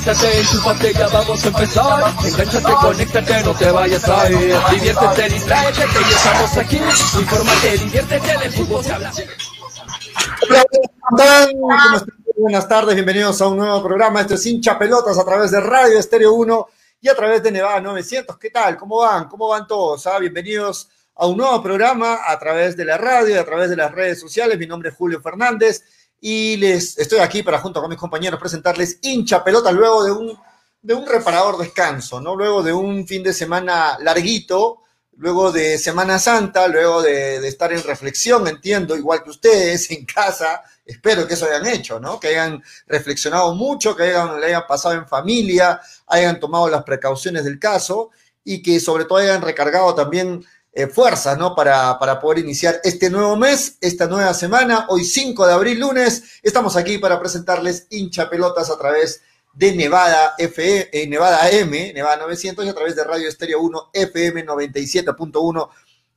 Conéctate, 0.00 0.38
enchúfate, 0.40 0.94
ya 0.94 1.08
vamos 1.08 1.44
a 1.44 1.48
empezar. 1.48 2.14
Engánchate, 2.24 2.72
conéctate, 2.72 3.44
no 3.44 3.54
te 3.54 3.70
vayas 3.70 4.08
a 4.08 4.30
ir. 4.30 4.56
Diviértete, 4.70 5.28
distráete, 5.28 5.80
que 5.82 6.00
ya 6.00 6.16
estamos 6.16 6.56
aquí. 6.56 6.76
Infórmate, 7.20 7.76
diviértete, 7.76 8.38
de 8.38 8.50
fútbol 8.50 8.82
se 8.82 8.92
habla. 8.94 9.12
Buenas 12.34 12.66
tardes, 12.66 12.94
bienvenidos 12.94 13.42
a 13.42 13.48
un 13.48 13.58
nuevo 13.58 13.82
programa. 13.82 14.22
Esto 14.22 14.36
es 14.36 14.46
Hincha 14.46 14.78
Pelotas 14.78 15.18
a 15.18 15.24
través 15.26 15.50
de 15.50 15.60
Radio 15.60 15.98
Estéreo 15.98 16.32
1 16.32 16.68
y 17.02 17.08
a 17.10 17.14
través 17.14 17.42
de 17.42 17.52
Nevada 17.52 17.82
900. 17.82 18.38
¿Qué 18.38 18.48
tal? 18.48 18.78
¿Cómo 18.78 19.00
van? 19.00 19.28
¿Cómo 19.28 19.48
van 19.48 19.66
todos? 19.66 20.06
Ah, 20.06 20.18
bienvenidos 20.18 20.88
a 21.14 21.26
un 21.26 21.36
nuevo 21.36 21.62
programa 21.62 22.20
a 22.26 22.38
través 22.38 22.74
de 22.74 22.86
la 22.86 22.96
radio 22.96 23.38
a 23.38 23.44
través 23.44 23.68
de 23.68 23.76
las 23.76 23.92
redes 23.92 24.18
sociales. 24.18 24.58
Mi 24.58 24.66
nombre 24.66 24.88
es 24.88 24.94
Julio 24.96 25.20
Fernández 25.20 25.82
y 26.20 26.56
les 26.56 26.98
estoy 26.98 27.20
aquí 27.20 27.42
para 27.42 27.60
junto 27.60 27.80
con 27.80 27.90
mis 27.90 27.98
compañeros 27.98 28.38
presentarles 28.38 28.98
Hincha 29.02 29.42
Pelotas 29.42 29.72
luego 29.72 30.04
de 30.04 30.12
un, 30.12 30.38
de 30.82 30.94
un 30.94 31.06
reparador 31.06 31.58
descanso, 31.58 32.20
¿no? 32.20 32.36
Luego 32.36 32.62
de 32.62 32.72
un 32.72 33.06
fin 33.06 33.22
de 33.22 33.32
semana 33.32 33.98
larguito, 34.00 34.82
luego 35.16 35.52
de 35.52 35.78
Semana 35.78 36.18
Santa, 36.18 36.66
luego 36.68 37.02
de, 37.02 37.40
de 37.40 37.48
estar 37.48 37.72
en 37.72 37.82
reflexión, 37.82 38.46
entiendo, 38.48 38.96
igual 38.96 39.22
que 39.22 39.30
ustedes 39.30 39.90
en 39.90 40.04
casa, 40.06 40.62
espero 40.84 41.26
que 41.26 41.34
eso 41.34 41.46
hayan 41.46 41.66
hecho, 41.66 42.00
¿no? 42.00 42.18
Que 42.18 42.28
hayan 42.28 42.62
reflexionado 42.86 43.54
mucho, 43.54 43.94
que 43.94 44.04
hayan, 44.04 44.40
le 44.40 44.46
hayan 44.46 44.66
pasado 44.66 44.94
en 44.94 45.06
familia, 45.06 45.80
hayan 46.06 46.40
tomado 46.40 46.68
las 46.68 46.84
precauciones 46.84 47.44
del 47.44 47.58
caso 47.58 48.10
y 48.44 48.62
que 48.62 48.80
sobre 48.80 49.04
todo 49.04 49.18
hayan 49.18 49.42
recargado 49.42 49.94
también 49.94 50.44
eh, 50.72 50.86
fuerzas, 50.86 51.36
¿no? 51.36 51.54
Para, 51.54 51.98
para 51.98 52.20
poder 52.20 52.38
iniciar 52.38 52.80
este 52.84 53.10
nuevo 53.10 53.36
mes, 53.36 53.76
esta 53.80 54.06
nueva 54.06 54.32
semana, 54.34 54.86
hoy 54.88 55.04
5 55.04 55.46
de 55.46 55.52
abril, 55.52 55.80
lunes, 55.80 56.22
estamos 56.42 56.76
aquí 56.76 56.98
para 56.98 57.18
presentarles 57.18 57.86
hincha 57.90 58.30
pelotas 58.30 58.70
a 58.70 58.78
través 58.78 59.22
de 59.52 59.74
Nevada 59.74 60.34
FE, 60.38 60.90
eh, 60.92 61.06
Nevada 61.08 61.50
M, 61.50 61.92
Nevada 61.92 62.18
900 62.18 62.64
y 62.64 62.68
a 62.68 62.74
través 62.74 62.94
de 62.94 63.04
Radio 63.04 63.28
Estéreo 63.28 63.60
1 63.60 63.90
FM 63.92 64.46
97.1 64.46 65.68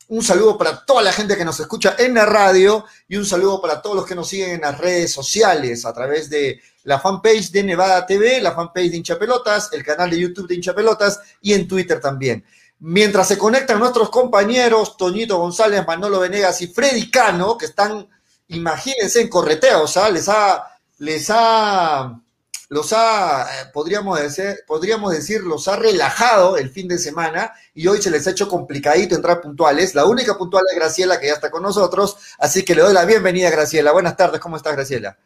un 0.09 0.21
saludo 0.21 0.57
para 0.57 0.85
toda 0.85 1.01
la 1.01 1.13
gente 1.13 1.37
que 1.37 1.45
nos 1.45 1.59
escucha 1.59 1.95
en 1.97 2.13
la 2.13 2.25
radio 2.25 2.85
y 3.07 3.15
un 3.15 3.25
saludo 3.25 3.61
para 3.61 3.81
todos 3.81 3.95
los 3.95 4.05
que 4.05 4.15
nos 4.15 4.27
siguen 4.27 4.51
en 4.51 4.61
las 4.61 4.77
redes 4.77 5.11
sociales 5.11 5.85
a 5.85 5.93
través 5.93 6.29
de 6.29 6.61
la 6.83 6.99
fanpage 6.99 7.51
de 7.51 7.63
Nevada 7.63 8.05
TV, 8.05 8.41
la 8.41 8.51
fanpage 8.51 8.91
de 8.91 8.97
Hincha 8.97 9.17
Pelotas, 9.17 9.71
el 9.71 9.83
canal 9.83 10.09
de 10.09 10.19
YouTube 10.19 10.47
de 10.47 10.55
Hincha 10.55 10.75
Pelotas 10.75 11.19
y 11.41 11.53
en 11.53 11.67
Twitter 11.67 12.01
también. 12.01 12.43
Mientras 12.85 13.29
se 13.29 13.37
conectan 13.37 13.79
nuestros 13.79 14.09
compañeros 14.09 14.97
Toñito 14.97 15.37
González, 15.37 15.87
Manolo 15.87 16.19
Venegas 16.19 16.61
y 16.61 16.67
Freddy 16.67 17.09
Cano, 17.09 17.57
que 17.57 17.67
están, 17.67 18.09
imagínense, 18.49 19.21
en 19.21 19.29
correteos, 19.29 19.95
¿ah? 19.95 20.09
les 20.09 20.27
ha, 20.27 20.65
les 20.97 21.29
ha 21.29 22.19
los 22.67 22.91
ha, 22.91 23.43
eh, 23.43 23.69
podríamos 23.71 24.19
decir, 24.19 24.57
podríamos 24.67 25.13
decir, 25.13 25.43
los 25.43 25.69
ha 25.69 25.77
relajado 25.77 26.57
el 26.57 26.71
fin 26.71 26.89
de 26.89 26.97
semana 26.97 27.53
y 27.73 27.87
hoy 27.87 28.01
se 28.01 28.11
les 28.11 28.27
ha 28.27 28.31
hecho 28.31 28.49
complicadito 28.49 29.15
entrar 29.15 29.39
puntuales. 29.39 29.95
La 29.95 30.05
única 30.05 30.37
puntual 30.37 30.65
es 30.69 30.75
Graciela, 30.75 31.21
que 31.21 31.27
ya 31.27 31.35
está 31.35 31.49
con 31.49 31.63
nosotros, 31.63 32.17
así 32.37 32.65
que 32.65 32.75
le 32.75 32.81
doy 32.81 32.93
la 32.93 33.05
bienvenida, 33.05 33.49
Graciela. 33.49 33.93
Buenas 33.93 34.17
tardes, 34.17 34.41
¿cómo 34.41 34.57
estás, 34.57 34.75
Graciela? 34.75 35.17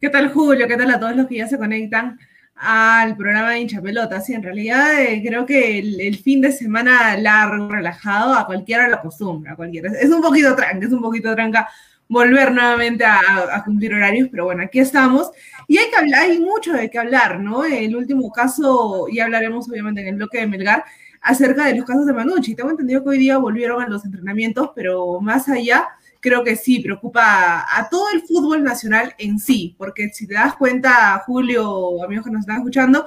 ¿Qué 0.00 0.08
tal, 0.08 0.32
Julio? 0.32 0.66
¿Qué 0.66 0.78
tal 0.78 0.90
a 0.90 0.98
todos 0.98 1.14
los 1.14 1.26
que 1.26 1.36
ya 1.36 1.46
se 1.46 1.58
conectan 1.58 2.18
al 2.56 3.16
programa 3.16 3.50
de 3.50 3.60
hincha 3.60 3.80
pelota? 3.80 4.20
Sí, 4.20 4.32
en 4.34 4.42
realidad 4.42 5.00
eh, 5.00 5.22
creo 5.24 5.46
que 5.46 5.78
el, 5.78 6.18
fin 6.18 6.40
de 6.40 6.52
semana 6.52 7.16
largo, 7.16 7.68
relajado, 7.68 8.34
a 8.34 8.46
cualquiera 8.46 8.88
lo 8.88 8.96
acostumbra, 8.96 9.52
a 9.52 9.56
cualquiera. 9.56 9.92
Es 9.92 10.10
un 10.10 10.22
poquito 10.22 10.54
tranca, 10.56 10.86
es 10.86 10.92
un 10.92 11.02
poquito 11.02 11.34
tranca 11.34 11.68
volver 12.08 12.52
nuevamente 12.52 13.04
a, 13.04 13.20
a, 13.52 13.64
cumplir 13.64 13.94
horarios, 13.94 14.28
pero 14.30 14.44
bueno, 14.44 14.62
aquí 14.62 14.78
estamos. 14.78 15.30
Y 15.68 15.78
hay, 15.78 15.90
que 15.90 15.96
hablar, 15.96 16.22
hay 16.22 16.38
mucho 16.38 16.72
de 16.72 16.88
qué 16.88 16.98
hablar, 16.98 17.40
¿no? 17.40 17.64
El 17.64 17.96
último 17.96 18.30
caso, 18.30 19.06
y 19.10 19.20
hablaremos 19.20 19.68
obviamente 19.68 20.00
en 20.00 20.08
el 20.08 20.16
bloque 20.16 20.38
de 20.38 20.46
Melgar, 20.46 20.84
acerca 21.26 21.66
de 21.66 21.74
los 21.74 21.84
casos 21.84 22.06
de 22.06 22.12
Manucci. 22.12 22.54
Tengo 22.54 22.70
entendido 22.70 23.02
que 23.02 23.10
hoy 23.10 23.18
día 23.18 23.38
volvieron 23.38 23.82
a 23.82 23.88
los 23.88 24.04
entrenamientos, 24.04 24.70
pero 24.74 25.20
más 25.20 25.48
allá, 25.48 25.88
creo 26.20 26.44
que 26.44 26.56
sí, 26.56 26.80
preocupa 26.80 27.66
a 27.70 27.88
todo 27.88 28.08
el 28.12 28.22
fútbol 28.22 28.62
nacional 28.62 29.14
en 29.18 29.38
sí, 29.38 29.74
porque 29.78 30.10
si 30.10 30.26
te 30.26 30.34
das 30.34 30.54
cuenta, 30.56 31.22
Julio, 31.26 32.02
amigos 32.04 32.24
que 32.24 32.30
nos 32.30 32.40
están 32.40 32.56
escuchando, 32.56 33.06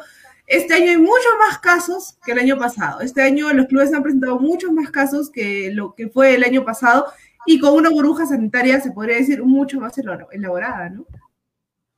este 0.49 0.73
año 0.73 0.89
hay 0.89 0.97
muchos 0.97 1.31
más 1.37 1.59
casos 1.59 2.17
que 2.25 2.31
el 2.31 2.39
año 2.39 2.57
pasado. 2.57 3.01
Este 3.01 3.21
año 3.21 3.53
los 3.53 3.67
clubes 3.67 3.93
han 3.93 4.01
presentado 4.01 4.39
muchos 4.39 4.71
más 4.71 4.89
casos 4.89 5.29
que 5.29 5.69
lo 5.71 5.93
que 5.93 6.09
fue 6.09 6.33
el 6.33 6.43
año 6.43 6.65
pasado 6.65 7.05
y 7.45 7.59
con 7.59 7.73
una 7.73 7.89
burbuja 7.89 8.25
sanitaria, 8.25 8.81
se 8.81 8.91
podría 8.91 9.17
decir, 9.17 9.43
mucho 9.43 9.79
más 9.79 9.93
elaborada, 9.97 10.89
¿no? 10.89 11.05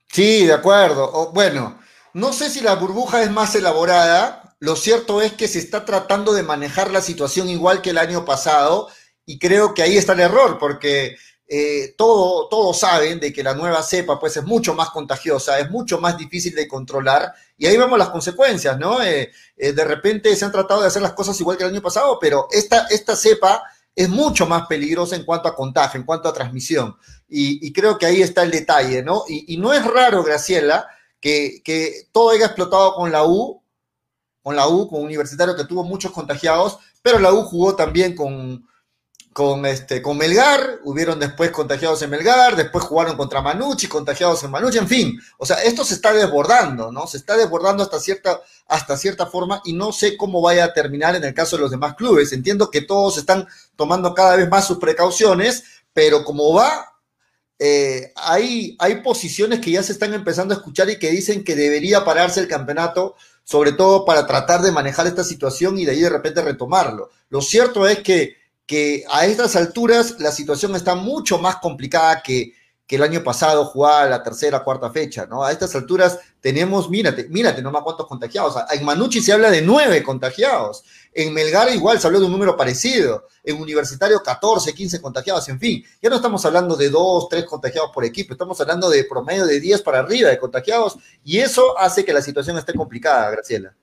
Sí, 0.08 0.46
de 0.46 0.54
acuerdo. 0.54 1.10
O, 1.14 1.32
bueno, 1.32 1.80
no 2.14 2.34
sé 2.34 2.50
si 2.50 2.60
la 2.60 2.76
burbuja 2.76 3.24
es 3.24 3.32
más 3.32 3.56
elaborada. 3.56 4.56
Lo 4.60 4.76
cierto 4.76 5.22
es 5.22 5.32
que 5.34 5.48
se 5.48 5.60
está 5.60 5.86
tratando 5.86 6.34
de 6.34 6.44
manejar 6.44 6.92
la 6.92 7.02
situación 7.02 7.48
igual 7.50 7.82
que 7.82 7.92
el 7.92 7.98
año 7.98 8.26
pasado 8.26 8.90
y 9.26 9.40
creo 9.40 9.74
que 9.74 9.84
ahí 9.84 9.98
está 9.98 10.14
el 10.14 10.22
error 10.22 10.58
porque 10.60 11.16
eh, 11.54 11.96
todo, 11.98 12.48
todos 12.48 12.80
saben 12.80 13.20
de 13.20 13.34
que 13.34 13.44
la 13.44 13.54
nueva 13.54 13.84
cepa 13.84 14.18
pues 14.18 14.38
es 14.38 14.44
mucho 14.46 14.74
más 14.74 14.90
contagiosa, 14.90 15.60
es 15.60 15.70
mucho 15.70 16.00
más 16.00 16.18
difícil 16.18 16.56
de 16.56 16.66
controlar 16.66 17.34
y 17.58 17.66
ahí 17.66 17.76
vemos 17.76 18.00
las 18.00 18.08
consecuencias, 18.08 18.80
¿no? 18.80 19.04
Eh, 19.04 19.30
eh, 19.58 19.74
de 19.74 19.84
repente 19.84 20.34
se 20.34 20.46
han 20.46 20.52
tratado 20.54 20.80
de 20.80 20.88
hacer 20.88 21.02
las 21.02 21.12
cosas 21.12 21.38
igual 21.42 21.58
que 21.58 21.66
el 21.66 21.72
año 21.72 21.82
pasado, 21.82 22.18
pero 22.22 22.48
esta, 22.52 22.88
esta 22.90 23.18
cepa 23.18 23.64
es 23.94 24.08
mucho 24.08 24.46
más 24.46 24.66
peligrosa 24.68 25.18
en 25.18 25.26
cuanto 25.26 25.50
a 25.50 25.56
contagio, 25.56 26.00
en 26.00 26.06
cuanto 26.06 26.30
a 26.30 26.34
transmisión. 26.34 26.96
Y, 27.28 27.74
creo 27.74 27.98
que 27.98 28.06
ahí 28.06 28.22
está 28.22 28.44
el 28.44 28.52
detalle, 28.52 29.04
¿no? 29.04 29.24
Y, 29.28 29.58
no 29.58 29.74
es 29.74 29.86
raro, 29.86 30.24
Graciela, 30.24 30.88
que, 31.20 31.62
que, 31.66 32.08
todo 32.14 32.30
haya 32.30 32.46
explotado 32.46 32.96
con 32.96 33.12
la 33.12 33.26
U, 33.26 33.62
con 34.42 34.56
la 34.56 34.70
U, 34.70 34.88
con 34.88 35.04
Universitario 35.04 35.56
que 35.56 35.66
tuvo 35.66 35.84
muchos 35.84 36.12
contagiados, 36.12 36.80
pero 37.02 37.20
la 37.20 37.34
U 37.34 37.44
jugó 37.44 37.76
también 37.76 38.16
con, 38.16 38.66
con, 39.34 39.66
este, 39.66 40.02
con 40.02 40.18
Melgar, 40.18 40.80
hubieron 40.84 41.18
después 41.18 41.52
contagiados 41.52 42.02
en 42.02 42.10
Melgar, 42.10 42.56
después 42.56 42.84
jugaron 42.84 43.16
contra 43.16 43.42
Manucci, 43.42 43.88
contagiados 43.88 44.44
en 44.44 44.52
Manucci, 44.52 44.78
en 44.78 44.88
fin, 44.90 45.22
o 45.38 45.46
sea, 45.46 45.64
esto 45.64 45.86
se 45.86 45.94
está 45.94 46.12
desbordando, 46.12 46.92
¿no? 46.92 47.08
Se 47.08 47.18
está 47.18 47.38
desbordando 47.38 47.84
hasta 47.84 48.00
cierta, 48.00 48.42
hasta 48.68 48.98
cierta 48.98 49.28
forma 49.28 49.62
y 49.64 49.72
no 49.72 49.94
sé 49.94 50.18
cómo 50.18 50.42
vaya 50.42 50.66
a 50.66 50.74
terminar 50.74 51.16
en 51.16 51.24
el 51.24 51.34
caso 51.34 51.56
de 51.56 51.62
los 51.62 51.72
demás 51.72 51.96
clubes. 51.96 52.34
Entiendo 52.34 52.70
que 52.70 52.82
todos 52.82 53.18
están 53.18 53.48
tomando 53.78 54.14
cada 54.14 54.36
vez 54.36 54.50
más 54.50 54.68
sus 54.68 54.80
precauciones, 54.80 55.64
pero 55.94 56.26
como 56.26 56.54
va, 56.54 56.92
eh, 57.58 58.12
hay, 58.16 58.76
hay 58.80 59.02
posiciones 59.02 59.62
que 59.62 59.72
ya 59.72 59.84
se 59.84 59.94
están 59.94 60.14
empezando 60.14 60.54
a 60.54 60.58
escuchar 60.58 60.90
y 60.90 61.00
que 61.00 61.10
dicen 61.10 61.46
que 61.46 61.56
debería 61.56 62.04
pararse 62.04 62.42
el 62.42 62.50
campeonato, 62.50 63.16
sobre 63.46 63.72
todo 63.72 64.04
para 64.04 64.28
tratar 64.28 64.62
de 64.62 64.74
manejar 64.74 65.08
esta 65.08 65.24
situación 65.24 65.78
y 65.80 65.86
de 65.86 65.92
ahí 65.94 66.02
de 66.02 66.10
repente 66.10 66.42
retomarlo. 66.42 67.12
Lo 67.30 67.42
cierto 67.42 67.88
es 67.88 68.00
que 68.00 68.41
que 68.72 69.04
a 69.12 69.26
estas 69.26 69.58
alturas 69.58 70.16
la 70.20 70.32
situación 70.32 70.74
está 70.78 70.96
mucho 70.96 71.38
más 71.38 71.58
complicada 71.58 72.24
que, 72.24 72.54
que 72.88 72.96
el 72.96 73.04
año 73.04 73.22
pasado 73.22 73.66
jugaba 73.66 74.06
la 74.06 74.24
tercera, 74.24 74.64
cuarta 74.64 74.90
fecha, 74.90 75.26
¿no? 75.26 75.44
A 75.44 75.52
estas 75.52 75.76
alturas 75.76 76.20
tenemos, 76.40 76.90
mírate, 76.90 77.28
mírate 77.28 77.62
nomás 77.62 77.84
cuántos 77.84 78.08
contagiados. 78.08 78.56
En 78.72 78.86
Manucci 78.86 79.20
se 79.20 79.34
habla 79.34 79.52
de 79.52 79.62
nueve 79.62 80.02
contagiados. 80.02 80.86
En 81.14 81.34
Melgar 81.34 81.70
igual 81.76 82.00
se 82.00 82.08
habló 82.08 82.22
de 82.22 82.28
un 82.28 82.32
número 82.32 82.56
parecido. 82.56 83.26
En 83.44 83.60
Universitario 83.60 84.24
14, 84.24 84.74
15 84.74 85.02
contagiados, 85.02 85.50
en 85.50 85.60
fin. 85.60 85.84
Ya 86.02 86.10
no 86.10 86.16
estamos 86.16 86.46
hablando 86.46 86.78
de 86.78 86.90
dos, 86.90 87.28
tres 87.28 87.44
contagiados 87.44 87.92
por 87.94 88.06
equipo, 88.06 88.32
estamos 88.32 88.62
hablando 88.62 88.90
de 88.90 89.04
promedio 89.04 89.46
de 89.46 89.60
10 89.60 89.82
para 89.82 90.00
arriba 90.00 90.30
de 90.30 90.40
contagiados 90.40 90.96
y 91.26 91.40
eso 91.40 91.78
hace 91.78 92.06
que 92.06 92.14
la 92.14 92.22
situación 92.22 92.58
esté 92.58 92.74
complicada, 92.74 93.32
Graciela. 93.32 93.76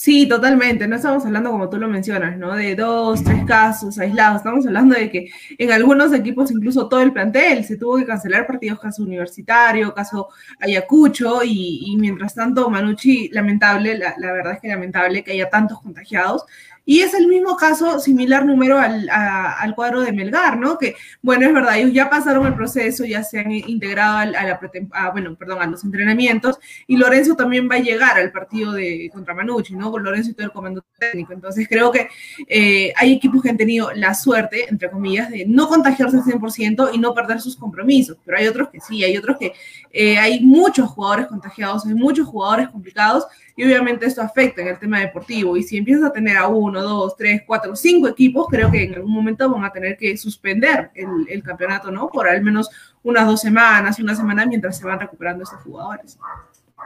Sí, 0.00 0.26
totalmente. 0.26 0.88
No 0.88 0.96
estamos 0.96 1.26
hablando, 1.26 1.50
como 1.50 1.68
tú 1.68 1.76
lo 1.76 1.86
mencionas, 1.86 2.38
¿no? 2.38 2.56
De 2.56 2.74
dos, 2.74 3.22
tres 3.22 3.44
casos 3.44 3.98
aislados. 3.98 4.38
Estamos 4.38 4.66
hablando 4.66 4.94
de 4.94 5.10
que 5.10 5.30
en 5.58 5.72
algunos 5.72 6.14
equipos, 6.14 6.50
incluso 6.50 6.88
todo 6.88 7.02
el 7.02 7.12
plantel, 7.12 7.66
se 7.66 7.76
tuvo 7.76 7.98
que 7.98 8.06
cancelar 8.06 8.46
partidos, 8.46 8.80
caso 8.80 9.02
universitario, 9.02 9.92
caso 9.92 10.28
Ayacucho, 10.58 11.42
y, 11.44 11.82
y 11.84 11.98
mientras 11.98 12.34
tanto, 12.34 12.70
Manucci, 12.70 13.28
lamentable, 13.28 13.98
la, 13.98 14.14
la, 14.16 14.32
verdad 14.32 14.54
es 14.54 14.60
que 14.60 14.68
lamentable 14.68 15.22
que 15.22 15.32
haya 15.32 15.50
tantos 15.50 15.82
contagiados. 15.82 16.46
Y 16.90 17.02
es 17.02 17.14
el 17.14 17.28
mismo 17.28 17.56
caso, 17.56 18.00
similar 18.00 18.44
número 18.44 18.76
al, 18.76 19.08
al 19.08 19.76
cuadro 19.76 20.00
de 20.00 20.10
Melgar, 20.10 20.58
¿no? 20.58 20.76
Que, 20.76 20.96
bueno, 21.22 21.46
es 21.46 21.54
verdad, 21.54 21.78
ellos 21.78 21.92
ya 21.92 22.10
pasaron 22.10 22.48
el 22.48 22.54
proceso, 22.56 23.04
ya 23.04 23.22
se 23.22 23.38
han 23.38 23.52
integrado 23.52 24.16
a, 24.16 24.26
la, 24.26 24.60
a, 24.94 25.10
bueno, 25.12 25.36
perdón, 25.36 25.62
a 25.62 25.66
los 25.66 25.84
entrenamientos, 25.84 26.58
y 26.88 26.96
Lorenzo 26.96 27.36
también 27.36 27.68
va 27.70 27.76
a 27.76 27.78
llegar 27.78 28.18
al 28.18 28.32
partido 28.32 28.72
de 28.72 29.08
contra 29.12 29.34
Manucci, 29.34 29.76
¿no? 29.76 29.92
Con 29.92 30.02
Lorenzo 30.02 30.30
y 30.30 30.34
todo 30.34 30.46
el 30.46 30.52
comando 30.52 30.84
técnico. 30.98 31.32
Entonces, 31.32 31.68
creo 31.68 31.92
que 31.92 32.08
eh, 32.48 32.92
hay 32.96 33.12
equipos 33.12 33.40
que 33.40 33.50
han 33.50 33.56
tenido 33.56 33.92
la 33.92 34.12
suerte, 34.12 34.68
entre 34.68 34.90
comillas, 34.90 35.30
de 35.30 35.46
no 35.46 35.68
contagiarse 35.68 36.16
al 36.16 36.24
100% 36.24 36.90
y 36.92 36.98
no 36.98 37.14
perder 37.14 37.40
sus 37.40 37.54
compromisos, 37.54 38.18
pero 38.24 38.36
hay 38.36 38.48
otros 38.48 38.68
que 38.68 38.80
sí, 38.80 39.04
hay 39.04 39.16
otros 39.16 39.36
que 39.38 39.52
eh, 39.92 40.18
hay 40.18 40.40
muchos 40.40 40.88
jugadores 40.90 41.26
contagiados, 41.26 41.84
hay 41.84 41.94
muchos 41.94 42.26
jugadores 42.26 42.68
complicados, 42.68 43.26
y 43.56 43.64
obviamente 43.64 44.06
esto 44.06 44.22
afecta 44.22 44.62
en 44.62 44.68
el 44.68 44.78
tema 44.78 45.00
deportivo. 45.00 45.56
Y 45.56 45.62
si 45.62 45.76
empiezas 45.76 46.04
a 46.04 46.12
tener 46.12 46.36
a 46.36 46.46
uno, 46.46 46.80
dos, 46.80 47.16
tres, 47.16 47.42
cuatro, 47.46 47.74
cinco 47.76 48.08
equipos, 48.08 48.46
creo 48.48 48.70
que 48.70 48.84
en 48.84 48.94
algún 48.94 49.12
momento 49.12 49.50
van 49.50 49.64
a 49.64 49.72
tener 49.72 49.96
que 49.96 50.16
suspender 50.16 50.90
el, 50.94 51.42
campeonato, 51.42 51.90
¿no? 51.90 52.08
Por 52.08 52.28
al 52.28 52.42
menos 52.42 52.70
unas 53.02 53.26
dos 53.26 53.40
semanas, 53.40 53.98
una 53.98 54.14
semana 54.14 54.46
mientras 54.46 54.78
se 54.78 54.84
van 54.84 55.00
recuperando 55.00 55.44
estos 55.44 55.60
jugadores. 55.62 56.18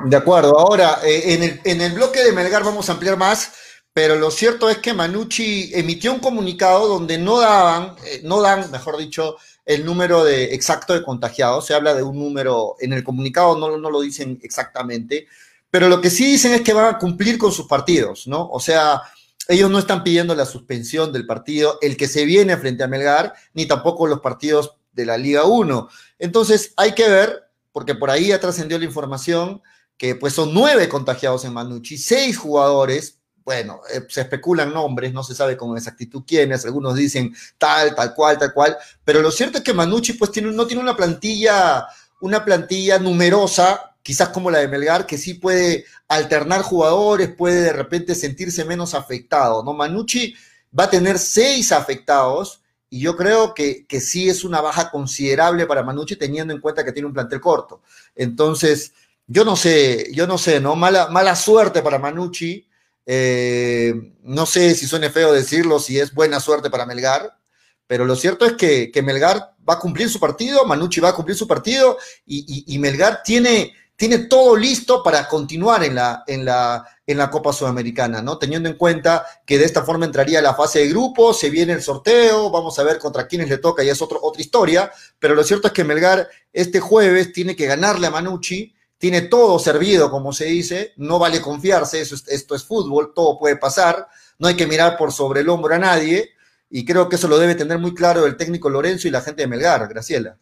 De 0.06 0.16
acuerdo, 0.16 0.58
ahora 0.58 0.98
eh, 1.04 1.34
en, 1.34 1.42
el, 1.42 1.60
en 1.64 1.80
el 1.80 1.92
bloque 1.92 2.20
de 2.24 2.32
Melgar 2.32 2.64
vamos 2.64 2.88
a 2.88 2.92
ampliar 2.92 3.16
más 3.16 3.52
pero 3.94 4.16
lo 4.16 4.32
cierto 4.32 4.68
es 4.68 4.78
que 4.78 4.92
Manucci 4.92 5.70
emitió 5.72 6.12
un 6.12 6.18
comunicado 6.18 6.88
donde 6.88 7.16
no 7.16 7.38
daban, 7.38 7.94
eh, 8.04 8.20
no 8.24 8.42
dan, 8.42 8.68
mejor 8.72 8.96
dicho, 8.96 9.36
el 9.66 9.84
número 9.84 10.24
de, 10.24 10.54
exacto 10.54 10.94
de 10.94 11.02
contagiados. 11.02 11.66
Se 11.66 11.74
habla 11.74 11.94
de 11.94 12.02
un 12.02 12.18
número, 12.18 12.76
en 12.80 12.92
el 12.92 13.04
comunicado 13.04 13.58
no, 13.58 13.76
no 13.76 13.90
lo 13.90 14.00
dicen 14.00 14.38
exactamente, 14.42 15.26
pero 15.70 15.88
lo 15.88 16.00
que 16.00 16.10
sí 16.10 16.26
dicen 16.26 16.52
es 16.52 16.60
que 16.60 16.72
van 16.72 16.94
a 16.94 16.98
cumplir 16.98 17.38
con 17.38 17.50
sus 17.50 17.66
partidos, 17.66 18.26
¿no? 18.26 18.48
O 18.50 18.60
sea, 18.60 19.02
ellos 19.48 19.70
no 19.70 19.78
están 19.78 20.04
pidiendo 20.04 20.34
la 20.34 20.46
suspensión 20.46 21.12
del 21.12 21.26
partido, 21.26 21.78
el 21.82 21.96
que 21.96 22.08
se 22.08 22.24
viene 22.24 22.56
frente 22.56 22.84
a 22.84 22.88
Melgar, 22.88 23.34
ni 23.52 23.66
tampoco 23.66 24.06
los 24.06 24.20
partidos 24.20 24.76
de 24.92 25.06
la 25.06 25.18
Liga 25.18 25.44
1. 25.44 25.88
Entonces, 26.18 26.72
hay 26.76 26.92
que 26.92 27.08
ver, 27.08 27.44
porque 27.72 27.94
por 27.94 28.10
ahí 28.10 28.28
ya 28.28 28.40
trascendió 28.40 28.78
la 28.78 28.84
información, 28.84 29.62
que 29.96 30.14
pues 30.14 30.32
son 30.32 30.52
nueve 30.54 30.88
contagiados 30.88 31.44
en 31.44 31.52
Manucci, 31.52 31.98
seis 31.98 32.36
jugadores, 32.36 33.18
bueno, 33.44 33.80
eh, 33.92 34.06
se 34.08 34.22
especulan 34.22 34.72
nombres, 34.72 35.12
no 35.12 35.22
se 35.22 35.34
sabe 35.34 35.56
con 35.56 35.76
exactitud 35.76 36.22
quiénes, 36.26 36.64
algunos 36.64 36.94
dicen 36.94 37.34
tal, 37.58 37.94
tal 37.94 38.14
cual, 38.14 38.38
tal 38.38 38.52
cual, 38.54 38.76
pero 39.04 39.20
lo 39.20 39.30
cierto 39.30 39.58
es 39.58 39.64
que 39.64 39.74
Manucci 39.74 40.14
pues 40.14 40.30
tiene, 40.30 40.50
no 40.50 40.66
tiene 40.66 40.82
una 40.82 40.96
plantilla, 40.96 41.86
una 42.20 42.44
plantilla 42.44 42.98
numerosa, 42.98 43.96
quizás 44.02 44.30
como 44.30 44.50
la 44.50 44.58
de 44.58 44.68
Melgar, 44.68 45.06
que 45.06 45.18
sí 45.18 45.34
puede 45.34 45.84
alternar 46.08 46.62
jugadores, 46.62 47.34
puede 47.34 47.62
de 47.62 47.72
repente 47.72 48.14
sentirse 48.14 48.64
menos 48.64 48.94
afectado, 48.94 49.62
¿no? 49.62 49.74
Manucci 49.74 50.34
va 50.78 50.84
a 50.84 50.90
tener 50.90 51.18
seis 51.18 51.72
afectados 51.72 52.62
y 52.88 53.00
yo 53.00 53.16
creo 53.16 53.54
que, 53.54 53.86
que 53.86 54.00
sí 54.00 54.28
es 54.28 54.44
una 54.44 54.60
baja 54.60 54.90
considerable 54.90 55.66
para 55.66 55.82
Manucci 55.82 56.16
teniendo 56.16 56.54
en 56.54 56.60
cuenta 56.60 56.84
que 56.84 56.92
tiene 56.92 57.08
un 57.08 57.14
plantel 57.14 57.40
corto. 57.40 57.82
Entonces, 58.14 58.92
yo 59.26 59.44
no 59.44 59.56
sé, 59.56 60.10
yo 60.12 60.26
no 60.26 60.38
sé, 60.38 60.60
¿no? 60.60 60.76
Mala, 60.76 61.08
mala 61.08 61.34
suerte 61.34 61.82
para 61.82 61.98
Manucci 61.98 62.66
eh, 63.06 63.94
no 64.22 64.46
sé 64.46 64.74
si 64.74 64.86
suene 64.86 65.10
feo 65.10 65.32
decirlo, 65.32 65.78
si 65.78 65.98
es 65.98 66.14
buena 66.14 66.40
suerte 66.40 66.70
para 66.70 66.86
Melgar, 66.86 67.38
pero 67.86 68.06
lo 68.06 68.16
cierto 68.16 68.46
es 68.46 68.54
que, 68.54 68.90
Melgar 69.02 69.54
va 69.68 69.74
a 69.74 69.78
cumplir 69.78 70.08
su 70.08 70.18
partido, 70.18 70.64
Manucci 70.64 71.00
va 71.00 71.10
a 71.10 71.14
cumplir 71.14 71.36
su 71.36 71.46
partido 71.46 71.98
y, 72.26 72.78
Melgar 72.78 73.22
tiene, 73.22 73.74
tiene, 73.96 74.18
todo 74.18 74.56
listo 74.56 75.02
para 75.02 75.28
continuar 75.28 75.84
en 75.84 75.94
la, 75.94 76.24
en, 76.26 76.46
la, 76.46 76.86
en 77.06 77.18
la 77.18 77.30
Copa 77.30 77.52
Sudamericana, 77.52 78.22
¿no? 78.22 78.38
Teniendo 78.38 78.70
en 78.70 78.76
cuenta 78.76 79.26
que 79.44 79.58
de 79.58 79.66
esta 79.66 79.84
forma 79.84 80.06
entraría 80.06 80.40
la 80.40 80.54
fase 80.54 80.80
de 80.80 80.88
grupo, 80.88 81.34
se 81.34 81.50
viene 81.50 81.74
el 81.74 81.82
sorteo, 81.82 82.50
vamos 82.50 82.78
a 82.78 82.84
ver 82.84 82.98
contra 82.98 83.26
quiénes 83.26 83.50
le 83.50 83.58
toca 83.58 83.84
y 83.84 83.90
es 83.90 84.00
otra 84.00 84.18
historia, 84.38 84.90
pero 85.18 85.34
lo 85.34 85.44
cierto 85.44 85.68
es 85.68 85.74
que 85.74 85.84
Melgar 85.84 86.28
este 86.52 86.80
jueves 86.80 87.32
tiene 87.32 87.54
que 87.54 87.66
ganarle 87.66 88.06
a 88.06 88.10
Manucci 88.10 88.74
tiene 89.04 89.20
todo 89.20 89.58
servido, 89.58 90.10
como 90.10 90.32
se 90.32 90.46
dice, 90.46 90.94
no 90.96 91.18
vale 91.18 91.42
confiarse, 91.42 92.00
eso 92.00 92.16
esto 92.26 92.54
es 92.54 92.64
fútbol, 92.64 93.12
todo 93.14 93.38
puede 93.38 93.58
pasar, 93.58 94.08
no 94.38 94.48
hay 94.48 94.54
que 94.54 94.66
mirar 94.66 94.96
por 94.96 95.12
sobre 95.12 95.42
el 95.42 95.50
hombro 95.50 95.74
a 95.74 95.78
nadie, 95.78 96.30
y 96.70 96.86
creo 96.86 97.06
que 97.06 97.16
eso 97.16 97.28
lo 97.28 97.38
debe 97.38 97.54
tener 97.54 97.78
muy 97.78 97.92
claro 97.92 98.24
el 98.24 98.38
técnico 98.38 98.70
Lorenzo 98.70 99.06
y 99.06 99.10
la 99.10 99.20
gente 99.20 99.42
de 99.42 99.48
Melgar, 99.48 99.86
Graciela. 99.88 100.38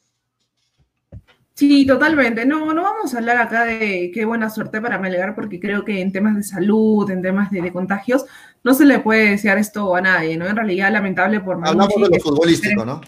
Sí, 1.55 1.85
totalmente. 1.85 2.47
No, 2.47 2.73
no 2.73 2.85
vamos 2.85 3.13
a 3.13 3.19
hablar 3.19 3.39
acá 3.39 3.65
de 3.65 4.13
qué 4.15 4.25
buena 4.25 4.49
suerte 4.49 4.81
para 4.81 4.97
Melgar, 4.97 5.35
porque 5.35 5.59
creo 5.59 5.85
que 5.85 6.01
en 6.01 6.13
temas 6.13 6.37
de 6.37 6.45
salud, 6.45 7.11
en 7.11 7.21
temas 7.21 7.51
de, 7.51 7.73
contagios, 7.73 8.27
no 8.63 8.75
se 8.75 8.85
le 8.85 9.01
puede 9.01 9.31
desear 9.31 9.59
esto 9.59 9.97
a 9.97 10.01
nadie, 10.01 10.37
¿no? 10.37 10.47
En 10.47 10.55
realidad, 10.55 10.93
lamentable 10.93 11.41
por 11.41 11.57
Hablamos 11.57 12.01
de 12.01 12.17
lo 12.17 12.23
futbolístico, 12.23 12.85
¿no? 12.85 13.01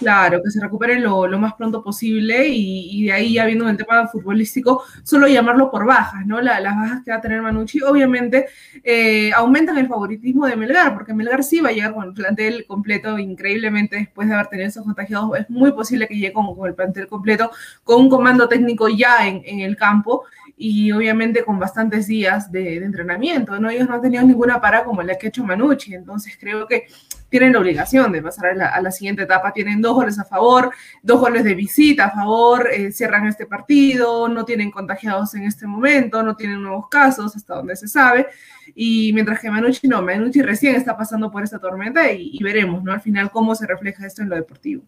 Claro, 0.00 0.42
que 0.42 0.50
se 0.50 0.62
recuperen 0.62 1.02
lo, 1.02 1.28
más 1.38 1.52
pronto 1.52 1.84
posible 1.84 2.48
y, 2.48 3.04
de 3.04 3.12
ahí 3.12 3.34
ya 3.34 3.44
viendo 3.44 3.68
el 3.68 3.76
tema 3.76 4.08
futbolístico, 4.08 4.82
solo 5.02 5.28
llamarlo 5.28 5.70
por 5.70 5.84
bajas, 5.84 6.26
¿no? 6.26 6.40
las 6.40 6.62
bajas 6.62 7.02
que 7.04 7.10
va 7.10 7.18
a 7.18 7.20
tener 7.20 7.42
Manucci 7.42 7.82
obviamente 7.82 8.46
eh, 8.82 9.30
aumentan 9.34 9.76
el 9.76 9.88
favoritismo 9.88 10.46
de 10.46 10.56
Melgar, 10.56 10.94
porque 10.94 11.12
Melgar 11.12 11.44
sí 11.44 11.60
va 11.60 11.68
a 11.68 11.72
llegar 11.72 11.92
con 11.92 12.04
el 12.04 12.14
plantel 12.14 12.64
completo 12.66 13.18
increíblemente 13.18 13.96
después 13.96 14.26
de 14.26 14.34
haber 14.34 14.46
tenido 14.46 14.68
esos 14.68 14.84
contagiados. 14.84 15.38
Es 15.38 15.50
muy 15.50 15.72
posible 15.72 16.08
que 16.08 16.14
llegue 16.14 16.32
con, 16.32 16.46
el 16.66 16.74
plantel 16.74 17.06
completo, 17.06 17.50
con 17.84 18.00
un 18.00 18.08
comando 18.08 18.48
técnico 18.48 18.88
ya 18.88 19.28
en, 19.28 19.42
en 19.44 19.60
el 19.60 19.76
campo 19.76 20.24
y 20.62 20.92
obviamente 20.92 21.42
con 21.42 21.58
bastantes 21.58 22.06
días 22.06 22.52
de, 22.52 22.76
entrenamiento, 22.76 23.58
¿no? 23.58 23.70
Ellos 23.70 23.88
no 23.88 23.94
han 23.94 24.02
tenido 24.02 24.22
ninguna 24.22 24.60
para 24.60 24.84
como 24.84 25.02
la 25.02 25.16
que 25.16 25.26
ha 25.26 25.30
hecho 25.30 25.42
Manucci, 25.42 25.94
entonces 25.94 26.36
creo 26.38 26.66
que 26.66 26.86
tienen 27.30 27.52
la 27.52 27.60
obligación 27.60 28.12
de 28.12 28.20
pasar 28.20 28.60
a 28.60 28.80
la, 28.80 28.90
siguiente 28.90 29.22
etapa. 29.22 29.52
Tienen 29.52 29.80
dos 29.80 29.94
goles 29.94 30.18
a 30.18 30.24
favor, 30.24 30.72
dos 31.02 31.20
goles 31.20 31.44
de 31.44 31.54
visita 31.54 32.06
a 32.06 32.10
favor, 32.10 32.68
eh, 32.70 32.92
cierran 32.92 33.26
este 33.26 33.46
partido, 33.46 34.28
no 34.28 34.44
tienen 34.44 34.70
contagiados 34.70 35.34
en 35.34 35.44
este 35.44 35.66
momento, 35.66 36.22
no 36.22 36.36
tienen 36.36 36.62
nuevos 36.62 36.88
casos 36.88 37.34
hasta 37.36 37.54
donde 37.54 37.76
se 37.76 37.88
sabe. 37.88 38.26
Y 38.74 39.12
mientras 39.14 39.40
que 39.40 39.50
Manucci 39.50 39.88
no, 39.88 40.02
Manucci 40.02 40.42
recién 40.42 40.74
está 40.74 40.96
pasando 40.96 41.30
por 41.30 41.42
esta 41.42 41.58
tormenta 41.58 42.12
y, 42.12 42.30
y 42.32 42.42
veremos, 42.42 42.82
¿no? 42.82 42.92
Al 42.92 43.00
final 43.00 43.30
cómo 43.30 43.54
se 43.54 43.66
refleja 43.66 44.06
esto 44.06 44.22
en 44.22 44.28
lo 44.28 44.36
deportivo. 44.36 44.82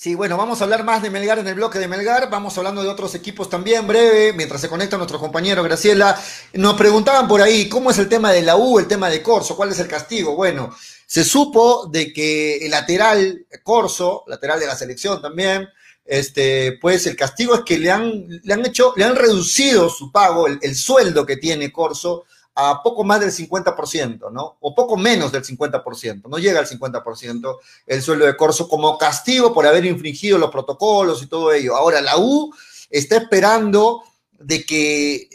Sí, 0.00 0.14
bueno, 0.14 0.38
vamos 0.38 0.58
a 0.58 0.64
hablar 0.64 0.82
más 0.82 1.02
de 1.02 1.10
Melgar 1.10 1.40
en 1.40 1.46
el 1.46 1.56
bloque 1.56 1.78
de 1.78 1.86
Melgar, 1.86 2.30
vamos 2.30 2.56
hablando 2.56 2.82
de 2.82 2.88
otros 2.88 3.14
equipos 3.14 3.50
también, 3.50 3.86
breve, 3.86 4.32
mientras 4.32 4.62
se 4.62 4.70
conecta 4.70 4.96
nuestro 4.96 5.20
compañero 5.20 5.62
Graciela. 5.62 6.18
Nos 6.54 6.72
preguntaban 6.72 7.28
por 7.28 7.42
ahí, 7.42 7.68
¿cómo 7.68 7.90
es 7.90 7.98
el 7.98 8.08
tema 8.08 8.32
de 8.32 8.40
la 8.40 8.56
U, 8.56 8.78
el 8.78 8.88
tema 8.88 9.10
de 9.10 9.22
Corso? 9.22 9.54
¿Cuál 9.54 9.72
es 9.72 9.78
el 9.78 9.88
castigo? 9.88 10.34
Bueno, 10.34 10.74
se 11.10 11.24
supo 11.24 11.88
de 11.90 12.12
que 12.12 12.58
el 12.58 12.70
lateral 12.70 13.44
Corso, 13.64 14.22
lateral 14.28 14.60
de 14.60 14.66
la 14.66 14.76
selección 14.76 15.20
también, 15.20 15.68
este, 16.04 16.78
pues 16.80 17.04
el 17.08 17.16
castigo 17.16 17.52
es 17.56 17.62
que 17.62 17.80
le 17.80 17.90
han, 17.90 18.28
le 18.44 18.54
han 18.54 18.64
hecho, 18.64 18.94
le 18.94 19.02
han 19.02 19.16
reducido 19.16 19.90
su 19.90 20.12
pago, 20.12 20.46
el, 20.46 20.60
el 20.62 20.76
sueldo 20.76 21.26
que 21.26 21.36
tiene 21.36 21.72
Corso, 21.72 22.26
a 22.54 22.80
poco 22.80 23.02
más 23.02 23.18
del 23.18 23.32
50%, 23.32 24.30
¿no? 24.30 24.56
O 24.60 24.72
poco 24.72 24.96
menos 24.96 25.32
del 25.32 25.42
50%, 25.42 26.28
no 26.28 26.38
llega 26.38 26.60
al 26.60 26.68
50% 26.68 27.58
el 27.88 28.02
sueldo 28.02 28.26
de 28.26 28.36
Corso 28.36 28.68
como 28.68 28.96
castigo 28.96 29.52
por 29.52 29.66
haber 29.66 29.86
infringido 29.86 30.38
los 30.38 30.52
protocolos 30.52 31.24
y 31.24 31.26
todo 31.26 31.52
ello. 31.52 31.74
Ahora, 31.74 32.00
la 32.00 32.18
U 32.18 32.54
está 32.88 33.16
esperando 33.16 34.04
de 34.38 34.64
que, 34.64 35.28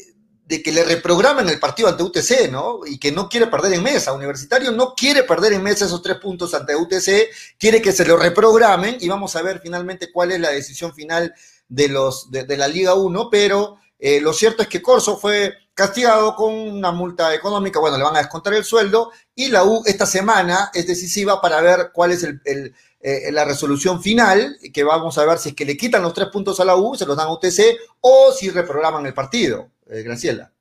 de 0.48 0.62
que 0.62 0.72
le 0.72 0.84
reprogramen 0.84 1.50
el 1.50 1.60
partido 1.60 1.90
ante 1.90 2.04
UTC, 2.04 2.52
¿no? 2.52 2.82
Y 2.86 3.00
que 3.00 3.12
no 3.12 3.28
quiere 3.28 3.48
perder 3.48 3.74
en 3.74 3.84
mesa. 3.84 4.14
Universitario 4.14 4.72
no 4.72 4.94
quiere 4.94 5.24
perder 5.24 5.54
en 5.54 5.64
mesa 5.64 5.86
esos 5.86 6.04
tres 6.04 6.18
puntos 6.18 6.54
ante 6.54 6.76
UTC, 6.76 7.30
quiere 7.58 7.82
que 7.82 7.92
se 7.92 8.06
lo 8.06 8.16
reprogramen 8.18 8.98
y 9.00 9.08
vamos 9.08 9.36
a 9.36 9.42
ver 9.42 9.60
finalmente 9.60 10.12
cuál 10.12 10.32
es 10.32 10.40
la 10.40 10.52
decisión 10.52 10.94
final 10.94 11.34
de, 11.68 11.88
los, 11.88 12.30
de, 12.30 12.58
la 12.58 12.68
Liga 12.68 12.94
1, 12.94 13.30
pero 13.32 13.78
eh, 13.98 14.22
lo 14.22 14.34
cierto 14.34 14.62
es 14.62 14.68
que 14.68 14.84
Corso 14.84 15.18
fue 15.18 15.54
castigado 15.74 16.36
con 16.36 16.54
una 16.54 16.92
multa 16.92 17.34
económica, 17.34 17.80
bueno, 17.80 17.98
le 17.98 18.04
van 18.04 18.16
a 18.16 18.20
descontar 18.20 18.54
el 18.54 18.64
sueldo 18.64 19.12
y 19.36 19.50
la 19.50 19.66
U 19.66 19.84
esta 19.86 20.06
semana 20.06 20.72
es 20.74 20.88
decisiva 20.88 21.42
para 21.42 21.60
ver 21.60 21.92
cuál 21.92 22.12
es 22.12 22.24
el, 22.24 22.74
eh, 23.08 23.32
la 23.32 23.46
resolución 23.46 24.02
final, 24.02 24.58
que 24.74 24.84
vamos 24.84 25.16
a 25.20 25.26
ver 25.26 25.38
si 25.38 25.50
es 25.50 25.56
que 25.56 25.64
le 25.64 25.78
quitan 25.78 26.02
los 26.02 26.16
tres 26.16 26.30
puntos 26.30 26.60
a 26.60 26.66
la 26.66 26.76
U, 26.76 26.96
se 26.96 27.06
los 27.06 27.16
dan 27.16 27.28
a 27.28 27.34
UTC 27.34 27.78
o 28.02 28.32
si 28.32 28.50
reprograman 28.50 29.06
el 29.06 29.14
partido. 29.14 29.70
Eh, 29.88 30.02
Graciela. 30.02 30.52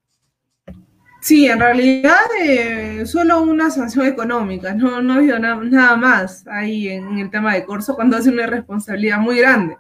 Sí, 1.23 1.47
en 1.47 1.59
realidad 1.59 2.21
eh, 2.39 3.07
solo 3.07 3.41
una 3.41 3.71
sanción 3.71 4.05
económica, 4.05 4.75
no, 4.75 5.01
no 5.01 5.15
ha 5.15 5.17
habido 5.17 5.39
nada 5.39 5.97
más 5.97 6.47
ahí 6.47 6.89
en, 6.89 7.19
el 7.19 7.31
tema 7.31 7.55
de 7.55 7.65
Corso 7.65 7.95
cuando 7.95 8.19
hace 8.19 8.29
una 8.29 8.47
responsabilidad 8.47 9.21
muy 9.21 9.39
grande 9.39 9.79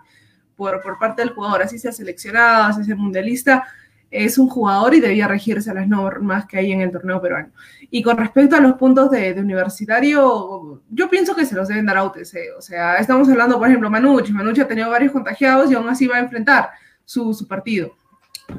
por, 0.56 0.80
por 0.80 0.99
parte 0.99 1.21
del 1.21 1.35
jugador, 1.35 1.64
así 1.64 1.78
sea 1.78 1.92
seleccionado, 1.92 2.62
así 2.62 2.83
sea 2.83 2.97
mundialista, 2.97 3.68
es 4.14 4.38
un 4.38 4.49
jugador 4.49 4.94
y 4.94 5.00
debía 5.00 5.26
regirse 5.26 5.71
a 5.71 5.75
las 5.75 5.88
normas 5.88 6.47
que 6.47 6.56
hay 6.56 6.71
en 6.71 6.80
el 6.80 6.92
torneo 6.92 7.21
peruano. 7.21 7.50
Y 7.90 8.00
con 8.00 8.16
respecto 8.16 8.54
a 8.54 8.61
los 8.61 8.75
puntos 8.75 9.11
de, 9.11 9.33
universitario, 9.38 10.83
yo 10.88 11.11
pienso 11.11 11.35
que 11.35 11.44
se 11.44 11.56
los 11.56 11.66
deben 11.66 11.85
dar 11.85 11.97
a 11.97 12.04
UTC. 12.04 12.56
O 12.56 12.62
sea, 12.62 12.97
estamos 12.97 13.28
hablando, 13.28 13.59
por 13.59 13.66
ejemplo, 13.66 13.90
Manucci. 13.90 14.33
Manucci 14.33 14.61
ha 14.61 14.68
tenido 14.68 14.88
varios 14.88 15.12
contagiados 15.12 15.71
y 15.71 15.75
aún 15.75 15.88
así 15.88 16.06
va 16.06 16.16
a 16.16 16.21
enfrentar 16.21 16.71
su, 17.04 17.35
su 17.35 17.49
partido. 17.49 17.97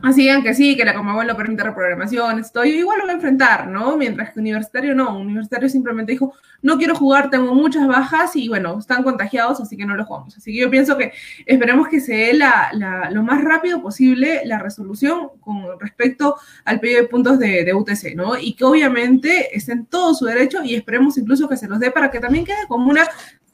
Así 0.02 0.30
que 0.44 0.54
sí, 0.54 0.76
que 0.76 0.86
la 0.86 0.94
Comebol 0.94 1.28
no 1.28 1.36
permite 1.36 1.64
reprogramación, 1.64 2.40
estoy 2.40 2.70
igual 2.70 3.00
lo 3.00 3.06
va 3.06 3.12
a 3.12 3.16
enfrentar, 3.16 3.68
¿no? 3.68 3.98
Mientras 3.98 4.34
que 4.34 4.40
Universitario 4.40 4.96
no, 4.96 5.18
Universitario 5.18 5.70
simplemente 5.70 6.12
dijo, 6.12 6.34
no 6.62 6.78
quiero 6.78 6.96
jugar, 6.96 7.30
tengo 7.30 7.54
muchas 7.54 7.88
bajas 7.88 8.36
y 8.36 8.50
bueno, 8.50 8.78
están 8.80 9.04
contagiados, 9.04 9.62
así 9.62 9.78
que 9.78 9.86
no 9.86 9.96
lo 9.96 10.06
jugamos. 10.06 10.36
Así 10.38 10.54
que 10.54 10.60
yo 10.62 10.70
pienso 10.70 10.98
que 10.98 11.14
esperemos 11.46 11.88
que 11.88 12.00
se 12.00 12.14
dé 12.14 12.34
la, 12.34 12.72
lo 13.12 13.24
más 13.24 13.44
rápido 13.44 13.82
posible 13.82 14.42
la 14.46 14.60
resolución 14.60 15.30
con 15.40 15.80
respecto 15.80 16.36
al 16.66 16.80
pedido 16.80 17.02
de 17.02 17.08
puntos 17.08 17.40
de, 17.40 17.64
de 17.64 17.74
UTC, 17.74 18.16
¿no? 18.16 18.38
Y 18.38 18.56
que 18.56 18.66
obviamente 18.66 19.56
esté 19.56 19.74
en 19.74 19.86
todo 19.86 20.14
su 20.14 20.26
derecho 20.26 20.64
y 20.64 20.76
esperemos 20.76 21.18
incluso 21.18 21.48
que 21.48 21.58
se 21.58 21.68
los 21.68 21.80
dé 21.80 21.92
para 21.92 22.12
que 22.12 22.20
también 22.20 22.46
quede 22.46 22.68
como 22.68 22.90
una 22.90 23.06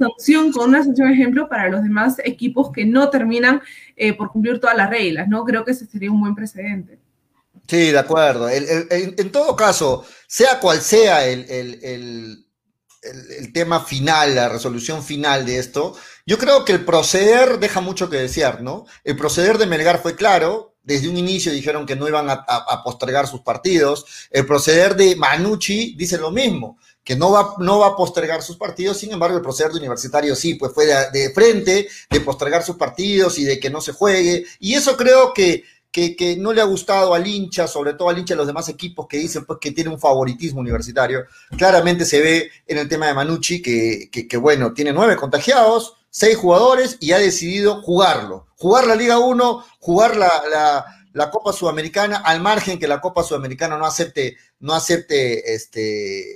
sanción, 0.10 0.52
con 0.52 0.70
una 0.70 0.84
sanción 0.84 1.12
ejemplo 1.12 1.48
para 1.48 1.70
los 1.70 1.84
demás 1.84 2.18
equipos 2.24 2.72
que 2.72 2.86
no 2.86 3.10
terminan 3.10 3.62
eh, 3.96 4.14
por 4.14 4.32
cumplir 4.32 4.60
todas 4.60 4.76
las 4.76 4.90
reglas, 4.90 5.28
¿no? 5.28 5.44
Creo 5.46 5.64
que 5.64 5.72
ese 5.72 5.86
sería 5.86 6.12
un 6.12 6.20
buen 6.20 6.36
precedente. 6.36 7.00
Sí, 7.68 7.92
de 7.92 8.00
acuerdo. 8.00 8.50
en 8.50 9.32
todo 9.32 9.56
caso, 9.56 10.06
sea 10.28 10.60
cual 10.60 10.82
sea 10.82 11.26
el, 11.26 12.46
tema 13.54 13.80
final, 13.82 14.36
la 14.36 14.50
resolución 14.50 15.04
final 15.04 15.46
de 15.46 15.60
esto, 15.60 15.96
yo 16.26 16.38
creo 16.38 16.66
que 16.66 16.74
el 16.74 16.84
proceder 16.84 17.60
deja 17.60 17.82
mucho 17.82 18.10
que 18.10 18.18
desear, 18.18 18.62
¿no? 18.62 18.86
El 19.04 19.16
proceder 19.16 19.58
de 19.58 19.68
Melgar 19.68 20.02
fue 20.02 20.16
claro, 20.16 20.71
desde 20.84 21.10
un 21.10 21.18
inicio 21.18 21.52
dijeron 21.52 21.86
que 21.86 21.96
no 21.96 22.08
iban 22.08 22.30
a, 22.30 22.84
postergar 22.84 23.28
sus 23.28 23.42
partidos, 23.42 24.06
el 24.32 24.46
proceder 24.46 24.96
de 24.96 25.16
Manucci 25.16 25.96
dice 25.96 26.18
lo 26.18 26.32
mismo, 26.32 26.78
que 27.04 27.16
no 27.16 27.32
va, 27.32 27.56
no 27.60 27.80
va 27.80 27.88
a 27.88 27.96
postergar 27.96 28.42
sus 28.42 28.58
partidos, 28.58 28.98
sin 28.98 29.12
embargo 29.12 29.38
el 29.38 29.44
proceder 29.44 29.72
de 29.72 29.80
Universitario 29.80 30.36
sí, 30.36 30.56
pues 30.56 30.74
fue 30.74 30.86
de, 30.86 31.32
frente, 31.34 31.88
de 32.10 32.22
postergar 32.22 32.64
sus 32.64 32.78
partidos 32.78 33.38
y 33.40 33.44
de 33.44 33.60
que 33.60 33.70
no 33.70 33.82
se 33.82 33.92
juegue, 33.92 34.46
y 34.60 34.74
eso 34.74 34.98
creo 34.98 35.34
que 35.34 35.64
que, 35.92 36.38
no 36.40 36.54
le 36.54 36.62
ha 36.62 36.66
gustado 36.66 37.14
al 37.14 37.28
hincha, 37.28 37.68
sobre 37.68 37.94
todo 37.94 38.10
al 38.10 38.18
hincha 38.18 38.34
de 38.34 38.38
los 38.38 38.48
demás 38.48 38.70
equipos 38.70 39.08
que 39.08 39.18
dicen 39.18 39.46
pues, 39.46 39.60
que 39.60 39.72
tiene 39.72 39.90
un 39.90 40.00
favoritismo 40.00 40.62
universitario. 40.62 41.26
Claramente 41.58 42.06
se 42.06 42.22
ve 42.22 42.52
en 42.66 42.78
el 42.78 42.88
tema 42.88 43.08
de 43.08 43.14
Manucci 43.14 43.62
que, 43.62 44.10
que, 44.10 44.38
bueno, 44.38 44.74
tiene 44.74 44.94
nueve 44.94 45.18
contagiados, 45.18 45.96
seis 46.12 46.38
jugadores 46.38 46.98
y 47.00 47.14
ha 47.14 47.18
decidido 47.18 47.82
jugarlo. 47.82 48.46
Jugar 48.58 48.86
la 48.86 48.96
Liga 48.96 49.18
1, 49.18 49.66
jugar 49.80 50.16
la, 50.16 50.86
la, 51.14 51.32
Copa 51.32 51.52
Sudamericana, 51.52 52.18
al 52.18 52.42
margen 52.42 52.78
que 52.78 52.88
la 52.88 53.02
Copa 53.02 53.24
Sudamericana 53.24 53.78
no 53.78 53.86
acepte, 53.88 54.38
no 54.60 54.76
acepte 54.76 55.56
este, 55.56 56.36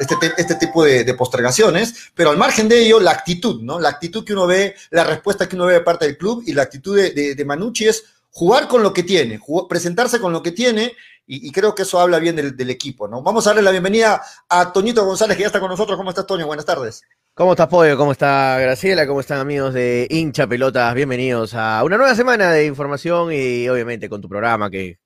este, 0.00 0.16
este, 0.36 0.54
tipo 0.56 0.82
de, 0.84 1.14
postergaciones, 1.14 2.10
pero 2.14 2.30
al 2.30 2.38
margen 2.38 2.68
de 2.68 2.82
ello, 2.82 2.98
la 2.98 3.12
actitud, 3.12 3.62
¿no? 3.62 3.78
La 3.78 3.90
actitud 3.90 4.24
que 4.24 4.32
uno 4.32 4.48
ve, 4.48 4.74
la 4.90 5.04
respuesta 5.04 5.48
que 5.48 5.54
uno 5.54 5.66
ve 5.66 5.74
de 5.74 5.80
parte 5.80 6.06
del 6.06 6.18
club 6.18 6.42
y 6.44 6.52
la 6.52 6.62
actitud 6.62 6.96
de, 6.96 7.10
de, 7.10 7.34
de 7.36 7.44
Manucci 7.44 7.86
es 7.86 8.04
jugar 8.32 8.66
con 8.66 8.82
lo 8.82 8.92
que 8.92 9.02
tiene, 9.02 9.40
presentarse 9.68 10.20
con 10.20 10.32
lo 10.32 10.42
que 10.42 10.52
tiene, 10.52 10.94
y, 11.32 11.52
creo 11.52 11.76
que 11.76 11.82
eso 11.82 12.00
habla 12.00 12.18
bien 12.18 12.34
del, 12.34 12.70
equipo, 12.70 13.06
¿no? 13.06 13.22
Vamos 13.22 13.46
a 13.46 13.50
darle 13.50 13.62
la 13.62 13.70
bienvenida 13.70 14.20
a 14.48 14.72
Toñito 14.72 15.04
González, 15.04 15.36
que 15.36 15.42
ya 15.42 15.46
está 15.46 15.60
con 15.60 15.70
nosotros. 15.70 15.96
¿Cómo 15.96 16.10
estás, 16.10 16.26
Toño? 16.26 16.44
Buenas 16.44 16.66
tardes. 16.66 17.04
¿Cómo 17.34 17.52
estás, 17.52 17.68
Pollo? 17.68 17.96
¿Cómo 17.96 18.12
está 18.12 18.58
Graciela? 18.60 19.06
¿Cómo 19.06 19.20
están, 19.20 19.38
amigos 19.38 19.72
de 19.72 20.06
Hincha 20.10 20.46
Pelotas? 20.46 20.94
Bienvenidos 20.94 21.54
a 21.54 21.82
una 21.84 21.96
nueva 21.96 22.14
semana 22.14 22.52
de 22.52 22.66
información 22.66 23.32
y, 23.32 23.68
obviamente, 23.68 24.08
con 24.10 24.20
tu 24.20 24.28
programa 24.28 24.68
que, 24.68 24.98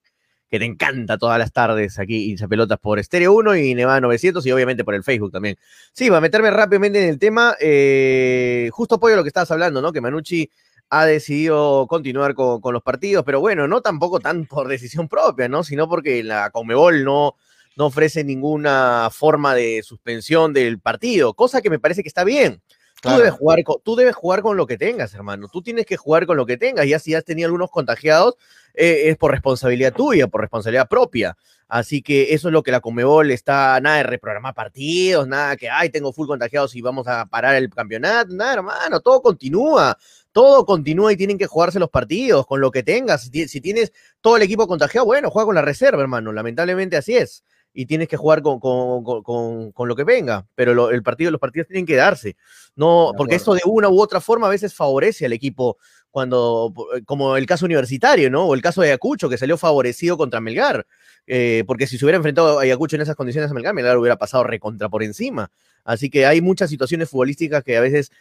que 0.48 0.58
te 0.58 0.64
encanta 0.64 1.18
todas 1.18 1.38
las 1.38 1.52
tardes 1.52 1.98
aquí, 1.98 2.30
Hincha 2.30 2.48
Pelotas 2.48 2.78
por 2.78 2.98
Estéreo 2.98 3.34
1 3.34 3.56
y 3.56 3.74
Nevada 3.74 4.00
900 4.00 4.44
y, 4.46 4.52
obviamente, 4.52 4.84
por 4.84 4.94
el 4.94 5.04
Facebook 5.04 5.30
también. 5.32 5.56
Sí, 5.92 6.08
va 6.08 6.18
a 6.18 6.20
meterme 6.20 6.50
rápidamente 6.50 7.02
en 7.04 7.10
el 7.10 7.18
tema. 7.18 7.54
Eh, 7.60 8.68
justo, 8.72 8.98
Pollo, 8.98 9.16
lo 9.16 9.22
que 9.22 9.28
estabas 9.28 9.50
hablando, 9.52 9.80
¿no? 9.80 9.92
Que 9.92 10.00
Manucci 10.00 10.50
ha 10.90 11.06
decidido 11.06 11.86
continuar 11.88 12.34
con, 12.34 12.60
los 12.72 12.82
partidos, 12.82 13.24
pero 13.24 13.40
bueno, 13.40 13.68
no 13.68 13.80
tampoco 13.80 14.18
tan 14.20 14.46
por 14.46 14.66
decisión 14.68 15.08
propia, 15.08 15.48
¿no? 15.48 15.62
Sino 15.62 15.88
porque 15.88 16.22
la 16.24 16.50
Conmebol 16.50 17.04
no, 17.04 17.36
no 17.76 17.86
ofrece 17.86 18.24
ninguna 18.24 19.08
forma 19.12 19.54
de 19.54 19.82
suspensión 19.82 20.52
del 20.52 20.78
partido, 20.78 21.34
cosa 21.34 21.62
que 21.62 21.70
me 21.70 21.78
parece 21.78 22.02
que 22.02 22.08
está 22.08 22.24
bien. 22.24 22.62
Tú, 23.02 23.10
debes 23.10 23.32
jugar 23.32 23.62
con, 23.64 23.76
tú 23.84 23.96
debes 23.96 24.14
jugar 24.14 24.40
con 24.40 24.56
lo 24.56 24.66
que 24.66 24.78
tengas, 24.78 25.12
hermano. 25.12 25.48
Tú 25.48 25.60
tienes 25.60 25.84
que 25.84 25.98
jugar 25.98 26.24
con 26.24 26.38
lo 26.38 26.46
que 26.46 26.56
tengas. 26.56 26.86
Ya 26.86 26.98
si 26.98 27.14
has 27.14 27.22
tenido 27.22 27.48
algunos 27.48 27.70
contagiados, 27.70 28.36
eh, 28.72 29.10
es 29.10 29.18
por 29.18 29.30
responsabilidad 29.30 29.92
tuya, 29.92 30.26
por 30.26 30.40
responsabilidad 30.40 30.88
propia. 30.88 31.36
Así 31.68 32.00
que 32.00 32.32
eso 32.32 32.48
es 32.48 32.52
lo 32.52 32.62
que 32.62 32.70
la 32.70 32.80
Conmebol 32.80 33.30
está, 33.30 33.78
nada 33.82 33.98
de 33.98 34.02
reprogramar 34.04 34.54
partidos, 34.54 35.28
nada 35.28 35.54
que, 35.56 35.68
ay, 35.68 35.90
tengo 35.90 36.14
full 36.14 36.26
contagiados 36.26 36.74
y 36.76 36.80
vamos 36.80 37.06
a 37.06 37.26
parar 37.26 37.56
el 37.56 37.68
campeonato, 37.68 38.32
nada, 38.32 38.54
hermano, 38.54 39.00
todo 39.00 39.20
continúa 39.20 39.98
todo 40.34 40.66
continúa 40.66 41.12
y 41.12 41.16
tienen 41.16 41.38
que 41.38 41.46
jugarse 41.46 41.78
los 41.78 41.90
partidos 41.90 42.44
con 42.44 42.60
lo 42.60 42.72
que 42.72 42.82
tengas. 42.82 43.22
Si, 43.22 43.60
tienes 43.60 43.92
todo 44.20 44.36
el 44.36 44.42
equipo 44.42 44.66
contagiado, 44.66 45.06
bueno, 45.06 45.30
juega 45.30 45.46
con 45.46 45.54
la 45.54 45.62
reserva, 45.62 46.02
hermano. 46.02 46.32
Lamentablemente 46.32 46.96
así 46.96 47.16
es. 47.16 47.44
Y 47.74 47.86
tienes 47.86 48.08
que 48.08 48.16
jugar 48.16 48.40
con, 48.40 48.60
con, 48.60 49.88
lo 49.88 49.96
que 49.96 50.04
venga. 50.04 50.46
Pero 50.54 50.90
el 50.90 51.02
partido, 51.02 51.30
los 51.30 51.40
partidos 51.40 51.66
tienen 51.66 51.84
que 51.84 51.96
darse. 51.96 52.36
No, 52.76 53.12
porque 53.16 53.34
esto 53.34 53.52
de 53.52 53.62
una 53.66 53.88
u 53.88 54.00
otra 54.00 54.20
forma 54.20 54.46
a 54.46 54.50
veces 54.50 54.72
favorece 54.72 55.26
al 55.26 55.32
equipo 55.32 55.76
cuando, 56.14 56.72
como 57.06 57.36
el 57.36 57.44
caso 57.44 57.64
universitario, 57.64 58.30
¿no? 58.30 58.44
O 58.44 58.54
el 58.54 58.62
caso 58.62 58.80
de 58.80 58.86
Ayacucho, 58.86 59.28
que 59.28 59.36
salió 59.36 59.58
favorecido 59.58 60.16
contra 60.16 60.40
Melgar. 60.40 60.86
Eh, 61.26 61.64
porque 61.66 61.88
si 61.88 61.98
se 61.98 62.04
hubiera 62.04 62.18
enfrentado 62.18 62.60
a 62.60 62.62
Ayacucho 62.62 62.94
en 62.94 63.02
esas 63.02 63.16
condiciones 63.16 63.50
a 63.50 63.54
Melgar, 63.54 63.74
Melgar 63.74 63.98
hubiera 63.98 64.16
pasado 64.16 64.44
recontra 64.44 64.88
por 64.88 65.02
encima. 65.02 65.50
Así 65.82 66.10
que 66.10 66.24
hay 66.24 66.40
muchas 66.40 66.70
situaciones 66.70 67.10
futbolísticas 67.10 67.64
que 67.64 67.76
a 67.76 67.80
veces, 67.80 68.12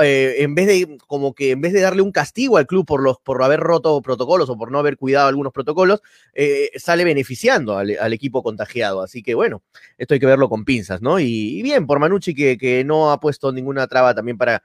eh, 0.00 0.36
en 0.38 0.54
vez 0.54 0.68
de, 0.68 0.96
como 1.08 1.34
que 1.34 1.50
en 1.50 1.60
vez 1.60 1.72
de 1.72 1.80
darle 1.80 2.02
un 2.02 2.12
castigo 2.12 2.56
al 2.56 2.68
club 2.68 2.86
por, 2.86 3.02
los, 3.02 3.18
por 3.18 3.42
haber 3.42 3.58
roto 3.58 4.00
protocolos 4.00 4.48
o 4.48 4.56
por 4.56 4.70
no 4.70 4.78
haber 4.78 4.96
cuidado 4.96 5.26
algunos 5.26 5.52
protocolos, 5.52 6.02
eh, 6.34 6.70
sale 6.76 7.02
beneficiando 7.02 7.76
al, 7.76 8.12
equipo 8.12 8.44
contagiado. 8.44 9.02
Así 9.02 9.24
que 9.24 9.34
bueno, 9.34 9.60
esto 9.98 10.14
hay 10.14 10.20
que 10.20 10.26
verlo 10.26 10.48
con 10.48 10.64
pinzas, 10.64 11.02
¿no? 11.02 11.18
Y, 11.18 11.62
bien, 11.62 11.88
por 11.88 11.98
Manucci 11.98 12.32
que, 12.32 12.56
que 12.56 12.84
no 12.84 13.10
ha 13.10 13.18
puesto 13.18 13.50
ninguna 13.50 13.88
traba 13.88 14.14
también 14.14 14.38
para, 14.38 14.62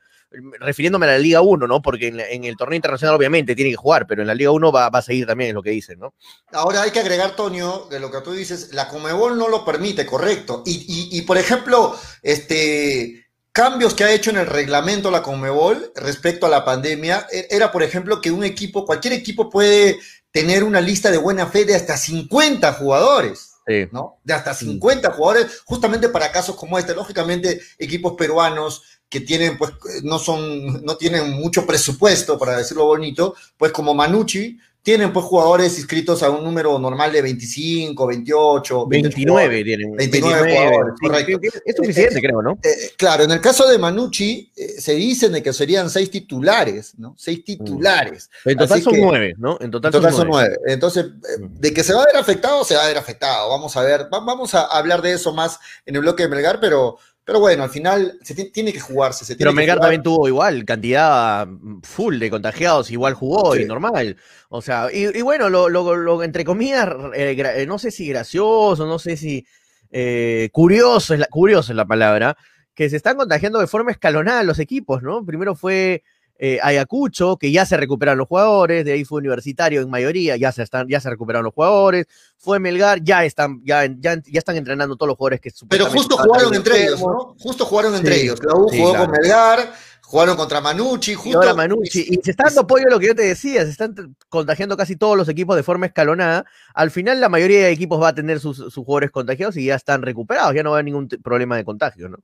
refiriéndome 0.60 1.06
a 1.06 1.10
la 1.10 1.18
Liga 1.18 1.42
1, 1.42 1.68
¿no? 1.68 1.82
Porque 1.82 2.08
en, 2.08 2.44
el 2.44 2.58
torneo 2.58 2.76
internacional 2.76 3.16
obviamente 3.16 3.56
tiene 3.56 3.72
que 3.72 3.78
jugar, 3.78 4.06
pero 4.08 4.22
en 4.22 4.28
la 4.28 4.36
Liga 4.36 4.52
1 4.52 4.72
va, 4.72 4.88
a 4.88 5.02
seguir 5.02 5.26
también, 5.26 5.50
es 5.50 5.54
lo 5.54 5.64
que 5.64 5.72
dicen, 5.72 6.00
¿no? 6.00 6.14
Ahora 6.52 6.82
hay 6.82 6.92
que 6.92 7.00
agregar, 7.00 7.36
Toño, 7.36 7.86
de 7.90 8.00
lo 8.00 8.12
que 8.12 8.22
tú 8.22 8.34
dices, 8.34 8.74
la 8.74 8.88
Comebol 8.88 9.38
no 9.38 9.48
lo 9.48 9.64
permite, 9.64 10.06
correcto. 10.06 10.64
Y, 10.66 11.22
por 11.24 11.38
ejemplo, 11.38 11.96
este 12.22 13.22
cambios 13.52 13.94
que 13.94 14.04
ha 14.04 14.12
hecho 14.12 14.32
en 14.32 14.38
el 14.38 14.48
reglamento 14.48 15.10
la 15.10 15.24
Comebol 15.24 15.94
respecto 15.96 16.46
a 16.46 16.50
la 16.50 16.66
pandemia, 16.66 17.26
e, 17.32 17.48
era, 17.50 17.72
por 17.72 17.84
ejemplo, 17.84 18.20
que 18.20 18.30
un 18.30 18.44
equipo, 18.44 18.86
cualquier 18.86 19.14
equipo 19.14 19.50
puede 19.50 19.98
tener 20.32 20.66
una 20.66 20.82
lista 20.82 21.10
de 21.10 21.18
buena 21.18 21.48
fe 21.48 21.64
de 21.64 21.76
hasta 21.76 21.96
50 21.96 22.74
jugadores. 22.74 23.52
¿no? 23.92 24.20
De 24.24 24.34
hasta 24.34 24.54
50 24.54 25.12
jugadores, 25.12 25.64
justamente 25.66 26.10
para 26.10 26.32
casos 26.32 26.56
como 26.56 26.78
este. 26.78 26.94
Lógicamente, 26.94 27.62
equipos 27.80 28.14
peruanos 28.14 28.84
que 29.10 29.22
tienen, 29.22 29.58
pues, 29.58 29.72
no 30.04 30.20
son, 30.20 30.84
no 30.84 30.98
tienen 30.98 31.32
mucho 31.32 31.66
presupuesto, 31.66 32.38
para 32.38 32.58
decirlo 32.58 32.86
bonito, 32.86 33.36
pues 33.58 33.72
como 33.72 33.94
Manucci, 33.94 34.58
tienen 34.86 35.12
pues 35.12 35.26
jugadores 35.26 35.80
inscritos 35.80 36.22
a 36.22 36.30
un 36.30 36.44
número 36.44 36.78
normal 36.78 37.12
de 37.12 37.24
25, 37.24 38.06
28, 38.06 38.86
29 38.86 39.64
tienen. 39.64 39.96
29, 39.96 40.56
jugadores, 40.56 40.94
correcto. 41.02 41.40
Es 41.66 41.76
suficiente, 41.76 42.22
creo, 42.22 42.40
¿no? 42.44 42.52
Eh, 42.62 42.70
eh, 42.70 42.92
claro, 42.96 43.24
en 43.24 43.32
el 43.32 43.42
caso 43.42 43.68
de 43.68 43.80
Manucci, 43.80 44.52
eh, 44.56 44.80
se 44.80 44.94
dicen 44.94 45.32
de 45.32 45.42
que 45.42 45.54
serían 45.54 45.90
seis 45.90 46.12
titulares, 46.12 46.94
¿no? 47.00 47.16
Seis 47.18 47.40
mm. 47.40 47.44
titulares. 47.44 48.30
En 48.46 48.58
total 48.58 48.84
son 48.84 48.94
nueve, 49.02 49.34
¿no? 49.40 49.58
En 49.60 49.72
total, 49.72 49.92
son, 50.14 50.28
nueve. 50.28 50.56
Entonces, 50.68 51.06
mm. 51.06 51.60
de 51.60 51.74
que 51.74 51.84
se 51.84 51.96
va 51.96 52.04
a 52.04 52.06
ver 52.06 52.18
afectado, 52.18 52.64
se 52.64 52.76
va 52.76 52.84
a 52.84 52.88
ver 52.88 52.98
afectado. 53.00 53.50
Vamos 53.50 53.76
a 53.76 53.82
ver, 53.82 54.08
vamos 54.12 54.54
a 54.54 54.66
hablar 54.66 55.02
de 55.02 55.14
eso 55.14 55.34
más 55.34 55.60
en 55.88 55.96
el 55.96 56.02
bloque 56.02 56.22
de 56.22 56.30
Melgar, 56.30 56.60
pero 56.60 57.00
pero 57.26 57.40
bueno, 57.40 57.64
al 57.64 57.72
final 57.72 58.20
se 58.22 58.36
tiene 58.36 58.72
que 58.72 58.80
jugarse. 58.80 59.26
Se 59.26 59.36
Pero 59.36 59.52
Melgar 59.52 59.80
también 59.80 60.04
tuvo 60.04 60.28
igual, 60.28 60.64
cantidad 60.64 61.48
full 61.82 62.20
de 62.20 62.30
contagiados, 62.30 62.92
igual 62.92 63.16
jugó 63.16 63.56
y 63.56 63.66
normal. 63.66 64.16
O 64.50 64.62
sea, 64.62 64.90
y, 64.94 65.22
bueno, 65.24 65.50
lo, 65.50 65.68
lo, 65.68 66.24
entre 66.24 66.46
comillas, 66.46 66.88
eh, 67.16 67.36
eh, 67.36 67.66
no 67.66 67.80
sé 67.80 67.90
si 67.90 68.08
gracioso, 68.08 68.86
no 68.86 69.00
sé 69.00 69.18
si 69.18 69.44
eh, 69.90 70.50
curioso, 70.52 71.16
es 71.16 71.20
la, 71.20 71.26
curioso 71.26 71.72
es 71.72 71.76
la 71.76 71.86
palabra, 71.86 72.38
que 72.76 72.92
se 72.92 72.98
están 72.98 73.18
contagiando 73.18 73.60
de 73.60 73.68
forma 73.68 73.90
escalonada 73.90 74.44
los 74.44 74.60
equipos, 74.60 75.02
¿no? 75.02 75.26
Primero 75.26 75.56
fue 75.56 76.04
eh, 76.38 76.60
Ayacucho, 76.62 77.38
que 77.38 77.52
ya 77.52 77.66
se 77.66 77.78
recuperaron 77.78 78.18
los 78.18 78.28
jugadores, 78.28 78.84
de 78.84 78.94
ahí 78.94 79.06
fue 79.06 79.20
Universitario 79.20 79.82
en 79.82 79.90
mayoría, 79.90 80.36
ya 80.36 80.52
se, 80.52 80.64
están, 80.64 80.88
ya 80.88 81.00
se 81.00 81.10
recuperaron 81.10 81.46
los 81.46 81.54
jugadores, 81.54 82.08
fue 82.38 82.60
Melgar, 82.60 83.02
ya 83.02 83.24
están, 83.24 83.62
ya, 83.64 83.86
ya, 83.86 84.22
están 84.34 84.58
entrenando 84.58 84.98
todos 84.98 85.08
los 85.08 85.18
jugadores 85.18 85.40
que 85.40 85.52
Pero 85.70 85.86
justo 85.86 86.18
jugaron 86.18 86.54
entre 86.54 86.84
ellos, 86.84 87.00
¿no? 87.00 87.36
Justo 87.40 87.66
jugaron 87.66 87.96
entre 87.96 88.22
ellos. 88.22 88.40
La 88.44 88.54
U 88.54 88.68
jugó 88.70 88.96
con 88.96 89.12
Melgar, 89.12 89.74
jugaron 90.02 90.36
contra 90.36 90.60
Manucci, 90.60 91.14
justo. 91.14 91.50
Y, 91.50 91.56
Manucci. 91.56 92.06
y 92.10 92.20
se 92.22 92.32
está 92.32 92.46
dando 92.46 92.62
apoyo 92.62 92.88
a 92.88 92.92
lo 92.92 93.00
que 93.00 93.08
yo 93.08 93.16
te 93.16 93.24
decía, 93.24 93.64
se 93.64 93.72
están 93.72 94.16
contagiando 94.28 94.76
casi 94.76 94.98
todos 94.98 95.16
los 95.16 95.30
equipos 95.30 95.56
de 95.56 95.64
forma 95.64 95.86
escalonada. 95.86 96.46
Al 96.74 96.92
final, 96.92 97.22
la 97.22 97.30
mayoría 97.30 97.60
de 97.60 97.72
equipos 97.72 98.02
va 98.02 98.10
a 98.10 98.16
tener 98.16 98.42
sus, 98.42 98.58
sus 98.58 98.74
jugadores 98.74 99.12
contagiados 99.12 99.56
y 99.56 99.66
ya 99.66 99.76
están 99.76 100.02
recuperados, 100.02 100.54
ya 100.54 100.64
no 100.64 100.72
va 100.72 100.78
a 100.78 100.80
haber 100.80 100.86
ningún 100.86 101.08
problema 101.08 101.56
de 101.56 101.64
contagio, 101.64 102.10
¿no? 102.10 102.18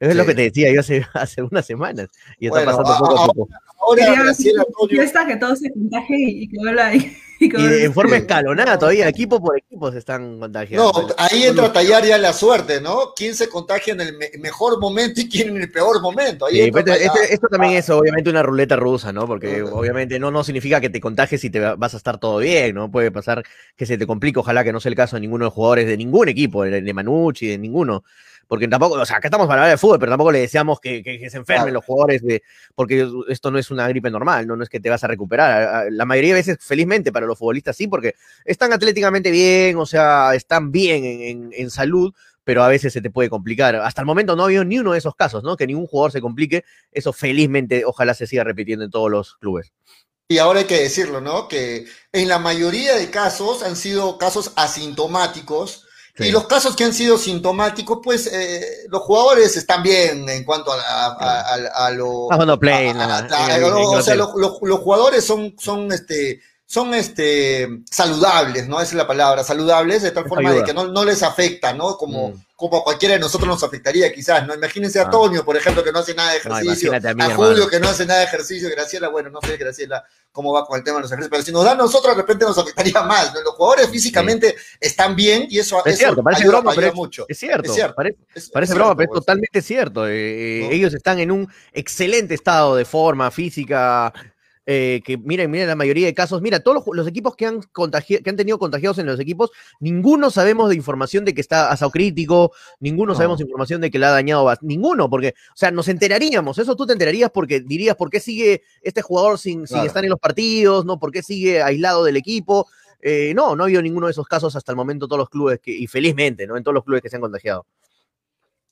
Es 0.00 0.14
lo 0.14 0.26
que 0.26 0.34
te 0.34 0.42
decía 0.42 0.72
yo 0.72 0.80
hace, 0.80 1.06
hace 1.14 1.42
unas 1.42 1.66
semanas. 1.66 2.08
Y 2.38 2.46
está 2.46 2.64
pasando 2.64 2.96
poco 2.98 3.18
a 3.18 3.26
poco. 3.26 3.48
Ahora, 3.78 4.32
está 5.02 5.26
que 5.26 5.36
todo 5.36 5.54
se 5.56 5.72
contagie 5.72 6.16
y 6.18 6.48
que 6.48 6.58
vuelva 6.58 6.86
ahí. 6.88 7.16
Y, 7.38 7.50
en 7.54 7.92
forma 7.92 8.16
escalonada 8.16 8.78
todavía, 8.78 9.06
equipo 9.08 9.42
por 9.42 9.58
equipo 9.58 9.92
se 9.92 9.98
están 9.98 10.40
contagiando. 10.40 10.90
No, 10.90 11.08
ahí 11.18 11.42
entra 11.42 11.66
a 11.66 11.72
tallar 11.74 12.02
ya 12.02 12.16
la 12.16 12.32
suerte, 12.32 12.80
¿no? 12.80 13.12
¿Quién 13.14 13.34
se 13.34 13.50
contagia 13.50 13.92
en 13.92 14.00
el 14.00 14.16
mejor 14.40 14.80
momento 14.80 15.20
y 15.20 15.28
quién 15.28 15.50
en 15.50 15.58
el 15.58 15.70
peor 15.70 16.00
momento? 16.00 16.46
Ahí 16.46 16.60
este, 16.60 17.34
esto 17.34 17.48
también 17.48 17.74
es 17.74 17.90
obviamente 17.90 18.30
una 18.30 18.42
ruleta 18.42 18.76
rusa, 18.76 19.12
¿no? 19.12 19.26
Porque 19.26 19.62
obviamente 19.62 20.18
no, 20.18 20.30
no 20.30 20.44
significa 20.44 20.80
que 20.80 20.88
te 20.88 20.98
contagies 20.98 21.44
y 21.44 21.50
te 21.50 21.60
vas 21.60 21.92
a 21.92 21.98
estar 21.98 22.16
todo 22.16 22.38
bien, 22.38 22.74
¿no? 22.74 22.90
Puede 22.90 23.10
pasar 23.10 23.44
que 23.76 23.84
se 23.84 23.98
te 23.98 24.06
complique, 24.06 24.38
ojalá 24.38 24.64
que 24.64 24.72
no 24.72 24.80
sea 24.80 24.88
el 24.88 24.96
caso 24.96 25.16
de 25.16 25.20
ninguno 25.20 25.44
de 25.44 25.48
los 25.48 25.54
jugadores 25.54 25.86
de 25.86 25.98
ningún 25.98 26.30
equipo, 26.30 26.64
de 26.64 26.94
Manucci, 26.94 27.48
de 27.48 27.58
ninguno 27.58 28.02
porque 28.48 28.68
tampoco, 28.68 28.94
o 28.94 29.06
sea, 29.06 29.16
acá 29.16 29.28
estamos 29.28 29.46
para 29.46 29.62
hablar 29.62 29.74
de 29.74 29.78
fútbol, 29.78 29.98
pero 29.98 30.12
tampoco 30.12 30.32
le 30.32 30.40
deseamos 30.40 30.80
que, 30.80 31.02
que, 31.02 31.28
se 31.28 31.36
enfermen 31.36 31.74
los 31.74 31.84
jugadores, 31.84 32.22
de, 32.22 32.42
porque 32.74 33.08
esto 33.28 33.50
no 33.50 33.58
es 33.58 33.70
una 33.70 33.88
gripe 33.88 34.10
normal, 34.10 34.46
¿no? 34.46 34.56
no 34.56 34.62
es 34.62 34.68
que 34.68 34.80
te 34.80 34.90
vas 34.90 35.02
a 35.04 35.08
recuperar. 35.08 35.90
La 35.90 36.04
mayoría 36.04 36.34
de 36.34 36.40
veces, 36.40 36.58
felizmente, 36.60 37.12
para 37.12 37.26
los 37.26 37.38
futbolistas 37.38 37.76
sí, 37.76 37.88
porque 37.88 38.14
están 38.44 38.72
atléticamente 38.72 39.30
bien, 39.30 39.76
o 39.76 39.86
sea, 39.86 40.34
están 40.34 40.70
bien 40.70 41.04
en, 41.04 41.50
en, 41.52 41.70
salud, 41.70 42.14
pero 42.44 42.62
a 42.62 42.68
veces 42.68 42.92
se 42.92 43.00
te 43.00 43.10
puede 43.10 43.28
complicar. 43.28 43.74
Hasta 43.76 44.02
el 44.02 44.06
momento 44.06 44.36
no 44.36 44.42
ha 44.42 44.46
habido 44.46 44.64
ni 44.64 44.78
uno 44.78 44.92
de 44.92 44.98
esos 44.98 45.16
casos, 45.16 45.42
¿no? 45.42 45.56
Que 45.56 45.66
ningún 45.66 45.86
jugador 45.86 46.12
se 46.12 46.20
complique. 46.20 46.64
Eso 46.92 47.12
felizmente, 47.12 47.84
ojalá 47.84 48.14
se 48.14 48.26
siga 48.26 48.44
repitiendo 48.44 48.84
en 48.84 48.90
todos 48.90 49.10
los 49.10 49.36
clubes. 49.36 49.72
Y 50.28 50.38
ahora 50.38 50.60
hay 50.60 50.66
que 50.66 50.80
decirlo, 50.80 51.20
¿no? 51.20 51.48
Que 51.48 51.86
en 52.12 52.28
la 52.28 52.38
mayoría 52.38 52.96
de 52.96 53.10
casos 53.10 53.62
han 53.62 53.76
sido 53.76 54.18
casos 54.18 54.52
asintomáticos 54.56 55.85
y 56.18 56.30
los 56.30 56.46
casos 56.46 56.74
que 56.74 56.84
han 56.84 56.94
sido 56.94 57.18
sintomáticos, 57.18 57.98
pues 58.02 58.26
eh, 58.32 58.86
los 58.88 59.02
jugadores 59.02 59.56
están 59.56 59.82
bien 59.82 60.28
en 60.28 60.44
cuanto 60.44 60.72
a, 60.72 60.78
a, 60.78 61.86
a, 61.86 61.90
lo. 61.90 62.28
play, 62.58 62.88
o 62.90 64.02
sea, 64.02 64.14
los, 64.14 64.30
los, 64.34 64.80
jugadores 64.80 65.24
son, 65.24 65.54
son 65.58 65.92
este 65.92 66.40
son 66.68 66.94
este, 66.94 67.68
saludables, 67.88 68.66
¿no? 68.66 68.80
Esa 68.80 68.90
es 68.90 68.94
la 68.94 69.06
palabra, 69.06 69.44
saludables, 69.44 70.02
de 70.02 70.10
tal 70.10 70.26
forma 70.26 70.52
de 70.52 70.64
que 70.64 70.74
no, 70.74 70.88
no, 70.88 71.04
les 71.04 71.22
afecta, 71.22 71.72
¿no? 71.72 71.96
Como, 71.96 72.30
mm. 72.30 72.44
como 72.56 72.78
a 72.78 72.82
cualquiera 72.82 73.14
de 73.14 73.20
nosotros 73.20 73.48
nos 73.48 73.62
afectaría 73.62 74.12
quizás, 74.12 74.44
¿no? 74.44 74.52
Imagínense 74.52 74.98
a 74.98 75.02
ah. 75.02 75.10
Toño, 75.10 75.44
por 75.44 75.56
ejemplo, 75.56 75.84
que 75.84 75.92
no 75.92 76.00
hace 76.00 76.12
nada 76.14 76.32
de 76.32 76.38
ejercicio, 76.38 76.92
a, 76.92 77.34
Julio 77.36 77.68
que 77.68 77.78
no 77.78 77.88
hace 77.88 78.04
nada 78.04 78.18
de 78.18 78.26
ejercicio, 78.26 78.68
Graciela, 78.68 79.08
bueno, 79.08 79.30
no 79.30 79.40
sé, 79.42 79.56
Graciela, 79.56 80.04
cómo 80.32 80.52
va 80.52 80.66
con 80.66 80.76
el 80.76 80.82
tema 80.82 80.96
de 80.96 81.02
los 81.02 81.12
ejercicios, 81.12 81.30
pero 81.30 81.42
si 81.44 81.52
nos 81.52 81.64
da 81.64 81.70
a 81.70 81.76
nosotros, 81.76 82.16
de 82.16 82.22
repente 82.22 82.44
nos 82.44 82.58
afectaría 82.58 83.00
más, 83.02 83.32
¿no? 83.32 83.42
Los 83.42 83.54
jugadores 83.54 83.88
físicamente 83.88 84.56
están 84.80 85.14
bien 85.14 85.46
y 85.48 85.60
eso, 85.60 85.86
es 85.86 85.98
cierto, 85.98 86.20
parece 86.20 86.48
broma, 86.48 86.72
pero 86.74 86.92
mucho. 86.94 87.26
Es 87.28 87.38
cierto, 87.38 87.72
parece, 87.94 88.74
broma, 88.74 88.96
pero 88.96 89.12
es 89.12 89.14
totalmente 89.14 89.62
cierto. 89.62 90.08
Eh, 90.08 90.68
ellos 90.74 90.92
están 90.94 91.20
en 91.20 91.30
un 91.30 91.48
excelente 91.72 92.34
estado 92.34 92.74
de 92.74 92.84
forma 92.84 93.30
física, 93.30 94.12
eh, 94.66 95.00
que 95.04 95.16
miren, 95.16 95.48
miren 95.48 95.68
la 95.68 95.76
mayoría 95.76 96.06
de 96.06 96.14
casos, 96.14 96.42
mira, 96.42 96.58
todos 96.58 96.84
los, 96.92 97.06
equipos 97.06 97.36
que 97.36 97.46
han, 97.46 97.60
que 97.60 98.30
han 98.30 98.36
tenido 98.36 98.58
contagiados 98.58 98.98
en 98.98 99.06
los 99.06 99.20
equipos, 99.20 99.52
ninguno 99.78 100.30
sabemos 100.30 100.68
de 100.68 100.74
información 100.74 101.24
de 101.24 101.34
que 101.34 101.40
está 101.40 101.70
asado 101.70 101.92
crítico, 101.92 102.52
ninguno 102.80 103.14
sabemos 103.14 103.40
información 103.40 103.80
de 103.80 103.90
que 103.90 104.00
le 104.00 104.06
ha 104.06 104.10
dañado, 104.10 104.52
ninguno, 104.62 105.08
porque, 105.08 105.34
o 105.54 105.56
sea, 105.56 105.70
nos 105.70 105.86
enteraríamos, 105.86 106.58
eso 106.58 106.74
tú 106.74 106.84
te 106.84 106.92
enterarías 106.92 107.30
porque 107.30 107.60
dirías, 107.60 107.94
¿por 107.94 108.10
qué 108.10 108.18
sigue 108.18 108.62
este 108.82 109.02
jugador 109.02 109.38
sin, 109.38 109.68
sin 109.68 109.78
estar 109.78 110.02
en 110.02 110.10
los 110.10 110.18
partidos? 110.18 110.84
¿No? 110.84 110.98
¿Por 110.98 111.12
qué 111.12 111.22
sigue 111.22 111.62
aislado 111.62 112.02
del 112.02 112.16
equipo? 112.16 112.66
Eh, 113.00 113.34
no, 113.36 113.54
no 113.54 113.62
ha 113.62 113.66
habido 113.66 113.82
ninguno 113.82 114.06
de 114.06 114.12
esos 114.12 114.26
casos 114.26 114.56
hasta 114.56 114.72
el 114.72 114.76
momento 114.76 115.06
todos 115.06 115.20
los 115.20 115.30
clubes, 115.30 115.60
que, 115.60 115.70
y 115.70 115.86
felizmente, 115.86 116.46
¿no? 116.46 116.56
En 116.56 116.64
todos 116.64 116.74
los 116.74 116.82
clubes 116.82 117.02
que 117.02 117.08
se 117.08 117.14
han 117.14 117.22
contagiado. 117.22 117.66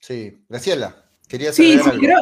Sí, 0.01 0.37
Graciela. 0.49 1.05
Quería 1.29 1.53
sí, 1.53 1.79
sí, 1.79 1.91
creo, 1.99 2.19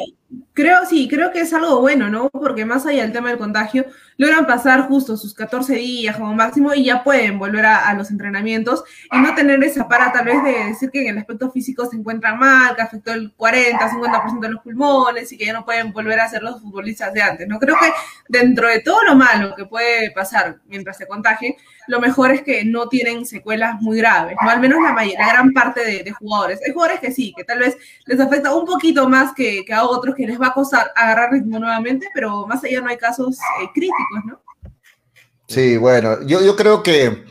creo, 0.55 0.85
sí, 0.89 1.09
creo 1.09 1.33
que 1.33 1.41
es 1.41 1.53
algo 1.53 1.81
bueno, 1.81 2.09
¿no? 2.09 2.31
Porque 2.31 2.65
más 2.65 2.87
allá 2.87 3.03
del 3.03 3.13
tema 3.13 3.29
del 3.29 3.39
contagio, 3.39 3.87
logran 4.17 4.47
pasar 4.47 4.83
justo 4.83 5.17
sus 5.17 5.35
14 5.35 5.75
días 5.75 6.17
como 6.17 6.35
máximo 6.35 6.75
y 6.75 6.85
ya 6.85 7.03
pueden 7.03 7.39
volver 7.39 7.67
a, 7.67 7.93
los 7.95 8.11
entrenamientos 8.11 8.85
y 9.11 9.19
no 9.19 9.35
tener 9.35 9.63
esa 9.65 9.89
para 9.89 10.13
tal 10.13 10.27
vez 10.27 10.43
de 10.43 10.67
decir 10.67 10.91
que 10.91 11.03
en 11.03 11.09
el 11.09 11.19
aspecto 11.19 11.51
físico 11.51 11.87
se 11.87 11.97
encuentran 11.97 12.39
mal, 12.39 12.75
que 12.77 12.83
afectó 12.83 13.13
el 13.13 13.33
40, 13.33 13.91
50% 13.91 14.41
de 14.41 14.49
los 14.49 14.63
pulmones 14.63 15.33
y 15.33 15.39
que 15.39 15.47
ya 15.47 15.53
no 15.53 15.65
pueden 15.65 15.93
volver 15.93 16.21
a 16.21 16.29
ser 16.29 16.43
los 16.43 16.61
futbolistas 16.61 17.13
de 17.13 17.23
antes, 17.23 17.49
¿no? 17.49 17.59
Creo 17.59 17.77
que 17.79 17.91
dentro 18.29 18.69
de 18.69 18.81
todo 18.81 19.03
lo 19.03 19.15
malo 19.15 19.55
que 19.57 19.67
puede 19.67 20.11
pasar 20.13 20.59
mientras 20.67 20.97
se 20.97 21.07
contagien, 21.07 21.55
lo 21.89 22.01
mejor 22.01 22.31
es 22.31 22.43
que 22.43 22.65
no 22.65 22.89
tienen 22.89 23.27
secuelas 23.27 23.81
muy 23.81 23.99
graves, 23.99 24.37
¿no? 24.43 24.49
Al 24.49 24.61
menos 24.61 24.79
la, 24.83 24.95
la 24.95 25.29
gran 25.29 25.53
parte 25.53 26.03
de, 26.05 26.13
jugadores. 26.13 26.61
Hay 26.65 26.73
jugadores 26.73 27.01
que 27.01 27.11
sí, 27.11 27.33
que 27.37 27.45
tal 27.45 27.59
vez 27.59 27.77
les 28.07 28.21
afecta 28.21 28.55
un 28.55 28.67
poquito 28.67 29.09
más 29.09 29.33
que, 29.35 29.65
que 29.65 29.73
a 29.73 29.85
otros 29.85 30.15
que 30.15 30.22
les 30.27 30.41
va 30.41 30.49
a 30.49 30.55
costar 30.55 30.93
agarrar 30.95 31.33
ritmo 31.33 31.59
nuevamente, 31.59 32.09
pero 32.15 32.47
más 32.47 32.63
allá 32.65 32.81
no 32.81 32.89
hay 32.89 32.97
casos 32.97 33.39
eh, 33.63 33.69
críticos, 33.75 34.25
¿no? 34.27 34.41
Sí, 35.49 35.77
bueno, 35.77 36.23
yo, 36.23 36.43
yo 36.43 36.57
creo 36.57 36.83
que 36.83 37.25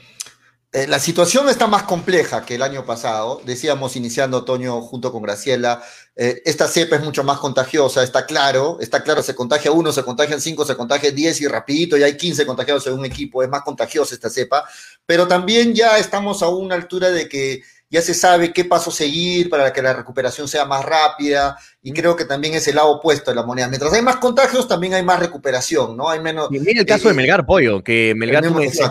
eh, 0.74 0.88
la 0.88 1.00
situación 1.00 1.50
está 1.50 1.68
más 1.68 1.84
compleja 1.84 2.46
que 2.46 2.56
el 2.56 2.62
año 2.62 2.86
pasado. 2.86 3.42
Decíamos, 3.44 3.98
iniciando 3.98 4.38
otoño 4.38 4.82
junto 4.82 5.12
con 5.12 5.22
Graciela, 5.22 5.84
eh, 6.16 6.42
esta 6.46 6.68
cepa 6.68 6.96
es 6.96 7.04
mucho 7.04 7.26
más 7.26 7.40
contagiosa, 7.40 8.04
está 8.04 8.26
claro, 8.26 8.78
está 8.80 9.04
claro, 9.04 9.22
se 9.22 9.36
contagia 9.36 9.74
uno, 9.74 9.92
se 9.92 10.04
contagian 10.04 10.40
cinco, 10.40 10.64
se 10.64 10.78
contagia 10.78 11.12
diez 11.12 11.42
y 11.42 11.48
rapidito, 11.48 11.98
ya 11.98 12.06
hay 12.06 12.16
15 12.16 12.46
contagiados 12.46 12.88
en 12.88 12.94
un 12.94 13.06
equipo, 13.06 13.44
es 13.44 13.50
más 13.50 13.64
contagiosa 13.64 14.16
esta 14.16 14.30
cepa, 14.30 14.64
pero 15.06 15.28
también 15.28 15.74
ya 15.74 15.98
estamos 15.98 16.42
a 16.42 16.48
una 16.48 16.76
altura 16.76 17.12
de 17.12 17.28
que 17.28 17.64
ya 17.92 18.02
se 18.02 18.14
sabe 18.14 18.54
qué 18.54 18.64
paso 18.64 18.90
seguir 18.90 19.50
para 19.50 19.74
que 19.74 19.82
la 19.82 19.94
recuperación 19.94 20.48
sea 20.48 20.64
más 20.64 20.84
rápida 20.84 21.58
y 21.84 21.92
creo 21.92 22.16
que 22.16 22.24
también 22.24 22.54
es 22.54 22.66
el 22.70 22.76
lado 22.76 22.92
opuesto 22.92 23.32
de 23.32 23.36
la 23.36 23.44
moneda. 23.44 23.68
Mientras 23.68 23.92
hay 23.92 24.02
más 24.02 24.16
contagios, 24.16 24.66
también 24.66 24.94
hay 24.94 25.04
más 25.04 25.20
recuperación, 25.20 25.98
¿no? 25.98 26.10
Hay 26.10 26.22
menos... 26.22 26.48
Y 26.52 26.60
mira 26.60 26.80
el 26.80 26.86
caso 26.86 27.10
de 27.10 27.14
eh, 27.14 27.18
Melgar 27.18 27.46
Pollo, 27.46 27.84
que 27.84 28.14
Melgar 28.16 28.46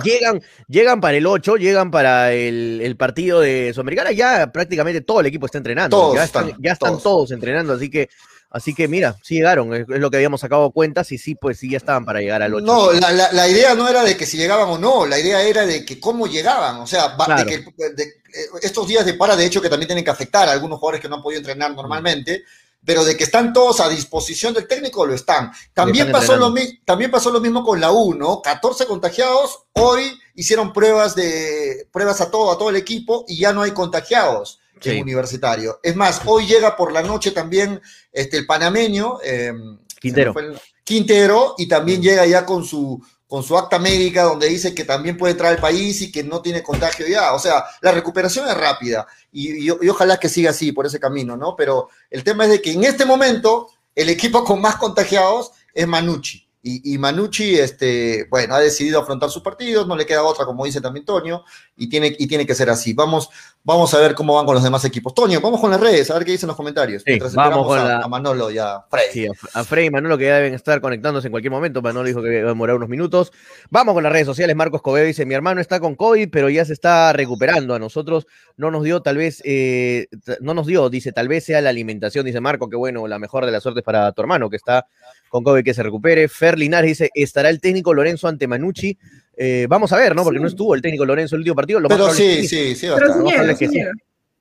llegan, 0.04 0.42
llegan 0.68 1.00
para 1.00 1.16
el 1.16 1.26
8, 1.26 1.56
llegan 1.56 1.90
para 1.90 2.32
el, 2.32 2.94
partido 2.98 3.40
de 3.40 3.72
Sudamericana, 3.72 4.12
ya 4.12 4.52
prácticamente 4.52 5.00
todo 5.00 5.20
el 5.20 5.26
equipo 5.26 5.46
está 5.46 5.56
entrenando. 5.56 5.96
Todos 5.96 6.16
ya 6.16 6.24
están, 6.24 6.52
ya 6.58 6.72
están 6.72 6.98
todos 7.00 7.30
entrenando, 7.30 7.72
así 7.72 7.88
que 7.88 8.10
Así 8.50 8.74
que 8.74 8.88
mira, 8.88 9.16
sí 9.22 9.36
llegaron, 9.36 9.72
es, 9.74 9.86
lo 9.86 10.10
que 10.10 10.16
habíamos 10.16 10.40
sacado 10.40 10.72
cuentas 10.72 11.12
y 11.12 11.18
sí, 11.18 11.36
pues 11.36 11.58
sí 11.58 11.70
ya 11.70 11.76
estaban 11.76 12.04
para 12.04 12.20
llegar 12.20 12.42
al 12.42 12.52
8. 12.52 12.66
No, 12.66 12.90
la, 12.92 13.48
idea 13.48 13.76
no 13.76 13.88
era 13.88 14.02
de 14.02 14.16
que 14.16 14.26
si 14.26 14.36
llegaban 14.36 14.68
o 14.68 14.76
no, 14.76 15.06
la 15.06 15.20
idea 15.20 15.40
era 15.42 15.64
de 15.64 15.84
que 15.84 16.00
cómo 16.00 16.26
llegaban, 16.26 16.80
o 16.80 16.86
sea, 16.86 17.16
de 17.36 17.44
que, 17.46 17.54
eh, 17.54 18.46
estos 18.60 18.88
días 18.88 19.06
de 19.06 19.14
para, 19.14 19.36
de 19.36 19.46
hecho, 19.46 19.62
que 19.62 19.68
también 19.68 19.86
tienen 19.86 20.04
que 20.04 20.10
afectar 20.10 20.48
a 20.48 20.52
algunos 20.52 20.80
jugadores 20.80 21.00
que 21.00 21.08
no 21.08 21.16
han 21.16 21.22
podido 21.22 21.38
entrenar 21.38 21.76
normalmente, 21.76 22.42
pero 22.84 23.04
de 23.04 23.16
que 23.16 23.22
están 23.22 23.52
todos 23.52 23.78
a 23.78 23.88
disposición 23.88 24.52
del 24.52 24.66
técnico, 24.66 25.06
lo 25.06 25.14
están. 25.14 25.52
También, 25.72 26.10
pasó, 26.10 26.36
lo, 26.36 26.52
también 26.84 27.10
pasó 27.12 27.30
lo 27.30 27.40
mismo 27.40 27.62
con 27.62 27.80
la 27.80 27.92
U, 27.92 28.14
¿no? 28.14 28.42
14 28.42 28.86
contagiados, 28.86 29.64
hoy 29.74 30.18
hicieron 30.34 30.72
pruebas, 30.72 31.14
de, 31.14 31.86
pruebas 31.92 32.20
a 32.20 32.32
todo, 32.32 32.50
a 32.50 32.58
todo 32.58 32.70
el 32.70 32.76
equipo 32.76 33.24
y 33.28 33.38
ya 33.38 33.52
no 33.52 33.62
hay 33.62 33.70
contagiados 33.70 34.59
universitario. 34.88 35.80
Es 35.82 35.96
más, 35.96 36.22
hoy 36.24 36.46
llega 36.46 36.76
por 36.76 36.92
la 36.92 37.02
noche 37.02 37.30
también 37.30 37.80
este, 38.12 38.38
el 38.38 38.46
panameño, 38.46 39.18
em, 39.22 39.78
Quintero. 40.00 40.34
Quintero, 40.82 41.54
y 41.58 41.68
también 41.68 42.02
llega 42.02 42.24
ya 42.26 42.44
con 42.46 42.64
su, 42.64 43.00
con 43.28 43.42
su 43.42 43.56
acta 43.56 43.78
médica 43.78 44.24
donde 44.24 44.48
dice 44.48 44.74
que 44.74 44.84
también 44.84 45.16
puede 45.16 45.32
entrar 45.32 45.52
al 45.52 45.60
país 45.60 46.00
y 46.02 46.10
que 46.10 46.24
no 46.24 46.42
tiene 46.42 46.62
contagio 46.62 47.06
ya. 47.06 47.32
O 47.34 47.38
sea, 47.38 47.64
la 47.80 47.92
recuperación 47.92 48.48
es 48.48 48.56
rápida 48.56 49.06
y, 49.30 49.66
y, 49.66 49.70
ojalá 49.70 50.18
que 50.18 50.28
siga 50.28 50.50
así 50.50 50.72
por 50.72 50.86
ese 50.86 50.98
camino, 50.98 51.36
¿no? 51.36 51.54
Pero 51.54 51.90
el 52.10 52.24
tema 52.24 52.44
es 52.44 52.50
de 52.50 52.62
que 52.62 52.72
en 52.72 52.82
este 52.84 53.04
momento 53.04 53.68
el 53.94 54.08
equipo 54.08 54.42
con 54.42 54.60
más 54.60 54.76
contagiados 54.76 55.52
es 55.74 55.86
Manucci. 55.86 56.49
Y, 56.62 56.98
Manucci, 56.98 57.58
este, 57.58 58.26
bueno, 58.28 58.54
ha 58.54 58.60
decidido 58.60 59.00
afrontar 59.00 59.30
sus 59.30 59.42
partidos, 59.42 59.86
no 59.86 59.96
le 59.96 60.04
queda 60.04 60.22
otra, 60.22 60.44
como 60.44 60.66
dice 60.66 60.82
también 60.82 61.06
Toño, 61.06 61.42
y 61.74 61.88
tiene, 61.88 62.14
y 62.18 62.26
tiene 62.26 62.46
que 62.46 62.54
ser 62.54 62.68
así. 62.68 62.92
Vamos, 62.92 63.30
vamos 63.64 63.94
a 63.94 63.98
ver 63.98 64.14
cómo 64.14 64.34
van 64.34 64.44
con 64.44 64.56
los 64.56 64.62
demás 64.62 64.84
equipos. 64.84 65.14
Toño, 65.14 65.40
vamos 65.40 65.58
con 65.58 65.70
las 65.70 65.80
redes, 65.80 66.10
a 66.10 66.14
ver 66.14 66.26
qué 66.26 66.32
dicen 66.32 66.48
los 66.48 66.56
comentarios. 66.56 67.02
vamos 67.34 67.66
con 67.66 67.78
a, 67.78 68.06
Manolo 68.08 68.50
y 68.50 68.58
a 68.58 68.84
Frey. 68.90 69.06
Sí, 69.10 69.26
a, 69.54 69.64
Frey 69.64 69.86
y 69.86 69.90
Manolo 69.90 70.18
que 70.18 70.24
ya 70.26 70.36
deben 70.36 70.52
estar 70.52 70.82
conectándose 70.82 71.28
en 71.28 71.30
cualquier 71.30 71.50
momento. 71.50 71.80
Manolo 71.80 72.06
dijo 72.06 72.22
que 72.22 72.42
va 72.42 72.50
a 72.50 72.52
demorar 72.52 72.76
unos 72.76 72.90
minutos. 72.90 73.32
Vamos 73.70 73.94
con 73.94 74.02
las 74.02 74.12
redes 74.12 74.26
sociales. 74.26 74.54
Marcos 74.54 74.82
Cobedo 74.82 75.06
dice: 75.06 75.24
Mi 75.24 75.32
hermano 75.32 75.62
está 75.62 75.80
con 75.80 75.94
COVID, 75.94 76.28
pero 76.30 76.50
ya 76.50 76.66
se 76.66 76.74
está 76.74 77.14
recuperando. 77.14 77.74
A 77.74 77.78
nosotros 77.78 78.26
no 78.58 78.70
nos 78.70 78.84
dio, 78.84 79.00
tal 79.00 79.16
vez, 79.16 79.40
eh, 79.46 80.08
no 80.40 80.52
nos 80.52 80.66
dio, 80.66 80.90
dice, 80.90 81.12
tal 81.12 81.28
vez 81.28 81.46
sea 81.46 81.62
la 81.62 81.70
alimentación. 81.70 82.26
Dice 82.26 82.40
Marco, 82.40 82.68
que 82.68 82.76
bueno, 82.76 83.08
la 83.08 83.18
mejor 83.18 83.46
de 83.46 83.52
las 83.52 83.62
suertes 83.62 83.82
para 83.82 84.12
tu 84.12 84.20
hermano 84.20 84.50
que 84.50 84.56
está 84.56 84.86
con 85.30 85.44
COVID 85.44 85.64
que 85.64 85.72
se 85.72 85.82
recupere. 85.82 86.28
Fer 86.28 86.58
Linares 86.58 86.90
dice, 86.90 87.10
¿estará 87.14 87.48
el 87.48 87.60
técnico 87.60 87.94
Lorenzo 87.94 88.28
ante 88.28 88.46
Manucci? 88.48 88.98
Eh, 89.36 89.66
vamos 89.70 89.92
a 89.92 89.96
ver, 89.96 90.14
¿no? 90.14 90.24
Porque 90.24 90.40
no 90.40 90.48
estuvo 90.48 90.74
el 90.74 90.82
técnico 90.82 91.06
Lorenzo 91.06 91.36
el 91.36 91.40
último 91.40 91.54
partido. 91.54 91.80
Lo 91.80 91.88
Pero 91.88 92.10
sí, 92.12 92.46
sí, 92.46 92.74
sí, 92.74 92.88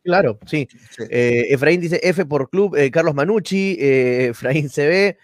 Claro, 0.03 0.39
sí. 0.47 0.67
Eh, 1.09 1.47
Efraín 1.51 1.79
dice 1.79 1.99
F 2.01 2.25
por 2.25 2.49
club, 2.49 2.75
eh, 2.75 2.89
Carlos 2.89 3.13
Manucci, 3.13 3.77
Efraín 3.79 4.69
CB, 4.69 5.15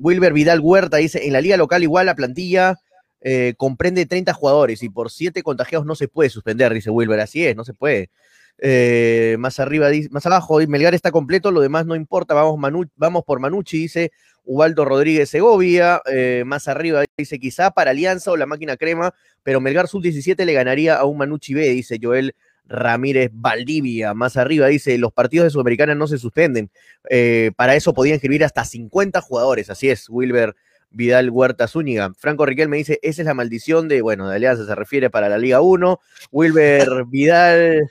Wilber 0.00 0.32
Vidal 0.32 0.60
Huerta 0.60 0.98
dice, 0.98 1.26
en 1.26 1.32
la 1.32 1.40
liga 1.40 1.56
local 1.56 1.82
igual 1.82 2.06
la 2.06 2.14
plantilla 2.14 2.76
comprende 3.56 4.06
30 4.06 4.32
jugadores 4.34 4.82
y 4.84 4.88
por 4.88 5.10
7 5.10 5.42
contagiados 5.42 5.84
no 5.84 5.96
se 5.96 6.08
puede 6.08 6.30
suspender, 6.30 6.72
dice 6.72 6.90
Wilber, 6.90 7.18
así 7.20 7.44
es, 7.44 7.56
no 7.56 7.64
se 7.64 7.74
puede. 7.74 8.10
Eh, 8.62 9.36
más 9.38 9.58
arriba, 9.58 9.88
más 10.10 10.26
abajo, 10.26 10.58
Melgar 10.68 10.94
está 10.94 11.10
completo, 11.10 11.50
lo 11.50 11.62
demás 11.62 11.86
no 11.86 11.96
importa, 11.96 12.34
vamos, 12.34 12.60
vamos 12.96 13.24
por 13.24 13.40
Manucci, 13.40 13.78
dice 13.78 14.12
Ubaldo 14.44 14.84
Rodríguez 14.84 15.30
Segovia. 15.30 16.02
Eh, 16.06 16.42
más 16.46 16.68
arriba 16.68 17.04
dice 17.16 17.38
quizá 17.38 17.70
para 17.70 17.92
Alianza 17.92 18.30
o 18.30 18.36
la 18.36 18.46
máquina 18.46 18.76
crema, 18.76 19.14
pero 19.42 19.60
Melgar 19.60 19.88
sub-17 19.88 20.44
le 20.44 20.52
ganaría 20.52 20.96
a 20.96 21.04
un 21.04 21.18
Manucci 21.18 21.54
B, 21.54 21.68
dice 21.70 21.98
Joel 22.02 22.34
Ramírez 22.66 23.30
Valdivia. 23.32 24.14
Más 24.14 24.36
arriba 24.36 24.66
dice, 24.68 24.96
los 24.98 25.12
partidos 25.12 25.44
de 25.44 25.50
Sudamericana 25.50 25.94
no 25.94 26.06
se 26.06 26.18
suspenden. 26.18 26.70
Eh, 27.08 27.52
para 27.56 27.74
eso 27.74 27.94
podían 27.94 28.16
escribir 28.16 28.44
hasta 28.44 28.64
50 28.64 29.20
jugadores. 29.20 29.70
Así 29.70 29.88
es, 29.90 30.08
Wilber 30.08 30.54
Vidal 30.90 31.30
Huerta 31.30 31.66
Zúñiga. 31.66 32.12
Franco 32.16 32.46
Riquel 32.46 32.68
me 32.68 32.76
dice, 32.76 32.98
esa 33.02 33.22
es 33.22 33.26
la 33.26 33.34
maldición 33.34 33.88
de, 33.88 34.02
bueno, 34.02 34.28
de 34.28 34.36
Alianza 34.36 34.66
se 34.66 34.74
refiere 34.74 35.10
para 35.10 35.28
la 35.28 35.38
Liga 35.38 35.60
1. 35.60 35.98
Wilber 36.30 37.04
Vidal 37.06 37.90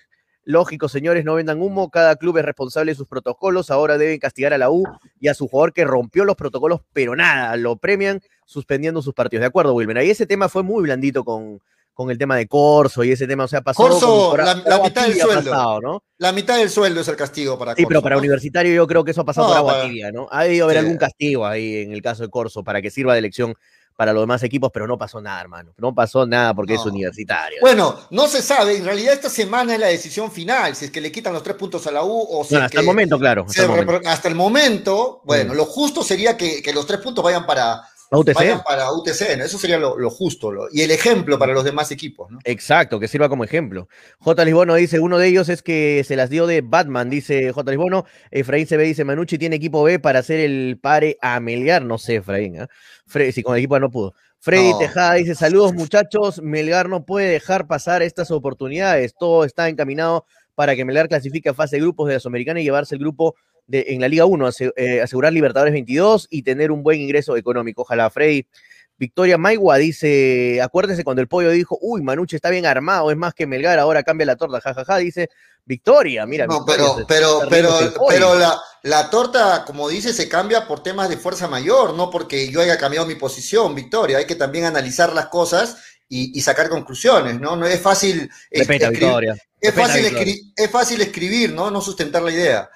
Lógico, 0.50 0.90
señores, 0.90 1.26
no 1.26 1.36
vendan 1.36 1.62
humo, 1.62 1.92
cada 1.92 2.16
club 2.16 2.40
es 2.40 2.44
responsable 2.44 2.92
de 2.92 2.96
sus 2.96 3.08
protocolos, 3.08 3.70
ahora 3.70 4.00
deben 4.00 4.18
castigar 4.18 4.52
a 4.52 4.58
la 4.58 4.72
U 4.72 4.84
y 5.20 5.28
a 5.28 5.36
su 5.36 5.48
jugador 5.48 5.74
que 5.74 5.86
rompió 5.86 6.26
los 6.26 6.36
protocolos, 6.36 6.82
pero 6.92 7.16
nada, 7.16 7.56
lo 7.56 7.76
premian 7.76 8.20
suspendiendo 8.48 9.04
sus 9.04 9.14
partidos. 9.14 9.42
De 9.42 9.46
acuerdo, 9.46 9.76
Wilmer. 9.76 10.00
Ahí 10.00 10.10
ese 10.10 10.26
tema 10.26 10.50
fue 10.50 10.64
muy 10.64 10.82
blandito 10.82 11.24
con, 11.24 11.62
con 11.94 12.10
el 12.10 12.18
tema 12.18 12.36
de 12.36 12.48
Corso 12.48 13.04
y 13.04 13.12
ese 13.12 13.28
tema, 13.28 13.44
o 13.44 13.48
sea, 13.48 13.62
pasó 13.62 13.84
Corso, 13.84 14.36
la, 14.38 14.56
mitad 14.82 15.06
del 15.06 15.20
sueldo. 15.20 15.82
¿no? 15.82 16.04
La 16.18 16.32
mitad 16.32 16.58
del 16.58 16.72
sueldo 16.72 17.02
es 17.02 17.08
el 17.08 17.16
castigo 17.16 17.60
para 17.60 17.76
Sí, 17.76 17.86
pero 17.86 18.02
para 18.02 18.18
Universitario 18.18 18.74
yo 18.74 18.88
creo 18.88 19.04
que 19.04 19.12
eso 19.12 19.22
ha 19.22 19.26
pasado 19.26 19.50
por 19.50 19.58
agua 19.58 19.84
tibia, 19.84 20.12
¿no? 20.12 20.28
Ha 20.32 20.46
debido 20.46 20.66
haber 20.66 20.80
algún 20.80 20.98
castigo 20.98 21.46
ahí 21.46 21.84
en 21.84 21.92
el 21.92 22.02
caso 22.02 22.24
de 22.24 22.30
Corso 22.30 22.64
para 22.64 22.82
que 22.82 22.90
sirva 22.90 23.14
de 23.14 23.20
elección 23.20 23.54
para 24.00 24.14
los 24.14 24.24
demás 24.24 24.42
equipos, 24.44 24.72
pero 24.74 24.88
no 24.88 24.98
pasó 24.98 25.20
nada, 25.20 25.42
hermano. 25.42 25.74
No 25.76 25.94
pasó 25.94 26.26
nada 26.26 26.54
porque 26.54 26.76
es 26.76 26.86
universitario. 26.86 27.58
Bueno, 27.60 28.00
no 28.12 28.30
se 28.30 28.42
sabe. 28.42 28.78
En 28.78 28.86
realidad, 28.86 29.14
esta 29.14 29.30
semana 29.30 29.74
es 29.74 29.80
la 29.82 29.88
decisión 29.88 30.32
final. 30.32 30.74
Si 30.74 30.86
es 30.86 30.92
que 30.92 31.02
le 31.02 31.12
quitan 31.12 31.34
los 31.34 31.44
tres 31.44 31.58
puntos 31.58 31.86
a 31.86 31.92
la 31.92 32.06
U 32.06 32.28
o 32.30 32.46
si. 32.46 32.56
hasta 32.56 32.80
el 32.80 32.86
momento, 32.86 33.20
claro. 33.20 33.46
Hasta, 33.46 34.30
el 34.30 34.36
momento. 34.36 35.22
bueno, 35.26 35.54
mm. 35.54 35.58
lo 35.58 35.66
justo 35.66 36.02
sería 36.02 36.38
que, 36.38 36.64
los 36.74 36.88
tres 36.88 37.02
puntos 37.02 37.22
vayan 37.22 37.46
para, 37.46 37.88
Vayan 38.12 38.63
para 38.63 38.91
UTC, 38.91 39.39
eso 39.39 39.60
sería 39.60 39.78
lo, 39.78 40.10
justo 40.10 40.52
y 40.72 40.82
el 40.82 40.89
ejemplo 40.89 41.38
para 41.38 41.54
los 41.54 41.63
demás 41.63 41.91
equipos. 41.91 42.32
¿no? 42.32 42.39
Exacto, 42.43 43.00
que 43.00 43.08
sirva 43.08 43.30
como 43.30 43.43
ejemplo. 43.43 43.88
J. 44.19 44.45
Lisbono 44.45 44.74
dice, 44.76 45.00
uno 45.00 45.19
de 45.19 45.28
ellos 45.28 45.48
es 45.50 45.62
que 45.62 46.04
se 46.08 46.15
las 46.15 46.32
dio 46.32 46.48
de 46.48 46.62
Batman, 46.62 47.10
dice 47.10 47.52
J. 47.52 47.69
Lisbono. 47.69 48.06
Efraín 48.32 48.65
CB 48.65 48.82
dice, 48.82 49.06
Manucci 49.06 49.38
tiene 49.38 49.58
equipo 49.58 49.84
B 49.84 50.00
para 50.00 50.19
hacer 50.19 50.39
el 50.39 50.80
pare 50.82 51.17
a 51.22 51.39
Melgar, 51.39 51.84
no 51.84 52.00
sé, 52.00 52.15
Efraín. 52.15 52.56
¿eh? 52.56 52.67
si 53.32 53.43
con 53.43 53.54
el 53.54 53.60
equipo 53.60 53.76
A 53.76 53.80
no 53.80 53.91
pudo. 53.91 54.13
Freddy 54.39 54.72
Tejada 54.80 55.15
dice: 55.15 55.36
Saludos, 55.36 55.74
muchachos. 55.74 56.41
Melgar 56.41 56.88
no 56.88 57.06
puede 57.06 57.28
dejar 57.28 57.67
pasar 57.67 58.02
estas 58.02 58.32
oportunidades. 58.32 59.13
Todo 59.19 59.43
está 59.43 59.67
encaminado 59.67 60.26
para 60.56 60.76
que 60.76 60.86
Melgar 60.86 61.10
clasifique 61.10 61.50
a 61.50 61.54
fase 61.54 61.76
de 61.76 61.82
grupos 61.82 62.08
de 62.08 62.13
la 62.15 62.19
Sudamericana 62.19 62.60
y 62.60 62.63
llevarse 62.63 62.95
el 62.95 63.02
grupo 63.02 63.36
de, 63.70 63.86
en 63.90 64.02
la 64.02 64.08
Liga 64.08 64.26
1, 64.26 64.50
eh, 64.76 65.02
asegurar 65.02 65.32
Libertadores 65.32 65.72
22 65.72 66.28
y 66.30 66.42
tener 66.42 66.72
un 66.72 66.84
buen 66.84 67.00
ingreso 67.00 67.38
económico. 67.38 67.84
Ojalá, 67.84 68.10
Freddy. 68.10 68.46
Victoria 68.98 69.38
Maigua 69.38 69.78
dice, 69.78 70.60
acuérdense 70.62 71.06
cuando 71.06 71.22
el 71.22 71.30
pollo 71.30 71.52
dijo, 71.52 71.78
uy, 71.80 72.02
Manuche 72.02 72.36
está 72.36 72.50
bien 72.50 72.66
armado, 72.66 73.10
es 73.10 73.16
más 73.16 73.34
que 73.34 73.48
Melgar, 73.48 73.80
ahora 73.80 74.04
cambia 74.04 74.26
la 74.26 74.36
torta, 74.36 74.60
jajaja, 74.60 74.98
dice, 74.98 75.30
Victoria, 75.64 76.26
mira. 76.26 76.46
No, 76.46 76.66
pero, 76.66 77.06
pero, 77.08 77.44
pero, 77.50 77.80
pero 78.10 78.36
la, 78.36 78.60
la, 78.84 79.10
torta, 79.10 79.64
como 79.66 79.88
dice, 79.88 80.12
se 80.12 80.28
cambia 80.28 80.68
por 80.68 80.84
temas 80.84 81.08
de 81.08 81.16
fuerza 81.16 81.48
mayor, 81.48 81.94
no 81.94 82.10
porque 82.10 82.52
yo 82.52 82.60
haya 82.60 82.78
cambiado 82.78 83.08
mi 83.08 83.16
posición, 83.16 83.74
Victoria, 83.74 84.18
hay 84.18 84.26
que 84.26 84.36
también 84.36 84.66
analizar 84.66 85.14
las 85.14 85.28
cosas 85.28 85.78
y, 86.10 86.42
sacar 86.42 86.70
conclusiones, 86.70 87.40
¿no? 87.40 87.56
No 87.56 87.68
es 87.68 87.80
fácil, 87.80 88.30
Victoria. 88.52 89.38
Es, 89.62 89.74
fácil 89.74 90.54
es 90.56 90.70
fácil 90.70 91.02
escribir, 91.02 91.54
¿no? 91.54 91.70
No 91.70 91.80
sustentar 91.82 92.22
la 92.22 92.32
idea. 92.32 92.70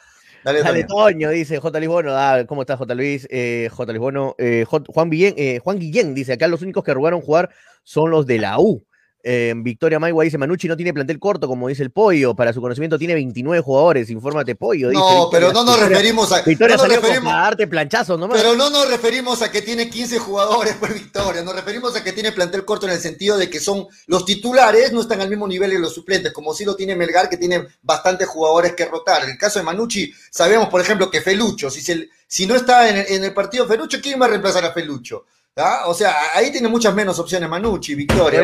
Dale, 0.44 0.84
Toño. 0.84 1.30
dice 1.30 1.60
J. 1.60 1.80
Lisbono. 1.80 2.12
Ah, 2.14 2.44
¿Cómo 2.46 2.62
estás, 2.62 2.78
J. 2.78 2.94
Luis? 2.96 3.28
Eh, 3.30 3.70
J. 3.72 3.92
Lisbono. 3.94 4.36
Eh, 4.38 4.66
Juan, 4.68 5.10
Guillén, 5.10 5.34
eh, 5.38 5.60
Juan 5.64 5.80
Guillén 5.80 6.14
dice: 6.14 6.34
Acá 6.34 6.48
los 6.48 6.62
únicos 6.62 6.84
que 6.84 6.94
robaron 6.94 7.22
jugar 7.22 7.50
son 7.84 8.12
los 8.12 8.26
de 8.26 8.40
la 8.40 8.60
U. 8.60 8.84
Victoria 9.24 10.00
Maigua 10.00 10.26
dice, 10.26 10.38
Manucci 10.38 10.68
no 10.68 10.76
tiene 10.76 10.94
plantel 10.94 11.18
corto, 11.18 11.48
como 11.48 11.70
dice 11.70 11.82
el 11.82 11.92
Pollo, 11.92 12.36
para 12.36 12.52
su 12.52 12.60
conocimiento 12.60 13.00
tiene 13.00 13.14
29 13.14 13.62
jugadores, 13.62 14.10
infórmate 14.10 14.56
Pollo. 14.56 14.92
no, 14.92 15.30
pero 15.32 15.54
no 15.54 15.64
nos 15.64 15.80
referimos 15.80 16.32
a... 16.34 16.42
Victoria 16.42 16.76
no 16.76 16.86
referimos, 16.86 17.34
a 17.34 17.38
darte 17.38 17.68
planchazos 17.68 18.20
¿no? 18.20 18.28
Pero 18.30 18.56
no 18.56 18.70
nos 18.70 18.90
referimos 18.90 19.42
a 19.42 19.50
que 19.50 19.62
tiene 19.62 19.90
15 19.90 20.20
jugadores 20.20 20.76
por 20.80 20.94
Victoria, 20.94 21.42
nos 21.42 21.56
referimos 21.56 21.96
a 21.96 22.04
que 22.04 22.12
tiene 22.12 22.34
plantel 22.34 22.66
corto 22.66 22.86
en 22.86 22.94
el 22.94 23.00
sentido 23.00 23.38
de 23.38 23.50
que 23.50 23.62
son 23.62 23.88
los 24.08 24.26
titulares, 24.26 24.92
no 24.92 25.02
están 25.02 25.22
al 25.22 25.30
mismo 25.30 25.48
nivel 25.48 25.72
que 25.72 25.80
los 25.80 25.94
suplentes, 25.94 26.34
como 26.34 26.54
si 26.54 26.66
lo 26.66 26.76
tiene 26.76 26.96
Melgar, 26.96 27.30
que 27.30 27.38
tiene 27.38 27.66
bastantes 27.82 28.28
jugadores 28.28 28.74
que 28.74 28.86
rotar. 28.86 29.24
En 29.24 29.30
el 29.30 29.38
caso 29.38 29.60
de 29.60 29.66
Manucci, 29.66 30.14
sabemos, 30.30 30.68
por 30.68 30.82
ejemplo, 30.82 31.10
que 31.10 31.22
Felucho, 31.22 31.70
si, 31.70 31.82
si 32.28 32.46
no 32.46 32.56
está 32.56 32.90
en 32.90 32.98
el, 32.98 33.06
en 33.08 33.24
el 33.24 33.34
partido 33.34 33.66
Felucho, 33.66 34.00
¿quién 34.02 34.22
va 34.22 34.26
a 34.26 34.30
reemplazar 34.30 34.66
a 34.66 34.74
Felucho? 34.74 35.26
¿Ah? 35.56 35.84
O 35.86 35.94
sea, 35.94 36.16
ahí 36.34 36.52
tiene 36.52 36.68
muchas 36.68 36.96
menos 36.96 37.20
opciones 37.20 37.48
Manucci, 37.48 37.94
Victoria. 37.94 38.42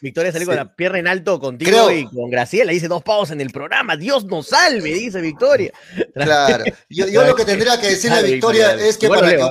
Victoria 0.00 0.32
salió, 0.32 0.46
con 0.46 0.56
la 0.56 0.74
pierna 0.74 0.98
en 1.00 1.08
alto 1.08 1.40
contigo 1.40 1.90
y 1.90 2.04
con 2.08 2.30
Graciela. 2.30 2.70
Dice 2.70 2.86
dos 2.86 3.02
pavos 3.02 3.32
en 3.32 3.40
el 3.40 3.50
programa. 3.50 3.96
Dios 3.96 4.24
nos 4.24 4.48
salve, 4.48 4.94
dice 4.94 5.20
Victoria. 5.20 5.72
Claro. 6.14 6.64
Yo, 6.88 7.24
lo 7.24 7.34
que 7.34 7.44
tendría 7.44 7.80
que 7.80 7.88
decirle 7.88 8.18
a 8.18 8.22
Victoria 8.22 8.74
es 8.74 8.96
que 8.96 9.08
para, 9.08 9.30
que 9.30 9.42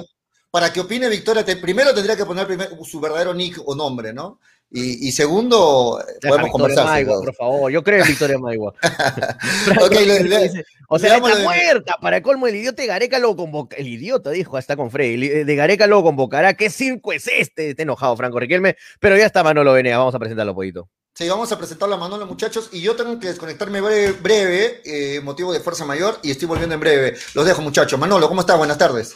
para, 0.50 0.72
que 0.72 0.80
opine 0.80 1.10
Victoria, 1.10 1.44
primero 1.62 1.94
tendría 1.94 2.16
que 2.16 2.26
poner 2.26 2.48
su 2.86 3.02
verdadero 3.02 3.34
nick 3.34 3.62
o 3.66 3.76
nombre, 3.76 4.14
¿no? 4.14 4.40
Y, 4.76 5.12
segundo, 5.12 6.04
podemos 6.20 6.50
conversar. 6.50 7.06
por 7.06 7.36
favor, 7.36 7.72
yo 7.72 7.84
creo 7.84 8.02
en 8.02 8.08
Victoria 8.08 8.40
Maigua. 8.40 8.74
o 10.90 10.98
sea, 10.98 11.18
está 11.18 11.40
muerta. 11.44 11.96
Para 12.02 12.18
el 12.18 12.24
colmo, 12.24 12.48
el 12.48 12.56
idiota 12.56 12.82
de 12.82 12.88
Gareca 12.88 13.20
lo 13.20 13.36
convoca. 13.36 13.76
El 13.76 13.88
idiota 13.88 14.32
dijo, 14.32 14.58
está 14.58 14.76
con 14.76 14.90
Freddy. 14.90 15.44
De 15.44 15.56
Gareca 15.56 15.86
lo 15.86 16.02
convocará. 16.02 16.56
¿Qué 16.56 16.72
circo 16.72 17.14
es 17.14 17.28
este? 17.28 17.70
Está 17.70 17.84
enojado 17.84 18.18
Franco 18.18 18.40
Riquelme. 18.40 18.76
Pero 19.00 19.16
ya 19.16 19.28
está 19.28 19.44
Manolo 19.44 19.74
Venea. 19.74 20.00
Vamos 20.00 20.16
a 20.16 20.20
presentarlo, 20.20 20.56
poquito. 20.56 20.90
Sí, 21.14 21.30
vamos 21.30 21.52
a 21.52 21.58
presentarlo 21.60 21.94
a 21.94 22.00
Manolo, 22.00 22.26
muchachos. 22.26 22.70
Y 22.72 22.82
yo 22.82 22.96
tengo 22.96 23.20
que 23.20 23.28
desconectarme 23.28 23.80
breve, 23.80 24.14
breve 24.14 24.82
eh, 24.86 25.22
motivo 25.22 25.54
de 25.54 25.60
fuerza 25.60 25.86
mayor. 25.86 26.18
Y 26.24 26.32
estoy 26.32 26.48
volviendo 26.48 26.74
en 26.74 26.82
breve. 26.82 27.16
Los 27.36 27.46
dejo, 27.46 27.62
muchachos. 27.62 28.00
Manolo, 28.00 28.28
¿cómo 28.28 28.42
estás? 28.42 28.58
Buenas 28.58 28.80
tardes. 28.80 29.14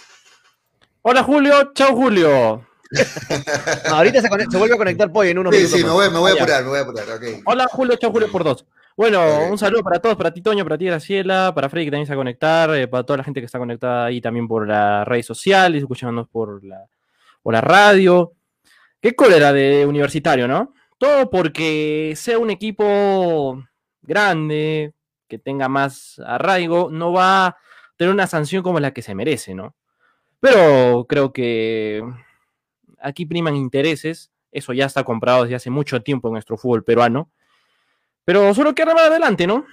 Hola, 1.02 1.24
Julio. 1.24 1.72
Chao, 1.74 1.96
Julio 1.96 2.67
ahorita 3.92 4.22
se, 4.22 4.58
vuelve 4.58 4.76
a 4.76 4.78
conectar 4.78 5.12
Pollo 5.12 5.30
en 5.30 5.38
unos 5.40 5.56
sí, 5.56 5.68
Sí, 5.68 5.84
me 5.84 5.90
voy, 5.90 6.10
me 6.10 6.20
voy 6.20 6.32
a 6.32 6.36
apurar, 6.36 6.64
me 6.64 6.70
voy 6.70 6.80
a 6.80 6.82
apurar, 6.82 7.06
Hola 7.46 7.68
Julio, 7.70 7.96
chao 7.98 8.12
Julio 8.12 8.32
por 8.32 8.44
dos. 8.44 8.66
Bueno, 8.96 9.48
un 9.50 9.58
saludo 9.58 9.84
para 9.84 10.00
todos, 10.00 10.16
para 10.16 10.34
ti 10.34 10.42
Toño, 10.42 10.64
para 10.64 10.78
ti 10.78 10.86
Graciela, 10.86 11.54
para 11.54 11.70
Freddy 11.70 11.86
que 11.86 11.92
también 11.92 12.08
se 12.08 12.14
va 12.14 12.16
a 12.16 12.24
conectar, 12.24 12.76
eh, 12.76 12.88
para 12.88 13.04
toda 13.04 13.18
la 13.18 13.24
gente 13.24 13.42
que 13.42 13.46
está 13.46 13.60
conectada 13.60 14.06
ahí 14.06 14.22
también 14.22 14.48
por 14.48 14.68
las 14.68 15.08
redes 15.08 15.26
sociales, 15.26 15.82
escuchándonos 15.82 16.28
por 16.28 16.64
la, 16.64 16.86
por 17.44 17.54
la 17.54 17.62
radio. 17.62 18.34
Qué 19.00 19.16
cólera 19.16 19.54
de 19.54 19.86
universitario, 19.86 20.48
¿no? 20.48 20.74
Todo 20.98 21.30
porque 21.30 22.14
sea 22.16 22.40
un 22.40 22.50
equipo 22.50 23.62
grande, 24.02 24.94
que 25.28 25.38
tenga 25.38 25.68
más 25.70 26.20
arraigo, 26.26 26.90
no 26.92 27.14
va 27.14 27.48
a 27.48 27.58
tener 27.98 28.14
una 28.14 28.28
sanción 28.28 28.64
como 28.64 28.80
la 28.80 28.94
que 28.94 29.02
se 29.02 29.14
merece, 29.14 29.54
¿no? 29.54 29.76
Pero 30.40 31.06
creo 31.08 31.34
que 31.34 32.02
aquí 33.08 33.26
priman 33.26 33.56
intereses, 33.56 34.32
eso 34.52 34.74
ya 34.74 34.86
está 34.86 35.04
comprado 35.04 35.44
desde 35.44 35.56
hace 35.56 35.70
mucho 35.70 36.02
tiempo 36.02 36.28
en 36.28 36.34
nuestro 36.34 36.58
fútbol 36.58 36.84
peruano, 36.84 37.32
pero 38.26 38.54
solo 38.54 38.76
queda 38.76 38.94
más 38.94 39.08
adelante, 39.08 39.48
¿no? 39.48 39.66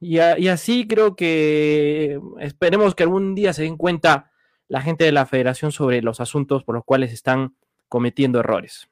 Y, 0.00 0.18
así 0.18 0.86
creo 0.86 1.16
que 1.16 2.20
esperemos 2.40 2.94
que 2.94 3.04
algún 3.04 3.34
día 3.34 3.54
se 3.54 3.62
den 3.62 3.78
cuenta 3.78 4.30
la 4.68 4.82
gente 4.82 5.04
de 5.04 5.12
la 5.12 5.24
federación 5.24 5.72
sobre 5.72 6.02
los 6.02 6.20
asuntos 6.20 6.64
por 6.64 6.74
los 6.74 6.84
cuales 6.84 7.12
están 7.12 7.56
cometiendo 7.88 8.40
errores. 8.40 8.88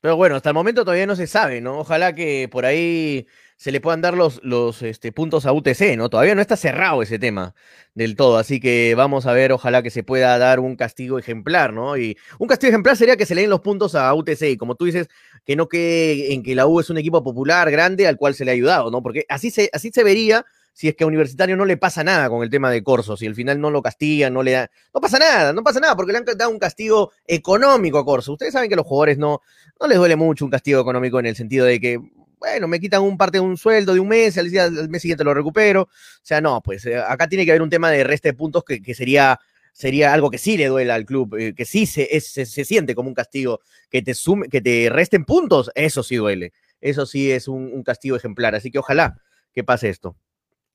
Pero 0.00 0.16
bueno, 0.16 0.34
hasta 0.34 0.50
el 0.50 0.54
momento 0.54 0.84
todavía 0.84 1.06
no 1.06 1.14
se 1.14 1.26
sabe, 1.26 1.60
¿no? 1.60 1.78
Ojalá 1.78 2.14
que 2.14 2.48
por 2.50 2.64
ahí 2.64 3.26
se 3.60 3.72
le 3.72 3.82
puedan 3.82 4.00
dar 4.00 4.14
los, 4.14 4.40
los 4.42 4.80
este, 4.80 5.12
puntos 5.12 5.44
a 5.44 5.52
UTC, 5.52 5.94
¿no? 5.94 6.08
Todavía 6.08 6.34
no 6.34 6.40
está 6.40 6.56
cerrado 6.56 7.02
ese 7.02 7.18
tema 7.18 7.54
del 7.94 8.16
todo, 8.16 8.38
así 8.38 8.58
que 8.58 8.94
vamos 8.94 9.26
a 9.26 9.34
ver, 9.34 9.52
ojalá 9.52 9.82
que 9.82 9.90
se 9.90 10.02
pueda 10.02 10.38
dar 10.38 10.60
un 10.60 10.76
castigo 10.76 11.18
ejemplar, 11.18 11.74
¿no? 11.74 11.98
Y 11.98 12.16
un 12.38 12.48
castigo 12.48 12.70
ejemplar 12.70 12.96
sería 12.96 13.18
que 13.18 13.26
se 13.26 13.34
le 13.34 13.42
den 13.42 13.50
los 13.50 13.60
puntos 13.60 13.94
a 13.94 14.14
UTC, 14.14 14.44
y 14.44 14.56
como 14.56 14.76
tú 14.76 14.86
dices, 14.86 15.08
que 15.44 15.56
no 15.56 15.68
quede 15.68 16.32
en 16.32 16.42
que 16.42 16.54
la 16.54 16.66
U 16.66 16.80
es 16.80 16.88
un 16.88 16.96
equipo 16.96 17.22
popular, 17.22 17.70
grande, 17.70 18.06
al 18.06 18.16
cual 18.16 18.34
se 18.34 18.46
le 18.46 18.52
ha 18.52 18.54
ayudado, 18.54 18.90
¿no? 18.90 19.02
Porque 19.02 19.26
así 19.28 19.50
se, 19.50 19.68
así 19.74 19.90
se 19.92 20.04
vería 20.04 20.46
si 20.72 20.88
es 20.88 20.96
que 20.96 21.04
a 21.04 21.06
Universitario 21.06 21.54
no 21.54 21.66
le 21.66 21.76
pasa 21.76 22.02
nada 22.02 22.30
con 22.30 22.42
el 22.42 22.48
tema 22.48 22.70
de 22.70 22.82
Corso, 22.82 23.18
si 23.18 23.26
al 23.26 23.34
final 23.34 23.60
no 23.60 23.70
lo 23.70 23.82
castigan, 23.82 24.32
no 24.32 24.42
le 24.42 24.52
da, 24.52 24.70
no 24.94 25.02
pasa 25.02 25.18
nada, 25.18 25.52
no 25.52 25.62
pasa 25.62 25.80
nada, 25.80 25.94
porque 25.96 26.12
le 26.12 26.18
han 26.18 26.24
dado 26.24 26.48
un 26.48 26.58
castigo 26.58 27.12
económico 27.26 27.98
a 27.98 28.06
Corso. 28.06 28.32
Ustedes 28.32 28.54
saben 28.54 28.70
que 28.70 28.74
a 28.74 28.78
los 28.78 28.86
jugadores 28.86 29.18
no, 29.18 29.42
no 29.78 29.86
les 29.86 29.98
duele 29.98 30.16
mucho 30.16 30.46
un 30.46 30.50
castigo 30.50 30.80
económico 30.80 31.20
en 31.20 31.26
el 31.26 31.36
sentido 31.36 31.66
de 31.66 31.78
que, 31.78 32.00
bueno, 32.40 32.66
me 32.66 32.80
quitan 32.80 33.02
un 33.02 33.18
parte 33.18 33.36
de 33.36 33.42
un 33.42 33.58
sueldo 33.58 33.92
de 33.92 34.00
un 34.00 34.08
mes, 34.08 34.38
al, 34.38 34.50
mes 34.88 35.02
siguiente 35.02 35.22
lo 35.22 35.34
recupero. 35.34 35.82
O 35.82 35.88
sea, 36.22 36.40
no, 36.40 36.62
pues 36.62 36.86
eh, 36.86 36.96
acá 36.96 37.28
tiene 37.28 37.44
que 37.44 37.52
haber 37.52 37.62
un 37.62 37.68
tema 37.68 37.90
de 37.90 38.02
resta 38.02 38.30
de 38.30 38.32
puntos 38.32 38.64
que, 38.64 38.94
sería, 38.94 39.38
sería 39.74 40.14
algo 40.14 40.30
que 40.30 40.38
sí 40.38 40.56
le 40.56 40.66
duela 40.66 40.94
al 40.94 41.04
club, 41.04 41.36
eh, 41.38 41.54
que 41.54 41.66
sí 41.66 41.84
se, 41.84 42.18
se, 42.20 42.46
siente 42.64 42.94
como 42.94 43.10
un 43.10 43.14
castigo, 43.14 43.60
que 43.90 44.00
te, 44.00 44.14
sume, 44.14 44.48
que 44.48 44.62
te 44.62 44.88
resten 44.90 45.26
puntos, 45.26 45.70
eso 45.74 46.02
sí 46.02 46.16
duele. 46.16 46.52
Eso 46.80 47.04
sí 47.04 47.30
es 47.30 47.46
un, 47.46 47.82
castigo 47.82 48.16
ejemplar. 48.16 48.54
Así 48.54 48.70
que 48.70 48.78
ojalá 48.78 49.20
que 49.52 49.62
pase 49.62 49.90
esto. 49.90 50.16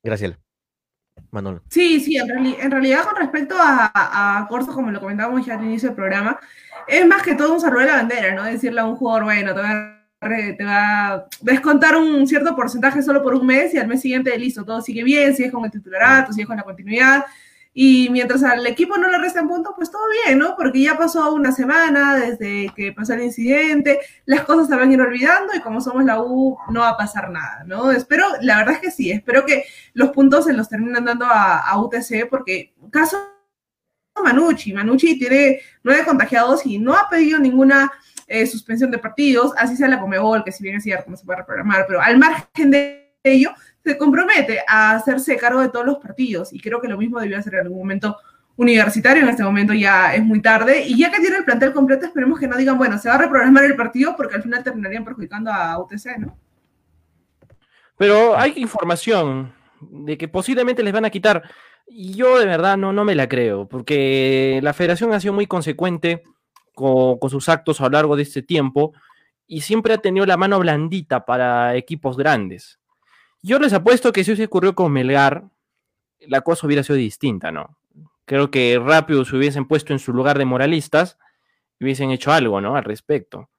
Gracias. 0.04 0.38
Manolo. 1.32 1.64
Sí, 1.70 2.00
sí, 2.00 2.18
en, 2.18 2.72
realidad 2.72 3.06
con 3.06 3.16
respecto 3.16 3.56
a, 3.58 3.92
a 3.94 4.48
como 4.48 4.92
lo 4.92 5.00
comentábamos 5.00 5.46
ya 5.46 5.56
al 5.56 5.64
inicio 5.64 5.90
del 5.90 5.96
programa, 5.96 6.40
es 6.88 7.08
más 7.08 7.24
que 7.24 7.36
todo 7.36 7.54
un 7.54 7.62
saludo 7.62 7.80
de 7.80 7.86
la 7.88 7.96
bandera, 7.96 8.36
¿no? 8.36 8.44
Decirle 8.44 8.82
a 8.82 8.86
un 8.86 8.98
jugador, 8.98 9.24
bueno, 9.24 9.56
te 9.56 9.62
va 9.62 9.72
a 9.72 9.95
te 10.30 10.64
va 10.64 11.14
a 11.14 11.26
descontar 11.42 11.98
un 11.98 12.28
cierto 12.28 12.56
porcentaje 12.56 13.02
solo 13.02 13.22
por 13.22 13.36
un 13.36 13.46
mes 13.46 13.74
y 13.74 13.78
al 13.78 13.88
mes 13.88 14.02
siguiente 14.02 14.38
listo, 14.38 14.66
todo 14.66 14.82
sigue 14.82 15.04
bien, 15.04 15.36
sigues 15.36 15.52
con 15.52 15.66
el 15.66 15.72
titularato, 15.72 16.34
sigues 16.34 16.48
con 16.48 16.58
la 16.58 16.64
continuidad. 16.64 17.26
Y 17.78 18.08
mientras 18.10 18.42
al 18.44 18.66
equipo 18.66 18.98
no 18.98 19.12
le 19.12 19.18
resten 19.18 19.50
puntos, 19.50 19.74
pues 19.76 19.92
todo 19.92 20.02
bien, 20.24 20.40
¿no? 20.40 20.56
Porque 20.56 20.82
ya 20.82 20.98
pasó 20.98 21.34
una 21.34 21.52
semana 21.52 22.16
desde 22.16 22.72
que 22.74 22.94
pasó 22.94 23.14
el 23.14 23.24
incidente, 23.24 24.00
las 24.26 24.46
cosas 24.46 24.70
se 24.70 24.76
van 24.78 24.90
a 24.90 24.94
ir 24.94 25.02
olvidando 25.02 25.54
y 25.54 25.60
como 25.60 25.82
somos 25.82 26.06
la 26.06 26.22
U 26.22 26.58
no 26.70 26.80
va 26.80 26.90
a 26.92 26.98
pasar 26.98 27.30
nada, 27.30 27.64
¿no? 27.66 27.92
Espero, 27.92 28.26
la 28.40 28.60
verdad 28.60 28.76
es 28.76 28.80
que 28.80 28.92
sí, 28.92 29.12
espero 29.12 29.46
que 29.46 29.66
los 29.94 30.12
puntos 30.12 30.46
se 30.46 30.54
los 30.54 30.70
terminen 30.70 31.04
dando 31.04 31.26
a, 31.26 31.68
a 31.68 31.78
UTC 31.78 32.30
porque 32.30 32.74
caso 32.92 33.18
Manucci, 34.24 34.74
Manucci 34.74 35.20
tiene 35.20 35.60
nueve 35.84 36.06
contagiados 36.06 36.66
y 36.66 36.80
no 36.80 36.94
ha 36.94 37.10
pedido 37.10 37.40
ninguna 37.40 37.92
eh, 38.28 38.46
suspensión 38.48 38.92
de 38.92 38.98
partidos, 38.98 39.54
así 39.58 39.76
sea 39.76 39.88
la 39.88 40.00
Comebol, 40.00 40.44
que 40.44 40.52
si 40.52 40.64
bien 40.64 40.78
es 40.78 40.84
cierto 40.84 41.10
no 41.12 41.18
se 41.18 41.26
puede 41.26 41.40
reprogramar, 41.40 41.86
pero 41.88 42.02
al 42.02 42.18
margen 42.18 42.72
de 42.72 43.14
ello, 43.24 43.52
se 43.84 43.98
compromete 43.98 44.60
a 44.68 44.92
hacerse 44.92 45.38
cargo 45.38 45.62
de 45.62 45.70
todos 45.70 45.86
los 45.86 45.98
partidos 45.98 46.54
y 46.54 46.60
creo 46.60 46.82
que 46.82 46.88
lo 46.88 46.98
mismo 46.98 47.20
debió 47.20 47.38
hacer 47.38 47.56
en 47.56 47.62
algún 47.62 47.80
momento 47.80 48.18
universitario, 48.56 49.24
en 49.24 49.30
este 49.30 49.44
momento 49.44 49.74
ya 49.74 50.16
es 50.16 50.24
muy 50.24 50.42
tarde 50.42 50.86
y 50.86 50.98
ya 50.98 51.12
que 51.12 51.20
tiene 51.20 51.38
el 51.38 51.44
plantel 51.44 51.74
completo 51.74 52.06
esperemos 52.06 52.40
que 52.40 52.48
no 52.48 52.58
digan, 52.58 52.78
bueno, 52.78 52.98
se 52.98 53.10
va 53.10 53.16
a 53.16 53.20
reprogramar 53.20 53.66
el 53.66 53.76
partido 53.76 54.16
porque 54.16 54.36
al 54.36 54.44
final 54.44 54.64
terminarían 54.64 55.04
perjudicando 55.04 55.52
a 55.52 55.78
UTC, 55.80 56.18
¿no? 56.20 56.38
Pero 57.98 58.38
hay 58.38 58.54
información 58.58 59.54
de 59.82 60.18
que 60.18 60.28
posiblemente 60.28 60.84
les 60.84 60.94
van 60.94 61.06
a 61.06 61.10
quitar 61.10 61.44
yo 61.88 62.40
de 62.40 62.46
verdad 62.46 62.78
no, 62.78 62.94
no 62.94 63.06
me 63.06 63.16
la 63.16 63.30
creo, 63.30 63.68
porque 63.68 64.60
la 64.64 64.74
federación 64.74 65.14
ha 65.14 65.20
sido 65.20 65.34
muy 65.34 65.48
consecuente 65.48 66.24
con, 66.76 67.18
sus 67.30 67.50
actos 67.50 67.82
a 67.82 67.86
lo 67.86 67.92
largo 67.92 68.16
de 68.16 68.24
este 68.24 68.44
tiempo 68.44 68.94
y 69.48 69.62
siempre 69.62 69.94
ha 69.94 69.98
tenido 69.98 70.26
la 70.26 70.38
mano 70.38 70.60
blandita 70.60 71.26
para 71.26 71.76
equipos 71.76 72.18
grandes. 72.18 72.80
Yo 73.42 73.60
les 73.60 73.74
apuesto 73.74 74.12
que 74.12 74.24
si 74.24 74.32
eso 74.32 74.44
ocurrió 74.44 74.76
con 74.76 74.92
Melgar, 74.92 75.46
la 76.20 76.42
cosa 76.42 76.68
hubiera 76.68 76.84
sido 76.84 76.98
distinta, 76.98 77.52
¿no? 77.52 77.78
Creo 78.26 78.50
que 78.52 78.80
rápido 78.84 79.24
se 79.24 79.36
hubiesen 79.36 79.68
puesto 79.68 79.94
en 79.94 80.00
su 80.00 80.14
lugar 80.14 80.38
de 80.38 80.46
moralistas 80.46 81.18
y 81.80 81.86
hubiesen 81.86 82.12
hecho 82.12 82.32
algo, 82.32 82.60
¿no? 82.60 82.76
Al 82.76 82.84
respecto. 82.84 83.50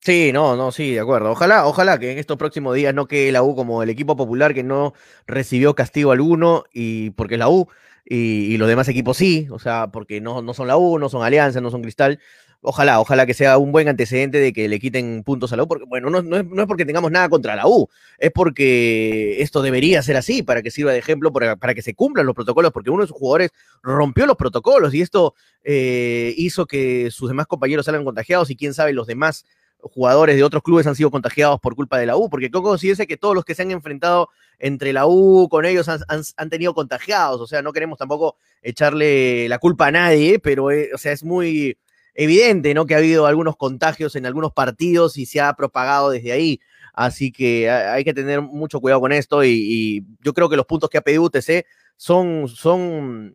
Sí, 0.00 0.30
no, 0.32 0.54
no, 0.54 0.70
sí, 0.70 0.94
de 0.94 1.00
acuerdo. 1.00 1.32
Ojalá, 1.32 1.66
ojalá 1.66 1.98
que 1.98 2.12
en 2.12 2.18
estos 2.18 2.36
próximos 2.36 2.76
días 2.76 2.94
no 2.94 3.08
quede 3.08 3.32
la 3.32 3.42
U 3.42 3.56
como 3.56 3.82
el 3.82 3.90
equipo 3.90 4.16
popular 4.16 4.54
que 4.54 4.62
no 4.62 4.94
recibió 5.26 5.74
castigo 5.74 6.12
alguno 6.12 6.62
y 6.72 7.10
porque 7.10 7.36
la 7.36 7.48
U 7.48 7.68
y, 8.08 8.56
los 8.56 8.68
demás 8.68 8.88
equipos 8.88 9.16
sí, 9.16 9.48
o 9.50 9.58
sea, 9.58 9.88
porque 9.88 10.20
no, 10.20 10.40
no 10.40 10.54
son 10.54 10.68
la 10.68 10.76
U, 10.76 10.98
no 10.98 11.08
son 11.08 11.24
Alianza, 11.24 11.60
no 11.60 11.70
son 11.70 11.82
Cristal. 11.82 12.20
Ojalá, 12.62 13.00
ojalá 13.00 13.26
que 13.26 13.34
sea 13.34 13.58
un 13.58 13.70
buen 13.70 13.88
antecedente 13.88 14.38
de 14.38 14.52
que 14.52 14.68
le 14.68 14.80
quiten 14.80 15.22
puntos 15.24 15.52
a 15.52 15.56
la 15.56 15.64
U, 15.64 15.68
porque 15.68 15.84
bueno, 15.86 16.08
no, 16.08 16.22
no, 16.22 16.36
es, 16.36 16.46
no 16.46 16.62
es 16.62 16.68
porque 16.68 16.84
tengamos 16.84 17.10
nada 17.10 17.28
contra 17.28 17.54
la 17.54 17.66
U, 17.66 17.88
es 18.18 18.30
porque 18.32 19.40
esto 19.42 19.60
debería 19.60 20.02
ser 20.02 20.16
así, 20.16 20.42
para 20.42 20.62
que 20.62 20.70
sirva 20.70 20.92
de 20.92 20.98
ejemplo, 20.98 21.32
para, 21.32 21.56
para 21.56 21.74
que 21.74 21.82
se 21.82 21.94
cumplan 21.94 22.26
los 22.26 22.34
protocolos, 22.34 22.72
porque 22.72 22.90
uno 22.90 23.02
de 23.02 23.08
sus 23.08 23.16
jugadores 23.16 23.50
rompió 23.82 24.26
los 24.26 24.36
protocolos 24.36 24.94
y 24.94 25.02
esto 25.02 25.34
eh, 25.64 26.32
hizo 26.36 26.66
que 26.66 27.10
sus 27.10 27.28
demás 27.28 27.46
compañeros 27.46 27.86
salgan 27.86 28.04
contagiados 28.04 28.50
y 28.50 28.56
quién 28.56 28.72
sabe 28.72 28.92
los 28.92 29.06
demás 29.06 29.44
jugadores 29.80 30.36
de 30.36 30.44
otros 30.44 30.62
clubes 30.62 30.86
han 30.86 30.94
sido 30.94 31.10
contagiados 31.10 31.60
por 31.60 31.74
culpa 31.74 31.98
de 31.98 32.06
la 32.06 32.16
U, 32.16 32.28
porque 32.28 32.50
Coco 32.50 32.76
dice 32.76 33.06
que 33.06 33.16
todos 33.16 33.34
los 33.34 33.44
que 33.44 33.54
se 33.54 33.62
han 33.62 33.70
enfrentado 33.70 34.28
entre 34.58 34.92
la 34.92 35.06
U 35.06 35.48
con 35.48 35.64
ellos 35.64 35.88
han, 35.88 36.00
han, 36.08 36.50
tenido 36.50 36.74
contagiados, 36.74 37.40
o 37.40 37.46
sea, 37.46 37.62
no 37.62 37.72
queremos 37.72 37.98
tampoco 37.98 38.36
echarle 38.62 39.48
la 39.48 39.58
culpa 39.58 39.88
a 39.88 39.90
nadie, 39.90 40.38
pero 40.38 40.70
eh, 40.70 40.90
o 40.94 40.98
sea, 40.98 41.12
es 41.12 41.22
muy 41.22 41.78
evidente, 42.14 42.74
¿no? 42.74 42.86
Que 42.86 42.94
ha 42.94 42.98
habido 42.98 43.26
algunos 43.26 43.56
contagios 43.56 44.16
en 44.16 44.26
algunos 44.26 44.52
partidos 44.52 45.18
y 45.18 45.26
se 45.26 45.40
ha 45.40 45.52
propagado 45.54 46.10
desde 46.10 46.32
ahí. 46.32 46.60
Así 46.94 47.30
que 47.30 47.70
hay 47.70 48.04
que 48.04 48.14
tener 48.14 48.40
mucho 48.40 48.80
cuidado 48.80 49.02
con 49.02 49.12
esto 49.12 49.44
y, 49.44 49.50
y 49.50 50.06
yo 50.22 50.32
creo 50.32 50.48
que 50.48 50.56
los 50.56 50.64
puntos 50.64 50.88
que 50.88 50.96
ha 50.96 51.02
pedido 51.02 51.24
UTC 51.24 51.66
son, 51.96 52.48
son 52.48 53.34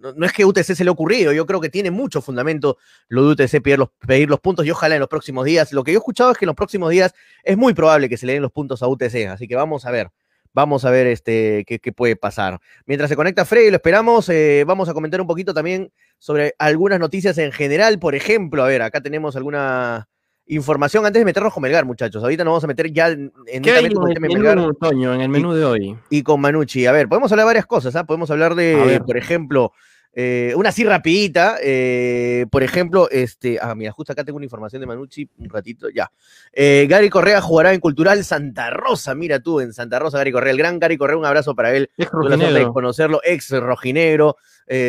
no, 0.00 0.12
no, 0.14 0.26
es 0.26 0.32
que 0.32 0.44
UTC 0.44 0.74
se 0.74 0.84
le 0.84 0.88
ha 0.88 0.92
ocurrido, 0.92 1.32
yo 1.32 1.46
creo 1.46 1.60
que 1.60 1.68
tiene 1.68 1.90
mucho 1.90 2.20
fundamento 2.20 2.78
lo 3.08 3.26
de 3.26 3.32
UTC 3.32 3.62
pedir 3.62 3.78
los, 3.78 3.90
pedir 4.06 4.28
los, 4.28 4.40
puntos 4.40 4.66
y 4.66 4.70
ojalá 4.70 4.96
en 4.96 5.00
los 5.00 5.08
próximos 5.08 5.44
días. 5.44 5.72
Lo 5.72 5.84
que 5.84 5.92
yo 5.92 5.98
he 5.98 6.00
escuchado 6.00 6.30
es 6.30 6.38
que 6.38 6.44
en 6.44 6.48
los 6.48 6.56
próximos 6.56 6.90
días 6.90 7.14
es 7.44 7.56
muy 7.56 7.74
probable 7.74 8.08
que 8.08 8.16
se 8.16 8.26
le 8.26 8.32
den 8.34 8.42
los 8.42 8.52
puntos 8.52 8.82
a 8.82 8.88
UTC, 8.88 9.28
así 9.28 9.46
que 9.46 9.56
vamos 9.56 9.86
a 9.86 9.90
ver. 9.90 10.10
Vamos 10.52 10.84
a 10.84 10.90
ver 10.90 11.06
este, 11.06 11.64
qué, 11.64 11.78
qué 11.78 11.92
puede 11.92 12.16
pasar. 12.16 12.58
Mientras 12.84 13.08
se 13.08 13.14
conecta 13.14 13.44
Freddy, 13.44 13.70
lo 13.70 13.76
esperamos, 13.76 14.28
eh, 14.30 14.64
vamos 14.66 14.88
a 14.88 14.94
comentar 14.94 15.20
un 15.20 15.28
poquito 15.28 15.54
también 15.54 15.92
sobre 16.18 16.54
algunas 16.58 16.98
noticias 16.98 17.38
en 17.38 17.52
general. 17.52 18.00
Por 18.00 18.16
ejemplo, 18.16 18.64
a 18.64 18.66
ver, 18.66 18.82
acá 18.82 19.00
tenemos 19.00 19.36
alguna 19.36 20.08
información 20.50 21.06
antes 21.06 21.20
de 21.20 21.24
meternos 21.24 21.54
con 21.54 21.62
Melgar, 21.62 21.84
muchachos. 21.84 22.22
Ahorita 22.22 22.42
nos 22.44 22.52
vamos 22.52 22.64
a 22.64 22.66
meter 22.66 22.92
ya 22.92 23.08
en, 23.08 23.32
en 23.46 23.62
¿Qué 23.62 23.70
hay 23.70 23.84
en 23.84 23.92
el, 23.92 24.20
menú, 24.20 24.74
Toño, 24.74 25.14
en 25.14 25.20
el 25.20 25.28
menú 25.28 25.54
y, 25.54 25.58
de 25.58 25.64
hoy. 25.64 25.98
Y 26.10 26.22
con 26.22 26.40
Manucci. 26.40 26.86
A 26.86 26.92
ver, 26.92 27.08
podemos 27.08 27.30
hablar 27.30 27.44
de 27.44 27.50
varias 27.50 27.66
cosas. 27.66 27.94
¿ah? 27.94 28.04
Podemos 28.04 28.30
hablar 28.30 28.56
de, 28.56 29.00
por 29.06 29.16
ejemplo, 29.16 29.72
eh, 30.12 30.52
una 30.56 30.70
así 30.70 30.84
rapidita, 30.84 31.56
eh, 31.62 32.46
por 32.50 32.64
ejemplo, 32.64 33.08
este, 33.10 33.58
ah, 33.62 33.74
mira, 33.76 33.92
justo 33.92 34.12
acá 34.12 34.24
tengo 34.24 34.36
una 34.36 34.44
información 34.44 34.80
de 34.80 34.86
Manucci, 34.86 35.28
un 35.38 35.48
ratito, 35.48 35.88
ya. 35.88 36.10
Eh, 36.52 36.86
Gary 36.90 37.08
Correa 37.08 37.40
jugará 37.40 37.72
en 37.72 37.80
Cultural 37.80 38.24
Santa 38.24 38.70
Rosa, 38.70 39.14
mira 39.14 39.38
tú, 39.38 39.60
en 39.60 39.72
Santa 39.72 40.00
Rosa, 40.00 40.18
Gary 40.18 40.32
Correa, 40.32 40.50
el 40.50 40.58
gran 40.58 40.80
Gary 40.80 40.96
Correa, 40.96 41.16
un 41.16 41.24
abrazo 41.24 41.54
para 41.54 41.74
él, 41.74 41.90
la 41.96 42.36
de 42.36 42.66
conocerlo, 42.72 43.20
ex 43.22 43.50
rojinegro, 43.50 44.36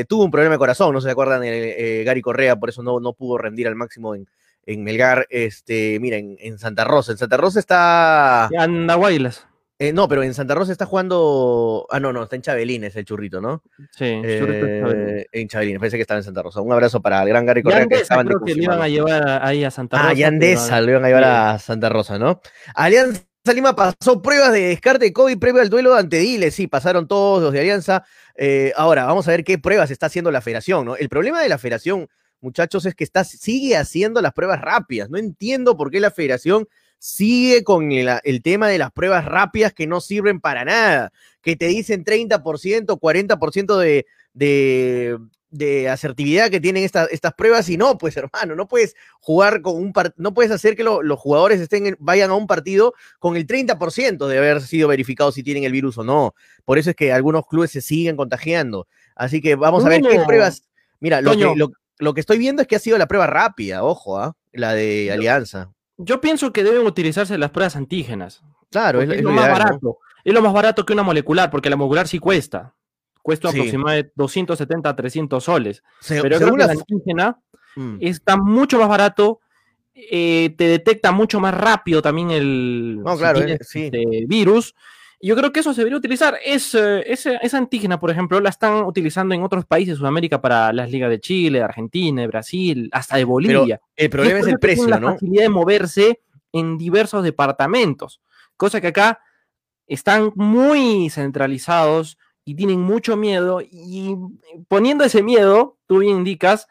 tuvo 0.07 0.25
un 0.25 0.31
problema 0.31 0.55
de 0.55 0.59
corazón, 0.59 0.93
no 0.93 1.01
se 1.01 1.11
acuerdan, 1.11 1.41
Gary 1.41 2.21
Correa, 2.21 2.55
por 2.55 2.69
eso 2.69 2.81
no, 2.81 2.99
no 2.99 3.13
pudo 3.13 3.37
rendir 3.37 3.67
al 3.67 3.75
máximo 3.75 4.15
en, 4.15 4.27
en 4.65 4.83
Melgar, 4.83 5.27
este, 5.29 5.99
mira, 5.99 6.17
en, 6.17 6.35
en, 6.39 6.57
Santa 6.57 6.83
Rosa, 6.83 7.11
en 7.11 7.19
Santa 7.19 7.37
Rosa 7.37 7.59
está... 7.59 8.47
Andahuaylas. 8.47 9.50
Eh, 9.81 9.93
no, 9.93 10.07
pero 10.07 10.21
en 10.21 10.35
Santa 10.35 10.53
Rosa 10.53 10.71
está 10.71 10.85
jugando. 10.85 11.87
Ah, 11.89 11.99
no, 11.99 12.13
no, 12.13 12.21
está 12.21 12.35
en 12.35 12.43
Chabelines 12.43 12.95
el 12.95 13.03
churrito, 13.03 13.41
¿no? 13.41 13.63
Sí, 13.89 14.05
eh, 14.05 14.37
Chabelines. 14.39 15.25
en 15.31 15.47
Chabelines, 15.47 15.79
parece 15.79 15.97
que 15.97 16.01
estaba 16.01 16.19
en 16.19 16.23
Santa 16.23 16.43
Rosa. 16.43 16.61
Un 16.61 16.71
abrazo 16.71 17.01
para 17.01 17.23
el 17.23 17.29
gran 17.29 17.47
Gary 17.47 17.63
Correa 17.63 17.87
que 17.87 17.95
estaban 17.95 18.27
creo 18.27 18.41
que 18.45 18.53
le 18.53 18.63
iban 18.63 18.79
a 18.79 18.87
llevar 18.87 19.43
ahí 19.43 19.63
a 19.63 19.71
Santa 19.71 19.97
Rosa. 19.97 20.09
Ah, 20.09 20.13
Yandesa 20.13 20.81
lo 20.81 20.91
iban 20.91 21.03
a 21.03 21.07
llevar 21.07 21.23
a 21.23 21.57
Santa 21.57 21.89
Rosa, 21.89 22.19
¿no? 22.19 22.41
Alianza 22.75 23.23
Lima 23.55 23.75
pasó 23.75 24.21
pruebas 24.21 24.53
de 24.53 24.67
descarte 24.67 25.05
de 25.05 25.13
COVID 25.13 25.39
previo 25.39 25.63
al 25.63 25.71
duelo 25.71 25.95
ante 25.95 26.17
Diles, 26.17 26.53
sí, 26.53 26.67
pasaron 26.67 27.07
todos 27.07 27.41
los 27.41 27.51
de 27.51 27.61
Alianza. 27.61 28.03
Eh, 28.35 28.73
ahora, 28.75 29.05
vamos 29.05 29.27
a 29.27 29.31
ver 29.31 29.43
qué 29.43 29.57
pruebas 29.57 29.89
está 29.89 30.05
haciendo 30.05 30.29
la 30.29 30.41
federación, 30.41 30.85
¿no? 30.85 30.95
El 30.95 31.09
problema 31.09 31.41
de 31.41 31.49
la 31.49 31.57
federación, 31.57 32.07
muchachos, 32.39 32.85
es 32.85 32.93
que 32.93 33.03
está, 33.03 33.23
sigue 33.23 33.77
haciendo 33.77 34.21
las 34.21 34.33
pruebas 34.33 34.61
rápidas. 34.61 35.09
No 35.09 35.17
entiendo 35.17 35.75
por 35.75 35.89
qué 35.89 35.99
la 35.99 36.11
federación 36.11 36.67
sigue 37.01 37.63
con 37.63 37.91
el, 37.91 38.07
el, 38.23 38.43
tema 38.43 38.67
de 38.67 38.77
las 38.77 38.91
pruebas 38.91 39.25
rápidas 39.25 39.73
que 39.73 39.87
no 39.87 40.01
sirven 40.01 40.39
para 40.39 40.63
nada, 40.63 41.11
que 41.41 41.55
te 41.55 41.65
dicen 41.65 42.05
30%, 42.05 42.85
40% 42.85 43.77
de, 43.79 44.05
de, 44.35 45.17
de, 45.49 45.89
asertividad 45.89 46.51
que 46.51 46.59
tienen 46.59 46.83
esta, 46.83 47.05
estas 47.05 47.33
pruebas 47.33 47.67
y 47.69 47.77
no, 47.77 47.97
pues 47.97 48.15
hermano, 48.17 48.55
no 48.55 48.67
puedes 48.67 48.95
jugar 49.19 49.63
con 49.63 49.77
un 49.77 49.91
no 50.17 50.35
puedes 50.35 50.51
hacer 50.51 50.75
que 50.75 50.83
lo, 50.83 51.01
los 51.01 51.19
jugadores 51.19 51.59
estén 51.59 51.97
vayan 51.97 52.29
a 52.29 52.35
un 52.35 52.45
partido 52.45 52.93
con 53.17 53.35
el 53.35 53.47
30% 53.47 54.27
de 54.27 54.37
haber 54.37 54.61
sido 54.61 54.87
verificado 54.87 55.31
si 55.31 55.41
tienen 55.41 55.63
el 55.63 55.71
virus 55.71 55.97
o 55.97 56.03
no. 56.03 56.35
Por 56.65 56.77
eso 56.77 56.91
es 56.91 56.95
que 56.95 57.11
algunos 57.11 57.47
clubes 57.47 57.71
se 57.71 57.81
siguen 57.81 58.15
contagiando. 58.15 58.87
Así 59.15 59.41
que 59.41 59.55
vamos 59.55 59.83
a 59.85 59.89
ver 59.89 60.03
qué 60.03 60.19
pruebas. 60.19 60.69
Mira, 60.99 61.19
lo 61.19 61.31
que, 61.31 61.55
lo, 61.55 61.71
lo 61.97 62.13
que, 62.13 62.19
estoy 62.19 62.37
viendo 62.37 62.61
es 62.61 62.67
que 62.67 62.75
ha 62.75 62.79
sido 62.79 62.99
la 62.99 63.07
prueba 63.07 63.25
rápida, 63.25 63.83
ojo, 63.83 64.23
¿eh? 64.23 64.31
la 64.51 64.75
de 64.75 65.11
Alianza. 65.11 65.71
Yo 66.03 66.21
pienso 66.21 66.51
que 66.51 66.63
deben 66.63 66.85
utilizarse 66.85 67.37
las 67.37 67.51
pruebas 67.51 67.75
antígenas. 67.75 68.43
Claro, 68.69 69.01
es, 69.01 69.09
es, 69.09 69.17
es, 69.17 69.23
lo 69.23 69.31
más 69.31 69.45
ideal, 69.45 69.59
barato. 69.59 69.79
¿no? 69.81 69.97
Es 70.23 70.33
lo 70.33 70.41
más 70.41 70.53
barato 70.53 70.85
que 70.85 70.93
una 70.93 71.03
molecular, 71.03 71.49
porque 71.49 71.69
la 71.69 71.75
molecular 71.75 72.07
sí 72.07 72.19
cuesta. 72.19 72.73
Cuesta 73.21 73.51
sí. 73.51 73.59
aproximadamente 73.59 74.11
270 74.15 74.89
a 74.89 74.95
300 74.95 75.43
soles. 75.43 75.83
Se, 75.99 76.21
pero 76.21 76.37
creo 76.37 76.55
que 76.55 76.65
la 76.65 76.71
antígena 76.71 77.39
mm. 77.75 77.97
está 78.01 78.37
mucho 78.37 78.79
más 78.79 78.89
barato, 78.89 79.39
eh, 79.93 80.53
te 80.57 80.65
detecta 80.65 81.11
mucho 81.11 81.39
más 81.39 81.53
rápido 81.53 82.01
también 82.01 82.31
el 82.31 83.01
no, 83.03 83.17
claro, 83.17 83.39
si 83.39 83.45
tienes, 83.45 83.67
sí. 83.67 83.85
este 83.85 84.25
virus. 84.27 84.75
Yo 85.23 85.35
creo 85.35 85.51
que 85.51 85.59
eso 85.59 85.73
se 85.73 85.81
debería 85.81 85.97
utilizar. 85.97 86.37
Es, 86.43 86.73
eh, 86.73 87.03
esa, 87.05 87.35
esa 87.37 87.57
antígena, 87.57 87.99
por 87.99 88.09
ejemplo, 88.09 88.39
la 88.39 88.49
están 88.49 88.83
utilizando 88.83 89.35
en 89.35 89.43
otros 89.43 89.65
países 89.65 89.93
de 89.93 89.99
Sudamérica 89.99 90.41
para 90.41 90.73
las 90.73 90.89
ligas 90.89 91.09
de 91.09 91.19
Chile, 91.19 91.59
de 91.59 91.63
Argentina, 91.63 92.21
de 92.21 92.27
Brasil, 92.27 92.89
hasta 92.91 93.17
de 93.17 93.23
Bolivia. 93.23 93.79
Pero 93.95 94.05
el 94.05 94.09
problema 94.09 94.39
es, 94.39 94.47
el 94.47 94.59
precio, 94.59 94.87
la 94.87 94.99
¿no? 94.99 95.13
facilidad 95.13 95.43
de 95.43 95.49
moverse 95.49 96.21
en 96.51 96.77
diversos 96.77 97.23
departamentos, 97.23 98.21
cosa 98.57 98.81
que 98.81 98.87
acá 98.87 99.19
están 99.87 100.31
muy 100.35 101.09
centralizados 101.09 102.17
y 102.43 102.55
tienen 102.55 102.81
mucho 102.81 103.15
miedo 103.15 103.61
y 103.61 104.15
poniendo 104.67 105.03
ese 105.03 105.21
miedo, 105.23 105.77
tú 105.85 105.99
bien 105.99 106.17
indicas, 106.17 106.67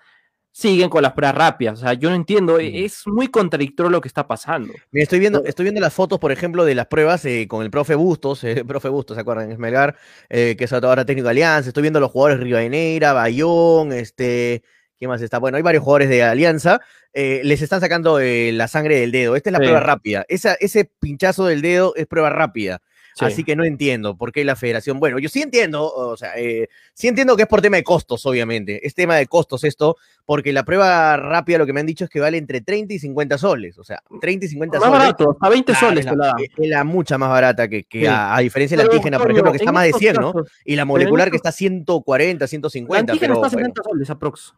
siguen 0.52 0.88
con 0.90 1.02
las 1.02 1.12
pruebas 1.12 1.36
rápidas. 1.36 1.78
O 1.78 1.82
sea, 1.82 1.94
yo 1.94 2.10
no 2.10 2.16
entiendo, 2.16 2.56
mm. 2.56 2.60
es 2.60 3.06
muy 3.06 3.28
contradictorio 3.28 3.90
lo 3.90 4.00
que 4.00 4.08
está 4.08 4.26
pasando. 4.26 4.72
Mira, 4.90 5.04
estoy 5.04 5.18
viendo, 5.18 5.44
estoy 5.44 5.64
viendo 5.64 5.80
las 5.80 5.92
fotos, 5.92 6.18
por 6.18 6.32
ejemplo, 6.32 6.64
de 6.64 6.74
las 6.74 6.86
pruebas 6.86 7.24
eh, 7.24 7.46
con 7.48 7.62
el 7.62 7.70
profe 7.70 7.94
Bustos, 7.94 8.42
eh, 8.44 8.64
profe 8.66 8.88
Bustos, 8.88 9.16
¿se 9.16 9.20
acuerdan? 9.20 9.50
Esmelgar, 9.50 9.96
eh, 10.28 10.56
que 10.58 10.64
es 10.64 10.72
ahora 10.72 11.04
técnico 11.04 11.26
de 11.26 11.30
Alianza. 11.30 11.68
Estoy 11.68 11.82
viendo 11.82 12.00
los 12.00 12.10
jugadores 12.10 12.40
Rivadeneira, 12.40 13.12
Bayón, 13.12 13.92
este. 13.92 14.62
¿Quién 14.98 15.08
más 15.08 15.22
está? 15.22 15.38
Bueno, 15.38 15.56
hay 15.56 15.62
varios 15.62 15.82
jugadores 15.82 16.10
de 16.10 16.22
Alianza. 16.22 16.80
Eh, 17.14 17.40
les 17.42 17.62
están 17.62 17.80
sacando 17.80 18.20
la 18.20 18.68
sangre 18.68 19.00
del 19.00 19.10
dedo. 19.10 19.34
Esta 19.34 19.48
es 19.48 19.52
la 19.52 19.58
sí. 19.58 19.64
prueba 19.64 19.80
rápida. 19.80 20.26
Esa, 20.28 20.54
ese 20.60 20.84
pinchazo 20.84 21.46
del 21.46 21.62
dedo 21.62 21.94
es 21.96 22.06
prueba 22.06 22.28
rápida. 22.28 22.82
Así 23.26 23.44
que 23.44 23.56
no 23.56 23.64
entiendo 23.64 24.16
por 24.16 24.32
qué 24.32 24.44
la 24.44 24.56
federación. 24.56 24.98
Bueno, 25.00 25.18
yo 25.18 25.28
sí 25.28 25.42
entiendo, 25.42 25.84
o 25.92 26.16
sea, 26.16 26.32
eh, 26.36 26.68
sí 26.94 27.08
entiendo 27.08 27.36
que 27.36 27.42
es 27.42 27.48
por 27.48 27.60
tema 27.62 27.76
de 27.76 27.84
costos, 27.84 28.24
obviamente. 28.26 28.86
Es 28.86 28.94
tema 28.94 29.16
de 29.16 29.26
costos 29.26 29.64
esto, 29.64 29.96
porque 30.24 30.52
la 30.52 30.64
prueba 30.64 31.16
rápida 31.16 31.58
lo 31.58 31.66
que 31.66 31.72
me 31.72 31.80
han 31.80 31.86
dicho 31.86 32.04
es 32.04 32.10
que 32.10 32.20
vale 32.20 32.38
entre 32.38 32.60
30 32.60 32.94
y 32.94 32.98
50 32.98 33.38
soles. 33.38 33.78
O 33.78 33.84
sea, 33.84 34.02
30 34.20 34.46
y 34.46 34.48
50 34.48 34.78
más 34.78 34.86
soles. 34.88 34.98
barato, 35.00 35.36
a 35.40 35.48
20 35.48 35.72
Claro, 35.72 35.86
soles 35.88 36.06
es 36.06 36.12
la 36.12 36.16
la, 36.16 36.34
es 36.38 36.68
la 36.68 36.84
mucha 36.84 37.18
más 37.18 37.28
barata 37.30 37.68
que, 37.68 37.84
que 37.84 38.00
Sí. 38.00 38.06
a, 38.06 38.36
a 38.36 38.40
diferencia 38.40 38.76
de 38.76 38.84
la 38.84 38.90
antígena, 38.90 39.18
por 39.18 39.30
ejemplo, 39.30 39.52
que 39.52 39.58
está 39.58 39.72
más 39.72 39.82
de 39.84 39.88
estos 39.90 40.00
100, 40.00 40.14
¿no? 40.16 40.32
Y 40.64 40.76
la 40.76 40.84
molecular 40.84 41.30
que 41.30 41.36
está 41.36 41.52
140, 41.52 42.44
La 42.44 42.48
150. 42.48 43.12
antígena 43.12 43.20
Pero, 43.34 43.34
está 43.34 43.46
a 43.46 43.50
bueno. 43.50 43.66
60 43.74 43.82
soles 43.84 44.10
aprox. 44.10 44.54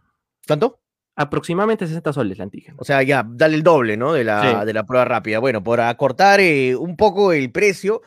¿Cuánto? 0.47 0.79
Aproximadamente 1.15 1.87
60 1.87 2.13
soles 2.15 2.39
la 2.39 2.45
antígena. 2.45 2.75
O 2.79 2.85
sea, 2.85 3.03
ya, 3.03 3.23
dale 3.29 3.55
el 3.57 3.63
doble, 3.63 3.99
¿no? 3.99 4.15
De 4.15 4.25
la, 4.25 4.61
Sí. 4.61 4.67
de 4.67 4.73
la 4.73 4.85
prueba 4.85 5.05
rápida. 5.05 5.41
Bueno, 5.41 5.63
por 5.63 5.81
acortar 5.81 6.41
eh, 6.41 6.75
un 6.75 6.97
poco 6.97 7.33
el 7.35 7.53
precio, 7.53 8.01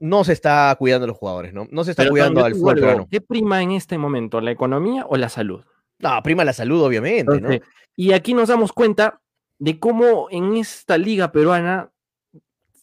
no 0.00 0.24
se 0.24 0.32
está 0.32 0.74
cuidando 0.78 1.04
a 1.04 1.08
los 1.08 1.16
jugadores, 1.16 1.52
¿no? 1.54 1.68
No 1.70 1.84
se 1.84 1.92
está 1.92 2.02
Pero 2.02 2.12
cuidando 2.12 2.44
al 2.44 2.54
fútbol 2.54 2.74
peruano. 2.74 3.08
¿Qué 3.10 3.20
prima 3.20 3.62
en 3.62 3.70
este 3.72 3.96
momento, 3.98 4.40
la 4.40 4.50
economía 4.50 5.04
o 5.08 5.16
la 5.16 5.28
salud? 5.28 5.62
No, 5.98 6.22
prima 6.22 6.44
la 6.44 6.52
salud, 6.54 6.82
obviamente, 6.82 7.40
¿no? 7.40 7.50
Y 7.94 8.12
aquí 8.12 8.34
nos 8.34 8.48
damos 8.48 8.72
cuenta 8.72 9.20
de 9.58 9.78
cómo 9.78 10.28
en 10.30 10.56
esta 10.56 10.96
liga 10.98 11.30
peruana 11.32 11.90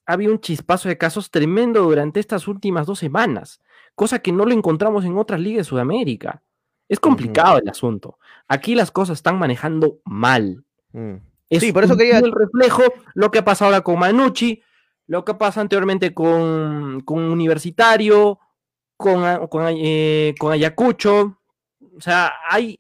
había 0.06 0.30
un 0.30 0.40
chispazo 0.40 0.88
de 0.90 0.98
casos 0.98 1.32
tremendo 1.32 1.82
durante 1.84 2.20
estas 2.20 2.48
últimas 2.48 2.86
dos 2.86 3.00
semanas, 3.00 3.60
cosa 3.96 4.20
que 4.20 4.32
no 4.32 4.46
lo 4.46 4.54
encontramos 4.54 5.04
en 5.04 5.18
otras 5.18 5.40
ligas 5.42 5.66
de 5.66 5.70
Sudamérica. 5.70 6.44
Es 6.88 7.00
complicado 7.00 7.58
el 7.58 7.68
asunto. 7.68 8.18
Aquí 8.48 8.76
las 8.76 8.92
cosas 8.92 9.18
están 9.18 9.38
manejando 9.40 9.98
mal. 10.06 10.64
Mm. 10.94 11.16
Es 11.50 11.62
Sí, 11.62 11.74
por 11.74 11.84
eso 11.84 11.98
quería- 11.98 12.20
fiel 12.20 12.32
reflejo 12.32 12.84
lo 13.16 13.32
que 13.32 13.42
pasa 13.42 13.66
ahora 13.66 13.82
con 13.82 14.00
Manucci, 14.00 14.62
lo 15.08 15.24
que 15.26 15.34
pasa 15.34 15.62
anteriormente 15.62 16.14
con, 16.14 17.04
Universitario, 17.08 18.40
con, 18.98 19.24
eh, 19.70 20.36
con 20.38 20.52
Ayacucho, 20.52 21.40
o 21.80 22.02
sea, 22.02 22.34
hay 22.50 22.80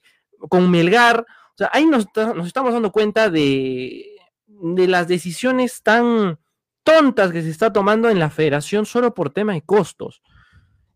con 0.50 0.70
Melgar, 0.70 1.22
o 1.22 1.58
sea, 1.58 1.72
ahí 1.74 1.86
nos, 1.86 2.06
estamos 2.46 2.74
dando 2.74 2.92
cuenta 2.92 3.30
de, 3.30 4.06
las 4.48 5.08
decisiones 5.08 5.82
tan 5.82 6.40
tontas 6.84 7.32
que 7.32 7.42
se 7.42 7.50
está 7.50 7.74
tomando 7.74 8.10
en 8.10 8.20
la 8.20 8.30
federación 8.30 8.86
solo 8.86 9.14
por 9.14 9.32
tema 9.32 9.54
de 9.54 9.64
costos. 9.64 10.22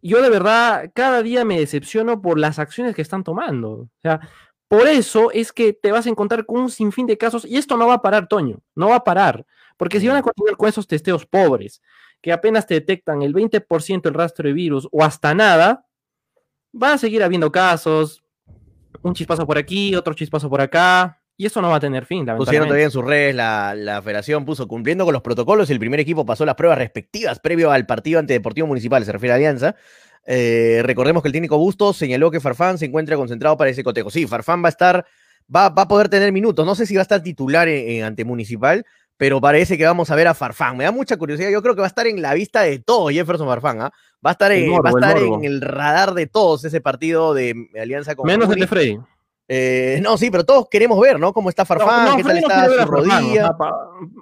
Yo 0.04 0.22
de 0.22 0.30
verdad 0.30 0.92
cada 0.94 1.22
día 1.22 1.46
me 1.46 1.60
decepciono 1.60 2.22
por 2.22 2.40
las 2.40 2.60
acciones 2.60 2.96
que 2.96 3.02
están 3.02 3.24
tomando. 3.24 3.72
O 3.72 3.90
sea, 4.02 4.20
por 4.68 4.88
eso 4.88 5.32
es 5.32 5.52
que 5.52 5.74
te 5.74 5.92
vas 5.92 6.06
a 6.06 6.10
encontrar 6.10 6.46
con 6.46 6.62
un 6.62 6.70
sinfín 6.70 7.08
de 7.08 7.18
casos 7.18 7.46
y 7.46 7.58
esto 7.58 7.76
no 7.76 7.88
va 7.88 7.96
a 7.96 8.02
parar, 8.02 8.28
Toño, 8.28 8.62
no 8.76 8.90
va 8.90 8.98
a 8.98 9.04
parar, 9.04 9.46
porque 9.82 10.00
si 10.00 10.08
van 10.08 10.18
a 10.18 10.22
continuar 10.22 10.58
con 10.58 10.70
esos 10.70 10.86
testeos 10.86 11.26
pobres, 11.26 11.82
que 12.22 12.32
apenas 12.32 12.68
te 12.68 12.76
detectan 12.76 13.24
el 13.24 13.34
20% 13.34 14.06
el 14.06 14.14
rastro 14.14 14.48
de 14.48 14.54
virus 14.54 14.88
o 14.92 15.04
hasta 15.04 15.34
nada, 15.34 15.88
van 16.72 16.92
a 16.94 16.98
seguir 17.00 17.24
habiendo 17.24 17.52
casos, 17.52 18.24
un 19.02 19.16
chispazo 19.16 19.48
por 19.48 19.58
aquí, 19.58 19.96
otro 19.96 20.14
chispazo 20.14 20.52
por 20.52 20.62
acá, 20.62 21.20
y 21.36 21.48
eso 21.48 21.64
no 21.64 21.72
va 21.72 21.78
a 21.78 21.80
tener 21.80 22.06
fin, 22.06 22.28
Pusieron 22.38 22.68
todavía 22.68 22.86
en 22.86 22.92
sus 22.92 23.04
redes, 23.04 23.34
la, 23.34 23.74
la 23.74 24.04
federación 24.04 24.46
puso 24.46 24.68
cumpliendo 24.68 25.04
con 25.04 25.14
los 25.14 25.24
protocolos 25.24 25.68
y 25.72 25.74
el 25.74 25.80
primer 25.80 26.00
equipo 26.00 26.28
pasó 26.28 26.46
las 26.46 26.54
pruebas 26.54 26.78
respectivas 26.78 27.40
previo 27.40 27.72
al 27.72 27.88
partido 27.88 28.20
ante 28.20 28.34
Deportivo 28.34 28.68
Municipal, 28.68 29.04
se 29.04 29.12
refiere 29.12 29.34
a 29.34 29.38
Alianza. 29.38 29.76
Eh, 30.28 30.82
recordemos 30.84 31.24
que 31.24 31.30
el 31.30 31.34
técnico 31.34 31.58
Bustos 31.58 31.98
señaló 31.98 32.30
que 32.30 32.40
Farfán 32.40 32.78
se 32.78 32.86
encuentra 32.86 33.16
concentrado 33.16 33.58
para 33.58 33.72
ese 33.72 33.84
cotejo. 33.84 34.12
Sí, 34.12 34.28
Farfán 34.28 34.62
va 34.62 34.68
a 34.68 34.70
estar, 34.70 35.08
va, 35.52 35.70
va 35.70 35.82
a 35.82 35.88
poder 35.88 36.08
tener 36.08 36.32
minutos. 36.32 36.68
No 36.68 36.76
sé 36.76 36.86
si 36.86 36.94
va 36.94 37.02
a 37.02 37.10
estar 37.10 37.24
titular 37.24 37.68
en, 37.68 37.90
en 37.90 38.04
ante 38.04 38.26
Municipal, 38.26 38.86
pero 39.22 39.40
parece 39.40 39.78
que 39.78 39.86
vamos 39.86 40.10
a 40.10 40.16
ver 40.16 40.28
a 40.28 40.34
Farfán. 40.34 40.76
Me 40.76 40.84
da 40.84 40.92
mucha 40.92 41.16
curiosidad. 41.16 41.52
Yo 41.52 41.62
creo 41.62 41.76
que 41.76 41.82
va 41.82 41.86
a 41.86 41.90
estar 41.90 42.08
en 42.08 42.24
la 42.24 42.34
vista 42.34 42.62
de 42.62 42.80
todos 42.80 43.12
Jefferson 43.12 43.46
Farfán. 43.48 43.80
¿ah? 43.80 43.92
Va 44.26 44.32
a 44.32 44.34
estar, 44.34 44.52
El 44.52 44.64
en, 44.64 44.70
morbo, 44.72 44.82
va 44.82 44.90
a 44.90 45.12
el 45.12 45.18
estar 45.20 45.34
en 45.36 45.46
el 45.46 45.62
radar 45.62 46.16
de 46.16 46.26
todos 46.26 46.66
ese 46.66 46.82
partido 46.82 47.36
de 47.36 47.54
Alianza 47.80 48.16
con 48.16 48.26
Menos 48.26 48.50
el 48.50 48.60
de 48.62 48.66
Freddy. 48.66 49.00
Eh, 49.48 50.00
no, 50.02 50.18
sí, 50.18 50.32
pero 50.32 50.44
todos 50.44 50.68
queremos 50.72 51.00
ver, 51.00 51.20
¿no? 51.20 51.34
Cómo 51.34 51.50
está 51.50 51.66
Farfán, 51.66 52.06
No, 52.06 52.12
no, 52.14 52.18
qué 52.18 52.24
tal 52.24 52.34
no 52.34 52.40
está 52.40 52.66
su 52.66 52.72
a 52.74 52.78
Farfán, 52.78 52.88
o 52.88 52.98
rodilla. 52.98 53.42
sea, 53.44 53.56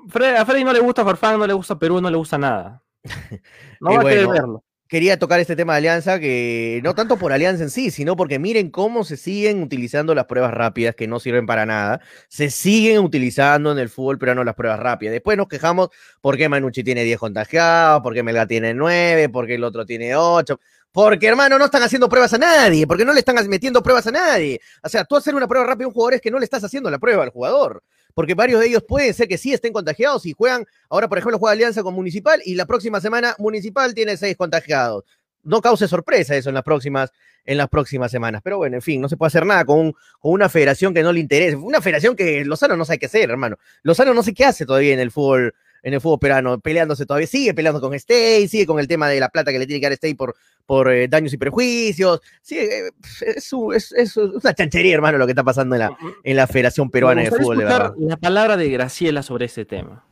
Fre- 0.10 0.38
a 0.38 0.46
Freddy 0.46 0.64
no 0.66 0.74
le 0.74 0.80
gusta 0.82 1.06
Farfán, 1.06 1.40
no 1.40 1.48
le 1.48 1.54
gusta 1.54 1.80
Perú, 1.80 2.02
no 2.02 2.10
le 2.10 2.18
gusta 2.18 2.38
nada. 2.38 2.84
No 3.80 3.94
va 3.94 4.02
a 4.02 4.04
querer 4.04 4.28
verlo. 4.28 4.66
Quería 4.90 5.20
tocar 5.20 5.40
este 5.40 5.56
tema 5.56 5.74
de 5.74 5.78
Alianza, 5.78 6.20
que 6.20 6.82
no 6.84 6.96
tanto 6.96 7.16
por 7.16 7.32
Alianza 7.32 7.62
en 7.62 7.70
sí, 7.70 7.92
sino 7.92 8.16
porque 8.16 8.40
miren 8.40 8.72
cómo 8.72 9.04
se 9.04 9.18
siguen 9.18 9.62
utilizando 9.62 10.16
las 10.16 10.26
pruebas 10.26 10.52
rápidas 10.52 10.96
que 10.96 11.08
no 11.08 11.20
sirven 11.20 11.46
para 11.46 11.68
nada. 11.68 12.02
Se 12.28 12.50
siguen 12.50 12.98
utilizando 12.98 13.72
en 13.72 13.78
el 13.78 13.90
fútbol 13.90 14.18
peruano 14.18 14.44
las 14.44 14.56
pruebas 14.56 14.80
rápidas. 14.80 15.12
Después 15.12 15.38
nos 15.38 15.48
quejamos 15.48 15.90
porque 16.22 16.50
Manucci 16.50 16.84
tiene 16.84 17.04
10 17.04 17.20
contagiados, 17.20 18.02
porque 18.02 18.24
Melga 18.24 18.48
tiene 18.48 18.74
9, 18.74 19.30
porque 19.30 19.54
el 19.54 19.64
otro 19.64 19.86
tiene 19.86 20.16
8. 20.16 20.60
Porque, 20.92 21.28
hermano, 21.28 21.60
no 21.60 21.66
están 21.66 21.84
haciendo 21.84 22.10
pruebas 22.10 22.34
a 22.34 22.40
nadie, 22.40 22.88
porque 22.88 23.06
no 23.06 23.14
le 23.14 23.20
están 23.20 23.36
metiendo 23.48 23.84
pruebas 23.84 24.08
a 24.08 24.12
nadie. 24.12 24.60
O 24.82 24.90
sea, 24.90 25.06
tú 25.06 25.16
hacer 25.16 25.36
una 25.36 25.48
prueba 25.48 25.68
rápida 25.68 25.86
a 25.86 25.90
un 25.90 25.94
jugador 25.94 26.16
es 26.16 26.22
que 26.22 26.32
no 26.32 26.40
le 26.40 26.46
estás 26.46 26.64
haciendo 26.64 26.90
la 26.90 26.98
prueba 26.98 27.22
al 27.22 27.30
jugador. 27.30 27.84
Porque 28.14 28.34
varios 28.34 28.60
de 28.60 28.68
ellos 28.68 28.84
pueden 28.88 29.14
ser 29.14 29.28
que 29.28 29.38
sí 29.38 29.54
estén 29.54 29.74
contagiados 29.74 30.26
y 30.26 30.34
juegan, 30.34 30.66
ahora 30.90 31.08
por 31.08 31.18
ejemplo 31.18 31.40
juega 31.40 31.54
Alianza 31.54 31.84
con 31.84 31.94
Municipal 31.94 32.42
y 32.44 32.56
la 32.56 32.66
próxima 32.66 33.00
semana 33.00 33.36
Municipal 33.38 33.94
tiene 33.94 34.18
6 34.18 34.36
contagiados. 34.36 35.04
No 35.44 35.62
cause 35.62 35.88
sorpresa 35.88 36.36
eso 36.36 36.50
en 36.50 36.56
las 36.56 36.64
próximas, 36.64 37.12
en 37.46 37.58
las 37.58 37.70
próximas 37.70 38.12
semanas. 38.12 38.42
Pero 38.44 38.58
bueno, 38.58 38.76
en 38.76 38.82
fin, 38.82 39.00
no 39.02 39.08
se 39.08 39.16
puede 39.16 39.28
hacer 39.28 39.46
nada 39.46 39.64
con, 39.64 39.94
con 40.20 40.34
una 40.34 40.50
federación 40.50 40.94
que 40.94 41.02
no 41.02 41.14
le 41.14 41.22
interesa. 41.22 41.58
Una 41.58 41.82
federación 41.82 42.16
que 42.16 42.44
Lozano 42.44 42.76
no 42.76 42.84
sabe 42.84 43.00
qué 43.00 43.06
hacer, 43.06 43.30
hermano. 43.30 43.58
Lozano 43.84 44.14
no 44.14 44.22
sé 44.22 44.34
qué 44.34 44.46
hace 44.46 44.66
todavía 44.66 44.94
en 44.94 45.00
el 45.00 45.12
fútbol, 45.12 45.54
en 45.84 45.94
el 45.94 46.02
fútbol 46.02 46.20
peruano, 46.20 46.60
peleándose 46.60 47.06
todavía, 47.06 47.28
sigue 47.28 47.54
peleando 47.54 47.80
con 47.82 47.98
Stey, 48.00 48.48
sigue 48.48 48.66
con 48.66 48.80
el 48.80 48.88
tema 48.88 49.08
de 49.10 49.20
la 49.20 49.30
plata 49.30 49.52
que 49.52 49.60
le 49.60 49.66
tiene 49.68 49.80
que 49.80 49.88
dar 49.88 49.96
Stey 49.98 50.14
por, 50.14 50.36
por 50.66 50.92
eh, 50.92 51.08
daños 51.08 51.34
y 51.34 51.38
perjuicios. 51.38 52.22
Sigue, 52.42 52.88
eh, 52.88 52.92
es, 53.36 53.44
su- 53.44 53.72
es- 53.74 53.92
es 53.94 54.16
una 54.18 54.54
chanchería, 54.54 54.94
hermano, 54.96 55.18
lo 55.18 55.26
que 55.26 55.32
está 55.32 55.44
pasando 55.44 55.76
en 55.76 55.80
la, 55.80 55.98
en 56.24 56.36
la 56.36 56.48
Federación 56.48 56.90
Peruana 56.90 57.22
de 57.22 57.30
Fútbol, 57.32 57.58
de 57.58 57.64
escuchar 57.66 57.82
verdad. 57.92 57.96
la 58.00 58.18
palabra 58.18 58.58
de 58.58 58.70
Graciela 58.70 59.24
sobre 59.24 59.46
ese 59.46 59.66
tema. 59.66 60.04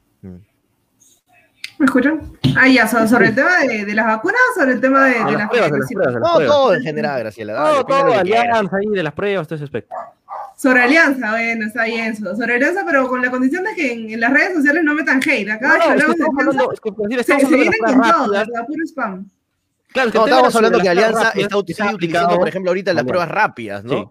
¿Me 1.80 1.86
escuchan? 1.86 2.34
Ah, 2.57 2.68
ya, 2.68 2.88
so- 2.88 3.07
sobre 3.07 3.28
el 3.28 3.36
tema 3.36 3.59
de, 3.59 3.86
de 3.86 3.93
las 3.93 4.07
vacunas, 4.07 4.39
sobre 4.57 4.72
el 4.74 4.82
tema 4.82 5.05
de, 5.05 5.11
de 5.13 5.20
De 5.26 5.32
las 5.32 5.34
las 5.34 5.49
pruebas, 5.49 5.72
de 5.72 5.78
las 5.78 5.88
pruebas, 5.93 6.13
de 6.15 6.20
las 6.20 6.30
No, 6.32 6.39
todo 6.47 6.74
en 6.74 6.82
general, 6.82 7.20
Graciela. 7.20 7.53
Dale, 7.53 7.84
Todo, 7.88 8.13
alianza 8.13 8.78
ahí 8.78 8.88
de 8.88 9.03
las 9.03 9.13
pruebas, 9.13 9.47
todo 9.47 9.55
ese 9.57 9.65
aspecto. 9.65 9.95
Sobre 10.58 10.82
Alianza, 10.82 11.32
bueno, 11.32 11.68
está 11.68 11.84
bien 11.84 12.14
eso. 12.14 12.36
Sobre 12.36 12.55
Alianza, 12.55 12.84
pero 12.84 13.08
con 13.08 13.22
la 13.22 13.30
condición 13.30 13.64
de 13.64 13.76
que 13.76 13.93
en, 13.93 14.10
en 14.10 14.20
las 14.20 14.34
redes 14.34 14.55
sociales 14.55 14.84
no 14.84 14.95
metan 14.95 15.22
hate. 15.24 15.51
Acá 15.51 15.68
No, 15.68 15.78
no, 15.78 15.78
es 15.78 15.86
que 15.86 15.91
hablamos 15.91 16.16
de 16.16 16.24
estamos 16.24 16.39
Alianza, 16.39 16.39
hablando, 16.39 16.74
es 16.74 16.80
que, 16.80 16.89
Brasil, 16.89 17.16
se, 17.16 17.22
estamos 17.22 17.41
se 17.41 17.45
hablando 17.45 17.58
de 17.58 17.70
vienen 17.70 17.80
las 17.82 17.91
con 17.91 18.01
pruebas 18.01 18.18
todo, 18.18 18.55
sea, 18.55 18.66
puro 18.66 18.86
spam. 18.88 19.30
Claro, 19.93 20.08
es 20.08 20.12
que 20.12 20.18
No, 20.18 20.26
estábamos 20.26 20.55
hablando 20.55 20.80
que 20.80 20.89
Alianza 20.89 21.24
rápidas 21.26 21.43
está, 21.43 21.58
utilizando, 21.58 21.95
aplicado 21.95 22.39
por 22.39 22.47
ejemplo, 22.47 22.72
ahorita 22.72 22.93
las 22.93 23.03
pruebas 23.03 23.30
rápidas, 23.30 23.84
¿no? 23.84 23.99
Sí. 23.99 24.05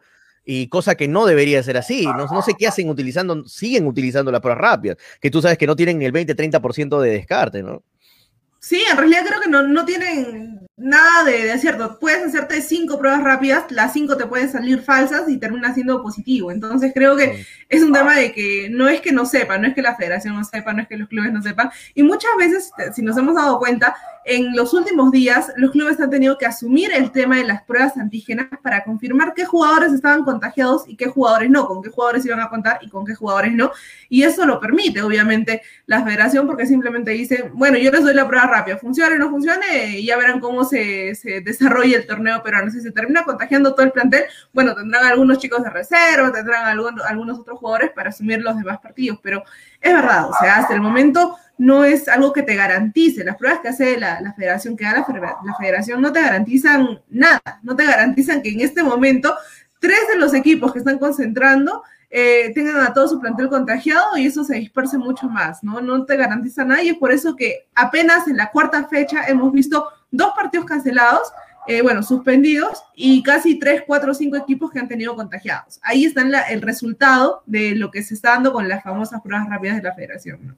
Y 0.49 0.68
cosa 0.68 0.94
que 0.94 1.09
no 1.09 1.26
debería 1.26 1.61
ser 1.64 1.78
así. 1.78 2.07
No, 2.07 2.26
no 2.26 2.42
sé 2.42 2.55
qué 2.57 2.68
hacen 2.68 2.88
utilizando, 2.88 3.44
siguen 3.49 3.84
utilizando 3.84 4.30
las 4.30 4.40
pruebas 4.40 4.61
rápidas, 4.61 4.99
que 5.20 5.32
tú 5.32 5.42
sabes 5.42 5.59
que 5.59 5.66
no 5.66 5.74
tienen 5.74 6.01
el 6.03 6.12
20-30% 6.12 7.01
de 7.01 7.11
descarte, 7.11 7.64
¿no? 7.64 7.82
Sí, 8.61 8.84
en 8.88 8.97
realidad 8.97 9.24
creo 9.26 9.40
que 9.40 9.51
no, 9.51 9.64
no 9.64 9.84
tienen 9.84 10.55
nada 10.77 11.24
de, 11.24 11.45
de 11.45 11.53
acierto. 11.53 11.99
Puedes 11.99 12.24
hacerte 12.24 12.61
cinco 12.61 12.99
pruebas 12.99 13.22
rápidas, 13.22 13.64
las 13.70 13.93
cinco 13.93 14.16
te 14.16 14.27
pueden 14.27 14.51
salir 14.51 14.83
falsas 14.83 15.29
y 15.29 15.39
termina 15.39 15.74
siendo 15.74 16.03
positivo. 16.03 16.51
Entonces 16.51 16.93
creo 16.95 17.16
que 17.16 17.47
es 17.68 17.83
un 17.83 17.93
tema 17.93 18.14
de 18.14 18.33
que 18.33 18.68
no 18.70 18.89
es 18.89 19.01
que 19.01 19.12
no 19.12 19.27
sepan, 19.27 19.62
no 19.62 19.68
es 19.68 19.74
que 19.74 19.83
la 19.83 19.97
federación 19.97 20.35
no 20.35 20.45
sepa, 20.45 20.72
no 20.72 20.83
es 20.83 20.89
que 20.89 20.97
los 20.97 21.09
clubes 21.09 21.33
no 21.33 21.43
sepan. 21.43 21.70
Y 21.95 22.03
muchas 22.03 22.31
veces, 22.39 22.70
si 22.95 23.03
nos 23.03 23.16
hemos 23.16 23.35
dado 23.35 23.59
cuenta, 23.59 23.97
en 24.27 24.57
los 24.57 24.74
últimos 24.74 25.12
días 25.12 25.53
los 25.57 25.70
clubes 25.70 26.01
han 26.01 26.11
tenido 26.11 26.37
que 26.37 26.47
asumir 26.47 26.91
el 26.93 27.12
tema 27.12 27.37
de 27.37 27.45
las 27.45 27.62
pruebas 27.62 27.97
antígenas 27.97 28.49
para 28.61 28.83
confirmar 28.83 29.35
qué 29.35 29.45
jugadores 29.45 29.93
estaban 29.93 30.24
contagiados 30.24 30.83
y 30.89 30.97
qué 30.97 31.07
jugadores 31.07 31.49
no, 31.49 31.68
con 31.68 31.81
qué 31.81 31.91
jugadores 31.91 32.27
iban 32.27 32.41
a 32.41 32.51
contar 32.51 32.81
y 32.83 32.89
con 32.91 33.07
qué 33.07 33.14
jugadores 33.14 33.53
no. 33.53 33.70
Y 34.09 34.24
eso 34.24 34.45
lo 34.45 34.59
permite, 34.59 35.01
obviamente, 35.01 35.62
la 35.87 36.03
federación 36.05 36.49
porque 36.49 36.66
simplemente 36.66 37.12
dice, 37.12 37.51
bueno, 37.55 37.79
yo 37.79 37.93
les 37.93 38.03
doy 38.03 38.14
la 38.14 38.27
prueba 38.27 38.49
rápida, 38.49 38.79
funcione 38.79 39.14
o 39.14 39.18
no 39.18 39.31
funcione, 39.31 40.01
y 40.01 40.07
ya 40.07 40.16
verán 40.16 40.41
cómo 40.41 40.64
se, 40.64 41.12
desarrolla 41.45 41.97
el 41.97 42.07
torneo 42.07 42.43
peruano. 42.43 42.72
Si 42.72 42.81
se 42.81 42.91
termina 42.91 43.22
contagiando 43.22 43.74
todo 43.74 43.87
el 43.87 43.93
plantel, 43.93 44.24
bueno, 44.53 44.74
tendrán 44.74 45.07
algunos 45.07 45.39
chicos 45.39 45.62
de 45.62 45.70
reserva, 45.70 46.33
tendrán 46.33 46.66
algunos 46.66 47.39
otros 47.39 47.61
jugadores 47.61 47.93
para 47.93 48.09
asumir 48.09 48.41
los 48.41 48.57
demás 48.57 48.79
partidos, 48.79 49.20
pero 49.22 49.45
es 49.81 49.95
verdad, 49.95 50.29
o 50.29 50.35
sea, 50.41 50.57
hasta 50.57 50.74
el 50.74 50.81
momento 50.81 51.37
no 51.59 51.84
es 51.84 52.09
algo 52.09 52.32
que 52.32 52.42
te 52.42 52.54
garantice. 52.54 53.24
Las 53.24 53.36
pruebas 53.36 53.61
que 53.61 53.68
hace 53.68 53.98
la, 53.98 54.34
federación, 54.36 54.76
que 54.76 54.84
da 54.84 54.92
la, 54.92 55.04
fe- 55.04 55.12
la 55.20 55.54
federación, 55.59 56.00
no 56.02 56.12
te 56.12 56.20
garantizan 56.20 57.00
nada, 57.09 57.40
no 57.62 57.74
te 57.74 57.84
garantizan 57.84 58.42
que 58.42 58.50
en 58.50 58.61
este 58.61 58.82
momento 58.82 59.34
tres 59.78 60.00
de 60.12 60.18
los 60.18 60.34
equipos 60.34 60.72
que 60.72 60.80
están 60.80 60.98
concentrando 60.98 61.82
eh, 62.09 62.52
tengan 62.54 62.80
a 62.80 62.92
todo 62.94 63.09
su 63.09 63.20
plantel 63.20 63.48
contagiado 63.48 64.16
y 64.16 64.26
eso 64.26 64.44
se 64.44 64.57
disperse 64.57 64.96
mucho 64.96 65.28
más, 65.28 65.62
¿no? 65.64 65.80
No 65.80 66.04
te 66.04 66.16
garantiza 66.16 66.64
nada 66.64 66.82
y 66.82 66.90
es 66.90 66.96
por 66.98 67.11
eso 67.12 67.34
que 67.34 67.68
apenas 67.74 68.28
en 68.28 68.36
la 68.36 68.50
cuarta 68.50 68.86
fecha 68.86 69.24
hemos 69.26 69.52
visto 69.52 69.88
dos 70.11 70.32
partidos 70.36 70.66
cancelados, 70.66 71.32
eh, 71.66 71.82
bueno, 71.82 72.02
suspendidos 72.02 72.84
y 72.94 73.22
casi 73.24 73.59
tres, 73.59 73.82
cuatro, 73.86 74.14
cinco 74.14 74.36
equipos 74.36 74.70
que 74.70 74.78
han 74.78 74.88
tenido 74.88 75.16
contagiados. 75.16 75.80
Ahí 75.82 76.04
está 76.04 76.22
el 76.48 76.62
resultado 76.62 77.42
de 77.44 77.74
lo 77.74 77.90
que 77.90 78.02
se 78.04 78.14
está 78.14 78.30
dando 78.30 78.52
con 78.52 78.68
las 78.68 78.84
famosas 78.84 79.20
pruebas 79.20 79.48
rápidas 79.48 79.76
de 79.76 79.82
la 79.82 79.94
federación, 79.94 80.46
¿no? 80.46 80.57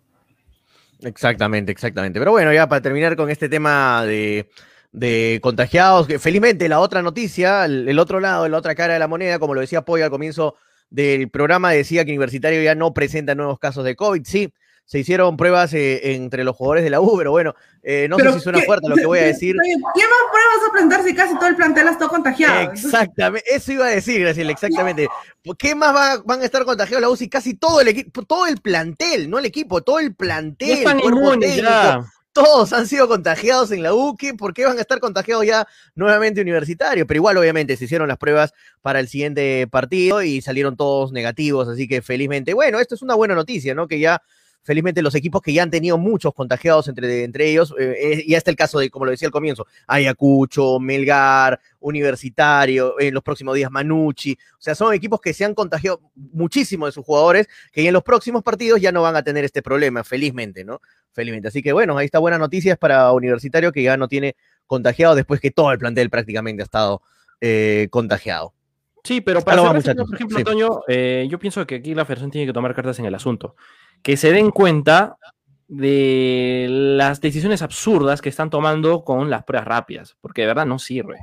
Exactamente, 1.03 1.73
exactamente. 1.73 2.19
Pero 2.19 2.33
bueno, 2.33 2.53
ya 2.53 2.69
para 2.69 2.83
terminar 2.83 3.17
con 3.17 3.31
este 3.31 3.49
tema 3.49 4.05
de, 4.05 4.49
contagiados, 5.41 6.09
felizmente 6.19 6.69
la 6.69 6.81
otra 6.81 7.03
noticia, 7.03 7.65
el, 7.65 7.99
otro 7.99 8.21
lado, 8.21 8.49
la 8.49 8.59
otra 8.59 8.75
cara 8.75 8.95
de 8.95 8.99
la 8.99 9.09
moneda, 9.09 9.39
como 9.39 9.55
lo 9.55 9.61
decía 9.61 9.83
Poy 9.85 10.03
al 10.03 10.11
comienzo 10.11 10.57
del 10.91 11.31
programa, 11.31 11.73
decía 11.73 12.05
que 12.05 12.11
Universitario 12.11 12.63
ya 12.63 12.75
no 12.75 12.95
presenta 12.95 13.35
nuevos 13.35 13.59
casos 13.59 13.85
de 13.85 13.95
COVID. 13.95 14.23
Sí, 14.25 14.53
se 14.89 14.99
hicieron 14.99 15.37
pruebas 15.37 15.75
eh, 15.75 16.15
entre 16.15 16.45
los 16.45 16.57
jugadores 16.57 16.83
de 16.83 16.89
la 16.89 17.03
U, 17.03 17.15
pero 17.19 17.31
bueno, 17.31 17.55
eh, 17.83 18.07
no 18.09 18.17
sé 18.17 18.33
si 18.33 18.41
suena 18.41 18.61
fuerte 18.63 18.89
lo 18.89 18.97
que 18.97 19.05
voy 19.05 19.19
a 19.19 19.27
decir. 19.27 19.55
¿Qué 19.63 19.77
más 19.77 19.93
pruebas 19.93 20.67
a 20.67 20.73
presentar 20.73 21.05
si 21.05 21.15
casi 21.15 21.35
todo 21.35 21.47
el 21.47 21.57
plantel 21.57 21.89
está 21.89 22.09
contagiado? 22.09 22.73
Exactamente, 22.73 23.55
eso 23.55 23.73
iba 23.73 23.85
a 23.85 23.91
decir, 23.91 24.23
Graciela, 24.23 24.51
exactamente. 24.51 25.07
¿Qué 25.59 25.75
más 25.75 26.25
van 26.25 26.41
a 26.41 26.45
estar 26.45 26.65
contagiados 26.65 27.03
la 27.03 27.11
U 27.11 27.17
si 27.17 27.29
casi 27.29 27.53
todo 27.53 27.83
el 27.83 27.89
equipo, 27.89 28.23
todo 28.23 28.47
el 28.47 28.63
plantel, 28.63 29.29
no 29.29 29.39
el 29.39 29.45
equipo, 29.45 29.83
todo 29.83 29.99
el 29.99 30.15
plantel, 30.15 30.87
todos 32.33 32.73
han 32.73 32.87
sido 32.87 33.09
contagiados 33.09 33.71
en 33.73 33.83
la 33.83 33.93
U, 33.93 34.17
¿por 34.39 34.55
qué 34.55 34.65
van 34.65 34.79
a 34.79 34.81
estar 34.81 35.01
contagiados 35.01 35.45
ya 35.45 35.69
nuevamente 35.97 36.41
universitarios? 36.41 37.07
Pero 37.07 37.19
igual, 37.19 37.37
obviamente, 37.37 37.77
se 37.77 37.85
hicieron 37.85 38.09
las 38.09 38.17
pruebas 38.17 38.55
para 38.81 39.01
el 39.01 39.09
siguiente 39.09 39.67
partido 39.67 40.23
y 40.23 40.41
salieron 40.41 40.79
todos 40.79 41.13
negativos, 41.13 41.69
así 41.69 41.87
que 41.87 42.01
felizmente, 42.01 42.55
bueno, 42.55 42.81
esto 42.81 42.95
es 42.95 43.03
una 43.03 43.15
buena 43.17 43.35
noticia, 43.35 43.75
¿no? 43.75 43.87
Que 43.87 43.99
ya 43.99 44.23
felizmente 44.63 45.01
los 45.01 45.15
equipos 45.15 45.41
que 45.41 45.53
ya 45.53 45.63
han 45.63 45.71
tenido 45.71 45.97
muchos 45.97 46.35
contagiados 46.35 46.89
entre, 46.89 47.25
entre 47.25 47.51
ellos, 47.51 47.75
eh, 47.79 47.97
eh, 47.99 48.25
ya 48.29 48.37
está 48.37 48.51
el 48.51 48.57
caso 48.57 48.79
de, 48.79 48.91
como 48.91 49.07
lo 49.07 49.11
decía 49.11 49.27
al 49.27 49.33
comienzo, 49.33 49.67
Ayacucho, 49.87 50.79
Melgar, 50.79 51.59
Universitario, 51.81 53.01
en 53.01 53.15
los 53.15 53.23
próximos 53.23 53.55
días 53.55 53.71
Manucci, 53.71 54.33
o 54.33 54.61
sea, 54.61 54.75
son 54.75 54.93
equipos 54.93 55.21
que 55.21 55.33
se 55.33 55.47
han 55.47 55.55
contagiado 55.55 56.03
muchísimo 56.15 56.85
de 56.85 56.93
sus 56.93 57.03
jugadores, 57.05 57.49
que 57.73 57.87
en 57.87 57.95
los 57.95 58.03
próximos 58.03 58.43
partidos 58.43 58.79
ya 58.81 58.93
no 58.93 59.01
van 59.01 59.17
a 59.17 59.23
tener 59.23 59.43
este 59.43 59.63
problema, 59.63 60.05
felizmente, 60.05 60.65
¿no? 60.65 60.83
Felizmente. 61.13 61.49
Así 61.49 61.63
que 61.63 61.73
bueno, 61.73 61.97
ahí 61.97 62.05
está 62.05 62.19
buenas 62.19 62.39
noticias 62.39 62.77
para 62.77 63.11
Universitario 63.13 63.73
que 63.73 63.83
ya 63.83 63.97
no 63.97 64.07
tiene 64.07 64.37
contagiado 64.67 65.15
después 65.15 65.41
que 65.41 65.51
todo 65.51 65.73
el 65.73 65.79
plantel 65.79 66.11
prácticamente 66.11 66.63
ha 66.63 66.65
estado 66.65 67.01
eh, 67.41 67.89
contagiado. 67.91 68.53
Sí, 69.03 69.23
pero 69.23 69.41
para 69.41 69.63
por 69.63 69.79
ejemplo, 69.79 70.37
Antonio, 70.37 70.83
yo 70.87 71.39
pienso 71.39 71.67
que 71.67 71.77
aquí 71.77 71.95
la 71.95 72.05
Federación 72.05 72.31
tiene 72.31 72.47
que 72.47 72.53
tomar 72.53 72.75
cartas 72.75 72.99
en 72.99 73.07
el 73.07 73.15
asunto 73.15 73.57
que 74.09 74.17
se 74.17 74.33
den 74.33 74.51
cuenta 74.53 75.19
de 75.67 76.67
las 76.71 77.21
decisiones 77.21 77.61
absurdas 77.61 78.23
que 78.23 78.31
están 78.31 78.49
tomando 78.49 79.05
con 79.05 79.29
las 79.29 79.45
pruebas 79.45 79.69
rápidas, 79.69 80.17
porque 80.23 80.41
de 80.41 80.47
verdad 80.47 80.65
no 80.65 80.79
sirve. 80.79 81.19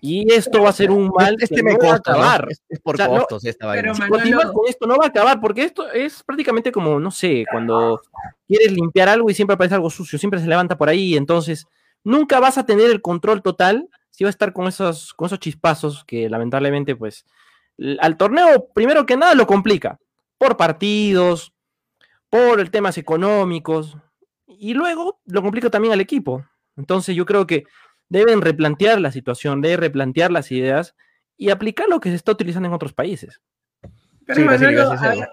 Y 0.00 0.32
esto 0.32 0.62
va 0.62 0.70
a 0.70 0.72
ser 0.72 0.90
un 0.90 1.08
mal 1.08 1.36
este 1.38 1.62
me 1.62 1.76
va 1.76 1.90
a 1.90 1.96
acabar. 1.96 2.48
Es, 2.48 2.80
por 2.80 2.96
costos 2.96 3.44
esta 3.44 3.66
vaina. 3.66 3.92
con 3.92 4.66
esto 4.66 4.86
no 4.86 4.96
va 4.96 5.04
a 5.04 5.08
acabar, 5.08 5.38
porque 5.38 5.64
esto 5.64 5.86
es 5.90 6.22
prácticamente 6.22 6.72
como, 6.72 6.98
no 6.98 7.10
sé, 7.10 7.44
cuando 7.52 8.00
quieres 8.46 8.72
limpiar 8.72 9.10
algo 9.10 9.28
y 9.28 9.34
siempre 9.34 9.52
aparece 9.52 9.74
algo 9.74 9.90
sucio, 9.90 10.18
siempre 10.18 10.40
se 10.40 10.46
levanta 10.46 10.78
por 10.78 10.88
ahí, 10.88 11.14
entonces 11.14 11.66
nunca 12.04 12.40
vas 12.40 12.56
a 12.56 12.64
tener 12.64 12.90
el 12.90 13.02
control 13.02 13.42
total 13.42 13.86
si 14.08 14.24
va 14.24 14.28
a 14.28 14.30
estar 14.30 14.54
con 14.54 14.66
esos, 14.66 15.12
con 15.12 15.26
esos 15.26 15.40
chispazos 15.40 16.06
que 16.06 16.30
lamentablemente, 16.30 16.96
pues, 16.96 17.26
al 18.00 18.16
torneo, 18.16 18.70
primero 18.72 19.04
que 19.04 19.18
nada, 19.18 19.34
lo 19.34 19.46
complica. 19.46 19.98
Por 20.38 20.56
partidos, 20.56 21.52
por 22.30 22.68
temas 22.68 22.98
económicos, 22.98 23.96
y 24.46 24.74
luego 24.74 25.20
lo 25.26 25.42
complica 25.42 25.70
también 25.70 25.94
al 25.94 26.00
equipo. 26.00 26.44
Entonces 26.76 27.14
yo 27.14 27.24
creo 27.26 27.46
que 27.46 27.64
deben 28.08 28.40
replantear 28.40 29.00
la 29.00 29.12
situación, 29.12 29.60
deben 29.60 29.80
replantear 29.80 30.30
las 30.30 30.50
ideas 30.50 30.94
y 31.36 31.50
aplicar 31.50 31.88
lo 31.88 32.00
que 32.00 32.10
se 32.10 32.16
está 32.16 32.32
utilizando 32.32 32.68
en 32.68 32.74
otros 32.74 32.92
países. 32.92 33.40
Pero 34.26 34.52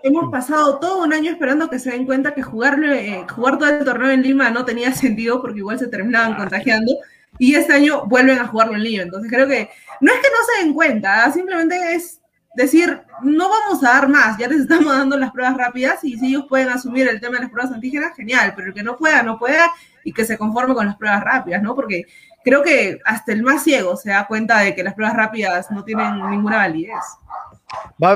hemos 0.04 0.32
pasado 0.32 0.80
todo 0.80 1.04
un 1.04 1.12
año 1.12 1.32
esperando 1.32 1.70
que 1.70 1.80
se 1.80 1.92
den 1.92 2.06
cuenta 2.06 2.34
que 2.34 2.42
jugar, 2.42 2.82
eh, 2.82 3.26
jugar 3.30 3.58
todo 3.58 3.70
el 3.70 3.84
torneo 3.84 4.12
en 4.12 4.22
Lima 4.22 4.50
no 4.52 4.64
tenía 4.64 4.94
sentido 4.94 5.42
porque 5.42 5.60
igual 5.60 5.80
se 5.80 5.88
terminaban 5.88 6.36
contagiando 6.36 6.94
y 7.38 7.56
este 7.56 7.74
año 7.74 8.06
vuelven 8.06 8.40
a 8.40 8.48
jugarlo 8.48 8.76
en 8.76 8.84
Lima. 8.84 9.04
Entonces 9.04 9.30
creo 9.30 9.48
que 9.48 9.70
no 10.00 10.14
es 10.14 10.20
que 10.20 10.30
no 10.30 10.46
se 10.46 10.64
den 10.64 10.74
cuenta, 10.74 11.30
simplemente 11.32 11.96
es 11.96 12.22
decir, 12.56 13.02
no 13.22 13.50
vamos 13.50 13.84
a 13.84 13.94
dar 13.94 14.08
más, 14.08 14.38
ya 14.38 14.48
les 14.48 14.62
estamos 14.62 14.86
dando 14.98 15.18
las 15.18 15.32
pruebas 15.32 15.58
rápidas 15.58 16.04
y 16.04 16.18
si 16.18 16.28
ellos 16.28 16.46
pueden 16.48 16.70
asumir 16.70 17.08
el 17.08 17.20
tema 17.20 17.36
de 17.36 17.44
las 17.44 17.52
pruebas 17.52 17.74
antígenas, 17.74 18.16
genial, 18.16 18.54
pero 18.56 18.70
el 18.70 18.74
que 18.74 18.84
no 18.84 18.98
pueda, 18.98 19.24
no 19.24 19.38
pueda 19.38 19.72
y 20.04 20.14
que 20.14 20.26
se 20.26 20.38
conforme 20.38 20.74
con 20.74 20.86
las 20.86 20.96
pruebas 20.96 21.24
rápidas, 21.24 21.62
¿no? 21.62 21.76
Porque 21.76 22.06
creo 22.44 22.62
que 22.64 23.00
hasta 23.06 23.34
el 23.34 23.42
más 23.42 23.64
ciego 23.64 23.98
se 23.98 24.12
da 24.12 24.28
cuenta 24.28 24.60
de 24.60 24.76
que 24.76 24.84
las 24.84 24.94
pruebas 24.94 25.16
rápidas 25.16 25.72
no 25.72 25.84
tienen 25.84 26.30
ninguna 26.30 26.58
validez. 26.58 27.04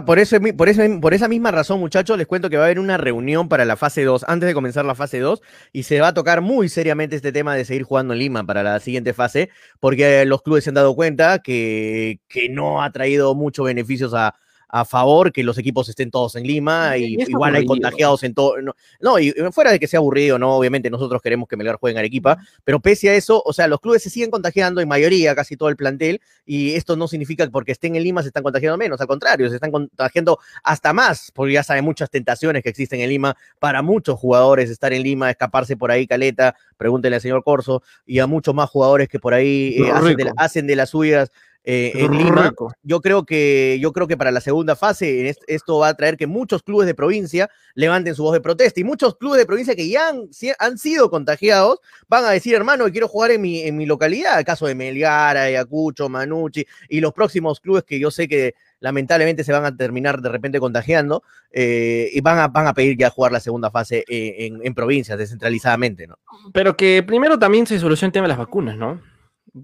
Por, 0.05 0.19
eso, 0.19 0.37
por, 0.57 0.69
eso, 0.69 0.81
por 1.01 1.13
esa 1.13 1.27
misma 1.27 1.51
razón, 1.51 1.79
muchachos, 1.79 2.17
les 2.17 2.27
cuento 2.27 2.49
que 2.49 2.57
va 2.57 2.63
a 2.63 2.65
haber 2.65 2.79
una 2.79 2.97
reunión 2.97 3.47
para 3.47 3.65
la 3.65 3.77
fase 3.77 4.03
2, 4.03 4.25
antes 4.27 4.47
de 4.47 4.53
comenzar 4.53 4.85
la 4.85 4.95
fase 4.95 5.19
2, 5.19 5.41
y 5.71 5.83
se 5.83 6.01
va 6.01 6.09
a 6.09 6.13
tocar 6.13 6.41
muy 6.41 6.69
seriamente 6.69 7.15
este 7.15 7.31
tema 7.31 7.55
de 7.55 7.65
seguir 7.65 7.83
jugando 7.83 8.13
en 8.13 8.19
Lima 8.19 8.43
para 8.43 8.63
la 8.63 8.79
siguiente 8.79 9.13
fase, 9.13 9.49
porque 9.79 10.25
los 10.25 10.41
clubes 10.41 10.63
se 10.63 10.71
han 10.71 10.75
dado 10.75 10.95
cuenta 10.95 11.39
que, 11.39 12.19
que 12.27 12.49
no 12.49 12.83
ha 12.83 12.91
traído 12.91 13.35
muchos 13.35 13.65
beneficios 13.65 14.13
a, 14.13 14.35
a 14.69 14.85
favor 14.85 15.33
que 15.33 15.43
los 15.43 15.57
equipos 15.57 15.89
estén 15.89 16.11
todos 16.11 16.35
en 16.35 16.43
Lima 16.43 16.95
y, 16.95 17.15
igual 17.27 17.55
hay 17.55 17.65
contagiados 17.65 18.23
en 18.23 18.33
todo. 18.33 18.55
No, 19.01 19.19
y 19.19 19.33
fuera 19.51 19.71
de 19.71 19.79
que 19.79 19.87
sea 19.87 19.99
aburrido, 19.99 20.37
no, 20.37 20.55
obviamente 20.55 20.89
nosotros 20.89 21.21
queremos 21.21 21.47
que 21.47 21.57
Melgar 21.57 21.77
juegue 21.77 21.93
en 21.93 21.99
Arequipa, 21.99 22.37
pero 22.63 22.79
pese 22.79 23.09
a 23.09 23.15
eso, 23.15 23.41
o 23.43 23.51
sea, 23.51 23.67
los 23.67 23.81
clubes 23.81 24.03
se 24.03 24.09
siguen 24.09 24.29
contagiando 24.29 24.79
en 24.79 24.87
mayoría, 24.87 25.35
casi 25.35 25.57
todo 25.57 25.69
el 25.69 25.75
plantel, 25.75 26.21
y 26.45 26.75
esto 26.75 26.95
no 26.95 27.07
significa 27.07 27.45
que 27.45 27.51
porque 27.51 27.71
estén 27.71 27.95
en 27.95 28.03
Lima 28.03 28.21
se 28.21 28.27
están 28.27 28.43
contagiando 28.43 28.77
menos, 28.77 29.01
al 29.01 29.07
contrario, 29.07 29.49
se 29.49 29.55
están 29.55 29.71
contagiando 29.71 30.39
hasta 30.63 30.93
más, 30.93 31.31
porque 31.33 31.53
ya 31.53 31.63
saben 31.63 31.83
muchas 31.83 32.09
tentaciones 32.11 32.61
que 32.61 32.69
existen 32.69 33.01
en 33.01 33.09
Lima 33.09 33.35
para 33.57 33.81
muchos 33.81 34.19
jugadores 34.19 34.69
estar 34.69 34.93
en 34.93 35.01
Lima, 35.01 35.31
escaparse 35.31 35.75
por 35.77 35.91
ahí, 35.91 36.05
Caleta, 36.05 36.55
pregúntele 36.77 37.15
al 37.15 37.21
señor 37.21 37.43
Corso, 37.43 37.81
y 38.05 38.19
a 38.19 38.27
muchos 38.27 38.53
más 38.53 38.69
jugadores 38.69 39.09
que 39.09 39.19
por 39.19 39.33
ahí 39.33 39.75
eh, 39.79 39.91
hacen 40.37 40.67
de 40.67 40.75
las 40.75 40.91
suyas 40.91 41.31
eh, 41.63 41.91
en 41.95 42.17
Lima. 42.17 42.53
Yo 42.83 43.01
creo 43.01 43.25
que 43.25 43.77
yo 43.81 43.91
creo 43.91 44.07
que 44.07 44.17
para 44.17 44.31
la 44.31 44.41
segunda 44.41 44.75
fase 44.75 45.35
esto 45.47 45.79
va 45.79 45.89
a 45.89 45.93
traer 45.93 46.15
que 46.15 46.25
muchos 46.25 46.63
clubes 46.63 46.87
de 46.87 46.95
provincia 46.95 47.49
levanten 47.75 48.15
su 48.15 48.23
voz 48.23 48.33
de 48.33 48.41
protesta 48.41 48.79
y 48.79 48.83
muchos 48.83 49.17
clubes 49.17 49.39
de 49.39 49.45
provincia 49.45 49.75
que 49.75 49.87
ya 49.89 50.09
han, 50.09 50.29
han 50.57 50.77
sido 50.77 51.09
contagiados 51.09 51.79
van 52.07 52.25
a 52.25 52.31
decir, 52.31 52.55
hermano, 52.55 52.85
quiero 52.91 53.07
jugar 53.07 53.31
en 53.31 53.41
mi, 53.41 53.61
en 53.61 53.75
mi 53.75 53.85
localidad, 53.85 54.39
el 54.39 54.45
caso 54.45 54.67
de 54.67 54.75
Melgar, 54.75 55.37
Ayacucho, 55.37 56.07
Manucci 56.07 56.65
y 56.87 57.01
los 57.01 57.13
próximos 57.13 57.59
clubes 57.59 57.83
que 57.83 57.99
yo 57.99 58.09
sé 58.09 58.27
que 58.27 58.55
lamentablemente 58.79 59.43
se 59.43 59.51
van 59.51 59.65
a 59.65 59.75
terminar 59.75 60.21
de 60.21 60.29
repente 60.29 60.59
contagiando 60.59 61.23
eh, 61.51 62.09
y 62.13 62.21
van 62.21 62.39
a, 62.39 62.47
van 62.47 62.67
a 62.67 62.73
pedir 62.73 62.97
ya 62.97 63.09
jugar 63.09 63.33
la 63.33 63.41
segunda 63.41 63.69
fase 63.69 64.05
eh, 64.07 64.35
en, 64.39 64.59
en, 64.63 64.73
provincias 64.73 65.17
descentralizadamente, 65.17 66.07
¿no? 66.07 66.17
Pero 66.53 66.77
que 66.77 67.03
primero 67.03 67.37
también 67.37 67.67
se 67.67 67.79
solucione 67.79 68.07
el 68.07 68.13
tema 68.13 68.23
de 68.23 68.29
las 68.29 68.37
vacunas, 68.37 68.77
¿no? 68.77 69.01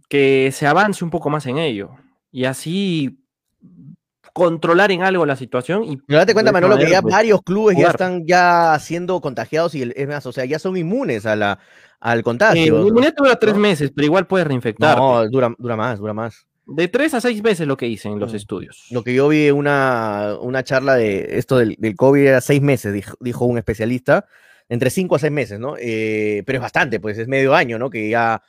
Que 0.10 0.52
se 0.52 0.68
avance 0.68 1.04
un 1.04 1.10
poco 1.10 1.30
más 1.30 1.46
en 1.46 1.58
ello 1.58 1.92
y 2.32 2.46
así 2.46 3.20
controlar 4.34 4.92
en 4.92 5.02
algo 5.02 5.26
la 5.26 5.38
situación. 5.38 5.86
Y 5.86 5.98
Pero 5.98 6.20
date 6.20 6.34
cuenta, 6.34 6.52
Manolo, 6.52 6.78
que 6.78 6.90
ya 6.90 7.02
pues, 7.02 7.14
varios 7.14 7.42
clubes 7.42 7.78
ya 7.78 7.88
están 7.88 8.26
ya 8.26 8.78
siendo 8.80 9.22
contagiados 9.22 9.74
y 9.76 9.90
es 9.96 10.08
más, 10.08 10.26
o 10.26 10.34
sea, 10.34 10.44
ya 10.44 10.60
son 10.60 10.76
inmunes 10.76 11.26
a 11.26 11.38
la, 11.38 11.60
al 12.02 12.22
contagio. 12.22 12.84
Eh, 12.84 12.88
inmunidad 12.88 13.14
dura 13.16 13.40
tres 13.40 13.56
meses, 13.56 13.92
pero 13.96 14.06
igual 14.06 14.28
puedes 14.28 14.46
reinfectar. 14.46 14.98
No, 14.98 15.26
dura, 15.30 15.56
dura 15.58 15.78
más, 15.78 16.00
dura 16.00 16.14
más. 16.14 16.46
De 16.68 16.88
tres 16.90 17.14
a 17.14 17.22
seis 17.22 17.42
meses 17.42 17.66
lo 17.66 17.78
que 17.78 17.88
hice 17.88 18.10
en 18.10 18.20
los 18.20 18.34
mm. 18.34 18.36
estudios. 18.36 18.88
Lo 18.92 19.04
que 19.04 19.14
yo 19.14 19.30
vi 19.30 19.52
una, 19.52 20.36
una 20.42 20.64
charla 20.64 20.96
de 20.96 21.38
esto 21.38 21.58
del, 21.58 21.76
del 21.80 21.96
COVID 21.96 22.26
era 22.26 22.42
seis 22.42 22.62
meses, 22.62 22.92
dijo, 22.92 23.16
dijo, 23.22 23.46
un 23.46 23.58
especialista, 23.58 24.26
entre 24.68 24.90
cinco 24.90 25.16
a 25.16 25.20
seis 25.20 25.32
meses, 25.32 25.60
¿no? 25.60 25.76
Eh, 25.80 26.44
pero 26.46 26.58
es 26.58 26.62
bastante, 26.62 27.00
pues 27.00 27.18
es 27.18 27.30
medio 27.30 27.56
año, 27.56 27.80
¿no? 27.80 27.90
Que 27.90 28.10
ya 28.10 28.42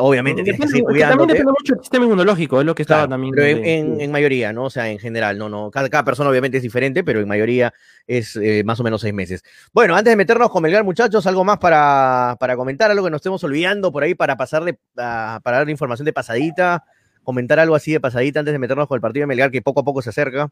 obviamente, 0.00 0.42
tienes 0.42 0.72
que 0.72 0.82
También 0.82 1.28
depende 1.28 1.52
mucho 1.52 1.74
del 1.74 1.82
sistema 1.82 2.04
inmunológico, 2.04 2.60
es 2.60 2.66
lo 2.66 2.74
que 2.74 2.82
estaba 2.82 3.06
también. 3.06 3.32
Pero 3.34 3.62
en, 3.64 4.10
mayoría, 4.10 4.52
¿no? 4.52 4.64
O 4.64 4.70
sea, 4.70 4.90
en 4.90 4.98
general, 4.98 5.38
no, 5.38 5.48
no. 5.48 5.70
Cada, 5.70 6.04
persona 6.04 6.30
obviamente 6.30 6.56
es 6.56 6.62
diferente, 6.62 7.04
pero 7.04 7.20
en 7.20 7.28
mayoría 7.28 7.72
es 8.06 8.36
eh, 8.36 8.62
más 8.64 8.80
o 8.80 8.82
menos 8.82 9.00
seis 9.00 9.14
meses. 9.14 9.44
Bueno, 9.72 9.94
antes 9.94 10.10
de 10.10 10.16
meternos 10.16 10.50
con 10.50 10.62
Melgar, 10.62 10.82
muchachos, 10.84 11.26
algo 11.26 11.44
más 11.44 11.58
para, 11.58 12.36
para 12.40 12.56
comentar, 12.56 12.90
algo 12.90 13.04
que 13.04 13.10
nos 13.10 13.18
estemos 13.18 13.42
olvidando 13.44 13.92
por 13.92 14.02
ahí 14.02 14.14
para 14.14 14.36
pasarle, 14.36 14.78
para 14.94 15.40
darle 15.44 15.70
información 15.70 16.06
de 16.06 16.12
pasadita, 16.12 16.84
comentar 17.22 17.58
algo 17.60 17.74
así 17.74 17.92
de 17.92 18.00
pasadita 18.00 18.40
antes 18.40 18.52
de 18.52 18.58
meternos 18.58 18.88
con 18.88 18.96
el 18.96 19.00
partido 19.00 19.22
de 19.22 19.26
Melgar 19.28 19.50
que 19.50 19.62
poco 19.62 19.80
a 19.80 19.84
poco 19.84 20.02
se 20.02 20.10
acerca. 20.10 20.50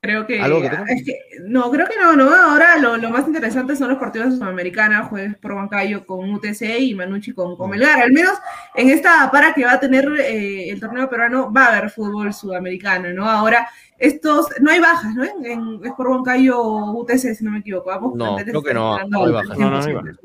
Creo 0.00 0.28
que, 0.28 0.38
no, 1.48 1.72
creo 1.72 1.88
que 1.88 1.96
no, 2.00 2.14
no. 2.14 2.32
Ahora 2.32 2.78
lo, 2.78 3.10
más 3.10 3.26
interesante 3.26 3.74
son 3.74 3.88
los 3.88 3.98
partidos 3.98 4.30
de 4.30 4.36
Sudamericana, 4.36 5.02
jueves 5.02 5.36
por 5.38 5.56
Bancayo 5.56 6.06
con 6.06 6.32
UTC 6.34 6.78
y 6.78 6.94
Manucci 6.94 7.32
con, 7.32 7.56
con 7.56 7.68
Melgar. 7.68 8.00
Al 8.02 8.12
menos 8.12 8.34
en 8.76 8.90
esta 8.90 9.28
para 9.32 9.52
que 9.54 9.64
va 9.64 9.72
a 9.72 9.80
tener 9.80 10.08
eh, 10.20 10.70
el 10.70 10.78
torneo 10.78 11.10
peruano 11.10 11.52
va 11.52 11.64
a 11.64 11.76
haber 11.76 11.90
fútbol 11.90 12.32
sudamericano, 12.32 13.12
¿no? 13.12 13.28
Ahora, 13.28 13.68
estos, 13.98 14.46
no 14.60 14.70
hay 14.70 14.78
bajas, 14.78 15.12
¿no? 15.16 15.24
En, 15.24 15.44
en 15.44 15.80
por 15.96 16.10
Bancayo 16.10 16.62
UTC, 16.92 17.34
si 17.34 17.44
no 17.44 17.50
me 17.50 17.58
equivoco. 17.58 17.90
no, 18.14 18.36
creo 18.36 18.62
que 18.62 18.74
no, 18.74 19.04
no 19.08 19.24
hay 19.24 19.32
bajas. 19.32 19.58
No, 19.58 19.68
no 19.68 19.80
hay 19.80 19.94
bajas. 19.94 20.16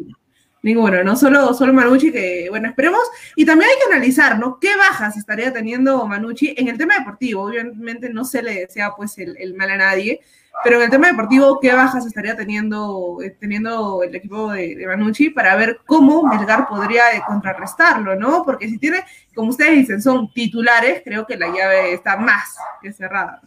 Ninguno, 0.64 1.04
no 1.04 1.18
solo, 1.18 1.54
solo 1.54 1.74
Manucci, 1.74 2.10
que 2.10 2.48
bueno, 2.50 2.70
esperemos. 2.70 3.02
Y 3.36 3.46
también 3.46 3.70
hay 3.70 3.76
que 3.78 3.94
analizar, 3.94 4.40
¿no? 4.40 4.60
¿Qué 4.62 4.70
bajas 4.78 5.18
estaría 5.18 5.52
teniendo 5.52 6.08
Manucci 6.08 6.56
en 6.58 6.70
el 6.70 6.78
tema 6.78 6.98
deportivo? 6.98 7.44
Obviamente 7.44 8.10
no 8.10 8.24
se 8.24 8.42
le 8.42 8.62
desea 8.62 8.96
pues 8.96 9.18
el, 9.18 9.56
mal 9.56 9.72
a 9.72 9.76
nadie, 9.76 10.22
pero 10.64 10.78
en 10.78 10.84
el 10.84 10.90
tema 10.90 11.08
deportivo, 11.08 11.60
¿qué 11.60 11.74
bajas 11.74 12.06
estaría 12.06 12.38
teniendo, 12.38 13.18
eh, 13.22 13.36
teniendo 13.38 14.04
el 14.04 14.16
equipo 14.16 14.54
de, 14.54 14.78
de, 14.78 14.88
Manucci 14.88 15.32
para 15.32 15.58
ver 15.58 15.82
cómo 15.86 16.24
Melgar 16.24 16.66
podría 16.70 17.12
eh, 17.12 17.22
contrarrestarlo, 17.28 18.16
¿no? 18.16 18.44
Porque 18.46 18.70
si 18.70 18.78
tiene, 18.78 19.04
como 19.36 19.50
ustedes 19.50 19.76
dicen, 19.76 20.02
son 20.02 20.32
titulares, 20.32 21.02
creo 21.04 21.28
que 21.28 21.36
la 21.36 21.48
llave 21.48 21.94
está 21.94 22.16
más 22.16 22.56
que 22.82 22.94
cerrada. 22.94 23.42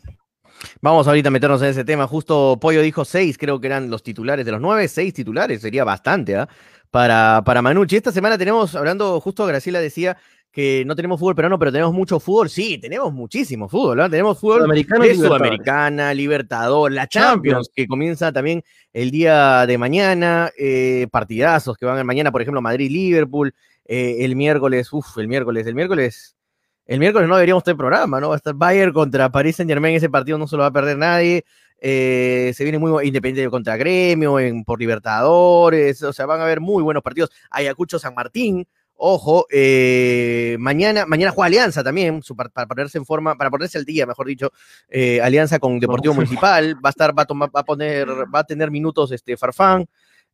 Vamos 0.80 1.06
ahorita 1.06 1.28
a 1.28 1.32
meternos 1.32 1.62
en 1.62 1.68
ese 1.68 1.84
tema. 1.84 2.06
Justo 2.06 2.58
Pollo 2.60 2.82
dijo 2.82 3.04
seis, 3.04 3.38
creo 3.38 3.60
que 3.60 3.66
eran 3.66 3.90
los 3.90 4.02
titulares 4.02 4.44
de 4.44 4.52
los 4.52 4.60
nueve, 4.60 4.88
seis 4.88 5.14
titulares, 5.14 5.60
sería 5.62 5.84
bastante, 5.84 6.36
¿ah? 6.36 6.48
Para, 6.90 7.42
para 7.44 7.62
Manucci. 7.62 7.96
Esta 7.96 8.12
semana 8.12 8.38
tenemos, 8.38 8.74
hablando, 8.74 9.20
justo 9.20 9.46
Graciela 9.46 9.80
decía 9.80 10.16
que 10.56 10.84
no 10.86 10.96
tenemos 10.96 11.20
fútbol 11.20 11.34
peruano, 11.34 11.58
pero 11.58 11.70
tenemos 11.70 11.92
mucho 11.92 12.18
fútbol. 12.18 12.48
Sí, 12.48 12.78
tenemos 12.78 13.12
muchísimo 13.12 13.68
fútbol, 13.68 13.98
¿no? 13.98 14.08
Tenemos 14.08 14.40
fútbol 14.40 14.60
Sudamericano 14.60 15.04
de 15.04 15.14
Sudamericana, 15.14 16.14
Libertador, 16.14 16.92
la 16.92 17.06
Champions, 17.06 17.70
que 17.74 17.86
comienza 17.86 18.32
también 18.32 18.62
el 18.94 19.10
día 19.10 19.66
de 19.66 19.76
mañana, 19.76 20.50
eh, 20.58 21.08
partidazos 21.10 21.76
que 21.76 21.84
van 21.84 22.06
mañana, 22.06 22.32
por 22.32 22.40
ejemplo, 22.40 22.62
Madrid-Liverpool, 22.62 23.54
eh, 23.84 24.24
el 24.24 24.34
miércoles, 24.34 24.90
uff, 24.94 25.18
el 25.18 25.28
miércoles, 25.28 25.66
el 25.66 25.74
miércoles, 25.74 26.36
el 26.86 27.00
miércoles 27.00 27.28
no 27.28 27.36
deberíamos 27.36 27.62
tener 27.62 27.76
programa, 27.76 28.18
¿no? 28.18 28.30
Va 28.30 28.36
a 28.36 28.38
estar 28.38 28.54
Bayern 28.54 28.94
contra 28.94 29.30
Paris 29.30 29.56
Saint 29.56 29.70
Germain, 29.70 29.94
ese 29.94 30.08
partido 30.08 30.38
no 30.38 30.46
se 30.46 30.56
lo 30.56 30.62
va 30.62 30.68
a 30.68 30.72
perder 30.72 30.96
nadie. 30.96 31.44
Eh, 31.78 32.52
se 32.54 32.64
viene 32.64 32.78
muy 32.78 33.06
independiente 33.06 33.50
contra 33.50 33.76
Gremio, 33.76 34.38
en, 34.40 34.64
por 34.64 34.80
Libertadores, 34.80 36.02
o 36.02 36.12
sea, 36.12 36.26
van 36.26 36.40
a 36.40 36.44
haber 36.44 36.60
muy 36.60 36.82
buenos 36.82 37.02
partidos. 37.02 37.30
Ayacucho 37.50 37.98
San 37.98 38.14
Martín, 38.14 38.66
ojo, 38.96 39.46
eh, 39.50 40.56
mañana, 40.58 41.04
mañana 41.06 41.32
juega 41.32 41.46
Alianza 41.46 41.84
también, 41.84 42.22
para 42.54 42.66
ponerse 42.66 42.98
en 42.98 43.04
forma, 43.04 43.36
para 43.36 43.50
ponerse 43.50 43.78
al 43.78 43.84
día, 43.84 44.06
mejor 44.06 44.26
dicho, 44.26 44.52
eh, 44.88 45.20
Alianza 45.20 45.58
con 45.58 45.78
Deportivo 45.78 46.14
Municipal, 46.14 46.76
va 46.76 46.88
a 46.88 46.90
estar, 46.90 47.16
va 47.16 47.22
a, 47.22 47.26
tomar, 47.26 47.50
va 47.54 47.60
a 47.60 47.64
poner, 47.64 48.08
va 48.34 48.40
a 48.40 48.44
tener 48.44 48.70
minutos 48.70 49.12
este 49.12 49.36
Farfán. 49.36 49.86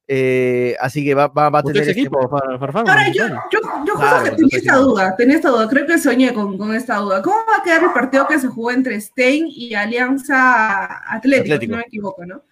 Eh, 0.09 0.77
así 0.81 1.05
que 1.05 1.15
va, 1.15 1.29
va, 1.29 1.49
va 1.49 1.61
a 1.61 1.63
tener 1.63 1.83
ese 1.83 1.93
equipo, 1.93 2.29
Farfán. 2.29 2.89
Ahora, 2.89 3.11
yo, 3.13 3.29
yo, 3.29 3.61
yo 3.87 3.95
claro, 3.95 4.37
tenía 4.37 4.59
esta 4.59 4.77
duda, 4.77 5.17
tenía 5.17 5.37
esta 5.37 5.49
duda, 5.51 5.69
creo 5.69 5.87
que 5.87 5.99
soñé 5.99 6.35
con, 6.35 6.59
con, 6.59 6.75
esta 6.75 6.97
duda. 6.97 7.23
¿Cómo 7.23 7.37
va 7.37 7.59
a 7.59 7.63
quedar 7.63 7.85
el 7.85 7.93
partido 7.93 8.27
que 8.27 8.39
se 8.39 8.49
jugó 8.49 8.73
entre 8.73 9.01
Stein 9.01 9.47
y 9.49 9.75
Alianza 9.75 11.09
Atlético, 11.09 11.55
Atlético. 11.55 11.61
si 11.61 11.67
no 11.69 11.77
me 11.77 11.83
equivoco, 11.83 12.27
¿no? 12.27 12.43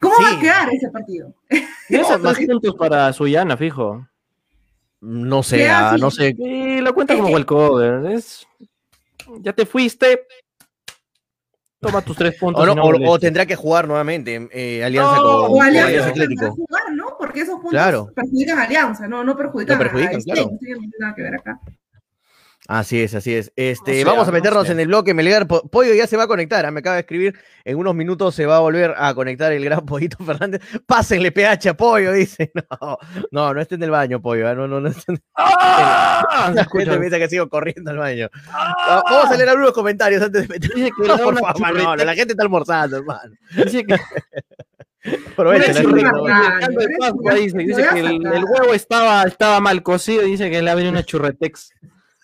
¿Cómo 0.00 0.14
sí. 0.16 0.22
va 0.24 0.30
a 0.30 0.40
quedar 0.40 0.74
ese 0.74 0.88
partido? 0.90 1.34
Esos 1.88 2.22
dos 2.22 2.38
puntos 2.38 2.74
para 2.74 3.12
Suyana, 3.12 3.56
fijo. 3.56 4.06
No 5.00 5.42
sé, 5.42 5.68
ah, 5.68 5.96
no 5.98 6.10
sé. 6.10 6.34
Sí, 6.36 6.80
lo 6.80 6.94
cuenta 6.94 7.14
como 7.14 7.28
walkover. 7.28 8.10
Es... 8.12 8.46
Ya 9.40 9.52
te 9.52 9.66
fuiste, 9.66 10.26
toma 11.80 12.02
tus 12.02 12.16
tres 12.16 12.36
puntos. 12.38 12.62
O, 12.62 12.74
no, 12.74 12.82
o, 12.82 13.10
o 13.10 13.18
tendrá 13.18 13.46
que 13.46 13.56
jugar 13.56 13.86
nuevamente 13.86 14.48
eh, 14.52 14.84
Alianza 14.84 15.16
no, 15.16 15.48
con, 15.48 15.62
Alianza, 15.62 15.88
Alianza 15.88 16.08
Atlético. 16.10 16.52
Jugar, 16.52 16.92
¿no? 16.92 17.16
Porque 17.18 17.40
esos 17.40 17.54
puntos 17.54 17.70
claro. 17.70 18.12
perjudican 18.14 18.58
a 18.58 18.62
Alianza, 18.64 19.08
no, 19.08 19.24
no 19.24 19.36
perjudican, 19.36 19.78
no 19.78 19.84
perjudican 19.84 20.16
a 20.16 20.24
claro. 20.24 20.50
no 20.52 20.58
tiene 20.58 20.88
nada 20.98 21.14
que 21.14 21.22
ver 21.22 21.34
acá. 21.34 21.60
Así 22.68 23.00
es, 23.00 23.14
así 23.14 23.34
es. 23.34 23.52
Este, 23.54 23.92
o 23.92 23.94
sea, 23.94 24.12
vamos 24.12 24.28
a 24.28 24.32
meternos 24.32 24.68
en 24.70 24.80
el 24.80 24.88
bloque 24.88 25.14
Melgar. 25.14 25.46
Pollo 25.46 25.94
ya 25.94 26.06
se 26.06 26.16
va 26.16 26.24
a 26.24 26.26
conectar, 26.26 26.66
¿ah? 26.66 26.70
me 26.70 26.80
acaba 26.80 26.96
de 26.96 27.00
escribir. 27.00 27.38
En 27.64 27.76
unos 27.76 27.94
minutos 27.94 28.34
se 28.34 28.44
va 28.44 28.56
a 28.56 28.60
volver 28.60 28.94
a 28.96 29.14
conectar 29.14 29.52
el 29.52 29.64
gran 29.64 29.80
Pollito 29.86 30.24
Fernández. 30.24 30.62
Pásenle 30.84 31.30
PH 31.30 31.68
a 31.68 31.74
Pollo, 31.76 32.12
dice. 32.12 32.52
No, 32.80 32.98
no, 33.30 33.54
no 33.54 33.60
esté 33.60 33.76
en 33.76 33.82
el 33.84 33.90
baño, 33.90 34.20
Pollo. 34.20 34.50
¿eh? 34.50 34.54
No, 34.54 34.66
no, 34.66 34.80
no 34.80 34.88
esté 34.88 35.12
en... 35.12 35.22
¡Ah! 35.36 36.50
La 36.54 36.64
gente 36.64 36.98
piensa 36.98 37.18
que 37.18 37.28
sigo 37.28 37.48
corriendo 37.48 37.90
al 37.90 37.98
baño. 37.98 38.28
¡Ah! 38.50 39.02
Vamos 39.08 39.30
a 39.30 39.36
leer 39.36 39.48
algunos 39.50 39.72
comentarios 39.72 40.22
antes 40.22 40.42
de 40.42 40.48
meter. 40.48 40.74
Dice 40.74 40.90
que 40.90 41.08
no, 41.08 41.18
por 41.18 41.38
favor, 41.38 41.74
no, 41.74 41.96
la 41.96 42.14
gente 42.14 42.32
está 42.32 42.42
almorzando, 42.42 42.96
hermano. 42.98 43.34
Dice 43.64 43.84
que. 43.84 43.96
Aprovecha, 45.32 45.72
dice, 45.72 45.86
dice, 47.36 47.58
dice 47.58 47.88
que 47.92 48.00
el, 48.00 48.26
el, 48.26 48.44
huevo 48.44 48.74
estaba, 48.74 49.22
estaba 49.22 49.60
mal 49.60 49.84
cocido 49.84 50.26
y 50.26 50.32
dice 50.32 50.50
que 50.50 50.60
le 50.60 50.70
ha 50.70 50.74
venido 50.74 50.90
una 50.90 51.04
churretex 51.04 51.72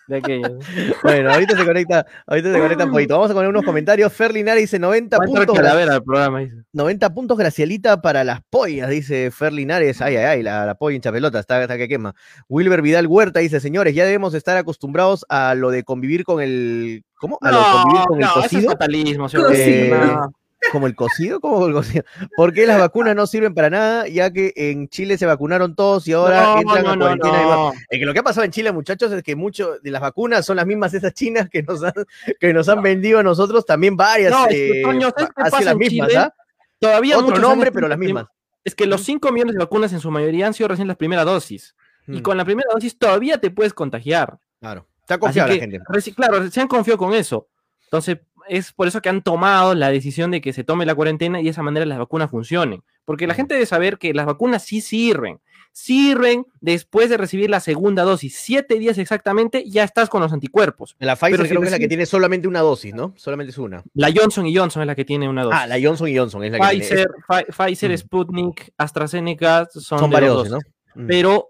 de. 0.07 0.59
Bueno, 1.03 1.33
ahorita 1.33 1.57
se 1.57 1.65
conecta, 1.65 2.07
ahorita 2.27 2.53
se 2.53 2.59
conecta 2.59 2.85
un 2.85 2.91
poquito. 2.93 3.15
Vamos 3.15 3.31
a 3.31 3.35
poner 3.35 3.49
unos 3.49 3.65
comentarios. 3.65 4.13
Fer 4.13 4.33
Linares 4.33 4.63
dice 4.63 4.79
90 4.79 5.19
puntos. 5.19 5.57
Calavera, 5.57 6.01
programa, 6.01 6.41
dice. 6.41 6.57
90 6.73 7.15
puntos 7.15 7.39
Gracielita 7.39 8.03
para 8.03 8.25
las 8.25 8.41
pollas, 8.51 8.91
dice 8.91 9.31
Fer 9.31 9.53
Linares. 9.53 10.01
Ay, 10.01 10.17
ay, 10.17 10.25
ay, 10.25 10.43
la, 10.43 10.67
la 10.67 10.75
polla 10.75 10.97
hincha 10.97 11.13
pelota, 11.13 11.39
está, 11.39 11.63
está 11.63 11.77
que 11.77 11.89
quema. 11.89 12.15
Wilber 12.49 12.83
Vidal 12.83 13.07
Huerta 13.07 13.41
dice, 13.41 13.61
señores, 13.61 13.95
ya 13.95 14.05
debemos 14.05 14.35
estar 14.35 14.57
acostumbrados 14.57 15.25
a 15.29 15.55
lo 15.55 15.71
de 15.71 15.85
convivir 15.85 16.25
con 16.25 16.43
el. 16.43 17.05
¿Cómo? 17.17 17.39
A 17.41 17.51
no, 17.51 17.59
lo 17.59 17.65
de 17.65 17.73
convivir 17.73 18.07
con 18.07 18.19
no, 18.19 18.27
el 18.27 18.33
cocido. 18.33 18.63
Es 18.63 18.67
fatalismo, 18.69 19.27
eh, 19.51 19.91
no. 19.91 20.33
¿Como 20.71 20.87
el 20.87 20.95
cocido? 20.95 21.41
¿Cómo 21.41 21.67
el 21.67 21.73
cocido? 21.73 22.05
¿Por 22.37 22.53
qué 22.53 22.67
las 22.67 22.79
vacunas 22.79 23.17
no 23.17 23.27
sirven 23.27 23.55
para 23.55 23.69
nada? 23.69 24.07
Ya 24.09 24.33
que 24.33 24.53
en 24.55 24.89
Chile 24.89 25.19
se 25.19 25.27
vacunaron 25.27 25.75
todos 25.75 26.07
y 26.07 26.13
ahora 26.13 26.55
no, 26.55 26.61
entran 26.61 26.85
no, 26.85 26.91
a 26.93 26.97
cuarentena. 26.99 27.43
no, 27.43 27.73
Es 27.91 27.99
que 27.99 28.07
lo 28.07 28.13
que 28.13 28.21
ha 28.21 28.23
pasado 28.23 28.45
en 28.45 28.53
Chile, 28.53 28.73
muchachos, 28.73 29.11
es 29.13 29.23
que 29.23 29.35
muchas 29.35 29.83
de 29.83 29.91
las 29.91 30.01
vacunas 30.01 30.47
son 30.47 30.57
las 30.57 30.67
mismas 30.67 30.95
esas 30.95 31.13
chinas 31.15 31.49
que 31.51 31.63
nos 31.63 31.83
han, 31.83 31.93
que 32.39 32.53
nos 32.55 32.69
han 32.69 32.81
vendido 32.83 33.19
a 33.19 33.23
nosotros 33.23 33.67
también 33.67 33.97
varias. 33.97 34.33
Eh, 34.51 34.71
que, 34.73 34.83
coño, 34.83 35.11
¿sabes 35.17 35.31
qué 35.35 35.43
así 35.43 35.51
pasa 35.51 35.65
las 35.65 35.77
mismas, 35.77 36.09
Chile? 36.09 36.21
¿ah? 36.21 36.35
Todavía 36.79 37.19
Otro 37.19 37.39
nombre, 37.39 37.73
pero 37.73 37.89
las 37.89 37.99
mismas. 37.99 38.27
Es 38.65 38.75
que 38.75 38.87
los 38.87 39.03
5 39.03 39.33
millones 39.33 39.55
de 39.55 39.59
vacunas 39.59 39.93
en 39.93 40.01
su 40.01 40.11
mayoría 40.11 40.47
han 40.47 40.55
sido 40.55 40.69
recién 40.69 40.87
las 40.89 40.97
primeras 40.97 41.25
dosis. 41.25 41.75
Y 42.07 42.19
Mm, 42.19 42.23
con 42.23 42.37
la 42.37 42.45
primera 42.45 42.69
dosis 42.73 42.97
todavía 42.99 43.39
te 43.39 43.51
puedes 43.51 43.75
contagiar. 43.75 44.39
Claro. 44.61 44.87
Está 45.01 45.15
Así 45.15 45.21
confiada 45.21 45.49
la 45.49 45.55
gente. 45.57 45.81
claro, 46.15 46.51
se 46.51 46.61
han 46.61 46.69
confiado 46.69 46.99
con 46.99 47.13
eso. 47.15 47.49
Entonces, 47.85 48.19
es 48.49 48.73
por 48.73 48.89
eso 48.89 49.01
que 49.03 49.09
han 49.09 49.23
tomado 49.23 49.75
la 49.75 49.91
decisión 49.91 50.31
de 50.31 50.41
que 50.41 50.53
se 50.53 50.65
tome 50.65 50.87
la 50.87 50.95
cuarentena 50.95 51.41
y 51.41 51.45
de 51.45 51.51
esa 51.51 51.63
manera 51.63 51.87
las 51.87 51.99
vacunas 51.99 52.31
funcionen. 52.31 52.83
Porque 53.05 53.27
la 53.27 53.35
gente 53.35 53.55
debe 53.55 53.67
saber 53.67 53.99
que 53.99 54.15
las 54.15 54.27
vacunas 54.27 54.63
sí 54.65 54.81
sirven. 54.81 55.41
Sirven 55.75 56.47
después 56.61 57.09
de 57.09 57.17
recibir 57.17 57.49
la 57.49 57.59
segunda 57.61 58.03
dosis. 58.03 58.37
Siete 58.37 58.79
días 58.79 58.99
exactamente, 58.99 59.65
ya 59.69 59.85
estás 59.85 60.11
con 60.11 60.21
los 60.21 60.33
anticuerpos. 60.33 60.95
La 60.99 61.17
Pfizer 61.17 61.31
Pero 61.33 61.43
si 61.45 61.49
creo 61.49 61.61
que 61.63 61.67
es 61.67 61.73
la 61.73 61.79
que 61.79 61.89
tiene 61.89 62.05
solamente 62.07 62.47
una 62.47 62.61
dosis, 62.61 62.95
¿no? 62.95 63.15
Solamente 63.17 63.53
es 63.53 63.59
una. 63.59 63.83
La 63.95 64.13
Johnson 64.15 64.47
y 64.47 64.55
Johnson 64.55 64.83
es 64.83 64.87
la 64.87 64.95
que 64.95 65.05
tiene 65.07 65.29
una 65.29 65.45
dosis. 65.45 65.59
Ah, 65.63 65.67
la 65.67 65.81
Johnson 65.83 66.09
y 66.09 66.17
Johnson 66.17 66.45
es 66.45 66.53
la 66.53 66.59
que 66.59 66.77
tiene. 66.77 66.85
Pfizer, 66.87 67.09
Pfi- 67.27 67.47
Pfizer, 67.67 67.91
Mm. 67.91 67.97
Sputnik, 67.99 68.73
AstraZeneca 68.77 69.67
son, 69.73 69.99
Son 69.99 70.11
de 70.11 70.15
varias 70.15 70.33
dos 70.35 70.49
dosis, 70.51 70.67
¿no? 70.95 71.03
Mm. 71.05 71.07
Pero 71.07 71.49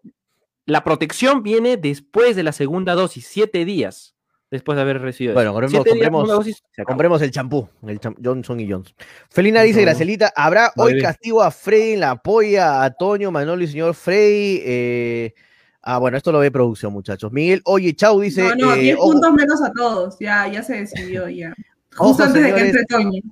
la 0.66 0.84
protección 0.84 1.43
viene 1.43 1.76
después 1.76 2.36
de 2.36 2.45
la 2.45 2.53
segunda 2.53 2.95
dosis, 2.95 3.26
siete 3.26 3.64
días 3.64 4.14
después 4.53 4.76
de 4.76 4.82
haber 4.82 5.00
recibido. 5.00 5.32
Bueno, 5.32 5.55
compremos- 5.55 5.84
compremos- 5.86 6.28
dosis. 6.28 6.62
Compremos 6.86 7.22
el 7.22 7.30
champú, 7.30 7.68
el 7.86 7.98
Johnson 8.22 8.61
y 8.61 8.70
Johnson. 8.70 8.94
Felina 9.30 9.62
dice, 9.62 9.80
No. 9.80 9.86
Gracelita, 9.86 10.30
¿habrá 10.36 10.72
hoy 10.76 10.92
bien. 10.92 11.07
castigo 11.07 11.42
a 11.42 11.50
Freddy 11.50 11.94
en 11.94 12.00
la 12.00 12.16
polla, 12.16 12.84
a 12.84 12.90
Toño, 12.90 13.32
Manolo 13.32 13.64
y 13.64 13.66
señor 13.66 13.94
Freddy? 13.94 14.61
Eh, 14.62 15.34
ah, 15.80 15.96
bueno, 15.96 16.18
esto 16.18 16.30
lo 16.32 16.38
ve 16.38 16.50
producción, 16.50 16.92
muchachos. 16.92 17.32
Miguel, 17.32 17.62
oye, 17.64 17.94
chau, 17.94 18.20
dice... 18.20 18.42
No, 18.42 18.55
no, 18.55 18.74
eh, 18.74 18.80
10 18.80 18.96
ojo, 18.98 19.12
puntos 19.12 19.32
menos 19.32 19.62
a 19.62 19.72
todos, 19.72 20.16
ya, 20.20 20.46
ya 20.48 20.62
se 20.62 20.74
decidió 20.74 21.28
ya. 21.30 21.55
Ojo, 21.96 22.09
Justo 22.09 22.24
antes 22.24 22.42
de 22.42 22.55
que 22.55 22.61
entre 22.61 22.84
Toño. 22.84 23.22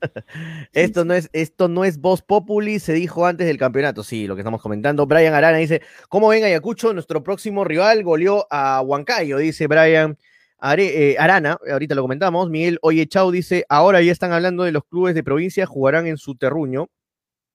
esto, 0.72 1.04
no 1.04 1.14
es, 1.14 1.28
esto 1.32 1.66
no 1.68 1.84
es 1.84 1.98
Voz 1.98 2.22
Populi, 2.22 2.78
se 2.78 2.92
dijo 2.92 3.26
antes 3.26 3.46
del 3.48 3.58
campeonato. 3.58 4.04
Sí, 4.04 4.28
lo 4.28 4.36
que 4.36 4.42
estamos 4.42 4.62
comentando. 4.62 5.04
Brian 5.06 5.34
Arana 5.34 5.58
dice, 5.58 5.82
¿cómo 6.08 6.28
ven 6.28 6.44
Ayacucho? 6.44 6.92
Nuestro 6.92 7.24
próximo 7.24 7.64
rival 7.64 8.04
goleó 8.04 8.46
a 8.50 8.80
Huancayo, 8.82 9.38
dice 9.38 9.66
Brian 9.66 10.16
Eh, 10.62 11.16
Arana, 11.18 11.58
ahorita 11.70 11.94
lo 11.94 12.02
comentamos. 12.02 12.50
Miguel 12.50 12.78
Oye 12.82 13.06
Chau 13.06 13.30
dice, 13.30 13.64
ahora 13.68 14.02
ya 14.02 14.12
están 14.12 14.32
hablando 14.32 14.64
de 14.64 14.72
los 14.72 14.84
clubes 14.84 15.14
de 15.14 15.22
provincia, 15.22 15.66
jugarán 15.66 16.06
en 16.06 16.16
su 16.16 16.34
terruño. 16.36 16.88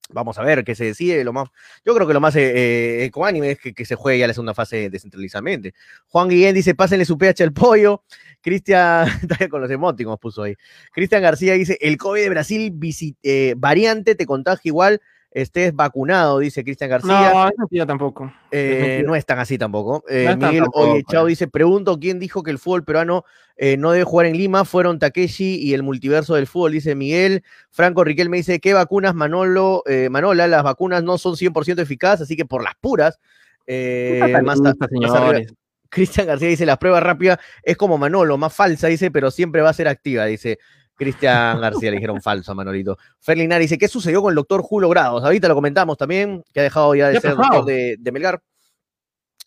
Vamos 0.10 0.38
a 0.38 0.44
ver 0.44 0.64
qué 0.64 0.76
se 0.76 0.86
decide. 0.86 1.24
Lo 1.24 1.34
más, 1.34 1.50
yo 1.84 1.96
creo 1.96 2.08
que 2.08 2.14
lo 2.14 2.22
más 2.22 2.36
eh, 2.36 2.52
eh, 2.56 3.06
ecuánime 3.06 3.52
es 3.52 3.60
que, 3.60 3.74
que 3.74 3.86
se 3.86 3.96
juegue 3.96 4.20
ya 4.20 4.28
la 4.28 4.34
segunda 4.34 4.54
fase 4.54 4.90
descentralizadamente. 4.90 5.74
Juan 6.08 6.30
Guillén 6.30 6.54
dice, 6.54 6.76
pásenle 6.76 7.06
su 7.06 7.18
pH 7.18 7.44
al 7.44 7.54
pollo. 7.54 8.04
Cristian, 8.42 9.08
con 9.50 9.62
los 9.62 9.72
emoticons 9.72 10.20
puso 10.20 10.44
ahí. 10.44 10.56
Cristian 10.92 11.24
García 11.24 11.54
dice, 11.54 11.80
el 11.82 11.98
COVID 11.98 12.22
de 12.22 12.30
Brasil 12.30 12.80
eh, 13.24 13.56
variante 13.58 14.14
te 14.14 14.28
contagia 14.28 14.70
igual, 14.70 15.02
estés 15.36 15.76
vacunado, 15.76 16.40
dice 16.40 16.64
Cristian 16.64 16.90
García. 16.90 17.32
No, 17.34 17.48
es 17.50 17.58
mentira 17.58 17.86
tampoco. 17.86 18.34
Eh, 18.52 19.00
es 19.00 19.06
no 19.06 19.16
es 19.16 19.26
tan 19.26 19.38
así 19.38 19.58
tampoco. 19.58 20.04
Eh, 20.10 20.24
No 20.24 20.32
es 20.32 20.38
Miguel 20.38 20.64
tampoco, 20.64 20.92
Oye 20.92 21.04
Chao 21.10 21.28
eh. 21.28 21.30
dice, 21.30 21.48
pregunto 21.50 22.00
quién 22.00 22.20
dijo 22.20 22.42
que 22.42 22.52
el 22.52 22.58
fútbol 22.58 22.86
peruano 22.86 23.26
eh, 23.58 23.76
no 23.76 23.92
debe 23.92 24.06
jugar 24.06 24.28
en 24.28 24.38
Lima, 24.38 24.64
fueron 24.64 24.98
Takeshi 24.98 25.58
y 25.58 25.74
el 25.74 25.84
multiverso 25.84 26.36
del 26.36 26.48
fútbol, 26.48 26.72
dice 26.72 26.96
Miguel. 26.96 27.44
Franco 27.70 28.06
Riquelme 28.06 28.38
dice, 28.38 28.60
¿qué 28.62 28.74
vacunas, 28.74 29.14
Manolo? 29.14 29.84
Eh, 29.88 30.08
Manola, 30.10 30.48
las 30.48 30.64
vacunas 30.64 31.04
no 31.04 31.18
son 31.18 31.36
100% 31.36 31.82
eficaces, 31.82 32.22
así 32.22 32.38
que 32.38 32.46
por 32.46 32.64
las 32.64 32.76
puras. 32.80 33.20
eh, 33.68 34.42
más. 34.42 34.62
Cristian 35.90 36.28
García 36.28 36.48
dice, 36.48 36.66
la 36.66 36.78
prueba 36.80 37.00
rápida 37.02 37.40
es 37.62 37.76
como 37.78 37.98
Manolo, 37.98 38.38
más 38.38 38.54
falsa, 38.54 38.88
dice, 38.88 39.12
pero 39.12 39.32
siempre 39.32 39.62
va 39.62 39.70
a 39.70 39.74
ser 39.74 39.88
activa, 39.88 40.26
dice 40.26 40.60
Cristian 40.96 41.62
García, 41.62 41.90
le 41.92 41.98
dijeron 41.98 42.22
falso 42.22 42.52
a 42.52 42.56
Manolito. 42.56 42.98
Ferlinar 43.20 43.60
dice, 43.62 43.78
¿qué 43.78 43.88
sucedió 43.88 44.22
con 44.22 44.32
el 44.32 44.36
doctor 44.36 44.62
Julio 44.62 44.90
Grados? 44.90 45.24
Ahorita 45.24 45.48
lo 45.48 45.56
comentamos 45.56 45.98
también, 45.98 46.44
que 46.54 46.62
ha 46.62 46.64
dejado 46.64 46.96
ya 46.96 47.08
de 47.08 47.14
¿Qué 47.14 47.18
ha 47.18 47.22
ser 47.22 47.36
pasado? 47.36 47.56
doctor 47.58 47.74
de, 47.74 47.96
de 48.00 48.12
Melgar. 48.12 48.42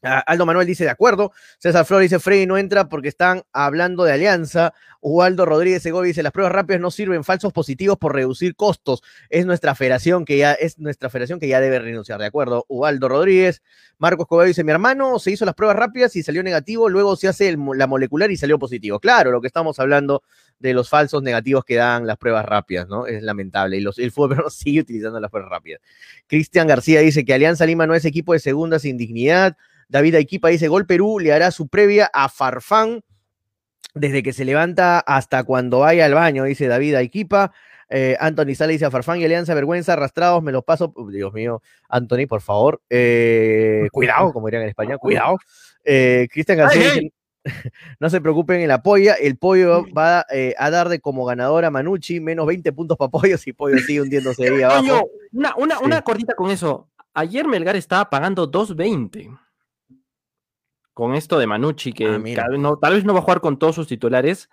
Ah, 0.03 0.21
Aldo 0.21 0.47
Manuel 0.47 0.67
dice, 0.67 0.85
de 0.85 0.91
acuerdo. 0.91 1.33
César 1.59 1.85
Flores 1.85 2.11
dice, 2.11 2.21
Freddy 2.21 2.47
no 2.47 2.57
entra 2.57 2.89
porque 2.89 3.09
están 3.09 3.43
hablando 3.53 4.05
de 4.05 4.13
alianza. 4.13 4.73
Ubaldo 5.01 5.45
Rodríguez 5.45 5.83
Segovia 5.83 6.09
dice, 6.09 6.23
las 6.23 6.33
pruebas 6.33 6.53
rápidas 6.53 6.81
no 6.81 6.91
sirven, 6.91 7.25
falsos 7.25 7.53
positivos 7.53 7.99
por 7.99 8.15
reducir 8.15 8.55
costos. 8.55 9.03
Es 9.29 9.45
nuestra 9.45 9.75
federación 9.75 10.25
que 10.25 10.39
ya, 10.39 10.53
es 10.53 10.79
nuestra 10.79 11.11
federación 11.11 11.41
que 11.41 11.49
ya 11.49 11.61
debe 11.61 11.81
renunciar, 11.81 12.21
¿de 12.21 12.27
acuerdo? 12.27 12.65
Ubaldo 12.69 13.09
Rodríguez. 13.09 13.63
Marcos 13.99 14.29
Coballo 14.29 14.47
dice, 14.47 14.63
mi 14.63 14.71
hermano 14.71 15.19
se 15.19 15.33
hizo 15.33 15.45
las 15.45 15.55
pruebas 15.55 15.77
rápidas 15.77 16.15
y 16.15 16.23
salió 16.23 16.45
negativo, 16.45 16.89
luego 16.89 17.17
se 17.17 17.27
hace 17.27 17.57
la 17.57 17.87
molecular 17.89 18.31
y 18.31 18.37
salió 18.37 18.59
positivo. 18.59 19.01
Claro, 19.01 19.33
lo 19.33 19.41
que 19.41 19.49
estamos 19.49 19.81
hablando 19.81 20.23
de 20.61 20.75
los 20.75 20.89
falsos 20.89 21.23
negativos 21.23 21.65
que 21.65 21.75
dan 21.75 22.07
las 22.07 22.17
pruebas 22.19 22.45
rápidas, 22.45 22.89
¿no? 22.89 23.07
Es 23.07 23.23
lamentable. 23.23 23.77
Y 23.77 23.81
los, 23.81 23.99
el 23.99 24.13
fútbol 24.13 24.45
sigue 24.51 24.81
utilizando 24.81 25.19
las 25.19 25.31
pruebas 25.31 25.51
rápidas. 25.51 25.81
Cristian 26.29 26.69
García 26.69 27.01
dice 27.01 27.25
que 27.25 27.35
Alianza 27.35 27.67
Lima 27.67 27.87
no 27.87 27.95
es 27.95 28.05
equipo 28.05 28.33
de 28.33 28.39
segunda 28.39 28.79
sin 28.79 28.97
dignidad. 28.97 29.57
David 29.89 30.17
Aiquipa 30.17 30.49
dice, 30.49 30.69
Gol 30.69 30.87
Perú 30.87 31.19
le 31.19 31.33
hará 31.33 31.51
su 31.51 31.69
previa 31.69 32.11
a 32.13 32.29
Farfán 32.29 33.03
desde 33.95 34.23
que 34.23 34.33
se 34.33 34.45
levanta 34.45 35.01
hasta 35.01 35.45
cuando 35.45 35.81
vaya 35.81 36.05
al 36.05 36.15
baño, 36.15 36.45
dice 36.45 36.69
David 36.69 36.95
Aiquipa. 36.95 37.53
Eh, 37.91 38.17
Anthony 38.21 38.55
Sale 38.55 38.75
dice 38.75 38.85
a 38.85 38.91
Farfán 38.91 39.19
y 39.21 39.25
Alianza, 39.25 39.55
vergüenza, 39.55 39.95
arrastrados, 39.95 40.43
me 40.43 40.53
los 40.53 40.63
paso. 40.63 40.93
Uy, 40.95 41.15
Dios 41.15 41.33
mío, 41.33 41.63
Anthony, 41.89 42.27
por 42.29 42.43
favor. 42.43 42.83
Eh, 42.91 43.89
cuidado, 43.93 44.33
como 44.33 44.47
dirían 44.47 44.63
en 44.65 44.69
España, 44.69 44.99
cuidado. 44.99 45.39
Eh, 45.85 46.29
Cristian 46.31 46.59
García 46.59 46.93
dice, 46.93 47.13
no 47.99 48.11
se 48.11 48.21
preocupen 48.21 48.61
en 48.61 48.69
la 48.69 48.83
polla, 48.83 49.15
el 49.15 49.39
pollo 49.39 49.85
va 49.97 50.27
eh, 50.31 50.55
a 50.59 50.71
dar 50.71 50.91
de 50.91 51.01
como 51.01 51.25
ganador 51.25 51.65
a 51.65 51.71
Manucci, 51.71 52.21
menos 52.21 52.47
20 52.47 52.73
puntos 52.73 52.99
para 52.99 53.11
pollo 53.11 53.39
si 53.39 53.55
pollo 53.55 53.79
sigue 53.79 54.03
hundiéndose 54.03 54.49
ahí 54.49 54.63
abajo. 54.63 55.09
Una, 55.33 55.55
una, 55.57 55.79
Sí. 55.79 55.85
una 55.85 56.03
cortita 56.03 56.35
con 56.35 56.51
eso. 56.51 56.89
Ayer 57.15 57.49
Melgar 57.49 57.75
estaba 57.75 58.11
pagando 58.11 58.51
2.20 58.51 59.48
con 60.99 61.15
esto 61.15 61.39
de 61.39 61.47
Manucci, 61.47 61.93
que 61.93 62.07
Ah, 62.07 62.21
tal, 62.35 62.51
vez 62.51 62.59
no, 62.61 62.77
tal 62.77 62.95
vez 62.95 63.05
no 63.05 63.13
va 63.13 63.21
a 63.21 63.23
jugar 63.23 63.41
con 63.41 63.57
todos 63.57 63.77
sus 63.77 63.87
titulares. 63.87 64.51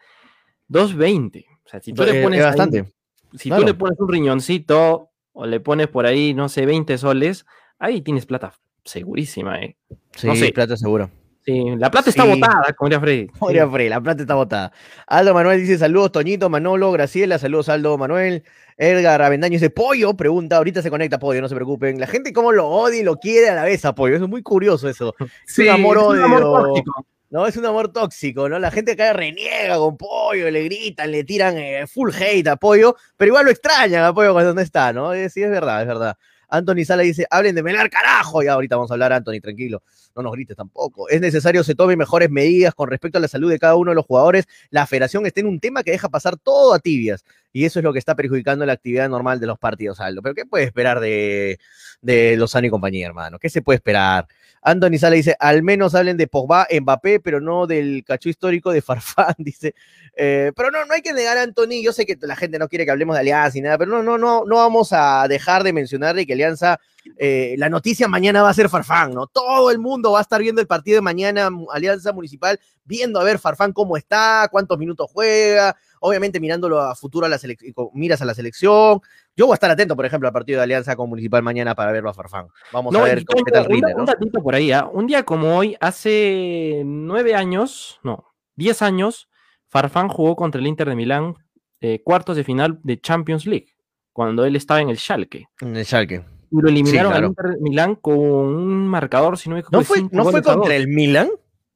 2.20. 0.70 1.46
O 1.66 1.68
sea, 1.70 1.80
si 1.82 1.92
tú 1.92 2.04
Eh, 2.04 2.06
le 2.06 2.18
es 2.20 2.24
pones 2.24 2.44
bastante. 2.44 2.94
si 3.36 3.50
claro. 3.50 3.64
tú 3.64 3.68
le 3.68 3.74
pones 3.74 4.00
un 4.00 4.08
riñoncito 4.10 5.10
o 5.34 5.46
le 5.48 5.60
pones 5.60 5.88
por 5.88 6.06
ahí, 6.06 6.36
no 6.36 6.48
sé, 6.48 6.68
20 6.68 7.00
soles, 7.00 7.48
ahí 7.80 8.02
tienes 8.04 8.28
plata 8.28 8.54
segurísima, 8.84 9.60
¿eh? 9.60 9.76
Sí, 10.16 10.28
no 10.28 10.36
sé. 10.36 10.52
plata 10.52 10.78
seguro. 10.78 11.10
Sí, 11.44 11.64
la 11.78 11.90
plata 11.90 12.12
está 12.12 12.24
botada, 12.26 12.74
como 12.78 12.90
diría 12.90 13.00
Freddy. 13.00 13.28
Frey, 13.72 13.90
la 13.90 14.02
plata 14.02 14.22
está 14.22 14.36
botada. 14.36 14.72
Aldo 15.08 15.34
Manuel 15.34 15.60
dice 15.62 15.80
saludos, 15.80 16.12
Toñito, 16.12 16.48
Manolo, 16.52 16.92
Graciela, 16.92 17.40
saludos 17.40 17.70
Aldo 17.70 17.98
Manuel. 17.98 18.44
Edgar 18.78 19.22
Avendaño 19.22 19.54
dice 19.54 19.70
pollo, 19.70 20.16
pregunta, 20.16 20.58
ahorita 20.58 20.82
se 20.82 20.90
conecta 20.90 21.18
pollo, 21.20 21.42
no 21.42 21.48
se 21.50 21.56
preocupen. 21.56 22.00
La 22.00 22.08
gente 22.08 22.34
cómo 22.34 22.52
lo 22.52 22.68
odia 22.68 23.00
y 23.00 23.04
lo 23.04 23.18
quiere 23.18 23.50
a 23.50 23.56
la 23.56 23.64
vez 23.64 23.86
a 23.86 23.96
pollo, 23.96 24.16
eso 24.16 24.26
es 24.26 24.30
muy 24.30 24.44
curioso 24.44 24.90
eso. 24.90 25.16
Es 25.48 25.54
Sí, 25.54 25.64
un 25.64 25.70
amor 25.70 25.98
Es 25.98 26.04
un 26.04 26.10
odio. 26.10 26.26
amor 26.26 26.44
tóxico. 26.68 27.06
No, 27.30 27.48
es 27.48 27.58
un 27.58 27.66
amor 27.66 27.92
tóxico, 27.92 28.48
¿no? 28.48 28.60
La 28.60 28.72
gente 28.72 28.92
acá 28.94 29.12
reniega 29.14 29.78
con 29.78 29.98
pollo, 29.98 30.50
le 30.52 30.64
gritan, 30.64 31.12
le 31.12 31.24
tiran 31.24 31.58
eh, 31.58 31.86
full 31.88 32.12
hate 32.14 32.48
a 32.48 32.56
pollo, 32.56 32.96
pero 33.18 33.30
igual 33.30 33.46
lo 33.46 33.52
extrañan 33.52 34.04
a 34.06 34.14
pollo 34.14 34.32
cuando 34.34 34.54
no 34.54 34.62
está, 34.62 34.94
¿no? 34.94 35.12
Sí, 35.30 35.42
es 35.44 35.50
verdad, 35.50 35.82
es 35.82 35.88
verdad. 35.88 36.18
Anthony 36.50 36.86
Sala 36.86 37.04
dice, 37.04 37.26
hablen 37.30 37.56
de 37.56 37.64
Melgar, 37.64 37.90
carajo. 37.90 38.44
Ya 38.44 38.54
ahorita 38.54 38.76
vamos 38.76 38.92
a 38.92 38.96
hablar, 38.96 39.14
Anthony, 39.14 39.40
tranquilo. 39.42 39.84
No 40.16 40.24
nos 40.24 40.32
grites 40.34 40.56
tampoco. 40.56 41.10
Es 41.10 41.20
necesario 41.22 41.64
se 41.64 41.76
tomen 41.76 41.98
mejores 41.98 42.30
medidas 42.30 42.74
con 42.74 42.90
respecto 42.90 43.18
a 43.18 43.22
la 43.22 43.28
salud 43.28 43.50
de 43.50 43.60
cada 43.60 43.76
uno 43.76 43.92
de 43.92 43.96
los 43.96 44.06
jugadores. 44.06 44.46
La 44.70 44.88
federación 44.88 45.26
está 45.26 45.42
en 45.42 45.48
un 45.48 45.60
tema 45.60 45.84
que 45.84 45.92
deja 45.92 46.10
pasar 46.10 46.38
todo 46.38 46.74
a 46.74 46.80
tibias. 46.80 47.26
Y 47.52 47.66
eso 47.66 47.80
es 47.80 47.84
lo 47.84 47.94
que 47.94 48.00
está 48.00 48.16
perjudicando 48.16 48.66
la 48.66 48.74
actividad 48.74 49.10
normal 49.10 49.40
de 49.40 49.48
los 49.48 49.58
partidos, 49.58 50.00
Aldo. 50.00 50.22
Pero 50.22 50.36
¿qué 50.36 50.46
puede 50.46 50.66
esperar 50.66 51.00
de, 51.00 51.60
de 52.02 52.36
Lozano 52.38 52.68
y 52.68 52.70
compañía, 52.70 53.08
hermano? 53.08 53.40
¿Qué 53.40 53.50
se 53.50 53.62
puede 53.62 53.78
esperar? 53.78 54.28
Anthony 54.66 54.98
Sala 54.98 55.16
dice, 55.16 55.36
al 55.40 55.62
menos 55.62 55.94
hablen 55.94 56.18
de 56.18 56.28
Pogba, 56.28 56.68
Mbappé, 56.82 57.20
pero 57.20 57.40
no 57.40 57.68
del 57.68 58.04
cacho 58.04 58.30
histórico 58.30 58.72
de 58.72 58.82
Farfán, 58.82 59.36
dice. 59.38 59.76
Eh, 60.18 60.52
pero 60.56 60.72
no, 60.72 60.84
no 60.86 60.94
hay 60.94 61.02
que 61.02 61.14
negar 61.14 61.38
a 61.38 61.44
Anthony, 61.44 61.84
yo 61.84 61.94
sé 61.94 62.06
que 62.06 62.18
la 62.22 62.36
gente 62.36 62.58
no 62.58 62.68
quiere 62.68 62.84
que 62.84 62.92
hablemos 62.92 63.16
de 63.16 63.20
Alianza 63.20 63.58
y 63.60 63.62
nada, 63.62 63.78
pero 63.78 63.92
no, 63.92 64.02
no, 64.02 64.18
no, 64.18 64.44
no 64.44 64.56
vamos 64.56 64.90
a 64.92 65.28
dejar 65.28 65.64
de 65.64 65.72
mencionar 65.72 66.16
de 66.16 66.26
que 66.26 66.34
Alianza, 66.34 66.80
eh, 67.18 67.54
la 67.60 67.70
noticia 67.70 68.08
mañana 68.08 68.42
va 68.42 68.50
a 68.50 68.54
ser 68.56 68.68
Farfán, 68.68 69.14
¿no? 69.14 69.28
Todo 69.28 69.70
el 69.70 69.78
mundo 69.78 70.14
va 70.14 70.20
a 70.20 70.24
estar 70.24 70.42
viendo 70.42 70.62
el 70.62 70.68
partido 70.68 70.96
de 70.96 71.02
mañana, 71.02 71.50
Alianza 71.72 72.12
Municipal, 72.12 72.60
viendo 72.86 73.20
a 73.20 73.24
ver 73.24 73.38
Farfán 73.38 73.72
cómo 73.72 73.98
está, 73.98 74.48
cuántos 74.52 74.80
minutos 74.80 75.12
juega, 75.14 75.78
obviamente 76.06 76.40
mirándolo 76.40 76.80
a 76.80 76.96
futuro 76.96 77.26
a 77.26 77.30
la 77.30 77.38
selección, 77.38 77.74
miras 77.94 78.22
a 78.22 78.26
la 78.26 78.34
selección. 78.34 79.02
Yo 79.36 79.46
voy 79.48 79.54
a 79.54 79.56
estar 79.56 79.72
atento, 79.72 79.96
por 79.96 80.06
ejemplo, 80.06 80.28
al 80.28 80.34
partido 80.34 80.60
de 80.60 80.64
Alianza 80.64 80.96
con 80.96 81.10
Municipal 81.10 81.42
mañana 81.42 81.74
para 81.74 81.92
verlo 81.92 82.10
a 82.10 82.14
Farfán. 82.14 82.48
Vamos 82.72 82.94
No, 82.94 83.00
a 83.00 83.04
ver 83.04 83.26
cómo 83.26 83.44
qué 83.44 83.52
tal 83.52 83.66
un, 83.66 83.72
rinde, 83.72 83.94
¿no? 83.94 84.02
un 84.02 84.06
datito 84.06 84.42
por 84.42 84.54
ahí, 84.54 84.72
¿ah? 84.72 84.88
un 84.92 85.08
día 85.08 85.24
como 85.24 85.58
hoy, 85.58 85.76
hace 85.80 86.84
nueve 86.86 87.34
años, 87.34 88.00
no, 88.04 88.26
diez 88.56 88.82
años, 88.82 89.30
Farfán 89.68 90.08
jugó 90.08 90.36
contra 90.36 90.62
el 90.62 90.68
Inter 90.68 90.90
de 90.90 90.96
Milán, 90.96 91.36
eh, 91.82 92.02
cuartos 92.04 92.38
de 92.38 92.44
final 92.44 92.80
de 92.84 93.02
Champions 93.02 93.46
League, 93.46 93.70
cuando 94.14 94.46
él 94.46 94.56
estaba 94.56 94.82
en 94.82 94.90
el 94.90 94.98
Schalke. 94.98 95.48
En 95.62 95.76
el 95.76 95.86
Schalke. 95.86 96.24
Y 96.52 96.62
lo 96.62 96.70
eliminaron 96.70 97.12
claro. 97.12 97.26
al 97.26 97.30
Inter 97.32 97.46
de 97.48 97.62
Milán 97.62 97.96
con 97.96 98.18
un 98.18 98.88
marcador, 98.88 99.38
si 99.38 99.50
no 99.50 99.56
me 99.56 99.62
equivoco, 99.62 99.78
¿No 99.80 99.84
fue, 99.84 100.04
¿no 100.12 100.24
fue 100.24 100.42
contra 100.44 100.76
el 100.76 100.88
Milan? 100.88 101.30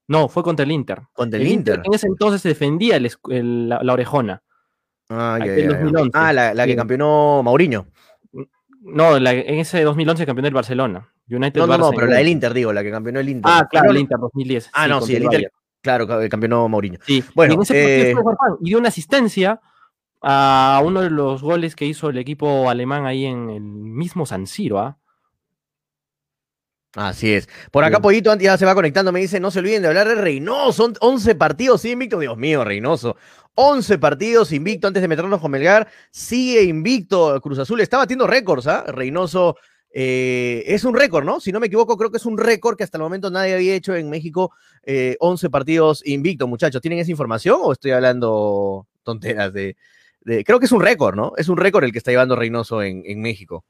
No, 0.09 0.27
fue 0.27 0.43
contra 0.43 0.65
el 0.65 0.71
Inter. 0.71 1.03
Contra 1.13 1.39
el, 1.39 1.47
Inter. 1.47 1.81
En 1.85 1.93
ese 1.93 2.07
entonces 2.07 2.43
defendía 2.43 2.97
el 2.97 3.05
esc- 3.05 3.31
el- 3.31 3.69
la, 3.69 3.81
la 3.83 3.93
orejona. 3.93 4.43
Ah, 5.09 5.37
ya, 5.39 5.43
aquel 5.45 5.63
ya, 5.65 5.71
ya. 5.71 5.79
2011. 5.83 6.11
Ah, 6.13 6.33
la, 6.33 6.53
la 6.53 6.65
que 6.65 6.71
Sí. 6.71 6.77
campeonó 6.77 7.41
Mauriño. 7.43 7.85
No, 8.81 9.19
la- 9.19 9.33
en 9.33 9.59
ese 9.59 9.81
2011 9.83 10.25
campeón 10.25 10.43
del 10.43 10.53
Barcelona. 10.53 11.07
United 11.29 11.59
No, 11.61 11.67
no, 11.67 11.77
no, 11.77 11.91
pero 11.91 12.07
la 12.07 12.13
el- 12.13 12.17
del 12.19 12.27
Inter, 12.29 12.53
digo, 12.53 12.73
la 12.73 12.81
que 12.83 12.91
campeonó 12.91 13.19
el 13.19 13.29
Inter. 13.29 13.51
Ah, 13.53 13.67
claro, 13.69 13.91
el. 13.91 13.97
Inter 13.97 14.17
2010. 14.19 14.69
Ah, 14.73 14.87
no, 14.87 14.99
sí, 15.01 15.15
el. 15.15 15.23
Inter, 15.23 15.51
claro, 15.81 16.07
que 16.07 16.27
campeonó 16.29 16.67
Mauriño. 16.67 16.99
Sí, 17.05 17.23
Bueno, 17.35 17.53
y 17.53 17.55
en 17.55 17.61
ese 17.61 18.09
eh, 18.11 18.13
Farfán 18.15 18.57
y 18.61 18.69
dio 18.69 18.79
una 18.79 18.87
asistencia 18.89 19.61
a 20.21 20.81
uno 20.83 21.01
de 21.01 21.09
los 21.09 21.41
goles 21.41 21.75
que 21.75 21.85
hizo 21.85 22.09
el 22.09 22.17
equipo 22.17 22.69
alemán 22.69 23.05
ahí 23.05 23.25
en 23.25 23.49
el 23.49 23.61
mismo 23.61 24.25
San 24.25 24.47
Siro. 24.47 24.79
¿ah? 24.79 24.97
Así 26.95 27.31
es. 27.33 27.47
Por 27.71 27.83
acá, 27.83 27.97
Sí. 27.97 28.01
Pollito 28.01 28.31
antes 28.31 28.45
ya 28.45 28.57
se 28.57 28.65
va 28.65 28.73
conectando, 28.73 29.11
me 29.11 29.19
dice, 29.19 29.39
no 29.39 29.51
se 29.51 29.59
olviden 29.59 29.83
de 29.83 29.89
hablar 29.89 30.07
de 30.07 30.15
Reynoso, 30.15 30.71
son 30.73 30.93
11 30.99 31.35
partidos 31.35 31.85
invicto, 31.85 32.17
Dios 32.19 32.37
mío, 32.37 32.63
Reynoso. 32.63 33.15
11 33.55 33.97
partidos 33.99 34.51
invicto 34.53 34.87
antes 34.87 35.01
de 35.01 35.07
meternos 35.07 35.39
con 35.41 35.51
Melgar, 35.51 35.87
sigue 36.11 36.63
invicto 36.63 37.39
Cruz 37.41 37.59
Azul, 37.59 37.81
está 37.81 37.97
batiendo 37.97 38.25
récords, 38.25 38.67
¿ah? 38.67 38.85
Reynoso 38.87 39.57
eh, 39.93 40.63
es 40.67 40.83
un 40.83 40.95
récord, 40.95 41.25
¿no? 41.25 41.39
Si 41.39 41.51
no 41.51 41.59
me 41.59 41.67
equivoco, 41.67 41.97
creo 41.97 42.09
que 42.09 42.17
es 42.17 42.25
un 42.25 42.37
récord 42.37 42.77
que 42.77 42.83
hasta 42.83 42.97
el 42.97 43.03
momento 43.03 43.29
nadie 43.29 43.53
había 43.55 43.75
hecho 43.75 43.95
en 43.95 44.09
México, 44.09 44.51
eh, 44.83 45.15
11 45.19 45.49
partidos 45.49 46.01
invicto, 46.05 46.47
muchachos. 46.47 46.81
¿Tienen 46.81 46.99
esa 46.99 47.11
información 47.11 47.59
o 47.61 47.71
estoy 47.73 47.91
hablando 47.91 48.87
tonteras 49.03 49.51
de... 49.53 49.75
de- 50.21 50.43
creo 50.43 50.59
que 50.59 50.65
es 50.67 50.71
un 50.71 50.81
récord, 50.81 51.15
¿no? 51.15 51.33
Es 51.37 51.49
un 51.49 51.57
récord 51.57 51.83
el 51.83 51.91
que 51.91 51.97
está 51.97 52.11
llevando 52.11 52.35
Reynoso 52.35 52.81
en, 52.81 53.03
en 53.05 53.19
México. 53.21 53.65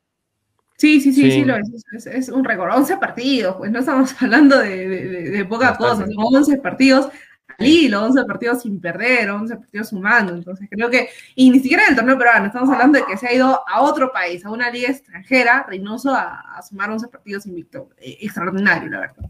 Sí, 0.80 1.00
sí, 1.02 1.12
sí, 1.14 1.24
sí, 1.24 1.32
Sí. 1.32 1.46
lo 1.46 1.56
es. 1.58 1.70
Es, 1.94 2.08
es 2.08 2.30
un 2.30 2.44
récord. 2.44 2.72
11 2.74 2.98
partidos, 2.98 3.56
pues 3.58 3.70
no 3.72 3.80
estamos 3.80 4.16
hablando 4.22 4.58
de, 4.58 4.88
de- 4.88 5.30
de- 5.30 5.46
poca 5.46 5.72
Bastante. 5.72 6.06
cosa. 6.16 6.24
Son 6.26 6.36
11 6.36 6.58
partidos 6.58 7.10
al 7.58 7.66
hilo, 7.68 8.04
11 8.06 8.24
partidos 8.24 8.62
sin 8.62 8.80
perder, 8.80 9.30
11 9.30 9.58
partidos 9.58 9.90
sumando. 9.90 10.34
Entonces 10.34 10.68
creo 10.72 10.90
que, 10.90 11.10
y 11.36 11.50
ni 11.52 11.60
siquiera 11.60 11.84
en 11.84 11.90
el 11.90 11.96
torneo 11.98 12.18
peruano, 12.18 12.46
estamos 12.46 12.70
hablando 12.70 12.98
de 12.98 13.06
que 13.06 13.18
se 13.18 13.28
ha 13.28 13.34
ido 13.34 13.62
a 13.68 13.82
otro 13.82 14.12
país, 14.14 14.46
a 14.46 14.50
una 14.52 14.72
liga 14.72 14.90
extranjera, 14.90 15.66
Reynoso, 15.68 16.12
a, 16.16 16.58
a 16.58 16.62
sumar 16.62 16.90
11 16.90 17.10
partidos 17.10 17.46
invicto. 17.46 17.90
Eh, 17.98 18.18
extraordinario, 18.22 18.90
la 18.90 19.00
verdad. 19.02 19.26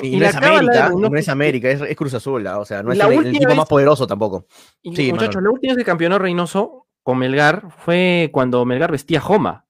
Y, 0.00 0.12
no 0.16 0.20
la 0.22 0.28
es 0.28 0.40
de 0.40 0.46
América, 0.46 0.90
no 0.96 1.16
es 1.18 1.28
América, 1.28 1.68
es, 1.70 1.80
es 1.82 1.96
Cruz 1.96 2.14
Azul, 2.14 2.46
¿ah? 2.46 2.58
o 2.60 2.64
sea, 2.64 2.82
no 2.82 2.92
es 2.92 2.98
La 2.98 3.08
el, 3.08 3.12
el 3.26 3.26
equipo 3.26 3.48
vez- 3.48 3.56
más 3.58 3.68
poderoso 3.68 4.06
tampoco. 4.06 4.46
Y, 4.80 4.94
Sí, 4.96 5.10
muchachos, 5.12 5.34
Manuel. 5.34 5.44
la 5.44 5.50
última 5.50 5.72
vez 5.74 5.78
que 5.78 5.84
campeonó 5.84 6.18
Reynoso 6.18 6.86
con 7.02 7.18
Melgar 7.18 7.64
fue 7.78 8.30
cuando 8.32 8.64
Melgar 8.64 8.92
vestía 8.92 9.20
Joma. 9.20 9.66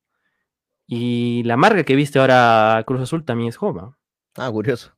Y 0.95 1.43
la 1.45 1.57
marca 1.57 1.85
que 1.85 1.97
viste 1.97 2.19
ahora 2.19 2.85
Cruz 2.87 3.01
Azul 3.01 3.25
también 3.25 3.49
es 3.49 3.57
Joma. 3.57 3.97
Ah, 4.37 4.51
curioso. 4.51 4.93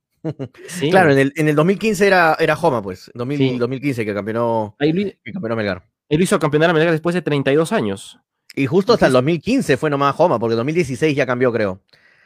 Sí. 0.66 0.90
Claro, 0.90 1.12
en 1.12 1.18
el, 1.18 1.32
en 1.36 1.48
el 1.48 1.54
2015 1.54 2.04
era, 2.04 2.36
era 2.40 2.56
Joma, 2.56 2.82
pues. 2.82 3.12
2000 3.14 3.38
Sí. 3.38 3.58
2015 3.58 4.04
que 4.04 4.12
campeonó, 4.12 4.74
Ahí 4.80 4.92
que 5.22 5.32
campeonó 5.32 5.54
Melgar. 5.54 5.86
él 6.08 6.20
hizo 6.20 6.36
campeonar 6.40 6.70
a 6.70 6.72
Melgar 6.72 6.90
después 6.90 7.14
de 7.14 7.22
32 7.22 7.70
años. 7.70 8.18
Y 8.56 8.66
justo 8.66 8.92
hasta 8.94 9.06
el 9.06 9.12
2015 9.12 9.76
fue 9.76 9.88
nomás 9.88 10.16
Joma, 10.16 10.40
porque 10.40 10.56
2016 10.56 11.14
ya 11.14 11.26
cambió, 11.26 11.52
creo. 11.52 11.80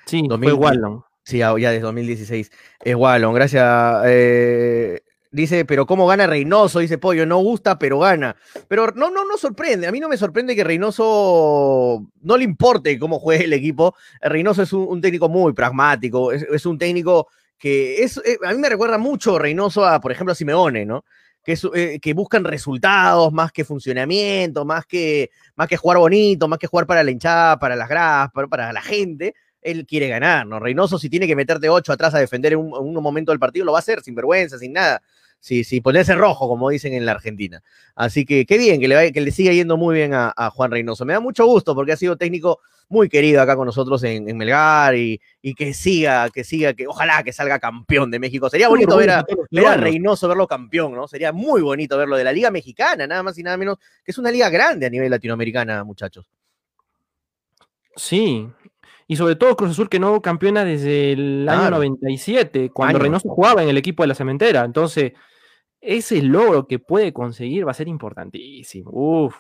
Sí, 0.07 0.23
2000. 0.27 0.51
fue 0.51 0.59
Wallon. 0.59 1.03
Sí, 1.25 1.37
ya, 1.39 1.55
ya 1.59 1.71
desde 1.71 1.83
2016. 1.83 2.51
Es 2.83 2.95
Wallon, 2.95 3.35
gracias. 3.35 4.03
eh, 4.07 5.03
dice, 5.31 5.65
pero 5.65 5.87
¿cómo 5.87 6.07
gana 6.07 6.27
Reynoso? 6.27 6.79
Dice 6.79 6.99
Pollo, 6.99 7.27
no 7.27 7.39
gusta, 7.39 7.79
pero 7.79 7.99
gana. 7.99 8.37
Pero 8.69 8.89
no, 8.95 9.11
no, 9.11 9.25
no 9.25 9.37
sorprende. 9.37 9.87
A 9.87 9.93
mí 9.93 10.01
no 10.01 10.09
me 10.09 10.17
sorprende 10.17 10.57
que 10.57 10.65
Reynoso 10.65 12.07
no 12.21 12.37
le 12.37 12.45
importe 12.45 12.99
cómo 12.99 13.19
juegue 13.19 13.45
el 13.45 13.53
equipo. 13.53 13.95
Reynoso 14.21 14.63
es 14.63 14.73
un, 14.73 15.01
técnico 15.01 15.29
muy 15.29 15.53
pragmático, 15.53 16.33
es, 16.33 16.43
es 16.43 16.67
un 16.67 16.79
técnico 16.79 17.29
que 17.59 18.03
es, 18.03 18.19
eh, 18.25 18.39
a 18.45 18.53
mí 18.53 18.59
me 18.59 18.69
recuerda 18.69 18.99
mucho 18.99 19.39
Reynoso 19.39 19.85
a, 19.85 20.01
por 20.01 20.13
ejemplo, 20.13 20.33
a 20.33 20.37
Simeone, 20.37 20.87
¿no? 20.87 21.05
Que, 21.45 21.59
eh, 21.75 21.99
que 22.01 22.15
buscan 22.15 22.45
resultados 22.45 23.33
más 23.33 23.53
que 23.53 23.65
funcionamiento, 23.65 24.65
más 24.65 24.85
que, 24.87 25.31
más 25.57 25.67
que 25.67 25.77
jugar 25.77 25.99
bonito, 25.99 26.47
más 26.47 26.59
que 26.59 26.67
jugar 26.67 26.87
para 26.87 27.03
la 27.03 27.11
hinchada, 27.11 27.59
para 27.59 27.75
las 27.75 27.89
gradas, 27.89 28.31
para, 28.33 28.49
para 28.49 28.73
la 28.73 28.83
gente 28.83 29.35
él 29.63 29.87
quiere 29.87 30.09
ganar, 30.09 30.47
¿no? 30.47 30.61
Reynoso 30.61 30.99
si 30.99 31.09
tiene 31.09 31.27
que 31.27 31.37
meterte 31.37 31.69
ocho 31.69 31.93
atrás 31.93 32.15
a 32.15 32.19
defender 32.19 32.53
en 32.53 32.61
un, 32.61 32.67
en 32.69 32.97
un 32.97 33.03
momento 33.03 33.33
del 33.33 33.39
partido, 33.39 33.65
lo 33.65 33.73
va 33.73 33.79
a 33.79 33.81
hacer 33.81 34.03
sin 34.03 34.15
vergüenza, 34.15 34.59
sin 34.59 34.73
nada 34.73 35.03
si, 35.41 35.65
si 35.65 35.81
ponerse 35.81 36.15
rojo, 36.15 36.49
como 36.49 36.69
dicen 36.71 36.95
en 36.95 37.07
la 37.07 37.13
Argentina. 37.13 37.63
Así 37.95 38.25
que 38.25 38.45
qué 38.47 38.59
bien, 38.59 38.81
que 38.81 38.89
le, 38.89 38.95
vaya, 38.95 39.13
que 39.13 39.21
le 39.21 39.31
siga 39.31 39.53
yendo 39.53 39.77
muy 39.77 39.95
bien 39.95 40.15
a, 40.15 40.33
a, 40.37 40.51
Juan 40.51 40.71
Reynoso. 40.71 41.05
Me 41.05 41.13
da 41.13 41.21
mucho 41.21 41.47
gusto 41.47 41.75
porque 41.75 41.93
ha 41.93 41.97
sido 41.97 42.17
técnico 42.17 42.61
muy 42.89 43.09
querido 43.09 43.43
acá 43.43 43.55
con 43.55 43.67
nosotros 43.67 44.03
en, 44.05 44.29
en 44.29 44.37
Melgar 44.37 44.97
y, 44.97 45.21
y, 45.43 45.55
que 45.55 45.75
siga, 45.75 46.31
que 46.31 46.43
siga, 46.43 46.75
que 46.75 46.87
ojalá 46.87 47.23
que 47.23 47.33
salga 47.33 47.59
campeón 47.59 48.11
de 48.11 48.19
México. 48.19 48.49
Sería 48.49 48.69
bonito 48.69 48.97
ver 48.97 49.11
a, 49.11 49.27
ver 49.51 49.67
a 49.67 49.77
Reynoso 49.77 50.27
verlo 50.29 50.47
campeón, 50.47 50.95
¿no? 50.95 51.07
Sería 51.07 51.33
muy 51.33 51.61
bonito 51.63 51.97
verlo 51.97 52.17
de 52.17 52.25
la 52.25 52.33
Liga 52.33 52.51
Mexicana, 52.51 53.07
nada 53.07 53.23
más 53.23 53.39
y 53.39 53.43
nada 53.43 53.57
menos, 53.57 53.79
que 54.05 54.11
es 54.11 54.19
una 54.19 54.31
liga 54.31 54.49
grande 54.49 54.87
a 54.87 54.91
nivel 54.91 55.11
latinoamericana, 55.11 55.85
muchachos. 55.85 56.31
Sí, 57.95 58.49
y 59.11 59.17
sobre 59.17 59.37
todo 59.37 59.57
Cruz 59.57 59.71
Azul 59.71 59.89
que 59.89 59.99
no 59.99 60.21
campeona 60.21 60.67
desde 60.67 61.13
el 61.13 61.41
claro. 61.45 61.63
año 61.63 61.71
97, 61.77 62.71
cuando 62.71 62.99
año. 62.99 63.05
Reynoso 63.05 63.31
jugaba 63.31 63.63
en 63.63 63.71
el 63.71 63.79
equipo 63.79 64.03
de 64.03 64.09
la 64.09 64.15
cementera. 64.15 64.65
Entonces, 64.65 65.15
ese 65.81 66.21
logro 66.23 66.67
que 66.67 66.79
puede 66.79 67.15
conseguir 67.15 67.67
va 67.67 67.71
a 67.71 67.75
ser 67.75 67.89
importantísimo. 67.89 68.91
Uf. 68.93 69.35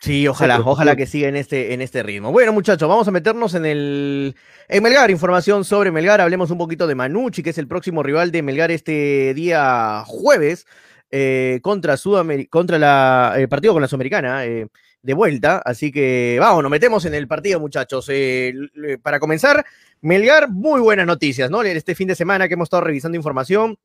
Sí, 0.00 0.28
ojalá, 0.28 0.60
ojalá 0.60 0.94
que 0.94 1.06
siga 1.06 1.28
en 1.28 1.34
este, 1.34 1.74
en 1.74 1.80
este 1.80 2.04
ritmo. 2.04 2.30
Bueno, 2.30 2.52
muchachos, 2.52 2.88
vamos 2.88 3.08
a 3.08 3.10
meternos 3.10 3.54
en 3.54 3.66
el 3.66 4.36
en 4.68 4.82
Melgar, 4.82 5.10
información 5.10 5.64
sobre 5.64 5.90
Melgar. 5.90 6.20
Hablemos 6.20 6.50
un 6.52 6.58
poquito 6.58 6.86
de 6.86 6.94
Manucci, 6.94 7.42
que 7.42 7.50
es 7.50 7.58
el 7.58 7.66
próximo 7.66 8.02
rival 8.02 8.30
de 8.30 8.42
Melgar 8.42 8.70
este 8.70 9.34
día 9.34 10.04
jueves 10.06 10.66
eh, 11.10 11.58
contra 11.62 11.96
Sudamérica, 11.96 12.50
contra 12.50 12.78
la, 12.78 13.34
el 13.36 13.48
partido 13.48 13.72
con 13.72 13.82
la 13.82 13.88
Sudamericana. 13.88 14.44
Eh, 14.44 14.68
de 15.04 15.12
vuelta, 15.12 15.58
así 15.58 15.92
que 15.92 16.38
vamos, 16.40 16.62
nos 16.62 16.70
metemos 16.70 17.04
en 17.04 17.12
el 17.12 17.28
partido, 17.28 17.60
muchachos. 17.60 18.08
Eh, 18.10 18.54
para 19.02 19.20
comenzar, 19.20 19.64
Melgar, 20.00 20.50
muy 20.50 20.80
buenas 20.80 21.06
noticias, 21.06 21.50
¿no? 21.50 21.62
Este 21.62 21.94
fin 21.94 22.08
de 22.08 22.14
semana 22.14 22.48
que 22.48 22.54
hemos 22.54 22.66
estado 22.66 22.84
revisando 22.84 23.16
información, 23.16 23.78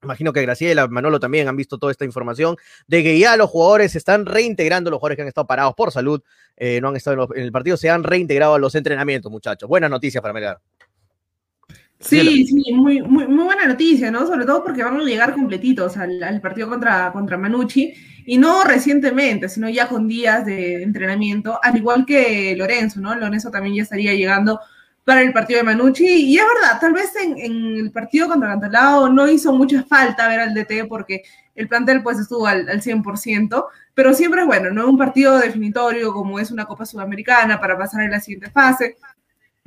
Imagino 0.00 0.32
que 0.32 0.42
Graciela, 0.42 0.86
Manolo 0.86 1.18
también 1.18 1.48
han 1.48 1.56
visto 1.56 1.76
toda 1.76 1.90
esta 1.90 2.04
información 2.04 2.56
de 2.86 3.02
que 3.02 3.18
ya 3.18 3.36
los 3.36 3.50
jugadores 3.50 3.90
se 3.90 3.98
están 3.98 4.26
reintegrando, 4.26 4.90
los 4.90 5.00
jugadores 5.00 5.16
que 5.16 5.22
han 5.22 5.28
estado 5.28 5.48
parados 5.48 5.74
por 5.74 5.90
salud, 5.90 6.22
eh, 6.56 6.80
no 6.80 6.90
han 6.90 6.96
estado 6.96 7.24
en, 7.24 7.38
en, 7.40 7.44
el 7.44 7.50
partido, 7.50 7.76
se 7.76 7.90
han 7.90 8.04
reintegrado 8.04 8.54
a 8.54 8.60
los 8.60 8.76
entrenamientos, 8.76 9.30
muchachos. 9.32 9.68
Buenas 9.68 9.90
noticias 9.90 10.22
para 10.22 10.32
Melgar. 10.32 10.60
Sí, 12.00 12.46
sí, 12.46 12.72
muy, 12.72 13.02
muy, 13.02 13.26
muy, 13.26 13.44
buena 13.44 13.66
noticia, 13.66 14.10
¿no? 14.10 14.24
Sobre 14.26 14.46
todo 14.46 14.62
porque 14.62 14.84
van 14.84 15.00
a 15.00 15.04
llegar 15.04 15.34
completitos 15.34 15.96
al, 15.96 16.22
al, 16.22 16.40
partido 16.40 16.68
contra, 16.68 17.10
contra 17.12 17.36
Manucci, 17.36 17.92
y 18.24 18.38
no 18.38 18.62
recientemente, 18.62 19.48
sino 19.48 19.68
ya 19.68 19.88
con 19.88 20.06
días 20.06 20.46
de 20.46 20.82
entrenamiento, 20.82 21.58
al 21.60 21.76
igual 21.76 22.06
que 22.06 22.54
Lorenzo, 22.56 23.00
¿no? 23.00 23.14
Lorenzo 23.16 23.50
también 23.50 23.74
ya 23.74 23.82
estaría 23.82 24.14
llegando 24.14 24.60
para 25.04 25.22
el 25.22 25.32
partido 25.32 25.58
de 25.58 25.64
Manucci, 25.64 26.04
y 26.06 26.36
es 26.38 26.44
verdad, 26.54 26.78
tal 26.80 26.92
vez 26.92 27.10
en, 27.16 27.38
en 27.38 27.76
el 27.78 27.90
partido 27.90 28.28
contra 28.28 28.50
Cantalao 28.50 29.08
no 29.08 29.26
hizo 29.26 29.52
mucha 29.52 29.82
falta 29.82 30.28
ver 30.28 30.38
al 30.38 30.54
DT 30.54 30.86
porque 30.86 31.22
el 31.54 31.66
plantel 31.66 32.02
pues 32.02 32.18
estuvo 32.18 32.46
al, 32.46 32.68
al 32.68 32.80
100%, 32.80 33.64
pero 33.94 34.14
siempre 34.14 34.42
es 34.42 34.46
bueno, 34.46 34.70
¿no? 34.70 34.88
Un 34.88 34.98
partido 34.98 35.38
definitorio 35.38 36.12
como 36.12 36.38
es 36.38 36.52
una 36.52 36.66
Copa 36.66 36.86
Sudamericana 36.86 37.58
para 37.58 37.76
pasar 37.76 38.02
en 38.02 38.12
la 38.12 38.20
siguiente 38.20 38.50
fase, 38.50 38.98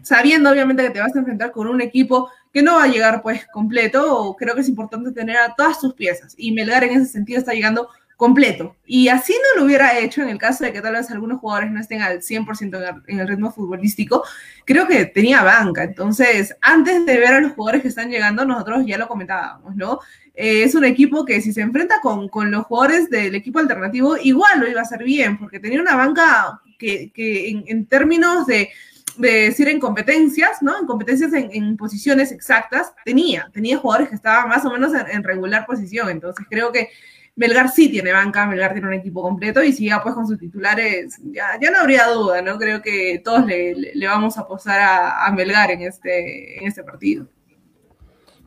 sabiendo 0.01 0.49
obviamente 0.49 0.83
que 0.83 0.89
te 0.89 0.99
vas 0.99 1.15
a 1.15 1.19
enfrentar 1.19 1.51
con 1.51 1.67
un 1.67 1.81
equipo 1.81 2.29
que 2.53 2.61
no 2.61 2.75
va 2.75 2.83
a 2.83 2.87
llegar 2.87 3.21
pues 3.21 3.45
completo, 3.53 4.35
creo 4.37 4.55
que 4.55 4.61
es 4.61 4.69
importante 4.69 5.11
tener 5.11 5.37
a 5.37 5.55
todas 5.55 5.79
tus 5.79 5.93
piezas, 5.93 6.35
y 6.37 6.51
Melgar 6.51 6.83
en 6.83 7.01
ese 7.01 7.05
sentido 7.05 7.39
está 7.39 7.53
llegando 7.53 7.89
completo. 8.21 8.75
Y 8.85 9.07
así 9.07 9.33
no 9.33 9.59
lo 9.59 9.65
hubiera 9.65 9.97
hecho 9.97 10.21
en 10.21 10.29
el 10.29 10.37
caso 10.37 10.63
de 10.63 10.71
que 10.71 10.79
tal 10.79 10.93
vez 10.93 11.09
algunos 11.09 11.39
jugadores 11.39 11.71
no 11.71 11.79
estén 11.79 12.03
al 12.03 12.21
100% 12.21 13.01
en 13.07 13.19
el 13.19 13.27
ritmo 13.27 13.51
futbolístico, 13.51 14.23
creo 14.63 14.85
que 14.87 15.05
tenía 15.05 15.41
banca. 15.41 15.83
Entonces, 15.83 16.55
antes 16.61 17.03
de 17.07 17.17
ver 17.17 17.33
a 17.33 17.41
los 17.41 17.53
jugadores 17.53 17.81
que 17.81 17.87
están 17.87 18.11
llegando, 18.11 18.45
nosotros 18.45 18.83
ya 18.85 18.99
lo 18.99 19.07
comentábamos, 19.07 19.75
¿no? 19.75 20.01
Eh, 20.35 20.61
es 20.61 20.75
un 20.75 20.85
equipo 20.85 21.25
que 21.25 21.41
si 21.41 21.51
se 21.51 21.61
enfrenta 21.61 21.99
con, 21.99 22.29
con, 22.29 22.51
los 22.51 22.65
jugadores 22.65 23.09
del 23.09 23.33
equipo 23.33 23.57
alternativo, 23.57 24.15
igual 24.21 24.59
lo 24.59 24.69
iba 24.69 24.81
a 24.81 24.83
hacer 24.83 25.03
bien, 25.03 25.39
porque 25.39 25.59
tenía 25.59 25.81
una 25.81 25.95
banca 25.95 26.61
que, 26.77 27.11
que 27.11 27.49
en, 27.49 27.85
términos 27.87 28.45
de, 28.45 28.69
de 29.17 29.31
decir 29.43 29.67
en 29.67 29.79
competencias, 29.79 30.61
¿no? 30.61 30.77
En 30.79 30.85
competencias 30.85 31.33
en, 31.33 31.49
en, 31.53 31.77
posiciones 31.77 32.31
exactas, 32.31 32.93
tenía, 33.05 33.49
tenía 33.53 33.77
jugadores 33.77 34.09
que 34.09 34.15
estaban 34.15 34.49
más 34.49 34.65
o 34.65 34.71
menos 34.71 34.93
en, 34.93 35.07
en 35.09 35.23
regular 35.23 35.65
posición. 35.65 36.09
Entonces, 36.09 36.45
creo 36.49 36.71
que 36.71 36.89
Melgar 37.35 37.69
sí 37.69 37.89
tiene 37.89 38.11
banca, 38.11 38.45
Melgar 38.45 38.73
tiene 38.73 38.87
un 38.87 38.93
equipo 38.93 39.21
completo 39.21 39.63
y 39.63 39.71
si 39.71 39.87
ya 39.87 40.03
pues 40.03 40.13
con 40.13 40.27
sus 40.27 40.37
titulares, 40.37 41.19
ya, 41.23 41.57
ya 41.61 41.71
no 41.71 41.79
habría 41.79 42.07
duda, 42.07 42.41
¿no? 42.41 42.57
Creo 42.57 42.81
que 42.81 43.21
todos 43.23 43.45
le, 43.45 43.73
le 43.73 44.07
vamos 44.07 44.37
a 44.37 44.41
apostar 44.41 44.79
a, 44.79 45.25
a, 45.25 45.31
Melgar 45.31 45.71
en 45.71 45.81
este, 45.81 46.59
en 46.59 46.67
este 46.67 46.83
partido. 46.83 47.27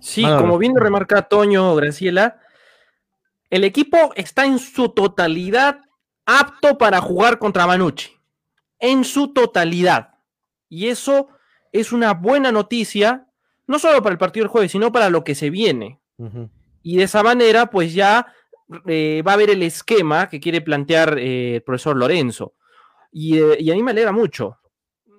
Sí, 0.01 0.23
ah, 0.25 0.37
como 0.39 0.59
bien 0.59 0.75
lo 0.75 0.81
remarca 0.81 1.23
Toño 1.23 1.75
Graciela, 1.77 2.41
el 3.49 3.65
equipo 3.65 4.13
está 4.17 4.45
en 4.45 4.59
su 4.59 4.91
totalidad 4.91 5.81
apto 6.27 6.77
para 6.77 7.01
jugar 7.01 7.39
contra 7.39 7.67
Manucci. 7.67 8.11
En 8.79 9.05
su 9.05 9.33
totalidad. 9.33 10.14
Y 10.69 10.89
eso 10.89 11.29
es 11.73 11.93
una 11.93 12.15
buena 12.15 12.53
noticia, 12.53 13.27
no 13.67 13.79
solo 13.79 14.03
para 14.03 14.13
el 14.13 14.19
partido 14.19 14.45
del 14.45 14.51
jueves, 14.51 14.73
sino 14.73 14.93
para 14.93 15.11
lo 15.11 15.25
que 15.25 15.35
se 15.35 15.51
viene. 15.51 16.01
Uh 16.17 16.27
-huh. 16.27 16.51
Y 16.83 16.99
de 16.99 17.05
esa 17.05 17.23
manera, 17.23 17.71
pues 17.71 17.95
ya 17.95 18.27
eh, 18.87 19.23
va 19.27 19.35
a 19.35 19.37
ver 19.37 19.51
el 19.51 19.63
esquema 19.63 20.29
que 20.29 20.41
quiere 20.41 20.61
plantear 20.61 21.19
eh, 21.19 21.57
el 21.57 21.63
profesor 21.63 21.97
Lorenzo. 21.97 22.55
Y, 23.13 23.39
eh, 23.39 23.57
y, 23.61 23.71
a 23.71 23.75
mí 23.75 23.83
me 23.83 23.91
alegra 23.91 24.13
mucho. 24.13 24.59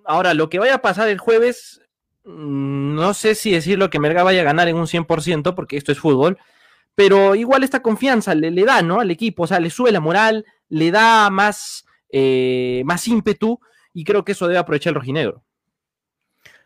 Ahora, 0.06 0.34
lo 0.34 0.50
que 0.50 0.60
vaya 0.60 0.76
a 0.76 0.82
pasar 0.82 1.08
el 1.10 1.20
jueves, 1.20 1.82
mmm, 2.24 2.96
no 2.96 3.14
sé 3.14 3.36
si 3.36 3.52
decirlo 3.52 3.90
que 3.90 4.00
Merga 4.00 4.24
vaya 4.24 4.42
a 4.42 4.46
ganar 4.46 4.68
en 4.68 4.76
un 4.78 4.88
100%, 4.88 5.56
porque 5.56 5.78
esto 5.78 5.92
es 5.92 6.00
fútbol, 6.00 6.38
pero 6.96 7.36
igual 7.36 7.64
esta 7.64 7.82
confianza 7.82 8.36
le, 8.36 8.52
le 8.52 8.64
da, 8.64 8.82
¿no? 8.82 9.00
Al 9.00 9.12
equipo, 9.12 9.44
o 9.44 9.48
sea, 9.48 9.60
le 9.60 9.70
sube 9.70 9.92
la 9.92 10.00
moral, 10.00 10.46
le 10.70 10.92
da 10.92 11.30
más, 11.30 11.86
más 12.86 13.08
ímpetu, 13.08 13.60
y 13.96 14.04
creo 14.04 14.26
que 14.26 14.34
eso 14.34 14.48
debe 14.48 14.60
aprovechar 14.60 14.92
el 14.92 14.96
rojinegro. 14.96 15.42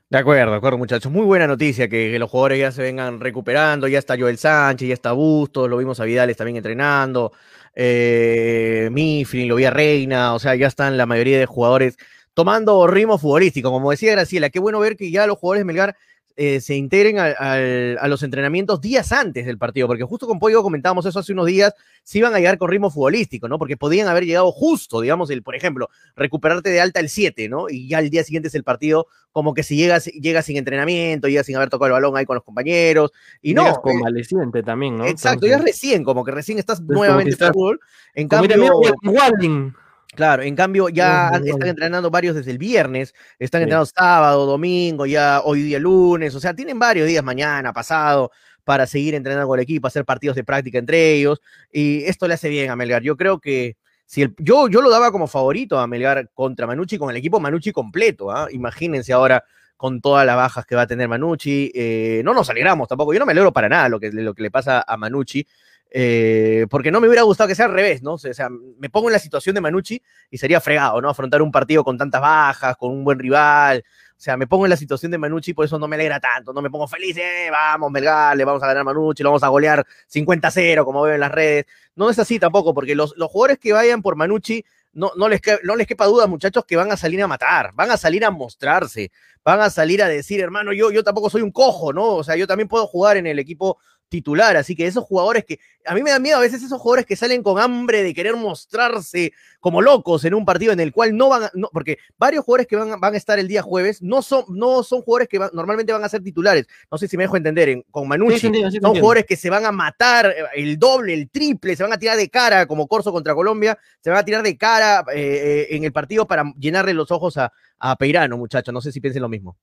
De 0.10 0.18
acuerdo, 0.18 0.52
de 0.52 0.58
acuerdo, 0.58 0.80
muchachos. 0.80 1.12
Muy 1.12 1.24
buena 1.24 1.46
noticia 1.46 1.88
que, 1.88 2.18
los 2.18 2.28
jugadores 2.32 2.60
ya 2.60 2.72
se 2.72 2.82
vengan 2.82 3.20
recuperando. 3.20 3.88
Ya 3.88 4.00
está 4.00 4.18
Joel 4.18 4.40
Sánchez, 4.40 4.88
ya 4.88 4.96
está 4.96 5.12
Bustos, 5.12 5.70
lo 5.70 5.78
vimos 5.78 6.00
a 6.00 6.06
Vidales 6.06 6.36
también 6.36 6.58
entrenando. 6.58 7.32
Eh, 7.76 8.90
Mifflin, 8.92 9.48
lo 9.48 9.56
vi 9.56 9.66
a 9.66 9.70
Reina, 9.70 10.34
o 10.34 10.40
sea, 10.40 10.56
ya 10.56 10.66
están 10.66 10.98
la 10.98 11.06
mayoría 11.06 11.38
de 11.38 11.46
jugadores 11.46 11.98
tomando 12.34 12.88
ritmo 12.88 13.20
futbolístico. 13.20 13.70
Como 13.70 13.92
decía 13.92 14.14
Graciela, 14.14 14.50
qué 14.50 14.60
bueno 14.60 14.80
ver 14.80 14.98
que 14.98 15.12
ya 15.12 15.28
los 15.28 15.38
jugadores 15.38 15.64
Melgar 15.66 15.96
eh, 16.42 16.62
se 16.62 16.74
integren 16.74 17.20
a, 17.20 17.26
a, 17.38 17.56
a, 18.00 18.08
los 18.08 18.24
entrenamientos 18.24 18.80
días 18.80 19.12
antes 19.12 19.46
del 19.46 19.58
partido, 19.58 19.88
porque 19.88 20.06
justo 20.06 20.26
con 20.26 20.40
Pollo 20.40 20.64
comentábamos 20.64 21.06
eso 21.06 21.20
hace 21.20 21.34
unos 21.34 21.48
días, 21.48 21.74
si 22.02 22.20
iban 22.20 22.34
a 22.34 22.38
llegar 22.38 22.58
con 22.58 22.70
ritmo 22.70 22.90
futbolístico, 22.90 23.50
¿no? 23.50 23.60
Porque 23.60 23.76
podían 23.76 24.08
haber 24.08 24.24
llegado 24.24 24.50
justo, 24.54 25.02
digamos, 25.02 25.30
el, 25.32 25.44
por 25.44 25.58
ejemplo, 25.58 25.90
recuperarte 26.16 26.70
de 26.70 26.80
alta 26.80 27.02
el 27.02 27.10
7, 27.10 27.50
¿no? 27.50 27.70
Y 27.70 27.90
ya 27.90 28.00
el 28.00 28.10
día 28.10 28.24
siguiente 28.24 28.48
es 28.48 28.56
el 28.56 28.64
partido, 28.64 29.08
como 29.34 29.54
que 29.54 29.64
si 29.64 29.76
llegas, 29.76 30.06
llegas 30.06 30.46
sin 30.46 30.56
entrenamiento, 30.56 31.28
llegas 31.28 31.46
sin 31.46 31.58
haber 31.58 31.70
tocado 31.70 31.88
el 31.88 31.92
balón 31.92 32.16
ahí 32.16 32.26
con 32.26 32.36
los 32.36 32.46
compañeros, 32.46 33.12
y 33.42 33.54
no. 33.54 33.64
Llegas 33.64 33.80
convaleciente 33.80 34.60
eh, 34.60 34.64
también, 34.64 34.96
¿no? 34.96 35.08
Exacto, 35.08 35.46
Entonces, 35.46 35.58
ya 35.60 35.66
recién, 35.66 36.06
como 36.06 36.24
que 36.24 36.32
recién 36.32 36.58
estás 36.58 36.80
nuevamente 36.80 37.32
en 37.32 37.54
fútbol. 37.54 37.82
En 38.16 38.30
cambio. 38.30 38.56
Mira, 38.56 39.74
Claro, 40.16 40.42
en 40.42 40.56
cambio 40.56 40.90
ya 40.90 41.30
no, 41.34 41.40
no, 41.40 41.46
están 41.46 41.70
entrenando 41.70 42.10
varios 42.10 42.36
desde 42.36 42.52
el 42.52 42.58
viernes, 42.58 43.14
están 43.38 43.60
sí. 43.60 43.64
entrenando 43.64 43.86
sábado, 43.86 44.46
domingo, 44.46 45.06
ya 45.06 45.42
hoy 45.44 45.62
día 45.62 45.80
lunes, 45.80 46.34
o 46.34 46.40
sea, 46.40 46.54
tienen 46.54 46.80
varios 46.80 47.08
días 47.08 47.24
mañana, 47.24 47.72
pasado, 47.72 48.32
para 48.64 48.88
seguir 48.88 49.14
entrenando 49.14 49.48
con 49.48 49.60
el 49.60 49.64
equipo, 49.64 49.88
hacer 49.88 50.06
partidos 50.06 50.36
de 50.36 50.44
práctica 50.44 50.80
entre 50.80 51.14
ellos, 51.14 51.42
y 51.72 52.04
esto 52.06 52.28
le 52.28 52.34
hace 52.34 52.50
bien 52.50 52.72
a 52.72 52.76
Melgar. 52.76 53.04
Yo 53.04 53.16
creo 53.18 53.40
que 53.40 53.78
si 54.06 54.24
el, 54.24 54.36
yo, 54.40 54.68
yo 54.68 54.82
lo 54.82 54.90
daba 54.90 55.12
como 55.12 55.28
favorito 55.28 55.80
a 55.80 55.86
Melgar 55.86 56.32
contra 56.34 56.66
Manucci, 56.66 56.98
con 56.98 57.12
el 57.12 57.18
equipo 57.18 57.40
Manucci 57.40 57.72
completo, 57.72 58.32
¿eh? 58.32 58.50
imagínense 58.52 59.14
ahora 59.14 59.44
con 59.78 60.02
todas 60.02 60.26
las 60.26 60.36
bajas 60.36 60.66
que 60.66 60.76
va 60.76 60.82
a 60.82 60.88
tener 60.88 61.08
Manucci, 61.08 61.72
eh, 61.74 62.22
no 62.26 62.34
nos 62.34 62.50
alegramos 62.50 62.88
tampoco, 62.88 63.14
yo 63.14 63.20
no 63.20 63.26
me 63.28 63.32
alegro 63.32 63.54
para 63.54 63.70
nada 63.70 63.88
lo 63.88 64.00
que, 64.00 64.12
lo 64.12 64.34
que 64.34 64.42
le 64.42 64.52
pasa 64.52 64.84
a 64.86 64.98
Manucci, 64.98 65.48
eh, 65.92 66.68
porque 66.70 66.92
no 66.92 67.02
me 67.02 67.08
hubiera 67.08 67.24
gustado 67.24 67.48
que 67.48 67.56
sea 67.56 67.66
al 67.66 67.74
revés, 67.74 68.04
¿no? 68.04 68.14
O 68.14 68.18
sea, 68.18 68.50
me 68.50 68.90
pongo 68.90 69.10
en 69.10 69.14
la 69.14 69.20
situación 69.20 69.56
de 69.56 69.62
Manucci 69.62 70.02
y 70.30 70.38
sería 70.38 70.62
fregado, 70.62 71.02
¿no? 71.02 71.10
Afrontar 71.10 71.42
un 71.42 71.52
partido 71.52 71.84
con 71.84 71.98
tantas 71.98 72.22
bajas, 72.22 72.78
con 72.78 72.92
un 72.92 73.04
buen 73.04 73.18
rival. 73.18 73.84
O 74.20 74.22
sea, 74.22 74.38
me 74.38 74.48
pongo 74.48 74.66
en 74.66 74.70
la 74.70 74.78
situación 74.78 75.12
de 75.12 75.18
Manucci, 75.18 75.54
por 75.54 75.66
eso 75.66 75.80
no 75.80 75.88
me 75.88 75.96
alegra 75.96 76.20
tanto, 76.20 76.52
no 76.52 76.62
me 76.62 76.70
pongo 76.70 76.88
feliz, 76.88 77.16
eh, 77.18 77.48
vamos, 77.50 77.90
Melgar, 77.90 78.36
le 78.36 78.44
vamos 78.44 78.62
a 78.62 78.68
ganar 78.68 78.82
a 78.82 78.84
Manucci, 78.84 79.24
lo 79.24 79.30
vamos 79.30 79.44
a 79.44 79.48
golear 79.48 79.86
50-0, 80.14 80.84
como 80.84 81.02
veo 81.04 81.14
en 81.14 81.22
las 81.22 81.32
redes. 81.32 81.66
No 81.96 82.10
es 82.10 82.20
así 82.20 82.38
tampoco, 82.38 82.74
porque 82.74 82.96
los, 82.96 83.16
los 83.16 83.32
jugadores 83.32 83.60
que 83.60 83.72
vayan 83.72 84.02
por 84.02 84.18
Manucci, 84.18 84.66
no, 84.92 85.12
no, 85.16 85.30
les 85.30 85.40
no 85.64 85.76
les 85.78 85.88
quepa 85.88 86.06
duda, 86.06 86.28
muchachos, 86.28 86.66
que 86.66 86.76
van 86.76 86.92
a 86.92 86.98
salir 86.98 87.24
a 87.24 87.28
matar, 87.28 87.72
van 87.74 87.92
a 87.92 87.98
salir 87.98 88.26
a 88.26 88.30
mostrarse, 88.30 89.10
van 89.44 89.62
a 89.62 89.70
salir 89.70 90.04
a 90.04 90.10
decir, 90.10 90.42
hermano, 90.42 90.74
yo, 90.74 90.92
yo 90.92 91.04
tampoco 91.04 91.30
soy 91.30 91.42
un 91.42 91.52
cojo, 91.52 91.94
¿no? 91.94 92.16
O 92.16 92.24
sea, 92.24 92.36
yo 92.36 92.46
también 92.46 92.68
puedo 92.68 92.88
jugar 92.88 93.16
en 93.16 93.26
el 93.26 93.40
equipo 93.40 93.78
titular, 94.10 94.58
así 94.58 94.76
que 94.76 94.88
esos 94.88 95.04
jugadores 95.04 95.46
que, 95.46 95.60
a 95.86 95.94
mí 95.94 96.04
me 96.04 96.10
da 96.10 96.20
miedo 96.20 96.38
a 96.38 96.42
veces 96.42 96.64
esos 96.64 96.82
jugadores 96.82 97.06
que 97.06 97.16
salen 97.16 97.42
con 97.44 97.60
hambre 97.60 98.04
de 98.04 98.14
querer 98.14 98.36
mostrarse 98.36 99.32
como 99.60 99.82
locos 99.82 100.26
en 100.26 100.34
un 100.34 100.46
partido 100.46 100.74
en 100.74 100.80
el 100.80 100.92
cual 100.92 101.16
no 101.16 101.30
van 101.30 101.44
a, 101.44 101.52
no, 101.54 101.70
porque 101.72 102.00
varios 102.18 102.44
jugadores 102.44 102.68
que 102.68 102.76
van, 102.76 103.00
van, 103.00 103.14
a 103.14 103.18
estar 103.18 103.40
el 103.40 103.48
día 103.48 103.62
jueves 103.62 104.02
no 104.02 104.22
son, 104.22 104.44
no 104.50 104.84
son 104.84 105.02
jugadores 105.02 105.30
que 105.30 105.38
van, 105.38 105.52
normalmente 105.54 105.94
van 105.94 106.04
a 106.04 106.10
ser 106.10 106.24
titulares, 106.24 106.68
no 106.92 106.98
sé 106.98 107.08
si 107.08 107.18
me 107.18 107.24
dejo 107.24 107.38
entender, 107.38 107.70
en, 107.70 107.86
con 107.92 108.08
Manucci, 108.08 108.40
sí, 108.40 108.48
sí, 108.48 108.72
sí, 108.72 108.80
son 108.82 108.92
jugadores 108.92 109.26
que 109.26 109.36
se 109.36 109.50
van 109.50 109.66
a 109.66 109.72
matar 109.72 110.26
eh, 110.26 110.44
el 110.56 110.78
doble, 110.78 111.14
el 111.14 111.30
triple, 111.30 111.76
se 111.76 111.84
van 111.84 111.94
a 111.94 111.98
tirar 111.98 112.18
de 112.18 112.30
cara 112.30 112.66
como 112.66 112.88
Corso 112.88 113.12
contra 113.12 113.36
Colombia, 113.36 113.78
se 114.02 114.10
van 114.10 114.20
a 114.20 114.26
tirar 114.26 114.44
de 114.44 114.58
cara 114.58 115.06
eh, 115.14 115.68
en 115.70 115.84
el 115.84 115.92
partido 115.92 116.28
para 116.28 116.52
llenarle 116.58 116.94
los 116.94 117.12
ojos 117.12 117.38
a, 117.38 117.54
a 117.78 117.96
Peirano, 117.96 118.38
muchachos, 118.38 118.74
no 118.74 118.82
sé 118.82 118.92
si 118.92 119.00
piensen 119.00 119.22
lo 119.22 119.30
mismo. 119.30 119.56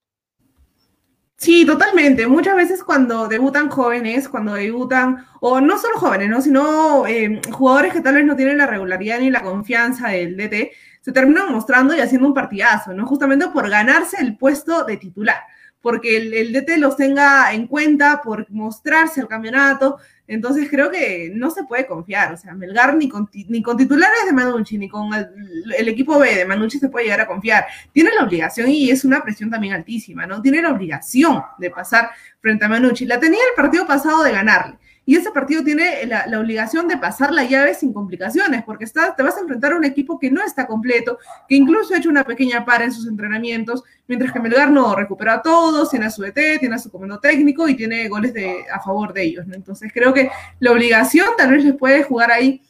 Sí, 1.38 1.66
totalmente. 1.66 2.26
Muchas 2.26 2.56
veces 2.56 2.82
cuando 2.82 3.28
debutan 3.28 3.68
jóvenes, 3.68 4.28
cuando 4.28 4.54
debutan, 4.54 5.26
o 5.40 5.60
no 5.60 5.78
solo 5.78 5.98
jóvenes, 5.98 6.30
¿no? 6.30 6.40
sino 6.40 7.06
eh, 7.06 7.40
jugadores 7.52 7.92
que 7.92 8.00
tal 8.00 8.14
vez 8.14 8.24
no 8.24 8.36
tienen 8.36 8.58
la 8.58 8.66
regularidad 8.66 9.20
ni 9.20 9.30
la 9.30 9.42
confianza 9.42 10.08
del 10.08 10.36
DT, 10.36 10.72
se 11.02 11.12
terminan 11.12 11.52
mostrando 11.52 11.94
y 11.94 12.00
haciendo 12.00 12.26
un 12.26 12.34
partidazo, 12.34 12.92
¿no? 12.94 13.06
Justamente 13.06 13.46
por 13.48 13.68
ganarse 13.70 14.16
el 14.20 14.36
puesto 14.36 14.84
de 14.84 14.96
titular, 14.96 15.38
porque 15.80 16.16
el, 16.16 16.34
el 16.34 16.52
DT 16.52 16.78
los 16.78 16.96
tenga 16.96 17.52
en 17.52 17.68
cuenta, 17.68 18.22
por 18.22 18.50
mostrarse 18.50 19.20
al 19.20 19.28
campeonato, 19.28 19.98
entonces 20.28 20.68
creo 20.68 20.90
que 20.90 21.30
no 21.34 21.50
se 21.50 21.64
puede 21.64 21.86
confiar, 21.86 22.32
o 22.32 22.36
sea, 22.36 22.54
Melgar 22.54 22.96
ni 22.96 23.08
con, 23.08 23.28
ni 23.32 23.62
con 23.62 23.76
titulares 23.76 24.26
de 24.26 24.32
Manucci, 24.32 24.78
ni 24.78 24.88
con 24.88 25.14
el, 25.14 25.28
el, 25.76 25.88
equipo 25.88 26.18
B 26.18 26.34
de 26.34 26.44
Manucci 26.44 26.78
se 26.78 26.88
puede 26.88 27.04
llegar 27.04 27.20
a 27.20 27.26
confiar. 27.26 27.66
Tiene 27.92 28.10
la 28.16 28.24
obligación, 28.24 28.68
y 28.68 28.90
es 28.90 29.04
una 29.04 29.22
presión 29.22 29.50
también 29.50 29.74
altísima, 29.74 30.26
¿no? 30.26 30.42
Tiene 30.42 30.62
la 30.62 30.70
obligación 30.70 31.42
de 31.58 31.70
pasar 31.70 32.10
frente 32.40 32.64
a 32.64 32.68
Manucci. 32.68 33.06
La 33.06 33.20
tenía 33.20 33.40
el 33.40 33.54
partido 33.54 33.86
pasado 33.86 34.24
de 34.24 34.32
ganarle. 34.32 34.78
Y 35.08 35.14
ese 35.14 35.30
partido 35.30 35.62
tiene 35.62 36.04
la, 36.04 36.26
obligación 36.38 36.88
de 36.88 36.96
pasar 36.96 37.32
la 37.32 37.44
llave 37.44 37.74
sin 37.74 37.92
complicaciones, 37.92 38.64
porque 38.64 38.84
está, 38.84 39.14
te 39.14 39.22
vas 39.22 39.36
a 39.36 39.40
enfrentar 39.40 39.72
a 39.72 39.76
un 39.76 39.84
equipo 39.84 40.18
que 40.18 40.32
no 40.32 40.42
está 40.42 40.66
completo, 40.66 41.18
que 41.48 41.54
incluso 41.54 41.94
ha 41.94 41.98
hecho 41.98 42.08
una 42.08 42.24
pequeña 42.24 42.64
para 42.64 42.84
en 42.84 42.92
sus 42.92 43.06
entrenamientos, 43.06 43.84
mientras 44.08 44.32
que 44.32 44.40
Melgar 44.40 44.70
no 44.70 44.96
recupera 44.96 45.34
a 45.34 45.42
todos, 45.42 45.90
tiene 45.90 46.06
a 46.06 46.10
su 46.10 46.24
ET, 46.24 46.34
tiene 46.58 46.74
a 46.74 46.78
su 46.78 46.90
comando 46.90 47.20
técnico 47.20 47.68
y 47.68 47.76
tiene 47.76 48.08
goles 48.08 48.34
de, 48.34 48.64
a 48.70 48.80
favor 48.80 49.12
de 49.12 49.22
ellos. 49.22 49.46
Entonces 49.52 49.92
creo 49.94 50.12
que 50.12 50.28
la 50.58 50.72
obligación 50.72 51.28
tal 51.38 51.52
vez 51.52 51.64
les 51.64 51.76
puede 51.76 52.02
jugar 52.02 52.32
ahí 52.32 52.60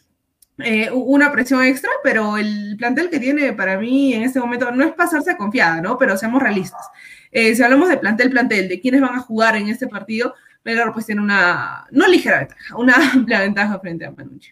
eh, 0.59 0.91
una 0.91 1.33
presión 1.33 1.63
extra, 1.63 1.91
pero 2.03 2.37
el 2.37 2.77
plantel 2.79 3.09
que 3.09 3.19
tiene 3.19 3.55
para 3.55 3.79
mí 3.79 4.13
en 4.13 4.23
este 4.23 4.41
momento 4.41 4.71
no 4.73 4.85
es 4.85 4.93
pasarse 4.93 5.37
confiada, 5.39 5.81
¿no? 5.81 5.97
Pero 5.97 6.17
seamos 6.19 6.43
realistas. 6.43 6.87
Eh, 7.31 7.55
si 7.55 7.63
hablamos 7.63 7.89
de 7.89 7.99
plantel, 7.99 8.31
plantel, 8.31 8.69
de 8.69 8.81
quiénes 8.81 9.01
van 9.01 9.15
a 9.15 9.21
jugar 9.21 9.57
en 9.57 9.69
este 9.69 9.87
partido, 9.87 10.35
Melgar 10.67 10.93
pues 10.93 11.07
tiene 11.07 11.21
una, 11.21 11.87
no 11.93 12.09
ligera 12.09 12.41
ventaja, 12.41 12.77
una 12.77 12.95
amplia 13.13 13.41
ventaja 13.41 13.79
frente 13.79 14.05
a 14.05 14.11
Manucci. 14.11 14.51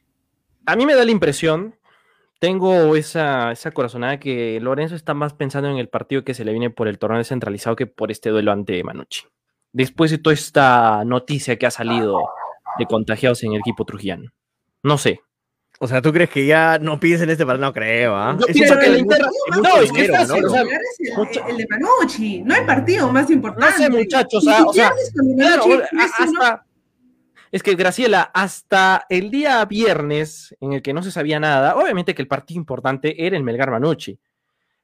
A 0.65 0.77
mí 0.77 0.87
me 0.87 0.95
da 0.95 1.05
la 1.05 1.11
impresión, 1.11 1.75
tengo 2.39 2.95
esa, 2.95 3.51
esa 3.51 3.73
corazonada 3.73 4.21
que 4.21 4.61
Lorenzo 4.61 4.95
está 4.95 5.12
más 5.12 5.35
pensando 5.35 5.69
en 5.69 5.77
el 5.77 5.89
partido 5.89 6.23
que 6.23 6.33
se 6.33 6.45
le 6.45 6.53
viene 6.53 6.71
por 6.71 6.87
el 6.87 7.01
torneo 7.01 7.19
descentralizado 7.19 7.75
que 7.75 7.89
por 7.89 8.12
este 8.12 8.31
duelo 8.31 8.53
ante 8.53 8.85
Manucci. 8.85 9.27
Después 9.73 10.12
de 10.12 10.19
toda 10.19 10.35
esta 10.35 11.05
noticia 11.05 11.59
que 11.59 11.67
ha 11.67 11.73
salido 11.73 12.23
de 12.79 12.87
contagiados 12.87 13.43
en 13.43 13.55
el 13.55 13.59
equipo 13.59 13.85
trujillano. 13.85 14.31
No 14.85 14.99
sé, 14.99 15.21
o 15.81 15.89
sea, 15.89 16.01
¿tú 16.01 16.12
crees 16.12 16.31
que 16.31 16.47
ya 16.47 16.79
no 16.79 17.01
piensen 17.01 17.29
en 17.29 17.33
este 17.33 17.45
partido? 17.45 17.66
No 17.66 17.72
creo, 17.72 18.14
¿ah? 18.14 18.37
Yo 18.39 18.47
pienso 18.47 18.79
que 18.79 18.87
el 18.87 18.99
Inter... 18.99 19.20
No, 19.62 19.81
es 19.81 19.93
que 19.93 20.05
es 20.05 20.29
¿no? 20.29 20.37
O 20.37 20.51
sea, 20.51 20.62
el, 20.62 21.51
el, 21.51 21.57
de 21.57 21.66
Manucci, 21.68 22.43
no 22.43 22.55
el 22.55 22.64
partido 22.64 23.11
más 23.11 23.31
importante. 23.31 23.66
No 23.70 23.85
sé, 23.85 23.91
muchachos, 23.91 24.47
o 24.47 24.72
sea, 24.72 24.93
claro, 25.37 25.64
hasta... 26.18 26.64
Es 27.51 27.62
que, 27.62 27.77
Graciela, 27.77 28.33
hasta 28.35 29.07
el 29.09 29.31
día 29.31 29.64
viernes, 29.64 30.57
en 30.61 30.72
el 30.72 30.83
que 30.83 30.93
no 30.93 31.05
se 31.05 31.12
sabía 31.12 31.39
nada, 31.39 31.77
obviamente 31.77 32.12
que 32.12 32.22
el 32.22 32.27
partido 32.27 32.59
importante 32.59 33.27
era 33.27 33.37
el 33.37 33.45
Melgar 33.45 33.70
Manucci. 33.70 34.18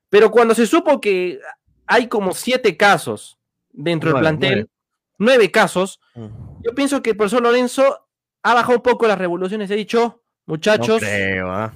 Pero 0.09 0.31
cuando 0.31 0.55
se 0.55 0.67
supo 0.67 1.01
que 1.01 1.41
hay 1.87 2.07
como 2.07 2.33
siete 2.33 2.77
casos 2.77 3.39
dentro 3.73 4.13
del 4.13 4.21
plantel, 4.21 4.55
nueve, 4.55 4.71
nueve 5.19 5.51
casos, 5.51 6.01
uh 6.15 6.21
-huh. 6.21 6.63
yo 6.63 6.75
pienso 6.75 7.03
que 7.03 7.11
el 7.11 7.17
profesor 7.17 7.43
Lorenzo 7.43 8.07
ha 8.45 8.55
bajado 8.55 8.77
un 8.77 8.83
poco 8.83 9.09
las 9.09 9.19
revoluciones 9.19 9.69
y 9.69 9.73
ha 9.73 9.77
dicho, 9.77 10.20
Muchachos, 10.51 11.01
no 11.01 11.09
creo, 11.09 11.65
¿eh? 11.65 11.71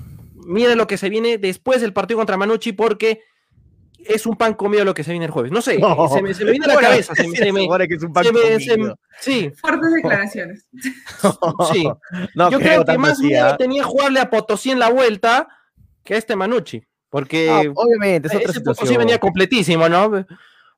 miren 0.46 0.76
lo 0.76 0.86
que 0.86 0.98
se 0.98 1.08
viene 1.08 1.38
después 1.38 1.80
del 1.80 1.92
partido 1.92 2.18
contra 2.18 2.36
Manucci 2.36 2.72
porque 2.72 3.22
es 3.98 4.26
un 4.26 4.36
pan 4.36 4.54
comido 4.54 4.84
lo 4.84 4.94
que 4.94 5.04
se 5.04 5.12
viene 5.12 5.26
el 5.26 5.30
jueves. 5.30 5.52
No 5.52 5.62
sé, 5.62 5.78
no. 5.78 6.08
Se, 6.08 6.20
me, 6.20 6.34
se, 6.34 6.44
me, 6.44 6.50
viene 6.50 6.66
a 6.66 6.74
la 6.74 6.76
cabeza. 6.80 7.14
Se, 7.14 7.26
me, 7.28 7.36
se 7.36 7.52
me, 7.52 7.88
que 7.88 7.94
es 7.94 8.02
un 8.02 8.12
pan 8.12 8.24
comido. 8.24 8.98
sí. 9.20 9.50
Fuertes 9.56 9.92
declaraciones. 9.94 10.66
sí. 11.72 11.88
No 12.34 12.50
Yo 12.50 12.58
creo, 12.58 12.82
creo 12.82 12.84
que 12.84 12.98
más 12.98 13.18
miedo 13.20 13.50
¿eh? 13.50 13.56
tenía 13.58 13.84
jugarle 13.84 14.20
a 14.20 14.28
Potosí 14.28 14.70
en 14.70 14.78
la 14.78 14.90
vuelta 14.90 15.48
que 16.02 16.14
a 16.14 16.18
este 16.18 16.36
Manucci. 16.36 16.82
Porque 17.08 17.46
no, 17.46 17.72
obviamente 17.80 18.28
es 18.28 18.34
otra 18.34 18.50
ese 18.50 18.58
situación. 18.58 18.86
Potosí 18.86 18.98
venía 18.98 19.18
completísimo, 19.18 19.88
¿no? 19.88 20.26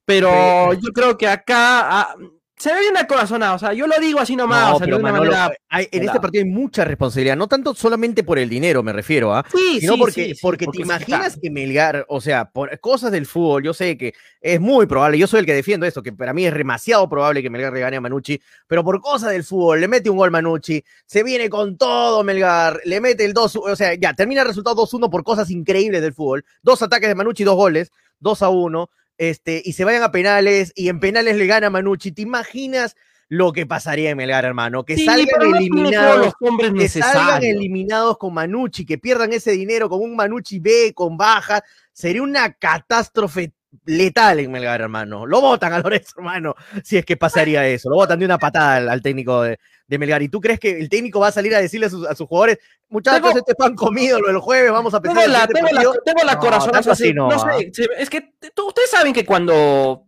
Pero 0.04 0.68
sí. 0.72 0.80
yo 0.84 0.92
creo 0.92 1.16
que 1.16 1.26
acá 1.26 2.00
ah, 2.00 2.16
se 2.58 2.72
ve 2.72 2.88
una 2.90 3.06
corazonada, 3.06 3.54
o 3.54 3.58
sea, 3.58 3.74
yo 3.74 3.86
lo 3.86 3.98
digo 4.00 4.18
así 4.18 4.34
nomás. 4.34 4.70
No, 4.70 4.76
o 4.76 4.78
sea, 4.78 4.84
pero 4.86 4.96
de 4.96 5.02
una 5.02 5.12
Manolo, 5.12 5.30
manera... 5.30 5.56
hay, 5.68 5.88
en 5.92 6.04
este 6.04 6.20
partido 6.20 6.42
hay 6.42 6.50
mucha 6.50 6.84
responsabilidad, 6.84 7.36
no 7.36 7.48
tanto 7.48 7.74
solamente 7.74 8.24
por 8.24 8.38
el 8.38 8.48
dinero, 8.48 8.82
me 8.82 8.94
refiero, 8.94 9.34
¿ah? 9.34 9.44
Sí, 9.52 9.80
sino 9.80 9.92
sí, 9.92 9.98
porque, 9.98 10.24
sí, 10.24 10.34
porque, 10.40 10.64
porque 10.64 10.78
te 10.78 10.82
imaginas 10.82 11.26
está. 11.26 11.40
que 11.40 11.50
Melgar, 11.50 12.06
o 12.08 12.20
sea, 12.22 12.50
por 12.50 12.80
cosas 12.80 13.12
del 13.12 13.26
fútbol, 13.26 13.62
yo 13.62 13.74
sé 13.74 13.98
que 13.98 14.14
es 14.40 14.58
muy 14.58 14.86
probable, 14.86 15.18
yo 15.18 15.26
soy 15.26 15.40
el 15.40 15.46
que 15.46 15.52
defiendo 15.52 15.84
esto, 15.84 16.02
que 16.02 16.12
para 16.12 16.32
mí 16.32 16.46
es 16.46 16.54
demasiado 16.54 17.06
probable 17.10 17.42
que 17.42 17.50
Melgar 17.50 17.74
le 17.74 17.80
gane 17.80 17.98
a 17.98 18.00
Manucci, 18.00 18.40
pero 18.66 18.82
por 18.82 19.02
cosas 19.02 19.32
del 19.32 19.44
fútbol, 19.44 19.80
le 19.80 19.88
mete 19.88 20.08
un 20.08 20.16
gol 20.16 20.30
Manucci, 20.30 20.82
se 21.04 21.22
viene 21.22 21.50
con 21.50 21.76
todo 21.76 22.24
Melgar, 22.24 22.80
le 22.86 23.02
mete 23.02 23.26
el 23.26 23.34
2, 23.34 23.56
o 23.56 23.76
sea, 23.76 23.92
ya, 23.94 24.14
termina 24.14 24.40
el 24.40 24.48
resultado 24.48 24.76
2-1 24.76 25.10
por 25.10 25.24
cosas 25.24 25.50
increíbles 25.50 26.00
del 26.00 26.14
fútbol, 26.14 26.42
dos 26.62 26.80
ataques 26.80 27.08
de 27.08 27.14
Manucci, 27.14 27.44
dos 27.44 27.56
goles, 27.56 27.92
2 28.20 28.42
a 28.42 28.48
1, 28.48 28.90
este, 29.18 29.62
y 29.64 29.72
se 29.74 29.84
vayan 29.84 30.02
a 30.02 30.12
penales, 30.12 30.72
y 30.74 30.88
en 30.88 31.00
penales 31.00 31.36
le 31.36 31.46
gana 31.46 31.70
Manucci, 31.70 32.12
¿te 32.12 32.22
imaginas? 32.22 32.96
lo 33.28 33.52
que 33.52 33.66
pasaría 33.66 34.10
en 34.10 34.16
Melgar, 34.18 34.44
hermano. 34.44 34.84
Que 34.84 34.94
Sí, 34.96 35.04
salgan 35.04 35.42
eliminados. 35.56 36.26
los 36.26 36.34
hombres 36.40 36.72
Que 36.78 36.88
salgan 36.88 37.42
eliminados 37.42 38.18
con 38.18 38.32
Manucci, 38.32 38.86
que 38.86 38.98
pierdan 38.98 39.32
ese 39.32 39.50
dinero 39.50 39.88
con 39.88 40.00
un 40.00 40.14
Manucci 40.14 40.60
B, 40.60 40.92
con 40.94 41.16
baja, 41.16 41.60
sería 41.92 42.22
una 42.22 42.52
catástrofe 42.52 43.52
letal 43.84 44.40
en 44.40 44.50
Melgar, 44.50 44.80
hermano. 44.80 45.26
Lo 45.26 45.40
votan 45.40 45.72
a 45.72 45.78
Lorenzo, 45.80 46.14
hermano, 46.18 46.54
si 46.82 46.96
es 46.96 47.04
que 47.04 47.16
pasaría 47.16 47.66
eso. 47.66 47.88
Lo 47.90 47.96
votan 47.96 48.18
de 48.18 48.24
una 48.24 48.38
patada 48.38 48.76
al, 48.76 48.88
al 48.88 49.02
técnico 49.02 49.42
de, 49.42 49.58
de 49.86 49.98
Melgar. 49.98 50.22
¿Y 50.22 50.28
tú 50.28 50.40
crees 50.40 50.58
que 50.58 50.78
el 50.78 50.88
técnico 50.88 51.20
va 51.20 51.28
a 51.28 51.32
salir 51.32 51.54
a 51.54 51.60
decirle 51.60 51.86
a 51.86 51.90
sus, 51.90 52.06
a 52.06 52.14
sus 52.14 52.26
jugadores, 52.26 52.58
muchachos, 52.88 53.20
Tengo- 53.22 53.38
este 53.38 53.54
pan 53.54 53.74
comido 53.74 54.20
lo 54.20 54.28
del 54.28 54.38
jueves, 54.38 54.70
vamos 54.72 54.94
a 54.94 55.00
pensar 55.00 55.24
Tengo 55.24 55.32
la, 55.38 55.46
tengo 55.46 55.66
la, 55.68 55.70
partido"? 55.72 55.92
tengo 56.04 56.24
la 56.24 56.34
No, 56.34 56.92
así 56.92 57.12
no, 57.14 57.28
no 57.28 57.34
¿ah? 57.34 57.58
sé, 57.72 57.88
es 57.98 58.10
que 58.10 58.32
ustedes 58.66 58.90
saben 58.90 59.12
que 59.12 59.24
cuando 59.24 60.04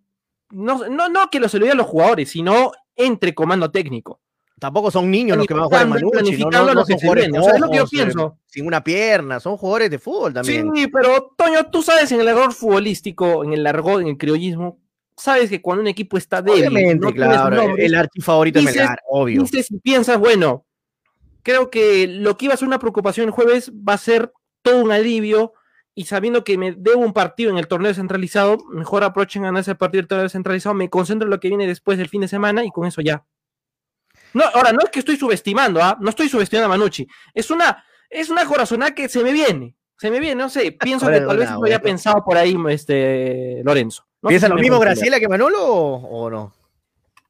no, 0.50 0.88
no, 0.88 1.08
no 1.08 1.28
que 1.30 1.40
lo 1.40 1.48
se 1.48 1.58
lo 1.58 1.64
digan 1.64 1.78
los 1.78 1.86
jugadores, 1.86 2.30
sino 2.30 2.72
entre 2.96 3.34
comando 3.34 3.70
técnico. 3.70 4.20
Tampoco 4.58 4.90
son 4.90 5.10
niños 5.10 5.36
los 5.36 5.46
que 5.46 5.54
van 5.54 5.64
a 5.64 5.66
jugar 5.66 5.82
en 5.82 5.88
Manucci, 5.90 6.36
no, 6.38 6.50
no, 6.50 6.74
no 6.74 6.84
son 6.84 6.98
jugadores 6.98 7.28
o 7.38 7.42
sea, 7.42 7.54
es 7.54 7.60
lo 7.60 7.70
que 7.70 7.76
yo 7.76 7.84
eh, 7.84 7.88
pienso. 7.90 8.38
sin 8.46 8.66
una 8.66 8.82
pierna, 8.82 9.40
son 9.40 9.56
jugadores 9.56 9.90
de 9.90 9.98
fútbol 9.98 10.34
también. 10.34 10.70
Sí, 10.74 10.86
pero 10.88 11.34
Toño, 11.36 11.66
tú 11.70 11.82
sabes 11.82 12.10
en 12.12 12.20
el 12.20 12.28
error 12.28 12.52
futbolístico, 12.52 13.44
en 13.44 13.52
el 13.52 13.62
largo, 13.62 14.00
en 14.00 14.08
el 14.08 14.18
criollismo, 14.18 14.78
sabes 15.16 15.50
que 15.50 15.62
cuando 15.62 15.82
un 15.82 15.88
equipo 15.88 16.16
está 16.16 16.42
débil, 16.42 16.98
no 17.00 17.12
claro, 17.12 17.74
el 17.76 17.94
archifavorito 17.94 18.60
dices- 18.60 18.76
Melgar, 18.76 19.00
obvio. 19.08 19.42
dices 19.42 19.70
y 19.70 19.78
piensas, 19.78 20.18
bueno, 20.18 20.64
creo 21.42 21.70
que 21.70 22.06
lo 22.08 22.36
que 22.36 22.46
iba 22.46 22.54
a 22.54 22.56
ser 22.56 22.68
una 22.68 22.78
preocupación 22.78 23.26
el 23.26 23.32
jueves 23.32 23.70
va 23.72 23.94
a 23.94 23.98
ser 23.98 24.32
todo 24.62 24.82
un 24.82 24.92
alivio 24.92 25.52
y 25.94 26.04
sabiendo 26.04 26.44
que 26.44 26.58
me 26.58 26.72
debo 26.72 27.00
un 27.00 27.12
partido 27.12 27.50
en 27.50 27.58
el 27.58 27.66
torneo 27.66 27.88
descentralizado, 27.88 28.58
mejor 28.70 29.02
aprovechen 29.02 29.44
a 29.44 29.58
ese 29.60 29.74
partido 29.74 30.02
del 30.02 30.08
torneo 30.08 30.22
descentralizado, 30.24 30.74
me 30.74 30.88
concentro 30.88 31.26
en 31.26 31.30
lo 31.30 31.40
que 31.40 31.48
viene 31.48 31.66
después 31.66 31.98
del 31.98 32.08
fin 32.08 32.20
de 32.20 32.28
semana 32.28 32.64
y 32.64 32.70
con 32.70 32.86
eso 32.86 33.00
ya. 33.00 33.24
No, 34.34 34.44
ahora, 34.54 34.72
no 34.72 34.80
es 34.84 34.90
que 34.90 35.00
estoy 35.00 35.16
subestimando, 35.16 35.82
¿ah? 35.82 35.96
no 36.00 36.10
estoy 36.10 36.28
subestimando 36.28 36.66
a 36.66 36.76
Manucci, 36.76 37.06
es 37.34 37.50
una, 37.50 37.84
es 38.10 38.28
una 38.28 38.44
corazonada 38.44 38.94
que 38.94 39.08
se 39.08 39.22
me 39.22 39.32
viene, 39.32 39.74
se 39.96 40.10
me 40.10 40.20
viene, 40.20 40.36
no 40.36 40.48
sé, 40.48 40.72
pienso 40.72 41.06
Ahora, 41.06 41.20
que 41.20 41.26
tal 41.26 41.36
vez 41.38 41.50
lo 41.50 41.64
había 41.64 41.80
pensado 41.80 42.24
por 42.24 42.36
ahí 42.36 42.56
este, 42.68 43.62
Lorenzo. 43.64 44.04
No 44.20 44.28
¿Piensa 44.28 44.48
lo 44.48 44.56
mismo 44.56 44.76
entender. 44.76 44.96
Graciela 44.96 45.20
que 45.20 45.28
Manolo 45.28 45.64
o, 45.64 46.24
o 46.24 46.30
no? 46.30 46.52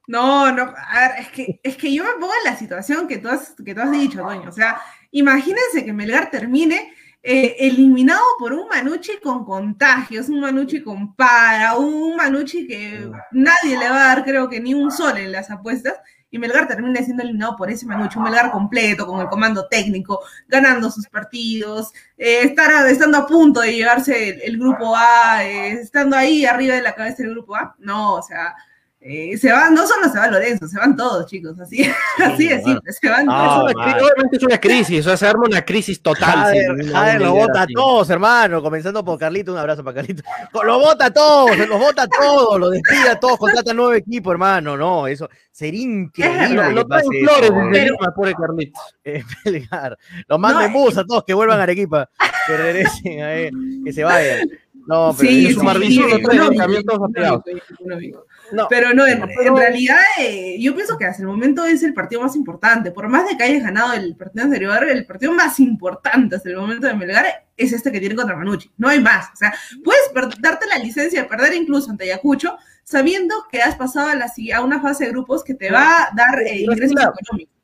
No, 0.09 0.51
no, 0.51 0.62
a 0.62 1.01
ver, 1.01 1.20
es 1.20 1.28
que, 1.28 1.61
es 1.62 1.76
que 1.76 1.92
yo 1.92 2.03
me 2.03 2.12
pongo 2.12 2.32
en 2.42 2.51
la 2.51 2.57
situación 2.57 3.07
que 3.07 3.18
tú 3.18 3.28
has, 3.28 3.55
que 3.62 3.74
tú 3.74 3.80
has 3.82 3.92
dicho, 3.92 4.22
Toño. 4.22 4.49
O 4.49 4.53
sea, 4.53 4.80
imagínense 5.11 5.84
que 5.84 5.92
Melgar 5.92 6.30
termine 6.30 6.94
eh, 7.22 7.57
eliminado 7.59 8.22
por 8.38 8.55
un 8.55 8.68
Manucci 8.68 9.18
con 9.22 9.44
contagios, 9.44 10.30
un 10.30 10.40
Manucci 10.40 10.82
con 10.82 11.14
para, 11.14 11.76
un 11.76 12.16
Manucci 12.16 12.66
que 12.66 13.11
nadie 13.32 13.76
le 13.76 13.86
va 13.90 13.96
a 13.96 14.14
dar, 14.14 14.24
creo 14.24 14.49
que 14.49 14.61
ni 14.61 14.72
un 14.72 14.90
sol 14.90 15.18
en 15.18 15.30
las 15.30 15.51
apuestas, 15.51 16.01
y 16.31 16.39
Melgar 16.39 16.68
termina 16.68 17.03
siendo 17.03 17.22
eliminado 17.22 17.57
por 17.57 17.70
ese 17.70 17.87
Manucci, 17.87 18.18
un 18.18 18.24
Melgar 18.24 18.51
completo, 18.51 19.07
con 19.07 19.20
el 19.20 19.29
comando 19.29 19.66
técnico, 19.68 20.20
ganando 20.47 20.91
sus 20.91 21.09
partidos, 21.09 21.93
eh, 22.16 22.41
estar, 22.43 22.87
estando 22.87 23.18
a 23.18 23.26
punto 23.26 23.61
de 23.61 23.74
llevarse 23.74 24.31
el, 24.31 24.43
el 24.43 24.59
grupo 24.59 24.95
A, 24.97 25.45
eh, 25.45 25.72
estando 25.72 26.16
ahí 26.16 26.45
arriba 26.45 26.74
de 26.74 26.83
la 26.83 26.95
cabeza 26.95 27.22
del 27.22 27.33
grupo 27.33 27.57
A. 27.57 27.74
No, 27.79 28.14
o 28.14 28.22
sea 28.22 28.55
eh, 29.01 29.38
se 29.38 29.53
van, 29.53 29.74
no 29.74 29.86
solo 29.86 30.09
se 30.09 30.18
va 30.18 30.26
Lorenzo, 30.26 30.66
se 30.66 30.76
van 30.76 30.96
todos, 30.96 31.26
chicos, 31.26 31.59
así, 31.61 31.88
así 32.18 32.49
de 32.49 32.61
simple, 32.61 32.92
se 32.92 33.09
van 33.09 33.26
Ah, 33.30 33.61
todos. 33.70 33.74
Obviamente 33.76 34.36
es 34.38 34.42
una 34.42 34.59
crisis, 34.59 35.01
o 35.01 35.09
sea, 35.11 35.16
se 35.16 35.26
arma 35.28 35.44
una 35.46 35.64
crisis 35.64 36.03
total. 36.03 36.36
Jader, 36.36 37.20
idea 37.20 37.30
vota 37.30 37.62
a 37.62 37.66
todos, 37.72 38.11
hermano. 38.11 38.61
Comenzando 38.61 39.05
por 39.05 39.16
Carlito, 39.16 39.53
un 39.53 39.59
abrazo 39.59 39.84
para 39.84 39.96
Carlito. 39.96 40.24
Los 40.64 40.80
vota 40.82 41.07
a 41.07 41.11
todos, 41.12 41.57
los 41.57 41.78
vota 41.78 42.03
a 42.03 42.09
todos, 42.09 42.59
los 42.59 42.72
despide 42.72 43.11
a 43.11 43.20
todos, 43.20 43.38
contrata 43.38 43.72
nuevo 43.72 43.92
equipo, 43.92 44.32
hermano. 44.32 44.76
No, 44.76 45.07
eso 45.07 45.28
sería 45.53 45.82
increíble. 45.82 46.49
Lo, 46.55 46.70
lo 46.72 46.86
traen 46.88 47.07
flores 47.07 47.53
desde 47.70 47.84
Lima, 47.84 48.14
pobre 48.14 48.34
Carlitos. 48.34 48.82
eh. 49.05 49.22
Los 50.26 50.40
mando 50.40 50.59
No, 50.59 50.66
en 50.66 50.72
bus 50.72 50.96
a 50.99 51.05
todos 51.05 51.22
que 51.24 51.34
vuelvan 51.34 51.61
a 51.61 51.62
Arequipa, 51.62 52.11
que 52.49 52.57
regresen 52.57 53.20
a 53.22 53.34
él, 53.34 53.53
que 53.84 53.92
se 53.92 54.03
vayan. 54.03 54.49
No, 54.88 55.14
pero 55.16 55.30
Sí, 55.30 55.46
es 55.46 55.55
su 55.55 55.61
sí, 55.61 55.86
sí, 55.86 55.99
lo 55.99 56.18
trae, 57.11 57.32
No, 58.53 58.66
Pero 58.68 58.94
no, 58.94 59.07
en, 59.07 59.20
pero- 59.20 59.42
en 59.42 59.57
realidad 59.57 59.99
eh, 60.18 60.57
yo 60.61 60.74
pienso 60.74 60.96
que 60.96 61.05
hasta 61.05 61.22
el 61.22 61.28
momento 61.28 61.64
es 61.64 61.82
el 61.82 61.92
partido 61.94 62.22
más 62.22 62.34
importante. 62.36 62.90
Por 62.90 63.09
más 63.09 63.28
de 63.28 63.36
que 63.36 63.44
hayas 63.44 63.62
ganado 63.62 63.92
el 63.92 64.16
partido 64.16 64.44
anterior, 64.44 64.84
el 64.88 65.05
partido 65.07 65.32
más 65.32 65.61
importante 65.61 66.36
hasta 66.36 66.49
el 66.49 66.57
momento 66.57 66.86
de 66.86 66.94
Melgar 66.94 67.26
es 67.57 67.72
este 67.72 67.92
que 67.92 68.01
tiene 68.01 68.14
contra 68.14 68.36
Manucci. 68.36 68.70
No 68.78 68.88
hay 68.88 69.01
más. 69.01 69.26
O 69.32 69.36
sea, 69.36 69.53
puedes 69.84 70.11
darte 70.40 70.66
la 70.66 70.78
licencia 70.78 71.22
de 71.22 71.28
perder 71.28 71.55
incluso 71.55 71.90
ante 71.90 72.05
Ayacucho, 72.05 72.57
sabiendo 72.84 73.34
que 73.51 73.61
has 73.61 73.76
pasado 73.76 74.09
a, 74.09 74.14
la, 74.14 74.32
a 74.55 74.61
una 74.62 74.80
fase 74.80 75.05
de 75.05 75.11
grupos 75.11 75.44
que 75.44 75.55
te 75.55 75.70
va 75.70 76.05
a 76.05 76.11
dar 76.14 76.40
eh, 76.42 76.62
ingresos 76.62 76.94
Claro. 76.96 77.14
económicos. 77.20 77.55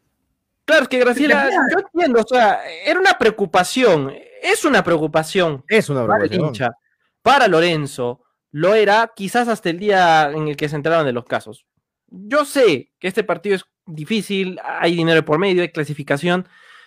Claro, 0.66 0.82
es 0.85 0.89
que 0.89 0.99
Graciela, 0.99 1.51
yo 1.72 1.78
entiendo, 1.78 2.20
o 2.22 2.26
sea, 2.26 2.61
era 2.87 2.99
una 2.99 3.18
preocupación, 3.18 4.12
es 4.43 4.64
una 4.64 4.82
preocupación 4.82 5.62
es 5.68 5.91
una 5.91 6.07
para 6.07 6.24
el 6.24 6.28
preocupación. 6.30 6.66
hincha, 6.68 6.78
para 7.22 7.49
Lorenzo, 7.49 8.24
lo 8.57 8.76
era 8.76 9.11
quizás 9.16 9.48
hasta 9.48 9.68
el 9.70 9.80
día 9.80 10.30
en 10.30 10.46
el 10.46 10.57
que 10.57 10.68
se 10.68 10.76
enteraron 10.76 11.05
de 11.07 11.12
los 11.12 11.24
casos. 11.24 11.66
Yo 12.07 12.44
sé 12.44 12.92
que 13.00 13.09
este 13.09 13.24
partido 13.24 13.57
es 13.57 13.64
difícil, 13.84 14.61
hay 14.64 14.94
dinero 14.94 15.24
por 15.24 15.40
medio, 15.40 15.62
hay 15.62 15.72
clasificación, 15.72 16.46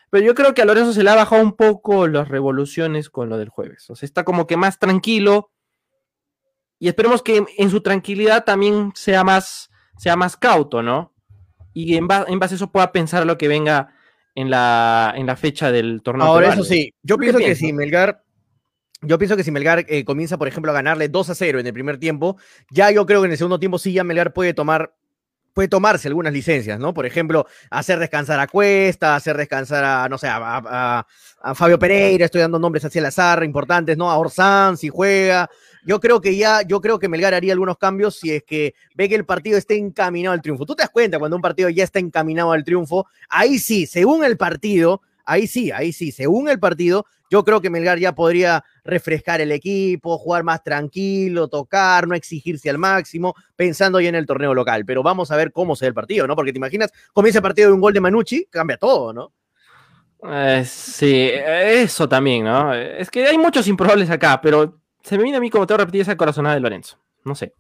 pero 0.09 0.25
yo 0.25 0.33
creo 0.33 0.53
que 0.53 0.61
a 0.61 0.65
Lorenzo 0.65 0.93
se 0.93 1.03
le 1.03 1.09
ha 1.09 1.15
bajado 1.15 1.41
un 1.41 1.57
poco 1.57 2.07
las 2.07 2.29
revoluciones 2.29 3.09
con 3.09 3.27
lo 3.27 3.37
del 3.37 3.49
jueves. 3.49 3.89
O 3.89 3.95
sea, 3.97 4.07
está 4.07 4.23
como 4.23 4.47
que 4.47 4.55
más 4.55 4.79
tranquilo 4.79 5.51
y 6.79 6.87
esperemos 6.87 7.21
que 7.21 7.43
en 7.57 7.69
su 7.69 7.81
tranquilidad 7.81 8.45
también 8.45 8.93
sea 8.95 9.25
más, 9.25 9.69
sea 9.97 10.15
más 10.15 10.37
cauto, 10.37 10.81
¿no? 10.81 11.13
Y 11.73 11.97
en, 11.97 12.07
ba- 12.07 12.23
en 12.29 12.39
base 12.39 12.53
a 12.53 12.57
eso 12.57 12.71
pueda 12.71 12.93
pensar 12.93 13.25
lo 13.25 13.37
que 13.37 13.49
venga 13.49 13.93
en 14.35 14.49
la, 14.49 15.13
en 15.17 15.25
la 15.25 15.35
fecha 15.35 15.69
del 15.69 16.01
torneo. 16.01 16.27
Ahora, 16.27 16.47
peruano. 16.47 16.61
eso 16.61 16.71
sí, 16.71 16.93
yo 17.03 17.15
¿Tú 17.15 17.19
qué 17.19 17.25
pienso 17.25 17.39
que 17.39 17.55
si 17.55 17.73
Melgar, 17.73 18.23
yo 19.01 19.17
pienso 19.17 19.37
que 19.37 19.43
si 19.43 19.51
Melgar 19.51 19.85
eh, 19.87 20.03
comienza, 20.05 20.37
por 20.37 20.47
ejemplo, 20.47 20.71
a 20.71 20.75
ganarle 20.75 21.07
2 21.09 21.29
a 21.29 21.35
0 21.35 21.59
en 21.59 21.67
el 21.67 21.73
primer 21.73 21.97
tiempo, 21.99 22.37
ya 22.71 22.89
yo 22.91 23.05
creo 23.05 23.21
que 23.21 23.25
en 23.27 23.31
el 23.31 23.37
segundo 23.37 23.59
tiempo 23.59 23.77
sí 23.79 23.93
ya 23.93 24.03
Melgar 24.03 24.33
puede 24.33 24.53
tomar 24.53 24.93
puede 25.53 25.69
tomarse 25.69 26.07
algunas 26.07 26.31
licencias, 26.33 26.79
¿no? 26.79 26.93
Por 26.93 27.07
ejemplo, 27.07 27.47
hacer 27.71 27.97
descansar 27.97 28.39
a 28.39 28.45
Cuesta, 28.45 29.15
hacer 29.15 29.35
descansar 29.37 29.83
a, 29.83 30.07
no 30.07 30.19
sé, 30.19 30.27
a, 30.27 30.37
a- 30.39 31.07
a 31.41 31.55
Fabio 31.55 31.79
Pereira, 31.79 32.25
estoy 32.25 32.41
dando 32.41 32.59
nombres 32.59 32.85
así 32.85 32.99
al 32.99 33.07
azar, 33.07 33.43
importantes, 33.43 33.97
¿no? 33.97 34.11
A 34.11 34.17
Orsán, 34.19 34.77
si 34.77 34.89
juega. 34.89 35.49
Yo 35.83 35.99
creo 35.99 36.21
que 36.21 36.35
ya, 36.35 36.61
yo 36.61 36.79
creo 36.79 36.99
que 36.99 37.09
Melgar 37.09 37.33
haría 37.33 37.53
algunos 37.53 37.77
cambios 37.79 38.17
si 38.19 38.31
es 38.33 38.43
que 38.43 38.75
ve 38.93 39.09
que 39.09 39.15
el 39.15 39.25
partido 39.25 39.57
esté 39.57 39.77
encaminado 39.77 40.33
al 40.33 40.43
triunfo. 40.43 40.65
Tú 40.67 40.75
te 40.75 40.83
das 40.83 40.91
cuenta 40.91 41.17
cuando 41.17 41.35
un 41.37 41.41
partido 41.41 41.69
ya 41.69 41.83
está 41.83 41.97
encaminado 41.97 42.51
al 42.51 42.63
triunfo, 42.63 43.07
ahí 43.27 43.57
sí, 43.57 43.87
según 43.87 44.23
el 44.23 44.37
partido, 44.37 45.01
ahí 45.27 45.45
sí, 45.45 45.71
ahí 45.71 45.93
sí, 45.93 46.11
según 46.11 46.49
el 46.49 46.59
partido, 46.59 47.05
yo 47.29 47.43
creo 47.43 47.61
que 47.61 47.69
Melgar 47.69 47.99
ya 47.99 48.15
podría 48.15 48.63
refrescar 48.83 49.41
el 49.41 49.51
equipo, 49.51 50.17
jugar 50.17 50.43
más 50.43 50.63
tranquilo, 50.63 51.49
tocar, 51.49 52.07
no 52.07 52.15
exigirse 52.15 52.69
al 52.69 52.77
máximo, 52.77 53.35
pensando 53.55 53.99
ya 53.99 54.09
en 54.09 54.15
el 54.15 54.25
torneo 54.25 54.53
local. 54.53 54.85
Pero 54.85 55.03
vamos 55.03 55.29
a 55.29 55.35
ver 55.35 55.51
cómo 55.51 55.75
se 55.75 55.85
ve 55.85 55.89
el 55.89 55.93
partido, 55.93 56.25
¿no? 56.25 56.35
Porque 56.35 56.53
te 56.53 56.57
imaginas, 56.57 56.91
comienza 57.13 57.39
el 57.39 57.43
partido 57.43 57.67
de 57.67 57.73
un 57.73 57.81
gol 57.81 57.93
de 57.93 58.01
Manucci, 58.01 58.47
cambia 58.49 58.77
todo, 58.77 59.13
¿no? 59.13 59.33
Eh, 60.23 60.63
sí, 60.65 61.29
eso 61.33 62.09
también, 62.09 62.45
¿no? 62.45 62.73
Es 62.73 63.11
que 63.11 63.27
hay 63.27 63.37
muchos 63.37 63.67
improbables 63.67 64.09
acá, 64.09 64.39
pero 64.41 64.79
se 65.03 65.17
me 65.17 65.23
viene 65.23 65.37
a 65.37 65.41
mí, 65.41 65.49
como 65.49 65.67
te 65.67 65.73
voy 65.73 65.79
repetir, 65.79 66.01
esa 66.01 66.17
corazonada 66.17 66.55
de 66.55 66.61
Lorenzo. 66.61 66.97
No 67.23 67.35
sé. 67.35 67.53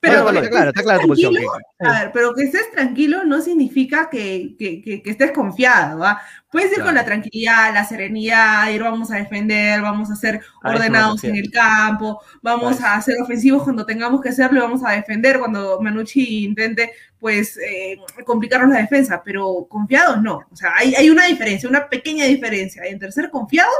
Pero 0.00 0.22
Bueno, 0.22 0.38
está 0.38 0.50
claro, 0.50 0.68
está 0.70 0.82
clara 0.82 1.00
tu 1.00 1.08
posición. 1.08 1.32
tranquilo, 1.34 1.52
A 1.80 1.92
ver, 2.00 2.10
pero 2.12 2.34
que 2.34 2.42
estés 2.44 2.70
tranquilo 2.70 3.24
no 3.24 3.40
significa 3.40 4.08
que, 4.10 4.54
que- 4.58 4.80
que- 4.82 5.02
que 5.02 5.10
estés 5.10 5.32
confiado, 5.32 5.98
¿va? 6.00 6.20
Puedes 6.50 6.76
ir 6.76 6.84
con 6.84 6.94
la 6.94 7.04
tranquilidad, 7.04 7.74
la 7.74 7.84
serenidad, 7.84 8.68
ir 8.70 8.82
vamos 8.82 9.10
a 9.10 9.16
defender, 9.16 9.80
vamos 9.82 10.10
a 10.10 10.16
ser 10.16 10.40
A 10.62 10.70
ordenados 10.70 11.24
en 11.24 11.36
el 11.36 11.50
campo, 11.50 12.20
vamos 12.42 12.80
A 12.80 12.94
a 12.94 13.02
ser 13.02 13.20
ofensivos 13.20 13.64
cuando 13.64 13.84
tengamos 13.84 14.20
que 14.20 14.30
serlo, 14.32 14.58
y 14.58 14.62
vamos 14.62 14.82
a 14.84 14.92
defender 14.92 15.38
cuando 15.40 15.80
Manucci 15.80 16.44
intente, 16.44 16.92
pues, 17.18 17.56
eh, 17.58 17.96
complicarnos 18.24 18.70
la 18.72 18.80
defensa, 18.80 19.22
pero 19.24 19.66
confiados 19.68 20.22
no. 20.22 20.46
O 20.50 20.56
sea, 20.56 20.72
hay, 20.76 20.94
hay 20.94 21.10
una 21.10 21.26
diferencia, 21.26 21.68
una 21.68 21.88
pequeña 21.88 22.26
diferencia 22.26 22.84
entre 22.84 23.10
ser 23.10 23.30
confiados 23.30 23.74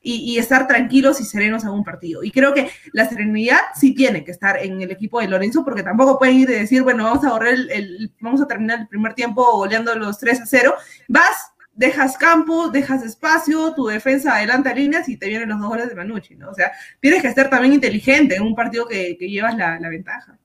y, 0.00 0.34
y 0.34 0.38
estar 0.38 0.66
tranquilos 0.68 1.20
y 1.20 1.24
serenos 1.24 1.64
en 1.64 1.70
un 1.70 1.84
partido. 1.84 2.22
Y 2.22 2.30
creo 2.30 2.54
que 2.54 2.70
la 2.92 3.08
serenidad 3.08 3.58
sí 3.74 3.94
tiene 3.94 4.24
que 4.24 4.30
estar 4.30 4.62
en 4.62 4.80
el 4.80 4.90
equipo 4.90 5.20
de 5.20 5.28
Lorenzo, 5.28 5.64
porque 5.64 5.82
tampoco 5.82 6.18
pueden 6.18 6.36
ir 6.36 6.50
y 6.50 6.54
decir, 6.54 6.82
bueno, 6.82 7.04
vamos 7.04 7.24
a 7.24 7.30
borrar 7.30 7.54
el, 7.54 7.70
el- 7.70 8.12
vamos 8.20 8.40
a 8.40 8.46
terminar 8.46 8.80
el 8.80 8.88
primer 8.88 9.14
tiempo 9.14 9.44
goleando 9.56 9.94
los 9.96 10.18
3 10.18 10.40
a 10.40 10.46
0. 10.46 10.74
Vas, 11.08 11.52
dejas 11.72 12.16
campo, 12.16 12.68
dejas 12.68 13.02
espacio, 13.04 13.74
tu 13.74 13.86
defensa 13.86 14.36
adelanta 14.36 14.72
líneas 14.74 15.08
y 15.08 15.16
te 15.16 15.28
vienen 15.28 15.48
los 15.48 15.58
dos 15.60 15.68
goles 15.68 15.88
de 15.88 15.94
Manucci, 15.94 16.36
¿no? 16.36 16.50
O 16.50 16.54
sea, 16.54 16.72
tienes 17.00 17.22
que 17.22 17.28
estar 17.28 17.50
también 17.50 17.74
inteligente 17.74 18.36
en 18.36 18.42
un 18.42 18.54
partido 18.54 18.86
que, 18.86 19.16
llevas 19.20 19.56
la 19.56 19.88
ventaja. 19.88 20.38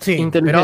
Sí, 0.00 0.16
pero, 0.46 0.58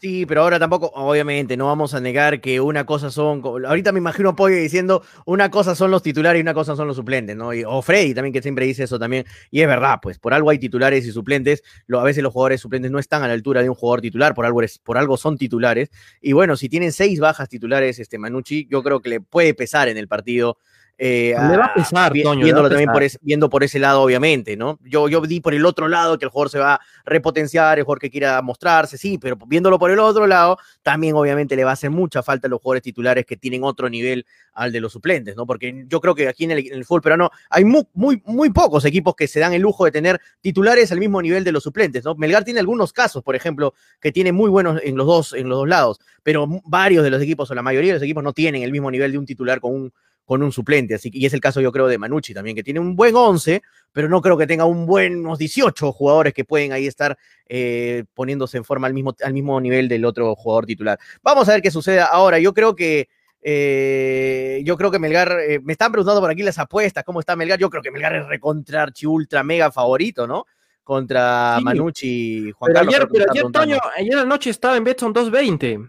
sí, 0.00 0.24
pero 0.26 0.42
ahora 0.42 0.58
tampoco, 0.58 0.90
obviamente, 0.94 1.56
no 1.56 1.66
vamos 1.66 1.92
a 1.94 2.00
negar 2.00 2.40
que 2.40 2.60
una 2.60 2.86
cosa 2.86 3.10
son, 3.10 3.42
ahorita 3.44 3.92
me 3.92 3.98
imagino 3.98 4.30
a 4.30 4.36
Pollo 4.36 4.56
diciendo, 4.56 5.02
una 5.26 5.50
cosa 5.50 5.74
son 5.74 5.90
los 5.90 6.02
titulares 6.02 6.40
y 6.40 6.42
una 6.42 6.54
cosa 6.54 6.74
son 6.76 6.86
los 6.86 6.96
suplentes, 6.96 7.36
¿no? 7.36 7.52
Y- 7.52 7.64
o 7.64 7.82
Freddy 7.82 8.14
también, 8.14 8.32
que 8.32 8.40
siempre 8.42 8.64
dice 8.66 8.84
eso 8.84 8.98
también, 8.98 9.24
y 9.50 9.60
es 9.60 9.66
verdad, 9.66 9.98
pues, 10.00 10.18
por 10.18 10.32
algo 10.32 10.50
hay 10.50 10.58
titulares 10.58 11.04
y 11.06 11.12
suplentes, 11.12 11.62
lo, 11.86 12.00
a 12.00 12.04
veces 12.04 12.22
los 12.22 12.32
jugadores 12.32 12.60
suplentes 12.60 12.90
no 12.90 12.98
están 12.98 13.22
a 13.22 13.28
la 13.28 13.34
altura 13.34 13.62
de 13.62 13.68
un 13.68 13.74
jugador 13.74 14.00
titular, 14.00 14.34
por 14.34 14.46
algo, 14.46 14.62
es- 14.62 14.78
por 14.78 14.96
algo 14.96 15.16
son 15.16 15.36
titulares, 15.36 15.90
y 16.20 16.32
bueno, 16.32 16.56
si 16.56 16.68
tienen 16.68 16.92
seis 16.92 17.20
bajas 17.20 17.48
titulares, 17.48 17.98
este 17.98 18.18
Manucci, 18.18 18.66
yo 18.70 18.82
creo 18.82 19.00
que 19.00 19.10
le 19.10 19.20
puede 19.20 19.52
pesar 19.54 19.88
en 19.88 19.98
el 19.98 20.08
partido. 20.08 20.56
Eh, 21.02 21.34
Le 21.48 21.56
va 21.56 21.64
a 21.64 21.74
pesar, 21.74 22.12
vi- 22.12 22.22
Toño, 22.22 22.40
le 22.40 22.44
viéndolo 22.44 22.68
también 22.68 22.92
por 22.92 23.02
ese, 23.02 23.18
viendo 23.22 23.48
por 23.48 23.64
ese 23.64 23.78
lado, 23.78 24.02
obviamente, 24.02 24.54
¿no? 24.54 24.78
Yo, 24.84 25.08
yo 25.08 25.22
di 25.22 25.40
por 25.40 25.54
el 25.54 25.64
otro 25.64 25.88
lado 25.88 26.18
que 26.18 26.26
el 26.26 26.30
jugador 26.30 26.50
se 26.50 26.58
va 26.58 26.74
a 26.74 26.80
repotenciar, 27.06 27.78
el 27.78 27.84
jugador 27.84 28.00
que 28.00 28.10
quiera 28.10 28.42
mostrarse, 28.42 28.98
sí, 28.98 29.16
pero 29.16 29.36
viéndolo 29.46 29.78
por 29.78 29.90
el 29.90 29.98
otro 29.98 30.26
lado, 30.26 30.58
también 30.82 31.14
obviamente 31.14 31.56
le 31.56 31.64
va 31.64 31.70
a 31.70 31.72
hacer 31.72 31.88
mucha 31.88 32.22
falta 32.22 32.48
a 32.48 32.50
los 32.50 32.60
jugadores 32.60 32.82
titulares 32.82 33.24
que 33.24 33.38
tienen 33.38 33.64
otro 33.64 33.88
nivel 33.88 34.26
al 34.52 34.72
de 34.72 34.80
los 34.80 34.92
suplentes, 34.92 35.34
¿no? 35.36 35.46
Porque 35.46 35.86
yo 35.88 36.02
creo 36.02 36.14
que 36.14 36.28
aquí 36.28 36.44
en 36.44 36.50
el, 36.50 36.58
en 36.66 36.74
el 36.74 36.84
fútbol 36.84 37.00
peruano 37.00 37.30
hay 37.48 37.64
muy, 37.64 37.86
muy, 37.94 38.22
muy 38.26 38.50
pocos 38.50 38.84
equipos 38.84 39.14
que 39.16 39.26
se 39.26 39.40
dan 39.40 39.54
el 39.54 39.62
lujo 39.62 39.86
de 39.86 39.92
tener 39.92 40.20
titulares 40.42 40.92
al 40.92 40.98
mismo 40.98 41.22
nivel 41.22 41.44
de 41.44 41.52
los 41.52 41.62
suplentes, 41.62 42.04
¿no? 42.04 42.14
Melgar 42.14 42.44
tiene 42.44 42.60
algunos 42.60 42.92
casos, 42.92 43.22
por 43.22 43.34
ejemplo, 43.34 43.72
que 44.02 44.12
tiene 44.12 44.32
muy 44.32 44.50
buenos 44.50 44.78
en 44.84 44.96
los 44.98 45.06
dos, 45.06 45.32
en 45.32 45.48
los 45.48 45.56
dos 45.60 45.68
lados, 45.68 45.98
pero 46.22 46.46
varios 46.66 47.04
de 47.04 47.10
los 47.10 47.22
equipos 47.22 47.50
o 47.50 47.54
la 47.54 47.62
mayoría 47.62 47.92
de 47.92 47.94
los 47.94 48.02
equipos 48.02 48.22
no 48.22 48.34
tienen 48.34 48.62
el 48.62 48.70
mismo 48.70 48.90
nivel 48.90 49.12
de 49.12 49.16
un 49.18 49.24
titular 49.24 49.60
con 49.60 49.74
un 49.74 49.92
con 50.30 50.44
un 50.44 50.52
suplente, 50.52 50.94
así 50.94 51.10
que, 51.10 51.18
y 51.18 51.26
es 51.26 51.34
el 51.34 51.40
caso 51.40 51.60
yo 51.60 51.72
creo 51.72 51.88
de 51.88 51.98
Manucci 51.98 52.32
también, 52.32 52.54
que 52.54 52.62
tiene 52.62 52.78
un 52.78 52.94
buen 52.94 53.16
11, 53.16 53.62
pero 53.90 54.08
no 54.08 54.22
creo 54.22 54.36
que 54.38 54.46
tenga 54.46 54.64
un 54.64 54.86
buen, 54.86 55.26
unos 55.26 55.40
18 55.40 55.90
jugadores 55.90 56.32
que 56.32 56.44
pueden 56.44 56.70
ahí 56.72 56.86
estar 56.86 57.18
eh, 57.48 58.04
poniéndose 58.14 58.56
en 58.56 58.62
forma 58.62 58.86
al 58.86 58.94
mismo, 58.94 59.12
al 59.24 59.32
mismo 59.32 59.60
nivel 59.60 59.88
del 59.88 60.04
otro 60.04 60.36
jugador 60.36 60.66
titular. 60.66 61.00
Vamos 61.20 61.48
a 61.48 61.52
ver 61.54 61.62
qué 61.62 61.72
sucede 61.72 61.98
ahora. 61.98 62.38
Yo 62.38 62.54
creo 62.54 62.76
que 62.76 63.08
eh, 63.42 64.62
yo 64.64 64.76
creo 64.76 64.92
que 64.92 65.00
Melgar, 65.00 65.32
eh, 65.40 65.58
me 65.64 65.72
están 65.72 65.90
preguntando 65.90 66.20
por 66.20 66.30
aquí 66.30 66.44
las 66.44 66.60
apuestas, 66.60 67.02
¿cómo 67.02 67.18
está 67.18 67.34
Melgar? 67.34 67.58
Yo 67.58 67.68
creo 67.68 67.82
que 67.82 67.90
Melgar 67.90 68.14
es 68.14 68.26
recontra 68.28 68.84
archi 68.84 69.06
ultra 69.06 69.42
mega 69.42 69.72
favorito, 69.72 70.28
¿no? 70.28 70.46
Contra 70.84 71.56
Sí. 71.58 71.64
Manucci 71.64 72.06
y 72.06 72.52
Juan 72.52 72.68
Pero 72.72 72.78
Carlos. 72.78 72.94
ayer, 72.94 73.08
pero 73.12 73.24
ayer. 73.32 73.44
Toño, 73.50 73.78
ayer 73.96 74.16
anoche 74.16 74.50
estaba 74.50 74.76
en 74.76 74.84
Betson 74.84 75.12
220. 75.12 75.80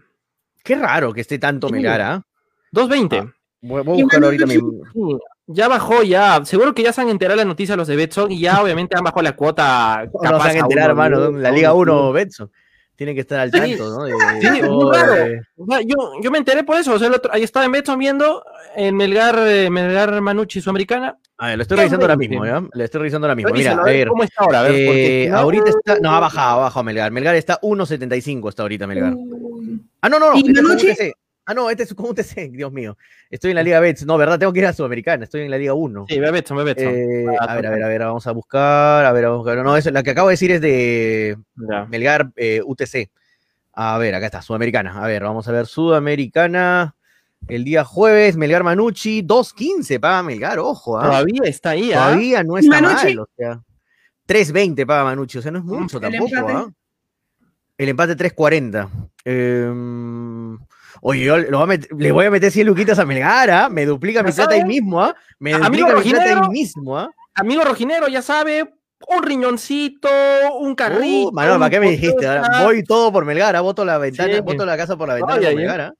Qué 0.64 0.74
raro 0.74 1.12
que 1.12 1.20
esté 1.20 1.38
tanto 1.38 1.68
Sí. 1.68 1.74
Melgar, 1.74 2.00
¿ah? 2.00 2.26
220. 2.72 3.32
Voy, 3.62 3.82
voy 3.82 4.00
a 4.00 4.02
buscarlo 4.02 4.26
ahorita 4.26 4.46
mismo. 4.46 4.72
Ya 5.46 5.68
bajó, 5.68 6.02
ya. 6.02 6.44
Seguro 6.44 6.74
que 6.74 6.82
ya 6.82 6.92
se 6.92 7.00
han 7.00 7.08
enterado 7.08 7.36
las 7.36 7.46
noticias 7.46 7.76
los 7.78 7.88
de 7.88 7.96
Betson 7.96 8.30
y 8.32 8.40
ya 8.40 8.60
obviamente 8.62 8.96
han 8.96 9.04
bajado 9.04 9.22
la 9.22 9.36
cuota. 9.36 10.04
No 10.12 10.20
capaz 10.20 10.42
se 10.44 10.48
van 10.48 10.56
a 10.56 10.60
a 10.60 10.62
enterar, 10.62 10.92
uno, 10.92 11.02
hermano. 11.04 11.38
La 11.38 11.50
Liga 11.50 11.72
uno. 11.72 12.00
1, 12.08 12.12
Betson. 12.12 12.50
Tiene 12.94 13.14
que 13.14 13.20
estar 13.22 13.40
al 13.40 13.50
tanto, 13.50 13.88
¿no? 13.90 14.04
De- 14.04 14.12
Sí, 14.40 14.48
de 14.48 14.54
es 14.58 14.60
todo, 14.60 14.84
muy 14.84 14.96
raro. 14.96 15.12
de- 15.14 15.40
O 15.56 15.66
sea, 15.66 15.80
yo, 15.80 15.96
yo 16.22 16.30
me 16.30 16.38
enteré 16.38 16.62
por 16.62 16.76
eso. 16.76 16.92
O 16.92 16.98
sea, 16.98 17.08
el 17.08 17.14
otro, 17.14 17.32
ahí 17.32 17.42
estaba 17.42 17.64
en 17.66 17.72
Betson 17.72 17.98
viendo 17.98 18.44
en 18.76 18.94
Melgar, 18.96 19.36
eh, 19.48 19.70
Melgar 19.70 20.20
Manucci 20.20 20.60
Sudamericana. 20.60 21.16
A 21.38 21.48
ver, 21.48 21.56
lo 21.56 21.62
estoy 21.62 21.78
revisando 21.78 22.04
ahora 22.04 22.16
mismo, 22.16 22.44
¿ya? 22.46 22.60
Lo 22.72 22.84
estoy 22.84 22.98
revisando 23.00 23.26
ahora 23.26 23.34
mismo. 23.34 23.52
Mira, 23.52 23.72
a 23.72 23.82
ver. 23.82 24.08
¿Cómo 24.08 24.22
está 24.22 24.44
ahora? 24.44 24.60
A 24.60 24.62
ver, 24.64 24.86
porque 24.86 25.24
eh, 25.24 25.28
no- 25.30 25.38
ahorita 25.38 25.70
está. 25.70 25.98
No, 26.00 26.10
ha 26.10 26.20
bajado, 26.20 26.60
ha 26.60 26.62
bajado 26.64 26.84
Melgar. 26.84 27.10
Melgar 27.10 27.34
está 27.34 27.58
1.75 27.62 28.48
está 28.50 28.62
ahorita 28.62 28.86
Melgar. 28.86 29.14
Ah, 30.02 30.08
no, 30.08 30.18
no, 30.20 30.32
no. 30.32 30.38
¿Y 30.38 30.44
Manucci? 30.52 30.88
Ah, 31.44 31.54
no, 31.54 31.68
este 31.70 31.82
es 31.82 31.92
un 31.92 32.06
UTC, 32.06 32.34
Dios 32.52 32.72
mío. 32.72 32.96
Estoy 33.30 33.50
en 33.50 33.56
la 33.56 33.62
Liga 33.62 33.80
Bets. 33.80 34.06
No, 34.06 34.16
¿verdad? 34.16 34.38
Tengo 34.38 34.52
que 34.52 34.60
ir 34.60 34.66
a 34.66 34.72
Sudamericana. 34.72 35.24
Estoy 35.24 35.42
en 35.42 35.50
la 35.50 35.58
Liga 35.58 35.74
1. 35.74 36.06
Sí, 36.08 36.20
ve 36.20 36.30
Betson, 36.30 36.56
ve 36.56 36.64
Betson. 36.64 36.92
Eh, 36.94 37.26
a 37.40 37.54
ver, 37.54 37.66
a 37.66 37.70
ver, 37.70 37.82
a 37.82 37.88
ver, 37.88 38.00
vamos 38.00 38.26
a 38.26 38.32
buscar. 38.32 39.04
A 39.04 39.12
ver, 39.12 39.24
vamos 39.24 39.36
a 39.36 39.38
buscar. 39.38 39.64
No, 39.64 39.76
eso, 39.76 39.90
la 39.90 40.02
que 40.02 40.10
acabo 40.10 40.28
de 40.28 40.34
decir 40.34 40.52
es 40.52 40.60
de 40.60 41.36
Ya. 41.56 41.86
Melgar 41.86 42.30
eh, 42.36 42.60
UTC. 42.64 43.10
A 43.74 43.98
ver, 43.98 44.14
acá 44.14 44.26
está, 44.26 44.42
Sudamericana. 44.42 45.02
A 45.02 45.06
ver, 45.06 45.22
vamos 45.24 45.48
a 45.48 45.52
ver, 45.52 45.66
Sudamericana. 45.66 46.94
El 47.48 47.64
día 47.64 47.84
jueves, 47.84 48.36
Melgar 48.36 48.62
Manucci, 48.62 49.22
2.15 49.22 49.98
paga 49.98 50.22
Melgar, 50.22 50.60
ojo, 50.60 50.96
¿ah? 50.96 51.06
Todavía 51.06 51.42
está 51.44 51.70
ahí, 51.70 51.92
¿ah? 51.92 52.04
Todavía 52.04 52.44
no 52.44 52.56
está 52.56 52.80
Manucci? 52.80 53.06
mal, 53.06 53.18
o 53.18 53.28
sea. 53.36 53.60
3.20 54.28 54.86
paga 54.86 55.04
Manucci, 55.04 55.38
o 55.38 55.42
sea, 55.42 55.50
no 55.50 55.58
es 55.58 55.64
mucho 55.64 55.96
El 55.96 56.02
tampoco, 56.02 56.36
empate. 56.36 56.52
¿ah? 56.52 56.70
El 57.78 57.88
empate 57.88 58.16
3.40. 58.16 58.88
Em, 59.24 60.56
oye, 61.04 61.24
yo 61.24 61.36
lo 61.38 61.58
voy 61.58 61.74
a 61.74 61.76
met- 61.78 61.88
le 61.98 62.12
voy 62.12 62.26
a 62.26 62.30
meter 62.30 62.50
100 62.50 62.66
luquitas 62.66 62.98
a 62.98 63.04
Melgar, 63.04 63.50
¿ah? 63.50 63.68
Me 63.68 63.84
duplica 63.84 64.22
mi 64.22 64.30
¿Ya 64.30 64.36
plata 64.36 64.54
ahí 64.54 64.64
mismo, 64.64 65.00
¿ah? 65.02 65.14
Me 65.38 65.52
Amigo 65.52 65.88
duplica 65.88 66.02
mi 66.04 66.10
plata 66.14 66.42
ahí 66.44 66.48
mismo, 66.50 66.98
¿ah? 66.98 67.10
Amigo 67.34 67.62
rojinero, 67.64 68.08
ya 68.08 68.22
sabe, 68.22 68.74
un 69.08 69.22
riñoncito, 69.22 70.08
un 70.60 70.74
carrito. 70.74 71.28
Uh, 71.28 71.32
Manuel, 71.32 71.58
¿para 71.58 71.70
qué 71.70 71.80
me 71.80 71.90
dijiste? 71.90 72.26
Ahora 72.26 72.62
voy 72.64 72.82
todo 72.84 73.12
por 73.12 73.24
Melgar, 73.24 73.54
¿ah? 73.56 73.60
voto 73.60 73.84
la 73.84 73.98
ventana, 73.98 74.34
Sí. 74.34 74.40
voto 74.40 74.64
la 74.64 74.76
casa 74.76 74.96
por 74.96 75.08
la 75.08 75.14
ventana 75.14 75.34
Ay, 75.34 75.40
por 75.40 75.48
ay, 75.48 75.56
Melgar, 75.56 75.80
¿ah? 75.80 75.94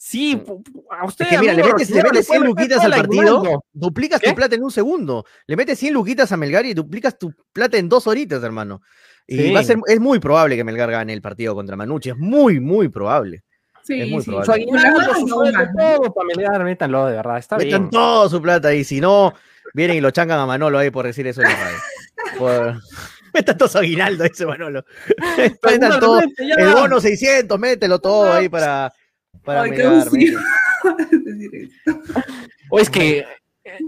Sí, 0.00 0.36
pu- 0.36 0.62
a 0.90 1.04
usted. 1.06 1.24
Es 1.24 1.30
que 1.32 1.38
mira, 1.38 1.54
le 1.54 1.64
metes, 1.64 1.90
le 1.90 2.02
metes 2.04 2.26
100 2.26 2.40
puede 2.42 2.52
meter 2.52 2.68
luquitas 2.68 2.84
al 2.84 2.90
partido, 2.92 3.62
duplicas 3.72 4.20
¿Qué? 4.20 4.28
tu 4.30 4.34
plata 4.36 4.54
en 4.54 4.62
un 4.62 4.70
segundo. 4.70 5.24
Le 5.48 5.56
metes 5.56 5.76
100 5.76 5.92
luquitas 5.92 6.30
a 6.30 6.36
Melgar 6.36 6.64
y 6.66 6.74
duplicas 6.74 7.18
tu 7.18 7.32
plata 7.52 7.78
en 7.78 7.88
dos 7.88 8.06
horitas, 8.06 8.40
hermano. 8.44 8.80
Y 9.26 9.38
Sí. 9.38 9.52
va 9.52 9.58
a 9.60 9.64
ser, 9.64 9.78
es 9.88 9.98
muy 9.98 10.20
probable 10.20 10.54
que 10.54 10.62
Melgar 10.62 10.90
gane 10.92 11.12
el 11.12 11.20
partido 11.20 11.52
contra 11.56 11.74
Manucci. 11.76 12.10
Es 12.10 12.16
muy, 12.16 12.60
muy 12.60 12.88
probable. 12.88 13.42
Sí, 13.88 14.02
Es 14.02 14.10
muy 14.10 14.22
sí. 14.22 14.30
probable. 14.30 14.66
Su 15.18 15.26
todo 15.26 16.12
para 16.14 16.26
Melgar, 16.26 16.62
métanlo, 16.62 17.06
de 17.06 17.16
verdad, 17.16 17.38
está 17.38 17.56
Metan 17.56 17.80
bien. 17.84 17.90
toda 17.90 18.28
su 18.28 18.42
plata 18.42 18.68
ahí. 18.68 18.84
Si 18.84 19.00
no, 19.00 19.32
vienen 19.72 19.96
y 19.96 20.00
lo 20.02 20.10
changan 20.10 20.38
a 20.38 20.44
Manolo 20.46 20.78
ahí 20.78 20.90
por 20.90 21.06
decir 21.06 21.26
eso 21.26 21.40
en 21.40 21.48
la 21.48 21.56
radio. 21.56 21.78
Por- 22.38 22.82
Metan 23.34 23.56
todo 23.56 23.68
su 23.68 23.78
aguinaldo, 23.78 24.24
dice 24.24 24.44
Manolo. 24.44 24.84
Metan 25.64 26.00
todo. 26.00 26.20
El 26.20 26.72
bono 26.74 27.00
600, 27.00 27.58
mételo 27.58 27.98
todo 27.98 28.30
ahí 28.30 28.50
para, 28.50 28.92
para 29.42 29.62
Ay, 29.62 29.70
eso. 29.72 30.10
O 32.70 32.78
es 32.78 32.90
que. 32.90 33.24
eh, 33.64 33.78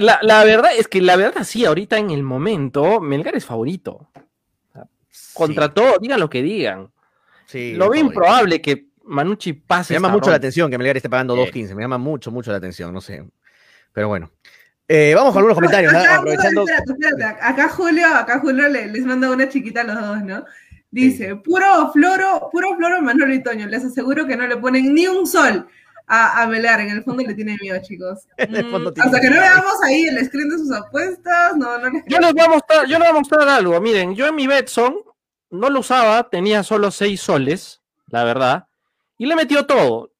La, 0.00 0.18
la 0.22 0.44
verdad 0.44 0.70
es 0.76 0.88
que 0.88 1.00
la 1.02 1.16
verdad 1.16 1.44
sí, 1.44 1.64
ahorita 1.66 1.98
en 1.98 2.10
el 2.10 2.22
momento, 2.22 3.00
Melgar 3.00 3.36
es 3.36 3.44
favorito. 3.44 4.08
Contra 5.34 5.66
Sí, 5.66 5.72
todo, 5.74 5.98
digan 6.00 6.20
lo 6.20 6.30
que 6.30 6.42
digan. 6.42 6.90
sí, 7.46 7.74
lo 7.74 7.90
veo 7.90 8.00
improbable 8.00 8.62
que 8.62 8.86
Manucci 9.10 9.52
pase. 9.52 9.92
Me 9.92 9.96
llama 9.96 10.08
esta 10.08 10.16
mucho 10.16 10.26
la 10.30 10.34
ronda. 10.34 10.36
atención 10.38 10.70
que 10.70 10.78
Melgar 10.78 10.96
esté 10.96 11.10
pagando 11.10 11.34
Sí. 11.34 11.40
2.15. 11.52 11.74
Me 11.74 11.82
llama 11.82 11.98
mucho, 11.98 12.30
mucho 12.30 12.50
la 12.50 12.56
atención, 12.58 12.92
no 12.94 13.00
sé. 13.00 13.24
Pero 13.92 14.08
bueno. 14.08 14.30
Eh, 14.88 15.12
vamos 15.14 15.32
con 15.32 15.38
algunos 15.38 15.54
comentarios, 15.56 15.92
¿no? 15.92 15.98
Acá, 16.00 16.16
aprovechando. 16.16 16.62
espérate, 16.62 16.92
espérate. 16.92 17.24
Acá 17.44 17.68
Julio, 17.68 18.06
acá 18.08 18.40
Julio 18.40 18.68
le- 18.68 18.86
les 18.88 19.04
manda 19.04 19.30
una 19.30 19.48
chiquita 19.48 19.82
a 19.82 19.84
los 19.84 20.00
dos, 20.00 20.22
¿no? 20.24 20.44
Dice, 20.90 21.36
puro 21.36 21.92
floro, 21.92 22.48
puro 22.50 22.74
floro 22.76 23.00
Manolo 23.00 23.32
y 23.32 23.40
Toño. 23.42 23.66
Les 23.68 23.84
aseguro 23.84 24.26
que 24.26 24.36
no 24.36 24.46
le 24.48 24.56
ponen 24.56 24.92
ni 24.92 25.06
un 25.06 25.26
sol 25.28 25.68
a, 26.08 26.42
a 26.42 26.46
Melgar. 26.48 26.80
En 26.80 26.90
el 26.90 27.04
fondo 27.04 27.22
le 27.24 27.34
tiene 27.34 27.56
miedo, 27.60 27.78
chicos. 27.82 28.26
Mm, 28.48 28.88
hasta 29.00 29.20
que 29.20 29.30
no 29.30 29.36
veamos 29.40 29.74
ahí 29.84 30.08
el 30.08 30.24
screen 30.26 30.48
de 30.48 30.58
sus 30.58 30.72
apuestas, 30.72 31.56
no, 31.56 31.78
no 31.78 31.90
les 31.90 32.02
Yo 32.06 32.18
les 32.18 32.32
voy 32.32 32.42
a 32.44 32.48
mostrar, 32.48 32.80
yo 32.86 32.98
les 32.98 32.98
voy 32.98 33.08
a 33.08 33.12
mostrar 33.20 33.48
algo. 33.48 33.80
Miren, 33.80 34.14
yo 34.16 34.26
en 34.26 34.34
mi 34.34 34.48
Betson 34.48 34.96
no 35.50 35.70
lo 35.70 35.80
usaba, 35.80 36.28
tenía 36.28 36.64
solo 36.64 36.90
6 36.90 37.20
soles, 37.20 37.80
la 38.08 38.24
verdad, 38.24 38.66
y 39.20 39.26
le 39.26 39.36
metió 39.36 39.66
todo. 39.66 40.10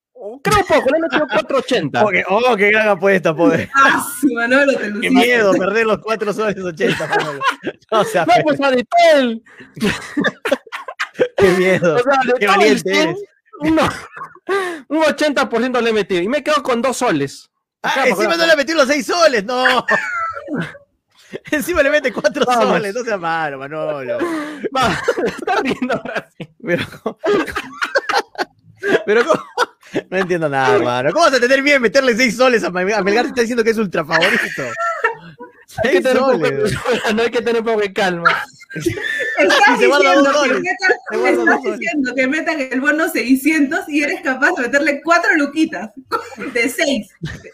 Creo 0.43 0.59
poco, 0.67 0.91
le 0.91 0.99
he 0.99 1.01
metido 1.01 1.27
480. 1.27 2.05
Oh, 2.05 2.09
qué, 2.11 2.23
oh, 2.29 2.55
qué 2.57 2.71
gran 2.71 2.89
apuesta, 2.89 3.35
poder. 3.35 3.71
¡Ah, 3.75 4.07
su 4.21 4.29
Manolo, 4.35 4.73
te 4.75 4.93
Qué 5.01 5.11
miedo 5.11 5.53
perder 5.55 5.87
los 5.87 5.99
4 6.01 6.33
soles 6.35 6.63
80. 6.63 7.07
Manolo. 7.09 7.41
No, 7.91 8.01
o 8.01 8.05
sea, 8.05 8.27
No, 8.27 8.35
pues 8.43 8.61
a 8.61 8.71
de 8.71 8.85
Tel, 8.85 9.43
qué 11.39 11.49
miedo. 11.57 11.97
o 11.97 12.03
sea, 12.03 12.21
de 12.27 12.33
Qué 12.39 12.47
todo 12.47 12.57
valiente 12.59 12.93
100, 12.95 13.09
eres. 13.09 13.23
uno- 13.61 13.89
un 14.89 15.03
80% 15.03 15.81
le 15.81 15.91
he 15.91 15.93
metido 15.95 16.21
y 16.21 16.29
me 16.29 16.43
quedo 16.43 16.63
con 16.63 16.83
2 16.83 16.95
soles. 16.97 17.49
Ah, 17.83 18.05
encima 18.07 18.37
no 18.37 18.47
le 18.47 18.57
metí 18.57 18.75
los 18.75 18.87
6 18.89 19.07
soles, 19.07 19.45
no. 19.45 19.87
Encima 21.53 21.81
le 21.83 21.91
mete 21.91 22.13
4 22.13 22.45
Vamos. 22.45 22.65
soles, 22.65 22.93
no 22.95 23.05
sea 23.05 23.17
malo, 23.17 23.57
Manolo. 23.59 24.19
Va, 24.77 25.01
está 25.25 25.63
riendo 25.63 25.95
ahora 25.95 26.29
sí. 26.37 26.47
Pero, 26.63 26.85
pero 29.07 29.25
¿cómo? 29.25 29.43
No 30.09 30.17
entiendo 30.19 30.49
nada, 30.49 30.77
hermano. 30.77 31.13
¿Cómo 31.13 31.25
vas 31.25 31.35
a 31.35 31.41
tener 31.41 31.63
bien 31.63 31.83
meterle 31.83 32.15
6 32.15 32.37
soles 32.37 32.63
a 32.65 32.71
Melgar? 32.71 33.03
Melgar 33.03 33.25
te 33.25 33.29
está 33.31 33.41
diciendo 33.41 33.65
que 33.65 33.71
es 33.71 33.79
ultra 33.79 34.05
favorito. 34.05 34.63
Hay 35.85 35.91
que 35.91 36.03
6 36.03 36.03
tener 36.03 36.19
un 36.23 36.31
poco 36.33 36.47
soles. 36.47 36.71
de- 37.07 37.15
no 37.15 37.23
hay 37.23 37.31
que 37.31 37.43
tener 37.43 37.65
poco 37.65 37.81
de 37.81 37.93
calma. 37.93 38.43
Estás 38.75 39.79
se 39.81 39.87
guarda 39.89 40.11
diciendo, 40.15 40.33
que 41.11 41.17
guarda 41.19 41.55
estás 41.57 41.79
diciendo 41.79 42.15
que 42.15 42.27
metan 42.29 42.61
el 42.61 42.81
bono 42.81 43.09
600 43.09 43.89
y 43.89 44.03
eres 44.03 44.21
capaz 44.21 44.53
de 44.57 44.63
meterle 44.63 45.01
cuatro 45.03 45.35
luquitas. 45.37 45.91
De 46.55 46.69
6. 46.69 47.09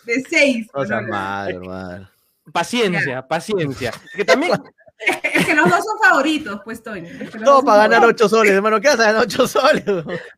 De 0.05 0.25
6. 0.29 0.67
No 0.75 0.85
seas 0.85 1.03
malo, 1.09 1.57
hermano. 1.57 2.11
Paciencia, 2.53 3.27
paciencia. 3.27 3.93
Que 4.15 4.25
también, 4.27 4.53
Es 4.99 5.45
que 5.47 5.55
los 5.55 5.69
dos 5.69 5.85
son 5.85 5.99
favoritos, 6.09 6.61
pues, 6.65 6.83
Toño. 6.83 7.07
Es 7.07 7.31
que 7.31 7.39
para 7.41 7.77
ganar 7.79 8.01
favoritos. 8.01 8.27
8 8.27 8.37
soles, 8.37 8.53
hermano. 8.53 8.81
¿Qué 8.81 8.89
vas 8.89 9.01
a 9.01 9.05
ganar 9.05 9.23
8 9.23 9.47
soles? 9.47 9.85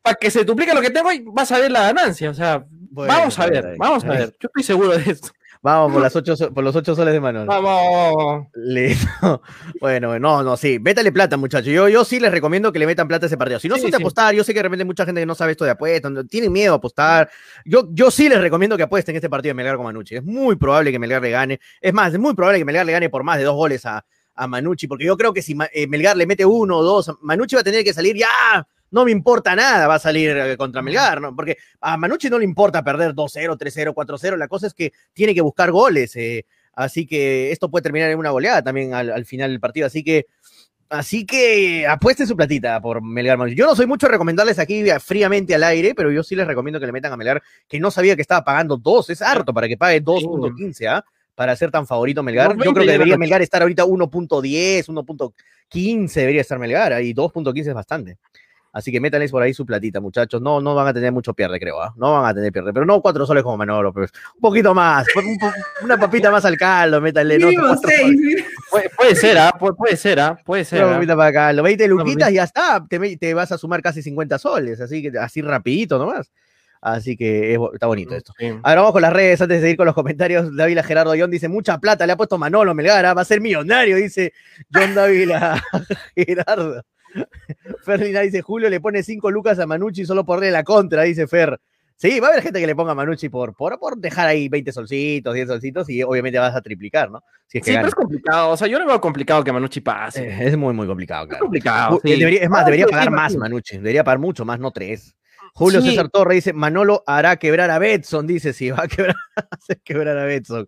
para 0.02 0.16
que 0.16 0.30
se 0.30 0.44
duplique 0.44 0.74
lo 0.74 0.80
que 0.80 0.90
tengo, 0.90 1.12
y 1.12 1.22
vas 1.26 1.50
a 1.52 1.58
ver 1.58 1.70
la 1.70 1.82
ganancia. 1.82 2.30
O 2.30 2.34
sea, 2.34 2.64
Bueno, 2.90 3.12
vamos 3.12 3.38
a 3.38 3.46
ver, 3.46 3.74
vamos 3.78 4.04
a 4.04 4.08
ver. 4.08 4.36
Yo 4.40 4.48
estoy 4.48 4.62
seguro 4.62 4.96
de 4.98 5.10
esto. 5.12 5.28
Vamos 5.60 5.92
por, 5.92 6.00
las 6.00 6.14
ocho, 6.14 6.34
por 6.54 6.62
los 6.62 6.74
8 6.76 6.94
soles 6.94 7.12
de 7.12 7.18
Manuel. 7.20 7.46
Vamos. 7.46 8.46
Listo. 8.54 9.42
Bueno, 9.80 10.16
no, 10.18 10.42
no, 10.44 10.56
sí. 10.56 10.78
Métale 10.78 11.10
plata, 11.10 11.36
muchachos. 11.36 11.72
Yo, 11.72 11.88
yo 11.88 12.04
sí 12.04 12.20
les 12.20 12.30
recomiendo 12.30 12.70
que 12.72 12.78
le 12.78 12.86
metan 12.86 13.08
plata 13.08 13.26
a 13.26 13.28
ese 13.28 13.36
partido. 13.36 13.58
Si 13.58 13.68
no 13.68 13.74
Sí, 13.74 13.82
son 13.82 13.90
de 13.90 13.96
sí. 13.96 14.02
apostar, 14.02 14.34
yo 14.34 14.44
sé 14.44 14.52
que 14.52 14.60
de 14.60 14.62
repente 14.64 14.84
mucha 14.84 15.04
gente 15.04 15.20
que 15.20 15.26
no 15.26 15.34
sabe 15.34 15.52
esto 15.52 15.64
de 15.64 15.72
apuestas, 15.72 16.12
no- 16.12 16.24
tienen 16.24 16.52
miedo 16.52 16.74
a 16.74 16.76
apostar. 16.76 17.28
Yo, 17.64 17.88
yo 17.90 18.10
sí 18.12 18.28
les 18.28 18.40
recomiendo 18.40 18.76
que 18.76 18.84
apuesten 18.84 19.16
este 19.16 19.28
partido 19.28 19.50
de 19.50 19.54
Melgar 19.54 19.76
con 19.76 19.86
Manucci. 19.86 20.14
Es 20.16 20.24
muy 20.24 20.54
probable 20.54 20.92
que 20.92 20.98
Melgar 21.00 21.22
le 21.22 21.30
gane. 21.30 21.60
Es 21.80 21.92
más, 21.92 22.12
es 22.12 22.20
muy 22.20 22.34
probable 22.34 22.60
que 22.60 22.64
Melgar 22.64 22.86
le 22.86 22.92
gane 22.92 23.10
por 23.10 23.24
más 23.24 23.38
de 23.38 23.44
dos 23.44 23.56
goles 23.56 23.84
a, 23.84 24.04
a 24.38 24.46
Manucci, 24.46 24.86
porque 24.86 25.04
yo 25.04 25.16
creo 25.16 25.32
que 25.32 25.42
si 25.42 25.56
eh, 25.72 25.86
Melgar 25.88 26.16
le 26.16 26.26
mete 26.26 26.44
uno 26.46 26.78
o 26.78 26.82
dos, 26.82 27.10
Manucci 27.22 27.56
va 27.56 27.60
a 27.62 27.64
tener 27.64 27.82
que 27.82 27.92
salir 27.92 28.16
ya. 28.16 28.66
No 28.90 29.04
me 29.04 29.10
importa 29.10 29.54
nada, 29.54 29.86
va 29.86 29.96
a 29.96 29.98
salir 29.98 30.30
eh, 30.36 30.56
contra 30.56 30.80
Melgar, 30.80 31.20
¿no? 31.20 31.34
Porque 31.36 31.58
a 31.80 31.96
Manucci 31.96 32.30
no 32.30 32.38
le 32.38 32.44
importa 32.44 32.82
perder 32.82 33.12
2-0, 33.14 33.58
3-0, 33.58 33.92
4-0. 33.92 34.36
La 34.36 34.48
cosa 34.48 34.66
es 34.68 34.74
que 34.74 34.92
tiene 35.12 35.34
que 35.34 35.40
buscar 35.42 35.70
goles. 35.70 36.14
eh, 36.16 36.44
Así 36.72 37.06
que 37.06 37.50
esto 37.50 37.68
puede 37.68 37.82
terminar 37.82 38.08
en 38.10 38.18
una 38.18 38.30
goleada 38.30 38.62
también 38.62 38.94
al, 38.94 39.10
al 39.10 39.26
final 39.26 39.50
del 39.50 39.58
partido. 39.58 39.86
Así 39.88 40.04
que, 40.04 40.26
así 40.88 41.26
que 41.26 41.86
apuesten 41.86 42.26
su 42.28 42.36
platita 42.36 42.80
por 42.80 43.02
Melgar. 43.02 43.36
Manucci. 43.36 43.56
Yo 43.56 43.66
no 43.66 43.74
soy 43.74 43.86
mucho 43.86 44.06
de 44.06 44.12
recomendarles 44.12 44.58
aquí 44.60 44.84
fríamente 45.04 45.54
al 45.56 45.64
aire, 45.64 45.94
pero 45.94 46.10
yo 46.12 46.22
sí 46.22 46.36
les 46.36 46.46
recomiendo 46.46 46.78
que 46.78 46.86
le 46.86 46.92
metan 46.92 47.12
a 47.12 47.16
Melgar, 47.16 47.42
que 47.68 47.80
no 47.80 47.90
sabía 47.90 48.14
que 48.14 48.22
estaba 48.22 48.44
pagando 48.44 48.76
2. 48.76 49.10
Es 49.10 49.20
harto 49.20 49.52
para 49.52 49.66
que 49.68 49.76
pague 49.76 50.00
2.15, 50.02 50.86
¿ah? 50.88 51.04
Para 51.38 51.54
ser 51.54 51.70
tan 51.70 51.86
favorito 51.86 52.20
Melgar. 52.20 52.48
Yo 52.50 52.56
20 52.56 52.72
creo 52.74 52.84
que 52.84 52.90
debería. 52.90 53.16
Melgar 53.16 53.40
estar 53.42 53.62
ahorita 53.62 53.84
1.10, 53.84 54.88
1.15 54.88 56.12
debería 56.12 56.40
estar 56.40 56.58
Melgar. 56.58 56.92
Ahí 56.92 57.14
2.15 57.14 57.68
es 57.68 57.74
bastante. 57.74 58.18
Así 58.72 58.90
que 58.90 59.00
métanles 59.00 59.30
por 59.30 59.40
ahí 59.40 59.54
su 59.54 59.64
platita, 59.64 60.00
muchachos. 60.00 60.42
No, 60.42 60.60
no 60.60 60.74
van 60.74 60.88
a 60.88 60.92
tener 60.92 61.12
mucho 61.12 61.32
pierde, 61.34 61.60
creo. 61.60 61.80
¿ah? 61.80 61.94
No 61.96 62.14
van 62.14 62.24
a 62.28 62.34
tener 62.34 62.50
pierde. 62.52 62.72
Pero 62.72 62.84
no 62.84 63.00
cuatro 63.00 63.24
soles 63.24 63.44
como 63.44 63.56
Manolo, 63.56 63.92
pues. 63.92 64.10
Un 64.34 64.40
poquito 64.40 64.74
más. 64.74 65.06
un 65.14 65.38
po- 65.38 65.52
una 65.84 65.96
papita 65.96 66.28
más 66.32 66.44
al 66.44 66.56
caldo, 66.56 67.00
métanle. 67.00 67.38
No, 67.38 67.50
6. 67.50 67.56
soles. 67.82 68.44
Puede, 68.68 68.90
puede 68.90 69.14
ser, 69.14 69.38
¿ah? 69.38 69.52
Pu- 69.56 69.76
puede 69.76 69.96
ser, 69.96 70.18
¿ah? 70.18 70.36
Puede 70.44 70.64
ser. 70.64 70.82
Una 70.82 70.90
¿ah? 70.90 70.94
papita 70.96 71.16
para 71.16 71.28
acá. 71.28 71.52
Lo 71.52 71.62
20 71.62 71.84
Una 71.84 72.02
luquitas 72.02 72.30
y 72.32 72.34
ya 72.34 72.42
está. 72.42 72.84
Te, 72.90 72.98
me- 72.98 73.16
te 73.16 73.32
vas 73.32 73.52
a 73.52 73.58
sumar 73.58 73.80
casi 73.80 74.02
50 74.02 74.38
soles. 74.40 74.80
Así 74.80 75.02
que 75.02 75.16
así 75.16 75.40
rapidito 75.40 75.98
nomás. 75.98 76.32
Así 76.80 77.16
que 77.16 77.54
es 77.54 77.60
está 77.74 77.86
bonito 77.86 78.14
esto. 78.14 78.32
Sí. 78.38 78.46
Ahora 78.62 78.80
vamos 78.82 78.92
con 78.92 79.02
las 79.02 79.12
redes 79.12 79.40
antes 79.40 79.60
de 79.62 79.70
ir 79.70 79.76
con 79.76 79.86
los 79.86 79.94
comentarios. 79.94 80.54
Dávila 80.56 80.82
Gerardo 80.82 81.12
John 81.18 81.30
dice: 81.30 81.48
Mucha 81.48 81.78
plata 81.78 82.06
le 82.06 82.12
ha 82.12 82.16
puesto 82.16 82.38
Manolo 82.38 82.74
Melgara, 82.74 83.14
va 83.14 83.22
a 83.22 83.24
ser 83.24 83.40
millonario, 83.40 83.96
dice 83.96 84.32
John 84.72 84.94
Dávila 84.94 85.62
Gerardo. 86.16 86.82
Ferdinand 87.82 88.24
dice: 88.26 88.42
Julio 88.42 88.68
le 88.70 88.80
pone 88.80 89.02
5 89.02 89.30
lucas 89.30 89.58
a 89.58 89.66
Manucci 89.66 90.04
solo 90.04 90.24
por 90.24 90.38
darle 90.38 90.52
la 90.52 90.64
contra, 90.64 91.02
dice 91.02 91.26
Fer. 91.26 91.58
Sí, 91.96 92.20
va 92.20 92.28
a 92.28 92.30
haber 92.30 92.44
gente 92.44 92.60
que 92.60 92.66
le 92.68 92.76
ponga 92.76 92.92
a 92.92 92.94
Manucci 92.94 93.28
por, 93.28 93.56
por, 93.56 93.76
por 93.80 93.98
dejar 93.98 94.28
ahí 94.28 94.48
20 94.48 94.70
solcitos, 94.70 95.34
10 95.34 95.48
solcitos 95.48 95.90
y 95.90 96.00
obviamente 96.04 96.38
vas 96.38 96.54
a 96.54 96.60
triplicar, 96.60 97.10
¿no? 97.10 97.24
Si 97.48 97.58
es 97.58 97.64
que 97.64 97.72
Sí, 97.72 97.76
pero 97.76 97.88
es 97.88 97.94
complicado. 97.96 98.50
O 98.50 98.56
sea, 98.56 98.68
yo 98.68 98.78
no 98.78 98.86
veo 98.86 99.00
complicado 99.00 99.42
que 99.42 99.50
Manucci 99.50 99.80
pase. 99.80 100.28
Eh, 100.28 100.46
es 100.46 100.56
muy, 100.56 100.72
muy 100.74 100.86
complicado, 100.86 101.26
es 101.32 101.38
complicado. 101.38 101.96
Ju- 101.98 102.02
sí. 102.04 102.20
debería- 102.20 102.42
es 102.42 102.48
más, 102.48 102.60
Ah, 102.62 102.64
debería 102.66 102.86
pagar 102.86 103.10
más. 103.10 103.34
Manucci. 103.34 103.78
Debería 103.78 104.04
pagar 104.04 104.20
mucho 104.20 104.44
más, 104.44 104.60
no 104.60 104.70
tres. 104.70 105.16
Julio 105.58 105.80
Sí. 105.82 105.90
César 105.90 106.08
Torre 106.08 106.36
dice, 106.36 106.52
Manolo 106.52 107.02
hará 107.06 107.36
quebrar 107.36 107.70
a 107.70 107.78
Betson, 107.78 108.26
dice, 108.26 108.52
si 108.52 108.70
va 108.70 108.84
a 108.84 108.88
quebrar, 108.88 109.16
hacer 109.50 109.80
quebrar 109.82 110.16
a 110.18 110.24
Betson. 110.24 110.66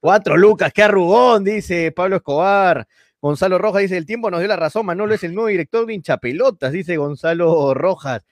Cuatro 0.00 0.36
lucas, 0.36 0.72
qué 0.72 0.82
arrugón, 0.82 1.44
dice 1.44 1.92
Pablo 1.92 2.16
Escobar. 2.16 2.86
Gonzalo 3.20 3.58
Rojas 3.58 3.82
dice, 3.82 3.96
el 3.98 4.06
tiempo 4.06 4.30
nos 4.30 4.40
dio 4.40 4.48
la 4.48 4.56
razón, 4.56 4.86
Manolo 4.86 5.14
es 5.14 5.22
el 5.24 5.34
nuevo 5.34 5.48
director 5.48 5.84
de 5.86 5.92
hinchapelotas, 5.94 6.72
dice 6.72 6.96
Gonzalo 6.96 7.74
Rojas. 7.74 8.22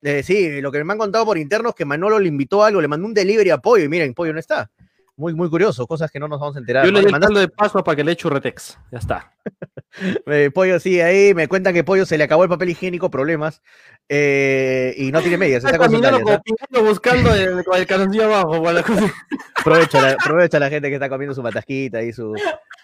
Eh, 0.00 0.22
sí, 0.22 0.60
lo 0.60 0.70
que 0.72 0.82
me 0.84 0.92
han 0.92 0.98
contado 0.98 1.24
por 1.24 1.38
interno 1.38 1.70
es 1.70 1.74
que 1.74 1.84
Manolo 1.84 2.18
le 2.20 2.28
invitó 2.28 2.62
a 2.62 2.68
algo, 2.68 2.80
le 2.80 2.88
mandó 2.88 3.06
un 3.06 3.14
delivery 3.14 3.50
a 3.50 3.58
Pollo 3.58 3.84
y 3.84 3.88
miren, 3.88 4.14
Pollo 4.14 4.32
no 4.32 4.38
está. 4.38 4.70
Muy, 5.16 5.34
muy 5.34 5.48
curioso, 5.50 5.86
cosas 5.86 6.10
que 6.10 6.18
no 6.18 6.26
nos 6.26 6.40
vamos 6.40 6.56
a 6.56 6.60
enterar. 6.60 6.84
Yo 6.86 6.90
le 6.92 7.02
mandaste- 7.08 7.34
el 7.34 7.40
de 7.40 7.48
paso 7.48 7.82
para 7.84 7.94
que 7.96 8.02
le 8.04 8.12
eche 8.12 8.28
Retex. 8.28 8.78
Ya 8.90 8.98
está. 8.98 9.32
Eh, 10.26 10.50
Pollo 10.54 10.80
sí, 10.80 11.00
ahí 11.02 11.34
me 11.34 11.48
cuentan 11.48 11.74
que 11.74 11.84
Pollo 11.84 12.06
se 12.06 12.16
le 12.16 12.24
acabó 12.24 12.44
el 12.44 12.48
papel 12.48 12.70
higiénico, 12.70 13.10
problemas, 13.10 13.62
eh, 14.08 14.94
y 14.96 15.12
no 15.12 15.20
tiene 15.20 15.36
medias, 15.36 15.62
está 15.64 15.76
con 15.76 15.92
como 15.92 16.30
¿ah? 16.30 16.80
buscando 16.80 17.34
el, 17.34 17.62
con 17.64 17.78
el 17.78 17.86
calzoncillo 17.86 18.24
abajo. 18.24 18.62
para 18.62 18.80
la. 18.80 18.84
Aprovecha 19.56 20.00
la, 20.00 20.10
aprovecha 20.12 20.58
la 20.58 20.70
gente 20.70 20.88
que 20.88 20.94
está 20.94 21.08
comiendo 21.08 21.34
su 21.34 21.42
patasquita 21.42 22.02
y 22.02 22.12
su, 22.12 22.34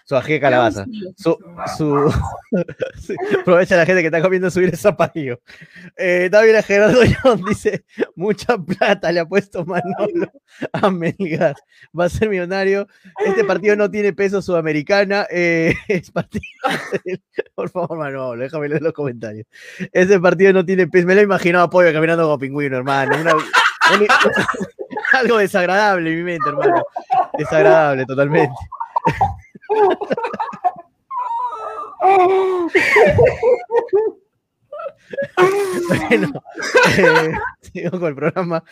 su 0.05 0.15
ají 0.15 0.33
de 0.33 0.39
calabaza. 0.39 0.85
Su, 1.17 1.37
su, 1.77 2.13
sí, 3.01 3.15
aprovecha 3.41 3.75
la 3.75 3.85
gente 3.85 4.01
que 4.01 4.07
está 4.07 4.21
comiendo 4.21 4.49
subir 4.49 4.69
el 4.69 4.77
zapallo. 4.77 5.41
Eh, 5.97 6.29
también 6.31 6.63
Gerardo 6.63 7.01
John 7.21 7.43
dice, 7.45 7.83
mucha 8.15 8.57
plata 8.57 9.11
le 9.11 9.19
ha 9.19 9.25
puesto 9.25 9.65
Manolo 9.65 10.31
a 10.71 10.89
Melgar. 10.89 11.55
Va 11.97 12.05
a 12.05 12.09
ser 12.09 12.29
millonario. 12.29 12.87
Este 13.25 13.43
partido 13.43 13.75
no 13.75 13.91
tiene 13.91 14.13
peso 14.13 14.41
sudamericana. 14.41 15.27
eh, 15.29 15.73
es 15.89 16.11
partido 16.11 16.43
Por 17.55 17.69
favor, 17.69 17.97
Manolo, 17.97 18.41
déjame 18.41 18.69
leer 18.69 18.81
los 18.81 18.93
comentarios. 18.93 19.47
Ese 19.91 20.19
partido 20.19 20.53
no 20.53 20.65
tiene 20.65 20.87
peso. 20.87 21.07
Me 21.07 21.15
lo 21.15 21.21
he 21.21 21.23
imaginado 21.23 21.65
a 21.65 21.69
Pollo 21.69 21.93
caminando 21.93 22.23
como 22.23 22.39
pingüino, 22.39 22.77
hermano. 22.77 23.15
Algo 25.13 25.37
desagradable 25.37 26.11
en 26.11 26.17
mi 26.17 26.23
mente, 26.23 26.49
hermano. 26.49 26.83
Desagradable, 27.37 28.05
totalmente. 28.05 28.53
Bueno, 35.87 36.43
eh, 36.97 37.31
sigo 37.61 37.99
con 37.99 38.09
el 38.09 38.15
programa. 38.15 38.63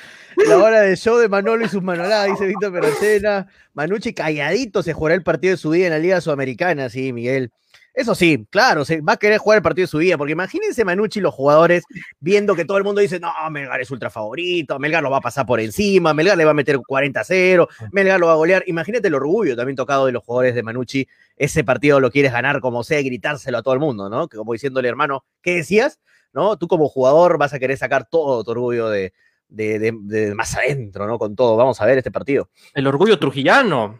La 0.48 0.58
hora 0.58 0.82
del 0.82 0.98
show 0.98 1.18
de 1.18 1.28
Manolo 1.28 1.66
y 1.66 1.70
sus 1.70 1.82
manoladas, 1.82 2.28
dice 2.28 2.46
Víctor 2.46 2.74
Perocena. 2.74 3.48
Manucci 3.74 4.14
calladito 4.14 4.84
se 4.84 4.94
jugará 4.94 5.16
el 5.16 5.24
partido 5.24 5.52
de 5.52 5.58
su 5.58 5.72
vida 5.72 5.88
en 5.88 5.94
la 5.94 6.00
Liga 6.00 6.22
Sudamericana, 6.22 6.90
sí, 6.90 7.12
Miguel. 7.14 7.52
Eso 8.00 8.14
sí, 8.14 8.46
claro, 8.52 8.86
se 8.86 9.02
va 9.02 9.14
a 9.14 9.18
querer 9.18 9.40
jugar 9.40 9.58
el 9.58 9.64
partido 9.64 9.86
de 9.86 9.90
su 9.90 9.98
vida, 9.98 10.20
porque 10.20 10.34
imagínense 10.34 10.86
Manucci 10.86 11.18
y 11.18 11.22
los 11.24 11.34
jugadores 11.34 11.84
viendo 12.20 12.54
que 12.56 12.64
todo 12.64 12.78
el 12.78 12.84
mundo 12.84 13.02
dice, 13.02 13.20
no, 13.20 13.32
Melgar 13.50 13.82
es 13.82 13.90
ultra 13.90 14.12
favorito, 14.12 14.78
Melgar 14.78 15.02
lo 15.02 15.10
va 15.10 15.18
a 15.18 15.22
pasar 15.22 15.48
por 15.48 15.60
encima, 15.60 16.14
Melgar 16.14 16.38
le 16.38 16.46
va 16.46 16.52
a 16.52 16.54
meter 16.54 16.78
40-0, 16.78 17.68
Melgar 17.92 18.20
lo 18.20 18.28
va 18.28 18.34
a 18.34 18.36
golear. 18.36 18.64
Imagínate 18.68 19.08
el 19.08 19.16
orgullo 19.16 19.56
también 19.56 19.76
tocado 19.76 20.06
de 20.06 20.12
los 20.12 20.24
jugadores 20.24 20.54
de 20.54 20.62
Manucci, 20.62 21.08
ese 21.38 21.64
partido 21.64 22.00
lo 22.00 22.12
quieres 22.12 22.32
ganar 22.32 22.62
como 22.62 22.84
sea 22.84 23.02
gritárselo 23.02 23.58
a 23.58 23.64
todo 23.64 23.74
el 23.74 23.80
mundo, 23.80 24.10
¿no? 24.12 24.28
Que 24.28 24.38
como 24.38 24.54
diciéndole, 24.54 24.88
hermano, 24.88 25.26
¿qué 25.42 25.56
decías? 25.56 26.00
¿No? 26.34 26.56
Tú 26.58 26.68
como 26.68 26.90
jugador 26.90 27.40
vas 27.40 27.54
a 27.54 27.60
querer 27.60 27.78
sacar 27.78 28.08
todo 28.08 28.44
tu 28.44 28.52
orgullo 28.52 28.90
de, 28.90 29.12
de, 29.48 29.80
de- 29.80 29.94
de 30.04 30.36
más 30.36 30.56
adentro, 30.56 31.08
¿no? 31.08 31.18
Con 31.18 31.36
todo. 31.36 31.56
Vamos 31.56 31.82
a 31.82 31.86
ver 31.88 31.98
este 31.98 32.12
partido. 32.12 32.50
El 32.76 32.86
orgullo 32.86 33.18
trujillano. 33.18 34.00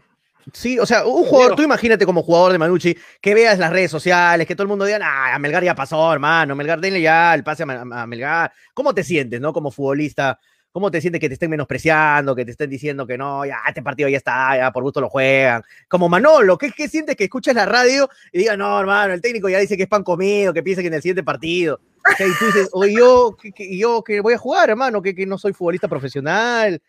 Sí, 0.52 0.78
o 0.78 0.86
sea, 0.86 1.04
un 1.04 1.24
jugador, 1.24 1.56
tú 1.56 1.62
imagínate 1.62 2.06
como 2.06 2.22
jugador 2.22 2.52
de 2.52 2.58
Manucci, 2.58 2.96
que 3.20 3.34
veas 3.34 3.58
las 3.58 3.70
redes 3.70 3.90
sociales, 3.90 4.46
que 4.46 4.54
todo 4.54 4.62
el 4.62 4.68
mundo 4.68 4.84
diga, 4.84 4.98
ah, 5.02 5.34
a 5.34 5.38
Melgar 5.38 5.62
ya 5.64 5.74
pasó, 5.74 6.12
hermano, 6.12 6.54
Melgar, 6.56 6.80
denle 6.80 7.00
ya 7.00 7.34
el 7.34 7.44
pase 7.44 7.64
a, 7.64 8.06
Melgar. 8.06 8.52
¿Cómo 8.72 8.94
te 8.94 9.04
sientes, 9.04 9.40
no? 9.40 9.52
Como 9.52 9.70
futbolista, 9.70 10.38
¿cómo 10.70 10.90
te 10.90 11.00
sientes 11.00 11.20
que 11.20 11.28
te 11.28 11.34
estén 11.34 11.50
menospreciando, 11.50 12.34
que 12.34 12.44
te 12.44 12.52
estén 12.52 12.70
diciendo 12.70 13.06
que 13.06 13.18
no, 13.18 13.44
ya, 13.44 13.58
este 13.66 13.82
partido 13.82 14.08
ya 14.08 14.16
está, 14.16 14.56
ya 14.56 14.72
por 14.72 14.82
gusto 14.82 15.00
lo 15.00 15.08
juegan? 15.10 15.62
Como 15.88 16.08
Manolo, 16.08 16.56
¿qué, 16.56 16.70
qué 16.72 16.88
sientes 16.88 17.16
que 17.16 17.24
escuchas 17.24 17.54
la 17.54 17.66
radio 17.66 18.08
y 18.32 18.38
digas, 18.38 18.56
no, 18.56 18.78
hermano, 18.78 19.12
el 19.12 19.20
técnico 19.20 19.48
ya 19.48 19.58
dice 19.58 19.76
que 19.76 19.82
es 19.82 19.88
pan 19.88 20.04
comido, 20.04 20.54
que 20.54 20.62
piensa 20.62 20.82
que 20.82 20.88
en 20.88 20.94
el 20.94 21.02
siguiente 21.02 21.22
partido. 21.24 21.80
O 22.10 22.16
sea, 22.16 22.26
y 22.26 22.32
tú 22.38 22.46
dices, 22.46 22.68
o 22.72 22.86
yo, 22.86 23.36
que, 23.40 23.52
que- 23.52 23.76
yo 23.76 24.02
que 24.02 24.20
voy 24.20 24.34
a 24.34 24.38
jugar, 24.38 24.70
hermano, 24.70 25.02
que, 25.02 25.14
que 25.14 25.26
no 25.26 25.36
soy 25.36 25.52
futbolista 25.52 25.88
profesional. 25.88 26.80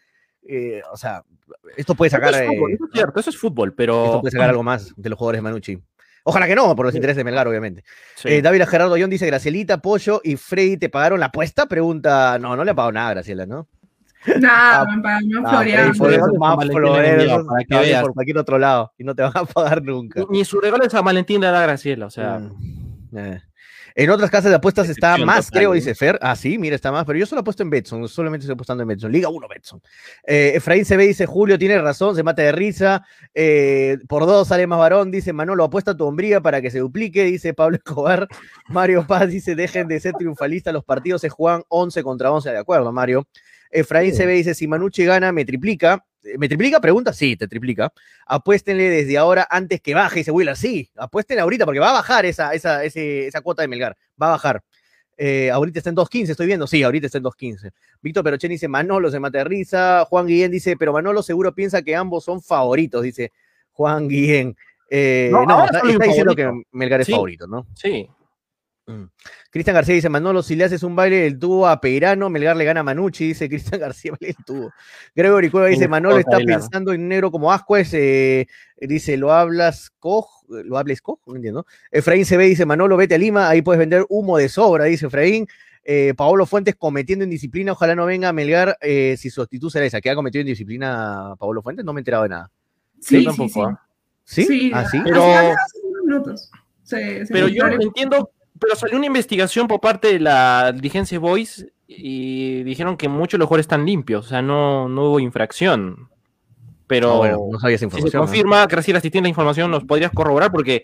Eh, 0.48 0.82
o 0.92 0.98
sea, 0.98 1.24
esto 1.78 1.96
puede 1.96 2.10
sacar. 2.10 2.34
Eso 2.34 2.44
es 2.44 2.48
fútbol, 2.48 2.72
eh, 2.72 2.74
eso 2.76 2.86
es 2.86 2.92
cierto, 2.94 3.20
eso 3.20 3.30
es 3.30 3.38
fútbol, 3.38 3.74
pero. 3.74 4.06
esto 4.06 4.22
puede 4.22 4.32
sacar 4.32 4.50
algo 4.52 4.64
más 4.64 4.94
de 4.96 5.10
los 5.10 5.18
jugadores 5.18 5.40
de 5.40 5.44
Manucci. 5.44 5.80
Ojalá 6.24 6.48
que 6.48 6.56
no, 6.56 6.76
por 6.76 6.86
los 6.86 6.96
intereses 6.96 7.18
de 7.18 7.24
Melgar, 7.24 7.48
obviamente. 7.48 7.84
Sí. 8.16 8.30
Eh, 8.30 8.42
David 8.42 8.64
Gerardo 8.68 8.96
John 9.00 9.10
dice: 9.10 9.26
Gracielita, 9.26 9.78
Pollo 9.80 10.22
y 10.24 10.36
Freddy, 10.36 10.78
¿te 10.78 10.90
pagaron 10.90 11.20
la 11.20 11.28
apuesta? 11.28 11.66
Pregunta. 11.66 12.38
No, 12.40 12.56
no 12.56 12.64
le 12.64 12.72
ha 12.72 12.76
pagado 12.76 12.92
nada, 12.92 13.12
Graciela, 13.12 13.46
¿no? 13.46 13.68
Nada, 14.40 14.82
Ah, 14.90 14.98
me 14.98 15.76
le 15.76 15.82
envió, 15.82 16.10
esos 16.10 17.46
para 17.48 17.64
que 17.64 17.78
veas. 17.78 18.02
por 18.02 18.14
cualquier 18.14 18.38
otro 18.38 18.60
lado 18.60 18.94
y 18.98 19.04
no 19.04 19.16
te 19.16 19.24
van 19.24 19.32
a 19.36 19.46
pagar 19.46 19.82
nunca. 19.82 20.24
Ni 20.30 20.44
su 20.44 20.60
regalo 20.60 20.84
de 20.84 20.90
San 20.90 21.06
Valentín 21.06 21.42
le 21.42 21.48
da 21.48 21.62
Graciela, 21.62 22.08
o 22.08 22.10
sea. 22.10 22.40
Mm, 22.40 23.18
eh. 23.18 23.42
En 24.00 24.10
otras 24.10 24.32
casas 24.32 24.50
de 24.50 24.56
apuestas 24.56 24.88
está 24.88 25.18
más, 25.18 25.48
total, 25.48 25.60
creo, 25.60 25.74
dice 25.74 25.94
Fer. 25.94 26.18
Ah, 26.22 26.34
sí, 26.34 26.58
mira, 26.58 26.74
está 26.74 26.90
más, 26.90 27.04
pero 27.04 27.20
yo 27.20 27.26
solo 27.26 27.42
apuesto 27.42 27.64
en 27.64 27.70
Betson, 27.70 28.08
solamente 28.08 28.46
estoy 28.46 28.54
apostando 28.54 28.82
en 28.82 28.88
Betson. 28.88 29.12
Liga 29.12 29.28
1 29.28 29.48
Betson. 29.50 29.82
Eh, 30.26 30.54
Efraín 30.56 30.86
se 30.86 30.96
ve, 30.96 31.06
dice 31.06 31.26
Julio, 31.26 31.60
tiene 31.60 31.78
razón, 31.82 32.16
se 32.16 32.24
mata 32.24 32.42
de 32.42 32.54
risa. 32.54 33.06
Eh, 33.34 33.98
por 34.08 34.26
dos 34.26 34.48
sale 34.48 34.68
más 34.68 34.80
varón, 34.80 35.12
dice 35.12 35.34
Manolo, 35.34 35.66
apuesta 35.66 35.98
tu 35.98 36.06
hombría 36.06 36.40
para 36.40 36.62
que 36.62 36.72
se 36.72 36.80
duplique, 36.80 37.26
dice 37.26 37.54
Pablo 37.54 37.76
Escobar. 37.76 38.30
Mario 38.70 39.06
Paz 39.06 39.28
dice, 39.28 39.54
dejen 39.54 39.90
de 39.90 40.00
ser 40.00 40.14
triunfalistas, 40.14 40.74
los 40.74 40.86
partidos 40.86 41.20
se 41.20 41.28
juegan 41.28 41.64
11 41.68 42.02
contra 42.02 42.32
11, 42.32 42.52
de 42.52 42.58
acuerdo, 42.58 42.94
Mario. 42.94 43.28
Efraín 43.70 44.16
se 44.16 44.26
ve, 44.26 44.32
dice, 44.32 44.56
si 44.56 44.66
Manucci 44.66 45.04
gana, 45.04 45.34
me 45.34 45.44
triplica. 45.44 46.06
Eh, 46.24 46.38
¿Me 46.38 46.48
triplica? 46.48 46.80
Pregunta, 46.82 47.14
sí, 47.14 47.36
te 47.38 47.48
triplica. 47.48 47.92
Apuéstenle 48.26 48.90
desde 48.90 49.18
ahora 49.18 49.48
antes 49.50 49.82
que 49.82 49.94
baje, 49.94 50.20
dice 50.20 50.32
Willa. 50.32 50.56
Sí, 50.56 50.90
apuéstenle 50.96 51.42
ahorita 51.42 51.66
porque 51.66 51.80
va 51.80 51.90
a 51.92 51.94
bajar 51.94 52.26
esa, 52.26 52.54
esa, 52.54 52.84
ese- 52.84 53.28
esa 53.28 53.42
cuota 53.42 53.62
de 53.62 53.68
Melgar. 53.68 53.96
Va 54.22 54.28
a 54.28 54.32
bajar. 54.32 54.62
Eh, 55.18 55.52
ahorita 55.52 55.80
está 55.80 55.90
en 55.90 55.96
2.15, 55.98 56.30
estoy 56.32 56.48
viendo. 56.48 56.66
Sí, 56.68 56.82
ahorita 56.82 57.06
está 57.08 57.18
en 57.18 57.26
2.15. 57.26 57.72
Víctor 58.02 58.24
Perochen 58.24 58.50
dice 58.52 58.68
Manolo 58.70 59.12
se 59.12 59.20
mata 59.20 59.40
de 59.40 59.44
risa. 59.44 60.06
Juan 60.10 60.28
Guillén 60.28 60.52
dice, 60.52 60.78
pero 60.78 60.94
Manolo 60.94 61.22
seguro 61.24 61.54
piensa 61.54 61.82
que 61.82 61.96
ambos 61.96 62.24
son 62.24 62.42
favoritos, 62.42 63.04
dice 63.04 63.32
Juan 63.74 64.08
Guillén. 64.08 64.56
Eh, 64.90 65.30
No, 65.32 65.46
no, 65.46 65.66
está, 65.66 65.80
está 65.80 66.06
diciendo 66.06 66.36
que 66.36 66.50
Melgar 66.72 67.02
es 67.02 67.08
Sí. 67.08 67.12
favorito, 67.14 67.48
¿no? 67.48 67.68
Sí. 67.76 68.10
Cristian 69.52 69.74
García 69.76 69.96
dice, 69.96 70.10
Manolo, 70.10 70.42
si 70.44 70.56
le 70.56 70.64
haces 70.66 70.84
un 70.84 70.96
baile 70.96 71.18
del 71.18 71.38
tubo 71.40 71.68
a 71.68 71.80
Peirano, 71.82 72.30
Melgar 72.30 72.56
le 72.58 72.66
gana 72.66 72.80
a 72.82 72.84
Manucci, 72.84 73.28
dice 73.28 73.48
Cristian 73.50 73.80
García, 73.82 74.12
baile 74.12 74.36
del 74.36 74.46
tubo. 74.46 74.72
Gregory 75.16 75.50
Cueva 75.50 75.68
dice, 75.68 75.88
Manolo 75.88 76.18
está 76.18 76.38
bailar. 76.38 76.60
pensando 76.60 76.94
en 76.94 77.08
negro 77.08 77.32
como 77.32 77.52
Ascuez, 77.52 77.94
eh, 77.94 78.48
dice, 78.80 79.18
lo 79.18 79.32
hablas 79.34 79.92
coj, 80.00 80.28
lo 80.50 80.78
hables 80.78 81.02
coj, 81.02 81.20
no 81.28 81.36
entiendo. 81.36 81.66
Efraín 81.92 82.26
se 82.26 82.38
ve, 82.38 82.46
dice, 82.46 82.66
Manolo, 82.66 82.98
vete 82.98 83.16
a 83.16 83.18
Lima, 83.18 83.50
ahí 83.50 83.62
puedes 83.62 83.80
vender 83.80 84.06
humo 84.10 84.38
de 84.38 84.50
sobra, 84.50 84.86
dice 84.86 85.08
Efraín. 85.08 85.48
Eh, 85.84 86.14
Paolo 86.16 86.46
Fuentes 86.46 86.76
cometiendo 86.76 87.24
indisciplina, 87.24 87.72
ojalá 87.72 87.96
no 87.96 88.06
venga 88.06 88.30
a 88.30 88.34
Melgar 88.34 88.78
eh, 88.82 89.16
si 89.18 89.30
su 89.30 89.42
actitud 89.42 89.70
será 89.72 89.86
esa. 89.86 90.02
¿Que 90.02 90.10
ha 90.12 90.16
cometido 90.16 90.42
indisciplina 90.42 91.34
Paolo 91.40 91.64
Fuentes? 91.64 91.84
No 91.84 91.94
me 91.94 92.00
he 92.00 92.02
enterado 92.02 92.24
de 92.24 92.30
nada. 92.30 92.52
Sí, 93.00 93.20
sí, 93.20 93.26
tampoco, 93.26 93.50
sí. 93.50 93.60
¿ah? 93.62 93.82
¿Sí? 94.26 94.44
Sí, 94.46 94.72
¿Ah, 94.74 94.88
sí? 94.88 95.00
Pero- 95.04 95.24
Hace- 95.24 95.52
hace 95.52 95.78
unos 95.84 96.04
minutos. 96.06 96.52
Se- 96.84 97.26
se 97.26 97.34
Pero 97.34 97.48
yo 97.48 97.66
entiendo, 97.68 98.30
pero 98.60 98.76
salió 98.76 98.98
una 98.98 99.06
investigación 99.08 99.68
por 99.68 99.80
parte 99.80 100.14
de 100.14 100.20
la 100.20 100.72
diligencia 100.74 101.18
Voice 101.20 101.72
y 101.88 102.64
dijeron 102.64 102.98
que 102.98 103.08
muchos 103.10 103.34
de 103.34 103.40
los 103.40 103.48
jugadores 103.48 103.64
están 103.66 103.86
limpios, 103.86 104.26
o 104.26 104.30
sea, 104.30 104.42
no, 104.42 104.88
no 104.90 105.06
hubo 105.06 105.20
infracción. 105.20 106.10
Pero 106.88 107.14
Ah, 107.14 107.18
bueno, 107.18 107.38
no 107.52 107.60
sabía 107.60 107.76
esa 107.76 107.86
si 107.86 107.92
se 107.92 107.98
información. 107.98 108.20
¿no? 108.22 108.26
confirma, 108.28 108.66
Graciela, 108.68 109.00
si 109.00 109.10
tienes 109.12 109.26
la 109.26 109.30
información, 109.30 109.70
nos 109.72 109.84
podrías 109.84 110.12
corroborar 110.12 110.52
porque 110.52 110.84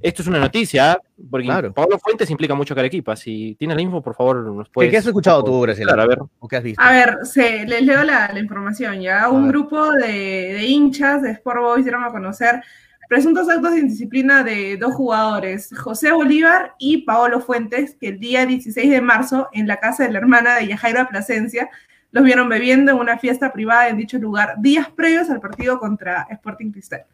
esto 0.00 0.22
es 0.22 0.28
una 0.28 0.38
noticia, 0.38 0.98
porque 1.30 1.46
Claro. 1.46 1.72
Pablo 1.72 1.98
Fuentes 1.98 2.28
implica 2.30 2.54
mucho 2.54 2.74
a 2.74 2.78
Arequipa. 2.78 3.14
Si 3.16 3.54
tienes 3.58 3.74
la 3.76 3.82
info, 3.82 4.02
por 4.02 4.14
favor, 4.14 4.36
nos 4.36 4.66
¿Qué, 4.68 4.72
puedes... 4.72 4.90
qué 4.90 4.96
has 4.98 5.06
escuchado 5.06 5.42
tú, 5.44 5.60
Graciela? 5.62 5.92
Claro, 5.94 6.02
a 6.02 6.06
ver. 6.14 6.18
¿O 6.40 6.48
qué 6.48 6.56
has 6.56 6.62
visto? 6.62 6.82
A 6.82 6.92
ver, 6.92 7.16
se, 7.24 7.64
les 7.66 7.82
leo 7.82 8.02
la, 8.04 8.30
la 8.32 8.38
información. 8.38 9.00
Ya 9.00 9.28
un 9.30 9.44
ver. 9.44 9.52
grupo 9.52 9.90
de, 9.92 10.06
de 10.54 10.64
hinchas 10.66 11.22
de 11.22 11.30
Sport 11.32 11.60
Boys 11.60 11.84
dieron 11.84 12.04
a 12.04 12.08
conocer 12.10 12.62
presuntos 13.08 13.48
actos 13.48 13.72
de 13.72 13.80
indisciplina 13.80 14.42
de 14.42 14.76
dos 14.76 14.94
jugadores, 14.94 15.70
José 15.76 16.12
Bolívar 16.12 16.74
y 16.78 17.02
Paolo 17.02 17.40
Fuentes, 17.40 17.96
que 18.00 18.08
el 18.08 18.18
día 18.18 18.46
16 18.46 18.90
de 18.90 19.00
marzo, 19.00 19.48
en 19.52 19.66
la 19.66 19.80
casa 19.80 20.04
de 20.04 20.12
la 20.12 20.18
hermana 20.18 20.56
de 20.56 20.68
Yajaira 20.68 21.08
Plasencia, 21.08 21.70
los 22.10 22.24
vieron 22.24 22.48
bebiendo 22.48 22.92
en 22.92 22.98
una 22.98 23.18
fiesta 23.18 23.52
privada 23.52 23.88
en 23.88 23.96
dicho 23.96 24.18
lugar, 24.18 24.54
días 24.58 24.88
previos 24.88 25.30
al 25.30 25.40
partido 25.40 25.78
contra 25.78 26.26
Sporting 26.30 26.70
Cristal. 26.70 27.04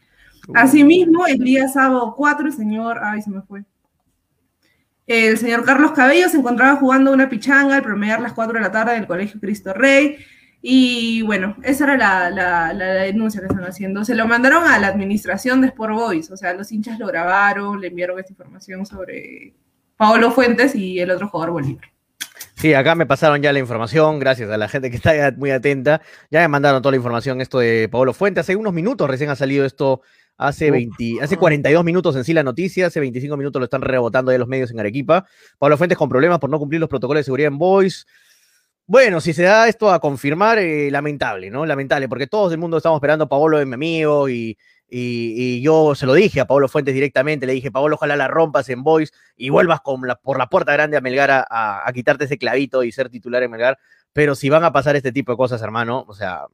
Asimismo, 0.55 1.27
el 1.27 1.39
día 1.39 1.69
sábado 1.69 2.15
4, 2.17 2.47
el 2.47 2.53
señor, 2.53 3.01
ay, 3.03 3.23
se 3.23 3.31
me 3.31 3.43
fue. 3.43 3.65
El 5.07 5.39
señor 5.39 5.65
Carlos 5.65 5.93
Cabello 5.93 6.29
se 6.29 6.37
encontraba 6.37 6.77
jugando 6.77 7.12
una 7.12 7.29
pichanga 7.29 7.77
al 7.77 7.83
promediar 7.83 8.21
las 8.21 8.33
4 8.33 8.55
de 8.55 8.61
la 8.61 8.71
tarde 8.71 8.95
en 8.95 9.01
el 9.01 9.07
Colegio 9.07 9.41
Cristo 9.41 9.73
Rey. 9.73 10.19
Y 10.62 11.23
bueno, 11.23 11.57
esa 11.62 11.85
era 11.85 11.97
la, 11.97 12.31
la- 12.31 12.73
la 12.74 12.87
denuncia 12.87 13.41
que 13.41 13.47
están 13.47 13.65
haciendo. 13.65 14.05
Se 14.05 14.15
lo 14.15 14.27
mandaron 14.27 14.65
a 14.65 14.78
la 14.78 14.89
administración 14.89 15.61
de 15.62 15.69
Sport 15.69 15.95
Boys, 15.95 16.31
o 16.31 16.37
sea, 16.37 16.53
los 16.53 16.70
hinchas 16.70 16.99
lo 16.99 17.07
grabaron, 17.07 17.81
le 17.81 17.89
enviaron 17.89 18.19
esta 18.19 18.32
información 18.32 18.85
sobre 18.85 19.55
Paolo 19.97 20.31
Fuentes 20.31 20.74
y 20.74 20.99
el 21.01 21.11
otro 21.11 21.28
jugador 21.28 21.53
Bolívar. 21.53 21.85
Sí, 22.57 22.74
acá 22.74 22.95
me 22.95 23.07
pasaron 23.07 23.41
ya 23.41 23.55
la 23.55 23.59
información, 23.59 24.19
gracias 24.19 24.51
a 24.51 24.59
la 24.59 24.69
gente 24.69 24.91
que 24.91 24.97
está 24.97 25.16
ya 25.16 25.32
muy 25.35 25.51
atenta. 25.51 26.03
Ya 26.31 26.41
me 26.41 26.49
mandaron 26.49 26.82
toda 26.82 26.91
la 26.93 26.97
información 26.99 27.41
esto 27.41 27.59
de 27.59 27.89
Pablo 27.91 28.12
Fuente. 28.12 28.41
Hace 28.41 28.55
unos 28.55 28.74
minutos 28.74 29.09
recién 29.09 29.31
ha 29.31 29.37
salido 29.37 29.65
esto, 29.65 30.03
hace, 30.37 30.70
20, 30.70 31.23
hace 31.23 31.39
42 31.39 31.82
minutos 31.85 32.16
en 32.16 32.24
sí 32.24 32.35
la 32.35 32.43
noticia, 32.43 32.89
hace 32.89 33.01
25 33.01 33.35
minutos 33.39 33.61
lo 33.61 33.65
están 33.65 33.81
rebotando 33.81 34.31
ya 34.31 34.37
los 34.37 34.49
medios 34.49 34.70
en 34.70 34.78
Arequipa. 34.81 35.27
Pablo 35.59 35.78
Fuentes 35.78 35.97
con 35.97 36.11
problemas 36.11 36.39
por 36.39 36.51
no 36.51 36.59
cumplir 36.59 36.81
los 36.82 36.91
protocolos 36.91 37.20
de 37.20 37.24
seguridad 37.24 37.49
en 37.51 37.57
Voice. 37.59 38.05
Bueno, 38.91 39.21
si 39.21 39.33
se 39.33 39.45
da 39.45 39.69
esto 39.69 39.93
a 39.93 40.01
confirmar, 40.01 40.59
eh, 40.59 40.91
lamentable, 40.91 41.49
¿no? 41.49 41.65
Lamentable, 41.65 42.09
porque 42.09 42.27
todos 42.27 42.51
el 42.51 42.59
mundo 42.59 42.79
estamos 42.79 42.97
esperando 42.97 43.27
a 43.27 43.29
Paolo 43.29 43.65
mi 43.65 43.75
amigo 43.75 44.29
y, 44.29 44.59
y, 44.89 45.62
yo 45.62 45.95
se 45.95 46.07
lo 46.07 46.15
dije 46.15 46.41
a 46.41 46.45
Pablo 46.45 46.67
Fuentes 46.67 46.93
directamente, 46.93 47.47
le 47.47 47.53
dije, 47.53 47.71
Paolo, 47.71 47.95
ojalá 47.95 48.17
la 48.17 48.27
rompas 48.27 48.69
en 48.69 48.83
Voice 48.83 49.12
y 49.37 49.49
vuelvas 49.49 49.79
por 49.81 50.37
la 50.37 50.49
puerta 50.49 50.73
grande 50.73 50.97
a 50.97 51.01
Melgar 51.01 51.31
a, 51.31 51.47
a, 51.87 51.93
quitarte 51.93 52.25
ese 52.25 52.37
clavito 52.37 52.83
y 52.83 52.91
ser 52.91 53.11
titular 53.11 53.45
en 53.45 53.53
Melgar, 53.53 53.79
pero 54.12 54.35
si 54.35 54.49
van 54.49 54.65
a 54.65 54.73
pasar 54.73 54.97
este 54.97 55.12
tipo 55.12 55.31
de 55.31 55.37
cosas, 55.37 55.62
hermano, 55.62 56.05
o 56.09 56.12
sea, 56.12 56.47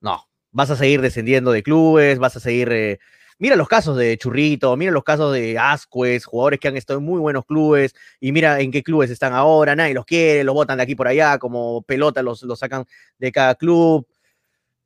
no, 0.00 0.28
vas 0.50 0.70
a 0.70 0.76
seguir 0.76 1.02
descendiendo 1.02 1.52
de 1.52 1.62
clubes, 1.62 2.18
vas 2.18 2.34
a 2.34 2.40
seguir... 2.40 2.72
Eh, 2.72 2.98
mira 3.42 3.56
los 3.56 3.66
casos 3.66 3.96
de 3.96 4.16
Churrito, 4.16 4.76
mira 4.76 4.92
los 4.92 5.02
casos 5.02 5.32
de 5.32 5.58
Ascuez, 5.58 6.24
jugadores 6.24 6.60
que 6.60 6.68
han 6.68 6.76
estado 6.76 7.00
en 7.00 7.04
muy 7.04 7.18
buenos 7.18 7.44
clubes, 7.44 7.92
y 8.20 8.30
mira 8.30 8.60
en 8.60 8.70
qué 8.70 8.84
clubes 8.84 9.10
están 9.10 9.32
ahora, 9.32 9.74
nadie 9.74 9.94
los 9.94 10.04
quiere, 10.04 10.44
los 10.44 10.54
botan 10.54 10.76
de 10.76 10.84
aquí 10.84 10.94
por 10.94 11.08
allá, 11.08 11.38
como 11.38 11.82
pelota 11.82 12.22
los, 12.22 12.44
los 12.44 12.60
sacan 12.60 12.84
de 13.18 13.32
cada 13.32 13.56
club. 13.56 14.06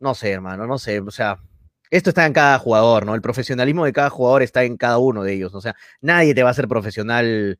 No 0.00 0.14
sé, 0.14 0.30
hermano, 0.30 0.66
no 0.66 0.78
sé, 0.78 1.00
o 1.00 1.10
sea, 1.10 1.38
esto 1.90 2.08
está 2.08 2.24
en 2.24 2.32
cada 2.32 2.58
jugador, 2.58 3.04
¿no? 3.04 3.14
El 3.14 3.20
profesionalismo 3.20 3.84
de 3.84 3.92
cada 3.92 4.08
jugador 4.08 4.42
está 4.42 4.64
en 4.64 4.78
cada 4.78 4.96
uno 4.96 5.22
de 5.22 5.34
ellos. 5.34 5.54
O 5.54 5.60
sea, 5.60 5.76
nadie 6.00 6.34
te 6.34 6.42
va 6.42 6.48
a 6.48 6.54
ser 6.54 6.66
profesional 6.66 7.58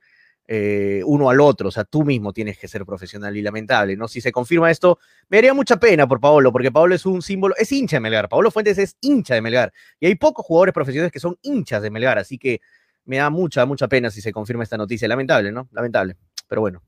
eh, 0.48 1.02
uno 1.04 1.30
al 1.30 1.40
otro. 1.40 1.68
O 1.68 1.70
sea, 1.70 1.84
tú 1.84 2.04
mismo 2.04 2.32
tienes 2.32 2.58
que 2.58 2.68
ser 2.68 2.84
profesional 2.84 3.36
y 3.36 3.42
lamentable, 3.42 3.96
¿no? 3.96 4.08
Si 4.08 4.20
se 4.20 4.32
confirma 4.32 4.70
esto, 4.70 4.98
me 5.28 5.38
haría 5.38 5.54
mucha 5.54 5.78
pena 5.78 6.06
por 6.06 6.20
Paolo, 6.20 6.52
porque 6.52 6.70
Paolo 6.70 6.94
es 6.94 7.06
un 7.06 7.22
símbolo, 7.22 7.54
es 7.56 7.70
hincha 7.72 7.96
de 7.96 8.00
Melgar. 8.00 8.28
Paolo 8.28 8.50
Fuentes 8.50 8.78
es 8.78 8.96
hincha 9.00 9.34
de 9.34 9.40
Melgar. 9.40 9.72
Y 10.00 10.06
hay 10.06 10.14
pocos 10.14 10.44
jugadores 10.44 10.74
profesionales 10.74 11.12
que 11.12 11.20
son 11.20 11.36
hinchas 11.42 11.82
de 11.82 11.90
Melgar. 11.90 12.18
Así 12.18 12.38
que 12.38 12.60
me 13.04 13.18
da 13.18 13.30
mucha, 13.30 13.66
mucha 13.66 13.88
pena 13.88 14.10
si 14.10 14.20
se 14.20 14.32
confirma 14.32 14.62
esta 14.62 14.76
noticia. 14.76 15.08
Lamentable, 15.08 15.52
¿no? 15.52 15.68
Lamentable. 15.72 16.16
Pero 16.48 16.60
bueno. 16.60 16.82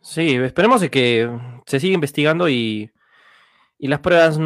Sí, 0.00 0.34
esperemos 0.34 0.82
que 0.90 1.30
se 1.66 1.80
siga 1.80 1.94
investigando 1.94 2.48
y 2.48 2.90
y 3.78 3.88
las 3.88 4.00
pruebas 4.00 4.38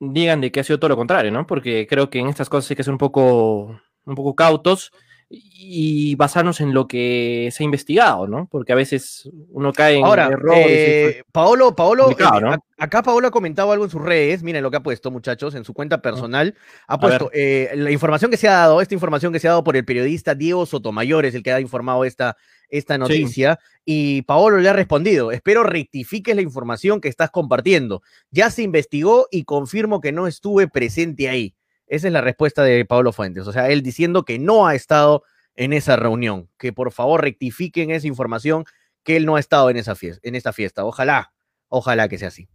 digan 0.00 0.40
de 0.40 0.50
que 0.50 0.60
ha 0.60 0.64
sido 0.64 0.80
todo 0.80 0.88
lo 0.88 0.96
contrario, 0.96 1.30
¿no? 1.30 1.46
Porque 1.46 1.86
creo 1.88 2.10
que 2.10 2.18
en 2.18 2.28
estas 2.28 2.48
cosas 2.48 2.70
hay 2.70 2.76
que 2.76 2.82
ser 2.82 2.92
un 2.92 2.98
poco, 2.98 3.80
un 4.04 4.14
poco 4.14 4.34
cautos 4.34 4.92
y 5.32 6.16
basarnos 6.16 6.60
en 6.60 6.74
lo 6.74 6.88
que 6.88 7.50
se 7.52 7.62
ha 7.62 7.64
investigado, 7.64 8.26
¿no? 8.26 8.48
Porque 8.50 8.72
a 8.72 8.76
veces 8.76 9.30
uno 9.50 9.72
cae 9.72 9.96
en 9.98 10.04
Ahora, 10.04 10.26
errores. 10.26 10.66
Eh, 10.66 11.22
Paolo, 11.30 11.76
Paolo, 11.76 12.10
eh, 12.10 12.58
acá 12.76 13.02
Paolo 13.02 13.28
ha 13.28 13.30
comentado 13.30 13.70
algo 13.70 13.84
en 13.84 13.90
sus 13.90 14.02
redes, 14.02 14.42
miren 14.42 14.64
lo 14.64 14.72
que 14.72 14.78
ha 14.78 14.82
puesto, 14.82 15.12
muchachos, 15.12 15.54
en 15.54 15.64
su 15.64 15.72
cuenta 15.72 16.02
personal, 16.02 16.56
ha 16.88 16.98
puesto 16.98 17.30
eh, 17.32 17.70
la 17.76 17.92
información 17.92 18.32
que 18.32 18.36
se 18.36 18.48
ha 18.48 18.54
dado, 18.54 18.80
esta 18.80 18.94
información 18.94 19.32
que 19.32 19.38
se 19.38 19.46
ha 19.46 19.52
dado 19.52 19.62
por 19.62 19.76
el 19.76 19.84
periodista 19.84 20.34
Diego 20.34 20.66
Sotomayor, 20.66 21.24
es 21.24 21.34
el 21.36 21.44
que 21.44 21.52
ha 21.52 21.60
informado 21.60 22.04
esta, 22.04 22.36
esta 22.68 22.98
noticia, 22.98 23.60
y 23.84 24.22
Paolo 24.22 24.58
le 24.58 24.68
ha 24.68 24.72
respondido, 24.72 25.30
espero 25.30 25.62
rectifiques 25.62 26.34
la 26.34 26.42
información 26.42 27.00
que 27.00 27.08
estás 27.08 27.30
compartiendo. 27.30 28.02
Ya 28.32 28.50
se 28.50 28.62
investigó 28.62 29.28
y 29.30 29.44
confirmo 29.44 30.00
que 30.00 30.10
no 30.10 30.26
estuve 30.26 30.66
presente 30.66 31.28
ahí. 31.28 31.54
Esa 31.90 32.06
es 32.06 32.12
la 32.12 32.20
respuesta 32.20 32.62
de 32.62 32.84
Pablo 32.84 33.12
Fuentes. 33.12 33.48
O 33.48 33.52
sea, 33.52 33.68
él 33.68 33.82
diciendo 33.82 34.24
que 34.24 34.38
no 34.38 34.68
ha 34.68 34.76
estado 34.76 35.24
en 35.56 35.72
esa 35.72 35.96
reunión, 35.96 36.48
que 36.56 36.72
por 36.72 36.92
favor 36.92 37.20
rectifiquen 37.20 37.90
esa 37.90 38.06
información, 38.06 38.64
que 39.02 39.16
él 39.16 39.26
no 39.26 39.34
ha 39.34 39.40
estado 39.40 39.70
en 39.70 39.76
esa 39.76 39.96
fiesta, 39.96 40.26
en 40.26 40.36
esta 40.36 40.52
fiesta. 40.52 40.84
Ojalá, 40.84 41.32
ojalá 41.68 42.08
que 42.08 42.16
sea 42.16 42.28
así. 42.28 42.48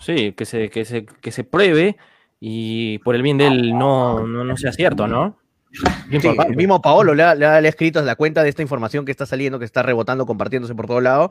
Sí, 0.00 0.32
que 0.32 0.46
se, 0.46 0.70
que 0.70 0.86
se, 0.86 1.04
que 1.04 1.30
se 1.30 1.44
pruebe 1.44 1.98
y 2.40 2.98
por 3.00 3.14
el 3.14 3.22
bien 3.22 3.36
de 3.36 3.46
él 3.46 3.78
no, 3.78 4.26
no, 4.26 4.42
no 4.42 4.56
sea 4.56 4.72
cierto, 4.72 5.06
¿no? 5.06 5.38
el 6.10 6.56
mismo 6.56 6.80
Paolo 6.80 7.14
le 7.14 7.22
ha, 7.22 7.58
escrito 7.60 7.98
a 7.98 8.02
la 8.02 8.16
cuenta 8.16 8.42
de 8.42 8.48
esta 8.48 8.62
información 8.62 9.04
que 9.04 9.10
está 9.10 9.26
saliendo, 9.26 9.58
que 9.58 9.64
está 9.64 9.82
rebotando, 9.82 10.26
compartiéndose 10.26 10.74
por 10.74 10.86
todos 10.86 11.02
lados. 11.02 11.30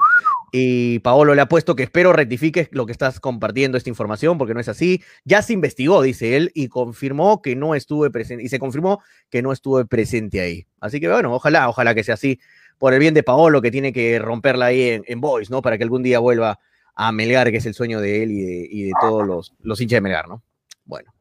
Y 0.51 0.99
Paolo 0.99 1.35
le 1.35 1.41
ha 1.41 1.47
puesto 1.47 1.75
que 1.75 1.83
espero 1.83 2.13
rectifiques 2.13 2.69
lo 2.71 2.85
que 2.85 2.91
estás 2.91 3.19
compartiendo 3.19 3.77
esta 3.77 3.89
información, 3.89 4.37
porque 4.37 4.53
no 4.53 4.59
es 4.59 4.69
así. 4.69 5.01
Ya 5.23 5.41
se 5.41 5.53
investigó, 5.53 6.01
dice 6.01 6.35
él, 6.35 6.51
y 6.53 6.67
confirmó 6.67 7.41
que 7.41 7.55
no 7.55 7.75
estuve 7.75 8.09
presente, 8.09 8.43
y 8.43 8.49
se 8.49 8.59
confirmó 8.59 9.01
que 9.29 9.41
no 9.41 9.51
estuve 9.51 9.85
presente 9.85 10.41
ahí. 10.41 10.67
Así 10.79 10.99
que 10.99 11.09
bueno, 11.09 11.33
ojalá, 11.33 11.69
ojalá 11.69 11.95
que 11.95 12.03
sea 12.03 12.13
así, 12.13 12.39
por 12.77 12.93
el 12.93 12.99
bien 12.99 13.13
de 13.13 13.23
Paolo, 13.23 13.61
que 13.61 13.71
tiene 13.71 13.93
que 13.93 14.19
romperla 14.19 14.67
ahí 14.67 14.89
en, 14.89 15.03
en 15.07 15.21
Boys, 15.21 15.49
¿no? 15.49 15.61
Para 15.61 15.77
que 15.77 15.83
algún 15.83 16.03
día 16.03 16.19
vuelva 16.19 16.59
a 16.93 17.11
Melgar, 17.11 17.51
que 17.51 17.57
es 17.57 17.65
el 17.65 17.73
sueño 17.73 17.99
de 17.99 18.23
él 18.23 18.31
y 18.31 18.41
de, 18.41 18.67
y 18.69 18.83
de 18.83 18.91
todos 18.99 19.25
los, 19.25 19.53
los 19.61 19.79
hinchas 19.81 19.97
de 19.97 20.01
Melgar, 20.01 20.27
¿no? 20.27 20.43
Bueno. 20.85 21.14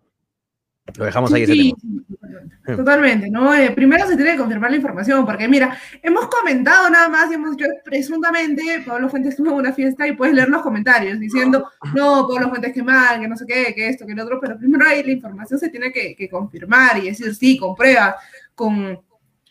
Lo 0.97 1.07
dejamos 1.07 1.33
ahí 1.33 1.43
ese 1.43 1.55
tema. 1.55 2.77
Totalmente, 2.77 3.31
¿no? 3.31 3.55
Eh, 3.55 3.71
primero 3.73 4.07
se 4.07 4.17
tiene 4.17 4.33
que 4.33 4.39
confirmar 4.39 4.71
la 4.71 4.77
información, 4.77 5.25
porque 5.27 5.49
mira, 5.49 5.77
hemos 6.03 6.29
comentado 6.29 6.89
nada 6.91 7.09
más 7.09 7.31
y 7.31 7.35
hemos 7.35 7.57
presuntamente 7.85 8.83
Pablo 8.87 9.09
Fuentes 9.09 9.37
tuvo 9.37 9.55
una 9.55 9.73
fiesta 9.73 10.07
y 10.07 10.13
puedes 10.13 10.35
leer 10.35 10.49
los 10.49 10.63
comentarios 10.63 11.19
diciendo, 11.19 11.71
no, 11.95 12.27
Pablo 12.29 12.49
Fuentes 12.51 12.73
qué 12.73 12.83
mal, 12.83 13.21
que 13.21 13.29
no 13.29 13.37
sé 13.37 13.45
qué, 13.47 13.75
que 13.75 13.89
esto, 13.89 14.07
que 14.07 14.15
lo 14.15 14.25
otro, 14.25 14.39
pero 14.41 14.59
primero 14.59 14.87
ahí 14.87 15.03
la 15.03 15.13
información 15.13 15.59
se 15.59 15.69
tiene 15.69 15.93
que, 15.93 16.29
confirmar 16.31 16.99
y 16.99 17.09
decir 17.09 17.35
sí, 17.35 17.59
con 17.59 17.75
pruebas, 17.75 18.15
con, 18.55 18.99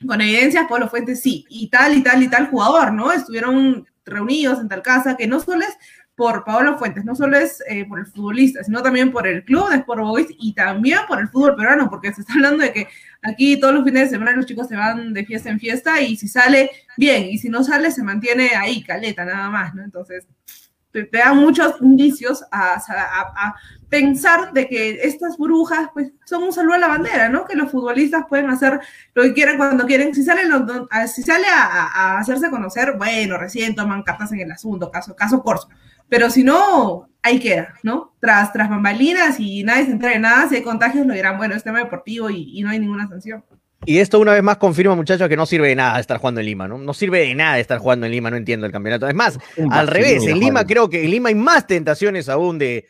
con 0.06 0.22
evidencias, 0.22 0.66
Pablo 0.68 0.88
Fuentes 0.88 1.20
sí, 1.20 1.46
y 1.50 1.70
tal 1.70 1.96
y 1.96 2.04
tal 2.04 2.22
y 2.24 2.30
tal 2.30 2.48
jugador, 2.48 2.94
¿no? 2.94 3.12
Estuvieron 3.12 3.88
reunidos 4.06 4.60
en 4.60 4.70
tal 4.70 4.82
casa, 4.82 5.16
que 5.16 5.28
no 5.28 5.40
solo 5.40 5.62
es 5.62 5.78
por 6.16 6.44
Paolo 6.44 6.78
Fuentes, 6.78 7.04
no 7.06 7.16
solo 7.16 7.38
es 7.38 7.64
eh, 7.68 7.86
por 7.86 8.00
el 8.00 8.06
futbolista, 8.06 8.64
sino 8.64 8.84
también 8.84 9.12
por 9.12 9.26
el 9.26 9.44
club 9.44 9.70
de 9.70 9.78
Sport 9.78 10.02
Boys 10.02 10.28
y 10.38 10.54
también 10.54 11.00
por 11.08 11.20
el 11.20 11.28
fútbol 11.28 11.56
peruano, 11.56 11.90
porque 11.90 12.14
se 12.14 12.22
está 12.22 12.34
hablando 12.34 12.64
de 12.64 12.72
que 12.72 12.88
aquí 13.24 13.60
todos 13.60 13.74
los 13.74 13.84
fines 13.84 14.04
de 14.04 14.10
semana 14.10 14.34
los 14.34 14.46
chicos 14.46 14.68
se 14.68 14.76
van 14.76 15.14
de 15.14 15.26
fiesta 15.26 15.50
en 15.50 15.60
fiesta 15.60 16.02
y 16.02 16.16
si 16.16 16.28
sale, 16.28 16.70
bien, 16.98 17.26
y 17.26 17.40
si 17.40 17.50
no 17.50 17.64
sale, 17.64 17.90
se 17.90 18.04
mantiene 18.04 18.52
ahí, 18.56 18.84
caleta, 18.84 19.26
nada 19.26 19.50
más, 19.50 19.74
¿no? 19.74 19.84
Entonces, 19.84 20.28
te, 20.92 21.10
dan 21.12 21.38
muchos 21.38 21.82
indicios 21.82 22.44
a, 22.52 22.76
a, 22.76 23.56
pensar 23.90 24.54
de 24.54 24.68
que 24.68 25.02
estas 25.04 25.38
burbujas 25.38 25.90
pues, 25.94 26.12
son 26.26 26.44
un 26.44 26.54
saludo 26.54 26.76
a 26.76 26.80
la 26.80 26.88
bandera, 26.88 27.30
¿no? 27.30 27.46
Que 27.46 27.56
los 27.56 27.72
futbolistas 27.72 28.26
pueden 28.28 28.50
hacer 28.50 28.80
lo 29.14 29.24
que 29.24 29.34
quieran 29.34 29.58
cuando 29.58 29.86
quieren. 29.86 30.14
Si 30.14 30.24
sale, 30.24 30.42
si 31.08 31.24
sale 31.24 31.46
a, 31.48 32.18
hacerse 32.20 32.50
conocer, 32.50 32.96
bueno, 32.98 33.38
recién 33.38 33.76
toman 33.76 34.04
cartas 34.04 34.32
en 34.32 34.42
el 34.42 34.52
asunto, 34.52 34.92
caso, 34.92 35.16
caso 35.16 35.44
Corso 35.44 35.70
pero 36.10 36.30
si 36.30 36.44
no, 36.44 37.10
ahí 37.24 37.40
queda, 37.40 37.74
¿no? 37.84 38.14
Tras, 38.20 38.54
tras 38.54 38.70
bambalinas 38.70 39.40
y 39.40 39.64
nadie 39.64 39.86
se 39.86 39.92
entera 39.92 40.14
de 40.14 40.20
nada, 40.20 40.50
si 40.50 40.56
hay 40.56 40.62
contagios 40.62 41.08
lo 41.08 41.14
dirán, 41.14 41.38
bueno, 41.38 41.56
es 41.56 41.64
tema 41.64 41.80
deportivo 41.80 42.30
y, 42.30 42.62
no 42.62 42.70
hay 42.70 42.80
ninguna 42.80 43.08
sanción. 43.08 43.44
Y 43.86 43.98
esto 43.98 44.20
una 44.20 44.34
vez 44.34 44.44
más 44.44 44.58
confirma, 44.58 44.96
muchachos, 44.96 45.28
que 45.28 45.36
no 45.36 45.46
sirve 45.46 45.70
de 45.70 45.76
nada 45.76 46.00
estar 46.00 46.18
jugando 46.18 46.40
en 46.40 46.46
Lima, 46.46 46.68
¿no? 46.68 46.78
No 46.78 46.94
sirve 46.94 47.20
de 47.20 47.36
nada 47.36 47.60
estar 47.60 47.80
jugando 47.80 48.06
en 48.06 48.12
Lima, 48.12 48.30
no 48.30 48.38
entiendo 48.38 48.66
el 48.66 48.72
campeonato. 48.72 49.08
Es 49.08 49.16
más, 49.16 49.40
al 49.72 49.88
revés, 49.88 50.26
en 50.26 50.40
Lima 50.40 50.66
creo 50.66 50.90
que 50.90 51.04
en 51.04 51.12
Lima 51.12 51.30
hay 51.30 51.36
más 51.36 51.68
tentaciones 51.68 52.30
aún 52.30 52.58
de, 52.60 52.86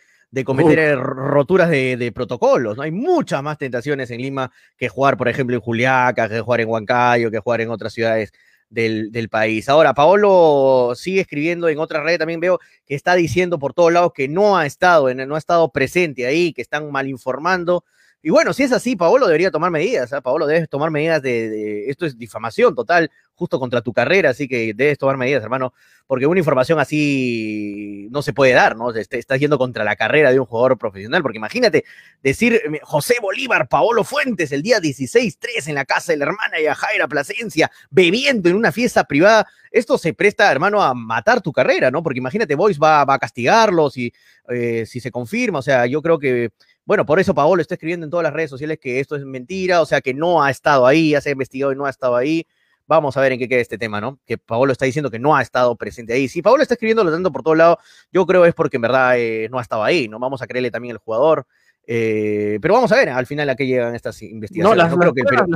cometer 0.45 0.98
roturas 0.99 1.69
de, 1.69 2.11
protocolos, 2.14 2.77
¿no? 2.77 2.84
Hay 2.84 2.91
muchas 2.91 3.41
más 3.41 3.57
tentaciones 3.57 4.11
en 4.11 4.22
Lima 4.22 4.52
que 4.77 4.90
jugar, 4.90 5.18
por 5.18 5.30
ejemplo, 5.30 5.56
en 5.56 5.61
Juliaca, 5.61 6.30
que 6.30 6.41
jugar 6.41 6.61
en 6.61 6.69
Huancayo, 6.69 7.31
que 7.31 7.40
jugar 7.40 7.61
en 7.61 7.69
otras 7.69 7.94
ciudades 7.94 8.31
del, 8.74 9.30
país. 9.30 9.70
Ahora, 9.70 9.94
Paolo 9.94 10.94
sigue 10.95 11.22
escribiendo 11.22 11.70
en 11.70 11.80
otra 11.80 12.02
red, 12.02 12.18
también 12.18 12.40
veo 12.40 12.60
que 12.86 12.95
está 12.95 13.16
diciendo 13.16 13.60
por 13.60 13.74
todos 13.74 13.94
lados 13.94 14.12
que 14.14 14.28
no 14.28 14.58
ha 14.58 14.66
estado, 14.66 15.14
no 15.14 15.36
ha 15.36 15.38
estado 15.38 15.72
presente 15.72 16.26
ahí, 16.26 16.54
que 16.54 16.62
están 16.62 16.91
mal 16.91 17.08
informando. 17.08 17.86
Y 18.26 18.30
bueno, 18.30 18.54
si 18.54 18.64
es 18.64 18.72
así, 18.72 18.95
Paolo 18.95 19.28
debería 19.28 19.52
tomar 19.52 19.70
medidas. 19.70 20.14
¿eh? 20.14 20.22
Paolo 20.22 20.48
debes 20.48 20.70
tomar 20.70 20.90
medidas 20.90 21.22
de, 21.22 21.90
Esto 21.90 22.06
es 22.06 22.18
difamación 22.18 22.74
total, 22.74 23.12
justo 23.36 23.60
contra 23.60 23.82
tu 23.82 23.91
carrera, 23.91 24.30
así 24.30 24.48
que 24.48 24.74
debes 24.74 24.98
tomar 24.98 25.18
medidas, 25.18 25.44
hermano, 25.44 25.74
porque 26.08 26.26
una 26.26 26.40
información 26.40 26.80
así 26.80 28.08
no 28.12 28.22
se 28.22 28.32
puede 28.32 28.54
dar, 28.54 28.78
¿no? 28.78 28.91
Este, 28.91 29.20
estás 29.20 29.41
yendo 29.41 29.58
contra 29.58 29.84
la 29.84 29.98
carrera 29.98 30.32
de 30.32 30.40
un 30.40 30.45
jugador 30.45 30.78
profesional, 30.78 31.22
porque 31.22 31.38
imagínate 31.38 31.84
decir 32.22 32.62
José 32.84 33.16
Bolívar, 33.22 33.68
Paolo 33.68 34.06
Fuentes, 34.06 34.54
el 34.54 34.62
día 34.64 34.80
16-3 34.80 35.68
en 35.68 35.76
la 35.76 35.84
casa 35.84 36.14
de 36.14 36.20
la 36.20 36.26
hermana 36.26 36.62
y 36.62 36.68
a 36.68 36.76
Jaira 36.76 37.10
Plasencia, 37.10 37.70
bebiendo 37.90 38.48
en 38.48 38.56
una 38.56 38.72
fiesta 38.72 39.04
privada. 39.04 39.48
Esto 39.70 39.98
se 39.98 40.14
presta, 40.14 40.50
hermano, 40.50 40.82
a 40.82 40.94
matar 40.94 41.41
tu 41.41 41.52
carrera, 41.52 41.91
¿no? 41.91 42.02
Porque 42.02 42.20
imagínate, 42.20 42.56
Boys 42.56 42.80
va, 42.80 43.02
a 43.02 43.20
castigarlos 43.20 43.98
y 43.98 44.14
eh, 44.48 44.86
si 44.86 45.02
se 45.02 45.12
confirma, 45.12 45.60
o 45.60 45.64
sea, 45.64 45.88
yo 45.88 46.02
creo 46.02 46.20
que 46.20 46.52
bueno, 46.85 47.05
por 47.05 47.19
eso 47.19 47.34
Paolo 47.34 47.61
está 47.61 47.76
escribiendo 47.76 48.05
en 48.05 48.10
todas 48.10 48.23
las 48.23 48.34
redes 48.34 48.49
sociales 48.49 48.77
que 48.80 48.99
esto 48.99 49.15
es 49.15 49.26
mentira, 49.26 49.81
o 49.81 49.85
sea, 49.85 50.01
que 50.01 50.14
no 50.14 50.43
ha 50.43 50.49
estado 50.49 50.85
ahí, 50.85 51.11
ya 51.11 51.22
se 51.22 51.30
ha 51.30 51.31
investigado 51.31 51.72
y 51.72 51.76
no 51.76 51.85
ha 51.85 51.89
estado 51.89 52.15
ahí. 52.15 52.45
Vamos 52.85 53.15
a 53.15 53.22
ver 53.22 53.31
en 53.31 53.39
qué 53.39 53.47
queda 53.47 53.61
este 53.61 53.77
tema, 53.77 54.01
¿no? 54.01 54.19
Que 54.26 54.38
Paolo 54.38 54.73
está 54.73 54.85
diciendo 54.85 55.10
que 55.10 55.19
no 55.19 55.35
ha 55.35 55.41
estado 55.41 55.76
presente 55.77 56.11
ahí. 56.14 56.27
Si 56.27 56.41
Paolo 56.41 56.61
está 56.61 56.73
escribiendo 56.73 57.03
lo 57.05 57.11
tanto 57.11 57.31
por 57.31 57.41
todos 57.41 57.57
lados, 57.57 57.77
yo 58.11 58.26
creo 58.26 58.45
es 58.45 58.53
porque 58.53 58.76
en 58.76 58.81
verdad 58.81 59.18
eh, 59.18 59.47
no 59.49 59.60
ha 59.60 59.61
estado 59.61 59.84
ahí, 59.84 60.10
¿no? 60.10 60.19
Vamos 60.19 60.41
a 60.41 60.47
creerle 60.47 60.69
también 60.69 60.95
al 60.95 60.97
jugador. 60.97 61.47
Eh, 61.85 62.60
pero 62.61 62.73
vamos 62.73 62.91
a 62.91 62.95
ver 62.95 63.10
al 63.10 63.26
final 63.26 63.49
a 63.49 63.55
qué 63.55 63.65
llegan 63.65 63.95
estas 63.95 64.22
investigaciones. 64.22 64.77
No, 64.77 64.84
las, 64.84 64.91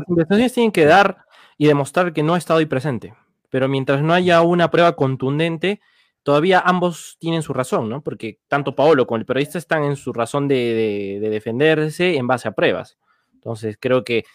investigaciones 0.08 0.54
tienen 0.54 0.72
que 0.72 0.86
dar 0.86 1.18
y 1.58 1.68
demostrar 1.68 2.14
que 2.14 2.24
no 2.24 2.36
ha 2.36 2.38
estado 2.38 2.60
ahí 2.60 2.66
presente. 2.66 3.14
Pero 3.50 3.68
mientras 3.68 4.02
no 4.02 4.14
haya 4.14 4.42
una 4.42 4.72
prueba 4.72 4.96
contundente, 4.96 5.82
todavía 6.28 6.60
ambos 6.60 7.16
tienen 7.22 7.42
su 7.42 7.54
razón, 7.54 7.88
¿no? 7.88 8.02
Porque 8.02 8.42
tanto 8.50 8.76
Paolo 8.76 9.08
como 9.08 9.16
el 9.16 9.26
periodista 9.26 9.58
están 9.58 9.86
en 9.86 9.96
su 9.96 10.12
razón 10.12 10.50
de, 10.50 11.20
defenderse 11.22 12.18
en 12.18 12.28
base 12.28 12.50
a 12.50 12.52
pruebas. 12.52 12.98
Entonces, 13.34 13.78
creo 13.80 14.04
que 14.04 14.26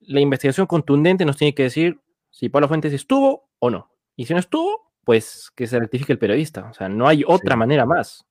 la 0.00 0.20
investigación 0.20 0.66
contundente 0.66 1.24
nos 1.24 1.38
tiene 1.38 1.54
que 1.54 1.62
decir 1.62 2.00
si 2.28 2.50
Pablo 2.50 2.68
Fuentes 2.68 2.92
estuvo 2.92 3.48
o 3.60 3.70
no. 3.70 3.90
Y 4.14 4.26
si 4.26 4.34
no 4.34 4.40
estuvo, 4.40 4.92
pues 5.04 5.50
que 5.56 5.66
se 5.66 5.78
rectifique 5.78 6.12
el 6.12 6.18
periodista. 6.18 6.68
O 6.70 6.74
sea, 6.74 6.90
no 6.90 7.08
hay 7.08 7.24
otra 7.26 7.54
Sí. 7.54 7.58
manera 7.58 7.86
más. 7.86 8.26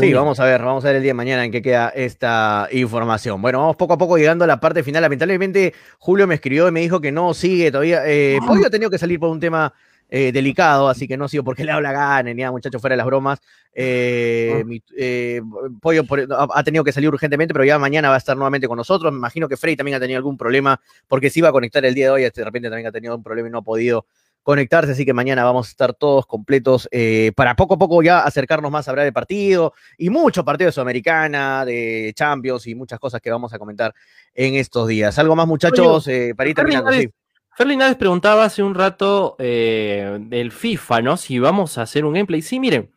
Sí, 0.00 0.14
vamos 0.14 0.38
a 0.38 0.44
ver, 0.44 0.62
vamos 0.62 0.84
a 0.84 0.86
ver 0.86 0.96
el 0.98 1.02
día 1.02 1.10
de 1.10 1.14
mañana 1.14 1.44
en 1.44 1.50
qué 1.50 1.60
queda 1.60 1.88
esta 1.88 2.68
información. 2.70 3.42
Bueno, 3.42 3.58
vamos 3.58 3.74
poco 3.74 3.94
a 3.94 3.98
poco 3.98 4.18
llegando 4.18 4.44
a 4.44 4.46
la 4.46 4.60
parte 4.60 4.84
final. 4.84 5.02
Lamentablemente, 5.02 5.74
Julio 5.98 6.28
me 6.28 6.36
escribió 6.36 6.68
y 6.68 6.70
me 6.70 6.80
dijo 6.80 7.00
que 7.00 7.10
no 7.10 7.34
sigue 7.34 7.72
todavía. 7.72 8.06
Eh, 8.06 8.38
Pollo 8.46 8.68
ha 8.68 8.70
tenido 8.70 8.88
que 8.88 8.98
salir 8.98 9.18
por 9.18 9.30
un 9.30 9.40
tema 9.40 9.74
eh, 10.08 10.30
delicado, 10.32 10.88
así 10.88 11.08
que 11.08 11.16
no 11.16 11.28
sigo 11.28 11.42
porque 11.44 11.64
le 11.64 11.72
habla 11.72 11.92
gana, 11.92 12.22
ni 12.32 12.34
nada, 12.40 12.52
muchachos, 12.52 12.80
fuera 12.80 12.94
de 12.94 12.98
las 12.98 13.06
bromas. 13.06 13.38
Eh, 13.74 14.62
mi- 14.66 14.82
eh, 14.96 15.40
Pollo 15.80 16.04
por- 16.04 16.20
ha, 16.32 16.46
ha 16.54 16.62
tenido 16.64 16.84
que 16.84 16.92
salir 16.92 17.08
urgentemente, 17.08 17.52
pero 17.52 17.64
ya 17.64 17.78
mañana 17.78 18.08
va 18.08 18.14
a 18.14 18.18
estar 18.18 18.36
nuevamente 18.36 18.68
con 18.68 18.76
nosotros. 18.76 19.12
Me 19.12 19.18
imagino 19.18 19.48
que 19.48 19.56
Frey 19.56 19.76
también 19.76 19.96
ha 19.96 20.00
tenido 20.00 20.18
algún 20.18 20.36
problema 20.36 20.80
porque 21.08 21.28
se 21.30 21.40
iba 21.40 21.48
a 21.48 21.52
conectar 21.52 21.84
el 21.84 21.94
día 21.94 22.06
de 22.06 22.10
hoy, 22.10 22.22
de 22.22 22.44
repente 22.44 22.68
también 22.68 22.86
ha 22.86 22.92
tenido 22.92 23.14
un 23.16 23.22
problema 23.22 23.48
y 23.48 23.52
no 23.52 23.58
ha 23.58 23.62
podido 23.62 24.06
conectarse, 24.42 24.92
así 24.92 25.04
que 25.04 25.12
mañana 25.12 25.42
vamos 25.42 25.66
a 25.66 25.70
estar 25.70 25.92
todos 25.92 26.24
completos 26.24 26.88
eh, 26.92 27.32
para 27.34 27.56
poco 27.56 27.74
a 27.74 27.78
poco 27.78 28.00
ya 28.00 28.20
acercarnos 28.20 28.70
más 28.70 28.86
a 28.86 28.92
hablar 28.92 29.04
de 29.04 29.12
partido 29.12 29.72
y 29.98 30.08
mucho 30.08 30.44
partido 30.44 30.68
de 30.68 30.72
Sudamericana, 30.72 31.64
de 31.64 32.12
Champions 32.14 32.64
y 32.68 32.76
muchas 32.76 33.00
cosas 33.00 33.20
que 33.20 33.28
vamos 33.28 33.52
a 33.52 33.58
comentar 33.58 33.92
en 34.34 34.54
estos 34.54 34.86
días. 34.86 35.18
Algo 35.18 35.34
más, 35.34 35.48
muchachos, 35.48 36.04
para 36.36 36.48
ir 36.48 36.54
terminando. 36.54 36.90
Sí. 37.02 37.08
Linares- 37.56 37.58
Fer 37.58 37.66
Linares 37.66 37.96
preguntaba 37.96 38.44
hace 38.44 38.62
un 38.62 38.74
rato 38.74 39.36
eh, 39.38 40.18
del 40.20 40.52
FIFA, 40.52 41.02
¿no? 41.02 41.16
Si 41.16 41.38
vamos 41.38 41.78
a 41.78 41.82
hacer 41.82 42.04
un 42.04 42.12
gameplay. 42.14 42.42
Sí, 42.42 42.60
miren, 42.60 42.90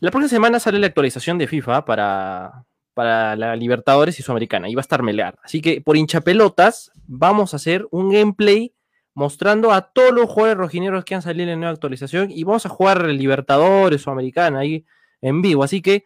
la 0.00 0.10
próxima 0.10 0.28
semana 0.28 0.58
sale 0.60 0.78
la 0.78 0.86
actualización 0.86 1.36
de 1.38 1.46
FIFA 1.46 1.84
para, 1.84 2.64
para 2.94 3.36
la 3.36 3.54
Libertadores 3.56 4.18
y 4.18 4.22
Sudamericana. 4.22 4.68
Y 4.68 4.74
va 4.74 4.80
a 4.80 4.82
estar 4.82 5.02
Melgar. 5.02 5.38
Así 5.42 5.60
que 5.60 5.80
por 5.82 5.96
hinchapelotas 5.96 6.92
vamos 7.06 7.52
a 7.52 7.56
hacer 7.56 7.86
un 7.90 8.10
gameplay 8.10 8.72
mostrando 9.14 9.70
a 9.70 9.92
todos 9.92 10.12
los 10.12 10.28
jugadores 10.30 10.56
rojineros 10.58 11.04
que 11.04 11.14
han 11.14 11.22
salido 11.22 11.44
en 11.44 11.50
la 11.50 11.56
nueva 11.56 11.72
actualización. 11.74 12.30
Y 12.30 12.42
vamos 12.44 12.64
a 12.66 12.70
jugar 12.70 13.04
Libertadores, 13.04 14.00
Sudamericana 14.02 14.60
ahí 14.60 14.86
en 15.20 15.42
vivo. 15.42 15.62
Así 15.62 15.82
que 15.82 16.04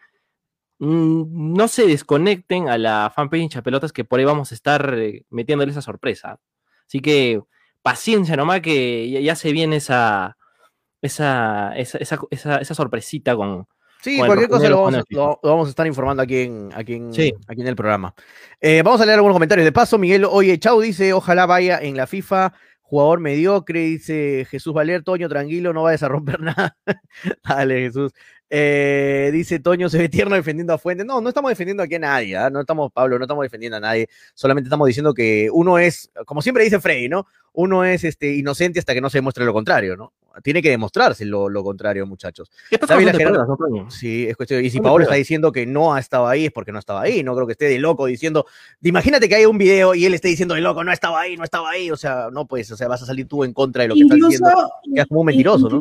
mm, 0.79 1.53
no 1.55 1.67
se 1.69 1.87
desconecten 1.87 2.67
a 2.67 2.77
la 2.77 3.11
fanpage 3.15 3.41
hinchapelotas 3.43 3.93
que 3.93 4.03
por 4.03 4.19
ahí 4.19 4.25
vamos 4.25 4.51
a 4.51 4.55
estar 4.55 4.93
eh, 4.97 5.23
metiéndole 5.29 5.71
esa 5.71 5.81
sorpresa. 5.81 6.39
Así 6.85 6.99
que 6.99 7.41
paciencia 7.81 8.35
nomás 8.35 8.61
que 8.61 9.09
ya, 9.21 9.35
se 9.35 9.51
viene 9.51 9.77
esa, 9.77 10.37
esa, 11.01 11.73
esa, 11.75 11.97
esa, 12.29 12.57
esa- 12.57 12.73
sorpresita 12.75 13.35
con... 13.35 13.67
Sí, 14.01 14.17
cualquier 14.17 14.49
cosa 14.49 14.69
vamos, 14.69 15.03
lo 15.11 15.39
vamos 15.43 15.67
a 15.67 15.69
estar 15.71 15.85
informando 15.85 16.23
aquí 16.23 16.37
en, 16.37 16.69
aquí 16.73 16.93
en, 16.93 17.13
Sí. 17.13 17.33
aquí 17.47 17.59
en 17.61 17.67
el 17.67 17.75
programa. 17.75 18.13
Eh, 18.61 18.81
vamos 18.81 19.01
a 19.01 19.05
leer 19.05 19.15
algunos 19.17 19.35
comentarios 19.35 19.65
de 19.65 19.73
paso. 19.73 19.97
Miguel 19.97 20.23
Oye 20.23 20.57
Chau 20.57 20.79
dice, 20.79 21.11
ojalá 21.11 21.45
vaya 21.45 21.79
en 21.81 21.97
la 21.97 22.07
FIFA. 22.07 22.53
Jugador 22.81 23.19
mediocre, 23.19 23.81
dice 23.81 24.47
Jesús 24.49 24.73
Valer, 24.73 25.03
Toño, 25.03 25.27
tranquilo, 25.29 25.73
no 25.73 25.83
vayas 25.83 26.01
a 26.03 26.07
romper 26.07 26.39
nada. 26.41 26.77
Dale, 27.43 27.81
Jesús. 27.81 28.13
Eh, 28.49 29.29
dice 29.31 29.59
Toño, 29.59 29.89
se 29.89 29.97
ve 29.99 30.09
tierno 30.09 30.35
defendiendo 30.35 30.73
a 30.73 30.77
Fuentes. 30.77 31.05
No, 31.05 31.21
no 31.21 31.29
estamos 31.29 31.49
defendiendo 31.51 31.83
aquí 31.83 31.95
a 31.95 31.99
nadie, 31.99 32.35
¿ah? 32.35 32.49
no 32.49 32.61
estamos, 32.61 32.91
Pablo, 32.91 33.17
no 33.19 33.25
estamos 33.25 33.43
defendiendo 33.43 33.77
a 33.77 33.79
nadie. 33.79 34.09
Solamente 34.33 34.67
estamos 34.67 34.87
diciendo 34.87 35.13
que 35.13 35.49
uno 35.53 35.77
es, 35.77 36.11
como 36.25 36.41
siempre 36.41 36.63
dice 36.63 36.79
Frey, 36.79 37.09
¿no? 37.09 37.27
Uno 37.53 37.83
es 37.83 38.03
este, 38.03 38.33
inocente 38.35 38.79
hasta 38.79 38.93
que 38.93 39.01
no 39.01 39.09
se 39.09 39.17
demuestre 39.19 39.45
lo 39.45 39.53
contrario, 39.53 39.95
¿no? 39.95 40.13
Tiene 40.43 40.61
que 40.61 40.69
demostrarse 40.69 41.25
lo, 41.25 41.49
lo 41.49 41.63
contrario, 41.63 42.05
muchachos. 42.05 42.49
¿Qué 42.69 42.75
estás 42.75 42.89
David 42.89 43.09
hablando 43.09 43.17
de 43.17 43.25
Gerardo- 43.25 43.57
pruebas, 43.57 43.83
no? 43.85 43.91
Sí, 43.91 44.27
es 44.27 44.37
cuestión. 44.37 44.63
Y 44.63 44.69
si 44.69 44.79
Paolo 44.79 45.03
está 45.03 45.15
diciendo 45.15 45.51
que 45.51 45.65
no 45.65 45.93
ha 45.93 45.99
estado 45.99 46.27
ahí, 46.27 46.45
es 46.45 46.51
porque 46.51 46.71
no 46.71 46.79
estaba 46.79 47.01
ahí. 47.01 47.23
No 47.23 47.35
creo 47.35 47.45
que 47.45 47.53
esté 47.53 47.65
de 47.65 47.77
loco 47.79 48.05
diciendo. 48.05 48.45
Imagínate 48.81 49.27
que 49.27 49.35
hay 49.35 49.45
un 49.45 49.57
video 49.57 49.95
y 49.95 50.05
él 50.05 50.13
esté 50.13 50.29
diciendo 50.29 50.53
de 50.55 50.61
loco, 50.61 50.83
no 50.83 50.93
estaba 50.93 51.19
ahí, 51.19 51.35
no 51.35 51.43
estaba 51.43 51.69
ahí. 51.71 51.91
O 51.91 51.97
sea, 51.97 52.29
no 52.31 52.45
pues, 52.45 52.71
o 52.71 52.77
sea, 52.77 52.87
vas 52.87 53.01
a 53.01 53.05
salir 53.05 53.27
tú 53.27 53.43
en 53.43 53.53
contra 53.53 53.81
de 53.83 53.89
lo 53.89 53.95
que 53.95 54.01
estás 54.01 54.17
diciendo. 54.17 54.71
quedas 54.93 55.07
como 55.07 55.19
un 55.21 55.25
mentiroso, 55.25 55.67
¿no? 55.69 55.79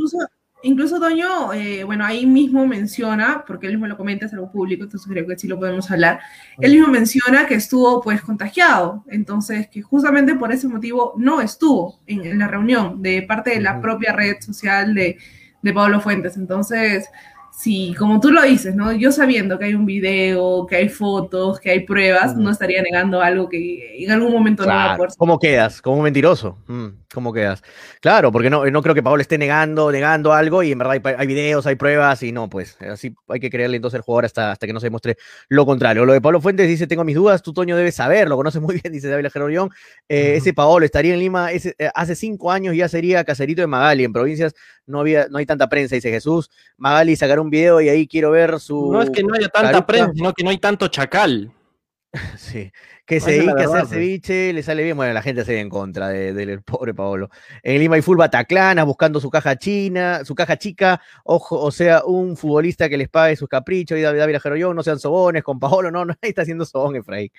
Incluso, 0.62 0.98
Toño, 1.00 1.52
eh, 1.52 1.84
bueno, 1.84 2.04
ahí 2.04 2.26
mismo 2.26 2.66
menciona, 2.66 3.44
porque 3.46 3.66
él 3.66 3.74
mismo 3.74 3.86
lo 3.86 3.96
comenta, 3.96 4.26
es 4.26 4.32
algo 4.32 4.50
público, 4.50 4.84
entonces 4.84 5.10
creo 5.10 5.26
que 5.26 5.38
sí 5.38 5.46
lo 5.48 5.58
podemos 5.58 5.90
hablar. 5.90 6.20
Él 6.60 6.72
mismo 6.72 6.88
menciona 6.88 7.46
que 7.46 7.54
estuvo 7.54 8.00
pues 8.02 8.20
contagiado, 8.22 9.04
entonces 9.08 9.68
que 9.68 9.82
justamente 9.82 10.34
por 10.34 10.52
ese 10.52 10.68
motivo 10.68 11.14
no 11.16 11.40
estuvo 11.40 12.00
en, 12.06 12.24
en 12.24 12.38
la 12.38 12.48
reunión 12.48 13.02
de 13.02 13.22
parte 13.22 13.50
de 13.50 13.60
la 13.60 13.80
propia 13.80 14.12
red 14.12 14.36
social 14.40 14.94
de, 14.94 15.18
de 15.62 15.72
Pablo 15.72 16.00
Fuentes. 16.00 16.36
Entonces, 16.36 17.08
sí, 17.52 17.94
como 17.98 18.20
tú 18.20 18.30
lo 18.30 18.42
dices, 18.42 18.74
¿no? 18.76 18.92
Yo 18.92 19.10
sabiendo 19.10 19.58
que 19.58 19.64
hay 19.66 19.74
un 19.74 19.84
video, 19.84 20.64
que 20.66 20.76
hay 20.76 20.88
fotos, 20.88 21.58
que 21.58 21.70
hay 21.70 21.80
pruebas, 21.80 22.36
no 22.36 22.50
estaría 22.50 22.80
negando 22.82 23.20
algo 23.20 23.48
que 23.48 24.04
en 24.04 24.10
algún 24.12 24.32
momento 24.32 24.62
no 24.64 24.68
va 24.68 24.74
a 24.74 24.84
Claro, 24.86 24.96
poder 24.98 25.10
¿Cómo 25.18 25.38
quedas? 25.38 25.82
Como 25.82 25.96
un 25.96 26.04
mentiroso. 26.04 26.58
Mm, 26.68 26.86
¿Cómo 27.12 27.32
quedas? 27.32 27.62
Claro, 28.00 28.30
porque 28.30 28.50
no, 28.50 28.66
no 28.66 28.82
creo 28.82 28.94
que 28.94 29.02
Paolo 29.02 29.22
esté 29.22 29.38
negando, 29.38 29.90
negando 29.90 30.34
algo 30.34 30.62
y 30.62 30.72
en 30.72 30.78
verdad 30.78 31.00
hay, 31.02 31.14
hay 31.16 31.26
videos, 31.26 31.66
hay 31.66 31.74
pruebas 31.74 32.22
y 32.22 32.32
no, 32.32 32.50
pues 32.50 32.76
así 32.82 33.14
hay 33.28 33.40
que 33.40 33.48
creerle 33.48 33.76
entonces 33.76 33.96
al 33.96 34.02
jugador 34.02 34.26
hasta, 34.26 34.52
hasta 34.52 34.66
que 34.66 34.74
no 34.74 34.80
se 34.80 34.86
demuestre 34.86 35.16
lo 35.48 35.64
contrario. 35.64 36.04
Lo 36.04 36.12
de 36.12 36.20
Pablo 36.20 36.42
Fuentes 36.42 36.68
dice, 36.68 36.86
tengo 36.86 37.04
mis 37.04 37.16
dudas, 37.16 37.42
tú 37.42 37.54
Toño 37.54 37.76
debes 37.76 37.94
saber, 37.94 38.28
lo 38.28 38.36
conoces 38.36 38.60
muy 38.60 38.78
bien, 38.82 38.92
dice 38.92 39.08
David 39.08 39.28
Gerorión. 39.32 39.70
Eh, 40.06 40.34
Ese 40.36 40.52
Paolo 40.52 40.84
estaría 40.84 41.14
en 41.14 41.20
Lima 41.20 41.50
ese, 41.50 41.74
eh, 41.78 41.88
hace 41.94 42.14
cinco 42.14 42.52
años 42.52 42.76
ya 42.76 42.90
sería 42.90 43.24
caserito 43.24 43.62
de 43.62 43.66
Magali, 43.68 44.04
en 44.04 44.12
provincias 44.12 44.54
no, 44.84 45.00
había, 45.00 45.28
no 45.28 45.38
hay 45.38 45.46
tanta 45.46 45.68
prensa, 45.70 45.94
dice 45.94 46.10
Jesús. 46.10 46.50
Magali 46.76 47.16
sacará 47.16 47.40
un 47.40 47.48
video 47.50 47.80
y 47.80 47.88
ahí 47.88 48.06
quiero 48.06 48.32
ver 48.32 48.60
su... 48.60 48.92
No 48.92 49.00
es 49.00 49.08
que 49.10 49.22
no 49.22 49.34
haya 49.34 49.48
tanta 49.48 49.86
prensa, 49.86 50.12
sino 50.14 50.32
que 50.34 50.44
no 50.44 50.50
hay 50.50 50.58
tanto 50.58 50.88
chacal. 50.88 51.52
Sí, 52.38 52.72
que 53.04 53.20
se 53.20 53.32
dedique 53.32 53.50
a 53.50 53.66
hacer 53.66 53.86
ceviche, 53.86 54.52
le 54.54 54.62
sale 54.62 54.82
bien. 54.82 54.96
Bueno, 54.96 55.12
la 55.12 55.20
gente 55.22 55.44
se 55.44 55.52
ve 55.52 55.60
en 55.60 55.68
contra 55.68 56.08
de- 56.08 56.32
del 56.32 56.62
pobre 56.62 56.94
Paolo. 56.94 57.28
En 57.62 57.78
Lima 57.78 57.96
hay 57.96 58.02
full 58.02 58.16
bataclana, 58.16 58.84
buscando 58.84 59.20
su 59.20 59.28
caja 59.30 59.56
china, 59.58 60.24
su 60.24 60.34
caja 60.34 60.56
chica, 60.56 61.00
ojo, 61.24 61.60
o 61.60 61.70
sea, 61.70 62.02
un 62.04 62.36
futbolista 62.36 62.88
que 62.88 62.96
les 62.96 63.08
pague 63.10 63.36
sus 63.36 63.48
caprichos, 63.48 63.98
y 63.98 64.02
David 64.02 64.20
David 64.20 64.38
Jerollón, 64.40 64.76
no 64.76 64.82
sean 64.82 64.98
sobones, 64.98 65.42
con 65.42 65.58
Paolo, 65.58 65.90
no, 65.90 66.04
no, 66.06 66.14
ahí 66.22 66.30
está 66.30 66.42
haciendo 66.42 66.64
sobón 66.64 66.96
Efraín. 66.96 67.30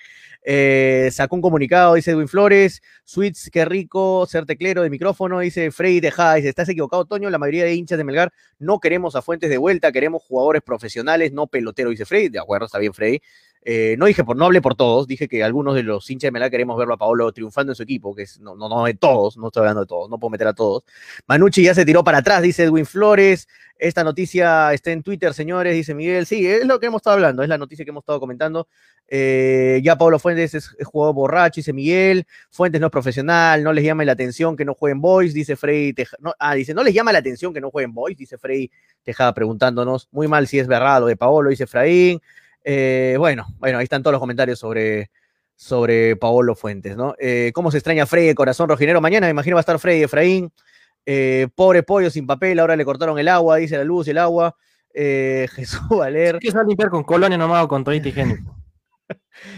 Eh, 0.42 1.08
sacó 1.12 1.34
un 1.36 1.42
comunicado, 1.42 1.94
dice 1.94 2.12
Edwin 2.12 2.28
Flores, 2.28 2.80
Sweets, 3.04 3.50
qué 3.52 3.64
rico, 3.64 4.26
ser 4.26 4.46
teclero 4.46 4.82
de 4.82 4.90
micrófono, 4.90 5.40
dice 5.40 5.70
Frey 5.72 5.98
deja, 6.00 6.34
dice, 6.34 6.48
estás 6.48 6.68
equivocado, 6.68 7.04
Toño, 7.06 7.28
la 7.30 7.38
mayoría 7.38 7.64
de 7.64 7.74
hinchas 7.74 7.98
de 7.98 8.04
Melgar 8.04 8.32
no 8.58 8.78
queremos 8.78 9.16
a 9.16 9.22
Fuentes 9.22 9.50
de 9.50 9.58
vuelta, 9.58 9.90
queremos 9.90 10.22
jugadores 10.22 10.62
profesionales, 10.62 11.32
no 11.32 11.46
pelotero, 11.48 11.90
dice 11.90 12.04
Frey, 12.04 12.28
de 12.28 12.38
acuerdo, 12.38 12.66
está 12.66 12.78
bien 12.78 12.94
Frey. 12.94 13.20
Eh, 13.62 13.94
no 13.98 14.06
dije 14.06 14.24
por, 14.24 14.36
no 14.36 14.46
hablé 14.46 14.62
por 14.62 14.74
todos, 14.74 15.06
dije 15.06 15.28
que 15.28 15.44
algunos 15.44 15.74
de 15.74 15.82
los 15.82 16.08
hinchas 16.10 16.28
de 16.28 16.32
Melgar 16.32 16.50
queremos 16.50 16.78
verlo 16.78 16.94
a 16.94 16.96
Paolo 16.96 17.30
triunfando 17.30 17.72
en 17.72 17.76
su 17.76 17.82
equipo, 17.82 18.14
que 18.14 18.24
no, 18.40 18.54
no, 18.56 18.70
no 18.70 18.84
de 18.86 18.94
todos, 18.94 19.36
no 19.36 19.48
estoy 19.48 19.60
hablando 19.60 19.82
de 19.82 19.86
todos, 19.86 20.08
no 20.08 20.18
puedo 20.18 20.30
meter 20.30 20.46
a 20.46 20.54
todos. 20.54 20.84
Manucci 21.26 21.62
ya 21.64 21.74
se 21.74 21.84
tiró 21.84 22.02
para 22.02 22.18
atrás, 22.18 22.40
dice 22.42 22.64
Edwin 22.64 22.86
Flores. 22.86 23.48
Esta 23.76 24.04
noticia 24.04 24.72
está 24.74 24.92
en 24.92 25.02
Twitter, 25.02 25.32
señores, 25.32 25.74
dice 25.74 25.94
Miguel. 25.94 26.26
Sí, 26.26 26.46
es 26.46 26.66
lo 26.66 26.78
que 26.80 26.86
hemos 26.86 27.00
estado 27.00 27.14
hablando, 27.14 27.42
es 27.42 27.48
la 27.48 27.56
noticia 27.58 27.84
que 27.84 27.90
hemos 27.90 28.02
estado 28.02 28.20
comentando. 28.20 28.68
Eh, 29.08 29.80
ya 29.82 29.96
Pablo 29.96 30.18
Fuentes 30.18 30.54
es, 30.54 30.74
es 30.78 30.86
jugador 30.86 31.14
borracho, 31.14 31.56
dice 31.60 31.72
Miguel. 31.72 32.26
Fuentes 32.50 32.80
no 32.80 32.88
es 32.88 32.90
profesional, 32.92 33.62
no 33.62 33.72
les 33.72 33.84
llama 33.84 34.04
la 34.04 34.12
atención 34.12 34.54
que 34.56 34.64
no 34.66 34.74
jueguen 34.74 35.00
boys, 35.00 35.32
dice 35.32 35.56
Frey. 35.56 35.94
Teja- 35.94 36.16
no, 36.20 36.34
ah, 36.38 36.54
dice, 36.54 36.74
no 36.74 36.82
les 36.84 36.92
llama 36.94 37.12
la 37.12 37.18
atención 37.20 37.54
que 37.54 37.60
no 37.60 37.70
jueguen 37.70 37.92
boys, 37.94 38.16
dice 38.16 38.36
Frey 38.38 38.70
Tejada 39.02 39.32
preguntándonos. 39.34 40.08
Muy 40.12 40.28
mal 40.28 40.46
si 40.46 40.58
es 40.58 40.66
verdad 40.66 41.00
lo 41.00 41.06
de 41.06 41.16
Paolo, 41.16 41.48
dice 41.50 41.66
Fraín. 41.66 42.20
Eh, 42.64 43.16
bueno, 43.18 43.46
bueno, 43.58 43.78
ahí 43.78 43.84
están 43.84 44.02
todos 44.02 44.12
los 44.12 44.20
comentarios 44.20 44.58
sobre, 44.58 45.10
sobre 45.56 46.16
Paolo 46.16 46.54
Fuentes, 46.54 46.96
¿no? 46.96 47.14
Eh, 47.18 47.50
¿Cómo 47.54 47.70
se 47.70 47.78
extraña 47.78 48.06
Frey, 48.06 48.34
corazón 48.34 48.68
rojinero? 48.68 49.00
Mañana 49.00 49.26
me 49.26 49.30
imagino 49.30 49.56
va 49.56 49.60
a 49.60 49.62
estar 49.62 49.78
Frey, 49.78 50.02
Efraín. 50.02 50.52
Eh, 51.06 51.48
pobre 51.54 51.82
pollo 51.82 52.10
sin 52.10 52.26
papel, 52.26 52.58
ahora 52.58 52.76
le 52.76 52.84
cortaron 52.84 53.18
el 53.18 53.28
agua, 53.28 53.56
dice 53.56 53.76
la 53.76 53.84
luz 53.84 54.06
y 54.06 54.10
el 54.10 54.18
agua. 54.18 54.54
Jesús 54.92 55.88
Valer. 55.88 56.38
va 56.54 56.60
a 56.60 56.64
limpiar 56.64 56.90
con 56.90 57.04
colonia 57.04 57.38
nomás 57.38 57.64
o 57.64 57.68
con 57.68 57.84
toallita 57.84 58.08
higiénico. 58.08 58.56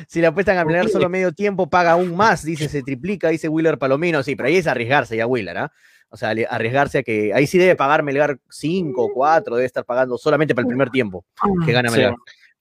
Si 0.08 0.20
le 0.20 0.28
apuestan 0.28 0.56
a 0.56 0.64
planear 0.64 0.88
solo 0.88 1.10
medio 1.10 1.32
tiempo, 1.32 1.68
paga 1.68 1.92
aún 1.92 2.16
más, 2.16 2.42
dice, 2.42 2.70
se 2.70 2.82
triplica, 2.82 3.28
dice 3.28 3.48
Willer 3.48 3.78
Palomino. 3.78 4.22
Sí, 4.22 4.34
pero 4.34 4.48
ahí 4.48 4.56
es 4.56 4.66
arriesgarse 4.66 5.16
ya, 5.16 5.26
Willer, 5.26 5.58
¿ah? 5.58 5.72
O 6.08 6.16
sea, 6.16 6.34
arriesgarse 6.50 6.98
a 6.98 7.02
que. 7.02 7.32
Ahí 7.32 7.46
sí 7.46 7.58
debe 7.58 7.74
pagar 7.74 8.02
Melgar 8.02 8.38
5, 8.50 9.10
4, 9.14 9.56
debe 9.56 9.66
estar 9.66 9.84
pagando 9.84 10.18
solamente 10.18 10.54
para 10.54 10.62
el 10.62 10.68
primer 10.68 10.90
tiempo 10.90 11.24
que 11.64 11.72
gana 11.72 11.90
Sí. 11.90 12.02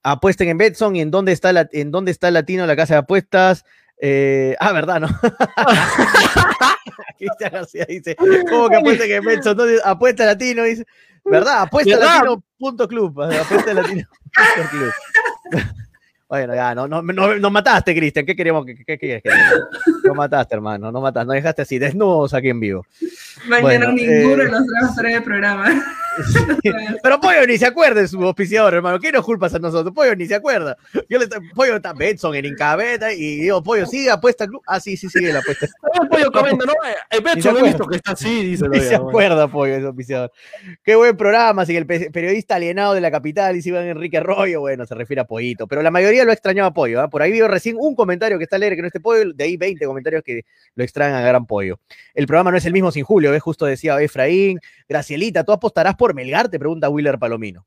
Apuesten 0.02 0.48
en 0.48 0.58
Betson 0.58 0.96
y 0.96 1.00
en 1.00 1.10
dónde 1.10 1.32
está, 1.32 1.52
la, 1.52 1.68
en 1.72 1.90
dónde 1.90 2.10
está 2.10 2.30
Latino, 2.30 2.66
la 2.66 2.76
casa 2.76 2.94
de 2.94 2.98
apuestas. 2.98 3.64
Eh, 4.00 4.56
ah, 4.58 4.72
verdad, 4.72 5.00
¿no? 5.00 5.08
Cristian 7.18 7.52
García 7.52 7.84
dice, 7.88 8.16
¿cómo 8.16 8.68
que 8.68 8.76
apuesten 8.76 9.10
en 9.12 9.24
Betson? 9.24 9.56
¿Dónde- 9.56 9.80
apuesta 9.84 10.26
Latino, 10.26 10.64
dice. 10.64 10.84
¿Verdad? 11.24 11.62
Apuesta 11.62 11.96
¿Verdad? 11.96 12.14
Latino 12.16 12.42
punto 12.58 12.88
club. 12.88 13.22
Apuesta 13.22 13.74
Latino 13.74 14.08
punto 14.56 14.70
club. 14.70 14.92
Bueno, 16.32 16.54
ya, 16.54 16.74
no, 16.74 16.88
no, 16.88 17.02
no- 17.02 17.36
nos 17.38 17.52
mataste, 17.52 17.94
Cristian. 17.94 18.24
¿Qué 18.24 18.34
queremos? 18.34 18.64
¿Qué, 18.64 18.74
qué 18.86 18.96
que 18.98 19.06
diga? 19.06 19.20
Nos 20.02 20.16
mataste, 20.16 20.54
hermano. 20.54 20.90
No 20.90 21.02
mataste. 21.02 21.26
Nos 21.26 21.34
dejaste 21.34 21.60
así, 21.60 21.78
desnudos 21.78 22.32
aquí 22.32 22.48
en 22.48 22.58
vivo. 22.58 22.86
Mañana 23.48 23.60
Bueno, 23.60 23.92
ninguno 23.92 24.42
eh, 24.42 24.46
de 24.46 24.50
los 24.50 24.96
tres 24.96 25.20
va 25.20 25.66
el. 26.18 26.98
Pero 27.02 27.20
Pollo 27.20 27.46
ni 27.46 27.58
se 27.58 27.66
acuerda 27.66 28.00
de 28.00 28.08
su 28.08 28.22
auspiciador, 28.22 28.74
hermano. 28.74 28.98
¿Qué 28.98 29.12
nos 29.12 29.24
culpas 29.24 29.54
a 29.54 29.58
nosotros? 29.58 29.94
Pollo 29.94 30.14
ni 30.16 30.26
se 30.26 30.34
acuerda. 30.34 30.76
Yo 31.08 31.18
le 31.18 31.26
Pollo 31.54 31.76
está 31.76 31.92
Betson 31.92 32.34
en 32.34 32.44
Incabeta 32.46 33.12
y 33.12 33.36
digo, 33.42 33.62
Pollo, 33.62 33.86
sigue 33.86 34.10
apuesta 34.10 34.46
club. 34.46 34.62
Ah, 34.66 34.80
sí, 34.80 34.96
sí, 34.96 35.08
sigue 35.08 35.32
la 35.32 35.40
apuesta. 35.40 35.66
El 36.02 36.08
pollo 36.08 36.32
comenta, 36.32 36.64
¿no? 36.66 36.72
Eh, 36.72 36.94
se 37.16 37.20
Betson 37.20 37.36
he 37.56 37.58
acuerda. 37.58 37.66
visto 37.66 37.86
que 37.86 37.96
está 37.96 38.12
así, 38.12 38.44
dice. 38.44 38.68
Ni 38.68 38.80
se 38.80 38.94
acuerda, 38.94 39.48
Pollo, 39.48 39.74
ese 39.74 39.86
auspiciador. 39.86 40.32
Qué 40.82 40.94
buen 40.94 41.16
programa, 41.16 41.62
así 41.62 41.72
que 41.72 41.78
el 41.78 41.86
pe- 41.86 42.10
periodista 42.10 42.56
alienado 42.56 42.94
de 42.94 43.00
la 43.00 43.10
capital, 43.10 43.54
dice 43.54 43.68
Iván 43.70 43.86
Enrique 43.86 44.18
Arroyo, 44.18 44.60
bueno, 44.60 44.86
se 44.86 44.94
refiere 44.94 45.20
a 45.22 45.24
Pollito, 45.24 45.66
pero 45.66 45.82
la 45.82 45.90
mayoría 45.90 46.24
lo 46.24 46.30
ha 46.30 46.34
extrañado 46.34 46.68
a 46.68 46.74
Pollo, 46.74 47.00
¿ah? 47.00 47.08
por 47.08 47.22
ahí 47.22 47.32
vio 47.32 47.48
recién 47.48 47.76
un 47.78 47.94
comentario 47.94 48.38
que 48.38 48.44
está 48.44 48.56
alegre 48.56 48.76
que 48.76 48.82
no 48.82 48.88
esté 48.88 49.00
Pollo, 49.00 49.32
de 49.32 49.44
ahí 49.44 49.56
20 49.56 49.84
comentarios 49.86 50.22
que 50.24 50.44
lo 50.74 50.84
extraen 50.84 51.14
a 51.14 51.20
gran 51.20 51.46
Pollo. 51.46 51.78
El 52.14 52.26
programa 52.26 52.50
no 52.50 52.56
es 52.56 52.64
el 52.66 52.72
mismo 52.72 52.90
sin 52.90 53.04
Julio, 53.04 53.30
¿ves? 53.30 53.42
Justo 53.42 53.66
decía 53.66 54.00
Efraín, 54.00 54.58
Gracielita, 54.88 55.44
¿tú 55.44 55.52
apostarás 55.52 55.94
por 55.94 56.01
Melgar? 56.14 56.48
Te 56.48 56.58
pregunta 56.58 56.88
Willer 56.88 57.18
Palomino. 57.18 57.66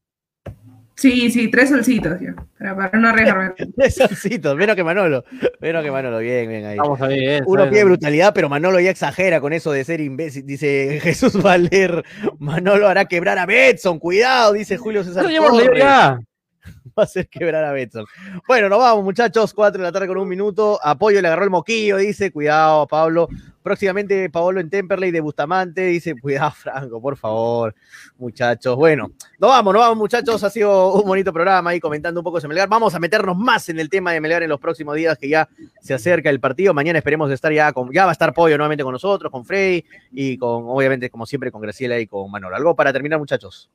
Sí, 0.96 1.30
sí, 1.30 1.50
tres 1.50 1.70
solcitos 1.70 2.20
ya, 2.22 2.34
para, 2.58 2.76
para 2.76 2.98
no 2.98 3.10
arriesgarme. 3.10 3.54
Tres 3.76 3.96
solcitos, 3.96 4.56
menos 4.56 4.78
que 4.78 4.84
Manolo, 4.84 5.26
menos 5.60 5.84
que 5.84 5.92
Manolo, 5.92 6.20
bien, 6.20 6.48
bien 6.48 6.66
ahí. 6.66 6.78
Vamos 6.78 7.02
a 7.02 7.08
ver. 7.08 7.44
Uno 7.46 7.64
¿sabes? 7.64 7.74
pide 7.74 7.84
brutalidad, 7.84 8.34
pero 8.34 8.48
Manolo 8.48 8.80
ya 8.80 8.92
exagera 8.92 9.42
con 9.42 9.52
eso 9.52 9.74
de 9.74 9.84
ser 9.84 10.00
imbécil. 10.00 10.46
Dice 10.46 11.00
Jesús 11.02 11.42
Valer, 11.42 12.06
Manolo 12.40 12.88
hará 12.88 13.06
quebrar 13.06 13.38
a 13.38 13.46
Betson, 13.46 14.00
cuidado, 14.00 14.54
dice 14.54 14.78
Julio 14.78 15.04
César. 15.04 15.26
Eso 15.26 15.32
ya 15.32 16.18
va 16.98 17.04
a 17.04 17.04
hacer 17.04 17.28
quebrar 17.28 17.64
a 17.64 17.72
Betson. 17.72 18.06
Bueno, 18.48 18.70
nos 18.70 18.80
vamos, 18.80 19.04
muchachos. 19.04 19.54
4 19.54 19.80
de 19.80 19.84
la 19.84 19.92
tarde 19.92 20.08
con 20.08 20.18
un 20.18 20.28
minuto. 20.28 20.80
Apoyo 20.84 21.22
le 21.22 21.28
agarró 21.28 21.44
el 21.44 21.50
moquillo, 21.50 21.98
dice. 21.98 22.32
Cuidado, 22.32 22.88
Pablo. 22.88 23.28
Próximamente, 23.66 24.30
Paolo 24.30 24.60
en 24.60 24.70
Temperley 24.70 25.10
de 25.10 25.22
Bustamante. 25.22 25.86
Dice, 25.88 26.14
cuidado, 26.22 26.52
Franco, 26.52 27.02
por 27.02 27.18
favor, 27.18 27.74
muchachos. 28.18 28.76
Bueno, 28.76 29.10
nos 29.40 29.50
vamos, 29.50 29.74
nos 29.74 29.82
vamos, 29.82 29.98
muchachos. 29.98 30.44
Ha 30.44 30.52
sido 30.52 30.94
un 30.94 31.08
bonito 31.08 31.34
programa 31.34 31.72
ahí 31.72 31.80
comentando 31.80 32.20
un 32.20 32.24
poco 32.24 32.40
de 32.40 32.48
Melgar. 32.48 32.70
Vamos 32.70 32.94
a 32.94 33.00
meternos 33.00 33.36
más 33.36 33.68
en 33.70 33.80
el 33.80 33.90
tema 33.90 34.12
de 34.12 34.22
Melgar 34.22 34.44
en 34.44 34.50
los 34.50 34.60
próximos 34.60 34.96
días, 34.96 35.18
que 35.18 35.30
ya 35.30 35.50
se 35.82 35.96
acerca 35.96 36.30
el 36.30 36.40
partido. 36.40 36.76
Mañana 36.76 37.00
esperemos 37.00 37.32
estar 37.32 37.52
ya 37.52 37.74
con. 37.74 37.92
Ya 37.92 38.06
va 38.06 38.12
a 38.12 38.14
estar 38.14 38.34
Pollo 38.36 38.56
nuevamente 38.56 38.84
con 38.84 38.94
nosotros, 38.94 39.32
con 39.32 39.44
Frey 39.44 39.84
y 40.12 40.38
con, 40.38 40.66
obviamente, 40.68 41.10
como 41.10 41.26
siempre, 41.26 41.52
con 41.52 41.60
Graciela 41.60 41.98
y 42.00 42.06
con 42.06 42.30
Manolo. 42.30 42.56
¿Algo 42.56 42.76
para 42.76 42.94
terminar, 42.94 43.18
muchachos? 43.18 43.72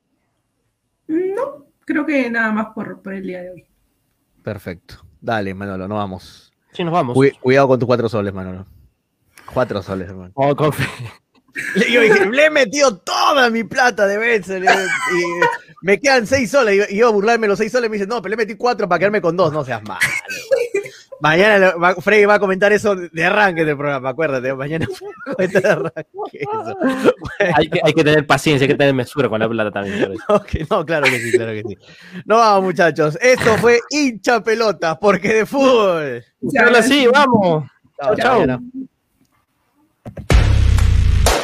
No, 1.09 1.67
creo 1.91 2.07
que 2.07 2.31
nada 2.31 2.53
más 2.53 2.67
por, 2.75 3.03
por 3.03 3.13
el 3.15 3.23
día 3.27 3.43
de 3.43 3.51
hoy. 3.51 3.67
Perfecto. 4.43 5.05
Dale, 5.21 5.53
Manolo, 5.55 5.87
nos 5.89 5.99
vamos. 5.99 6.53
Sí, 6.73 6.83
nos 6.85 6.93
vamos. 6.93 7.17
Cuid- 7.17 7.39
cuidado 7.41 7.69
con 7.69 7.79
tus 7.79 7.87
cuatro 7.87 8.09
soles, 8.09 8.33
Manolo. 8.33 8.67
Cuatro 9.53 9.83
soles, 9.83 10.09
hermano. 10.09 10.31
Oh, 10.35 10.55
yo 10.55 10.71
dije, 12.01 12.27
le 12.31 12.47
he 12.47 12.51
metido 12.51 12.97
toda 12.99 13.51
mi 13.51 13.65
plata 13.65 14.07
de 14.07 14.17
Betson. 14.19 14.61
le- 14.63 14.71
Y 14.73 15.25
me 15.83 15.99
quedan 16.01 16.27
seis 16.27 16.51
soles. 16.51 16.75
Y 16.75 16.79
yo- 16.79 16.85
y 16.89 16.97
yo 16.99 17.09
a 17.09 17.13
burlarme 17.13 17.49
los 17.49 17.59
seis 17.59 17.73
soles 17.73 17.91
me 17.91 17.97
dice, 17.97 18.07
no, 18.07 18.23
pero 18.23 18.31
le 18.31 18.37
metí 18.37 18.55
cuatro 18.55 18.89
para 18.89 18.99
quedarme 19.01 19.21
con 19.21 19.37
dos. 19.37 19.53
No 19.53 19.65
seas 19.65 19.83
malo. 19.83 20.01
Mañana 21.21 21.59
lo- 21.59 21.79
va- 21.81 21.95
Freddy 21.97 22.25
va 22.25 22.35
a 22.35 22.39
comentar 22.41 22.73
eso 22.73 22.95
de 22.97 23.25
arranque 23.25 23.65
del 23.65 23.77
programa, 23.77 24.11
acuérdate. 24.11 24.55
Mañana 24.55 24.87
va 24.89 25.33
a 25.33 25.35
comentar 25.35 25.63
de 25.63 25.69
arranque 25.69 26.03
eso. 26.33 26.77
hay, 27.57 27.69
que, 27.69 27.81
hay 27.85 27.93
que 27.93 28.05
tener 28.05 28.27
paciencia, 28.27 28.65
hay 28.65 28.69
que 28.73 28.79
tener 28.79 28.95
mesura 28.95 29.29
con 29.29 29.39
la 29.41 29.49
plata 29.49 29.71
también. 29.71 30.15
no, 30.71 30.87
claro 30.87 31.05
que 31.07 31.19
sí, 31.19 31.33
claro 31.33 31.53
que 31.53 31.63
sí. 31.69 31.79
No 32.25 32.37
vamos, 32.37 32.65
muchachos. 32.65 33.19
Esto 33.21 33.57
fue 33.59 33.81
hincha 33.91 34.43
pelota, 34.43 34.99
porque 34.99 35.35
de 35.35 35.47
fútbol. 35.47 36.25
Ahora 36.59 36.83
sí, 36.83 37.07
vamos. 37.13 37.65
Chao, 38.01 38.17
Chao. 38.17 38.61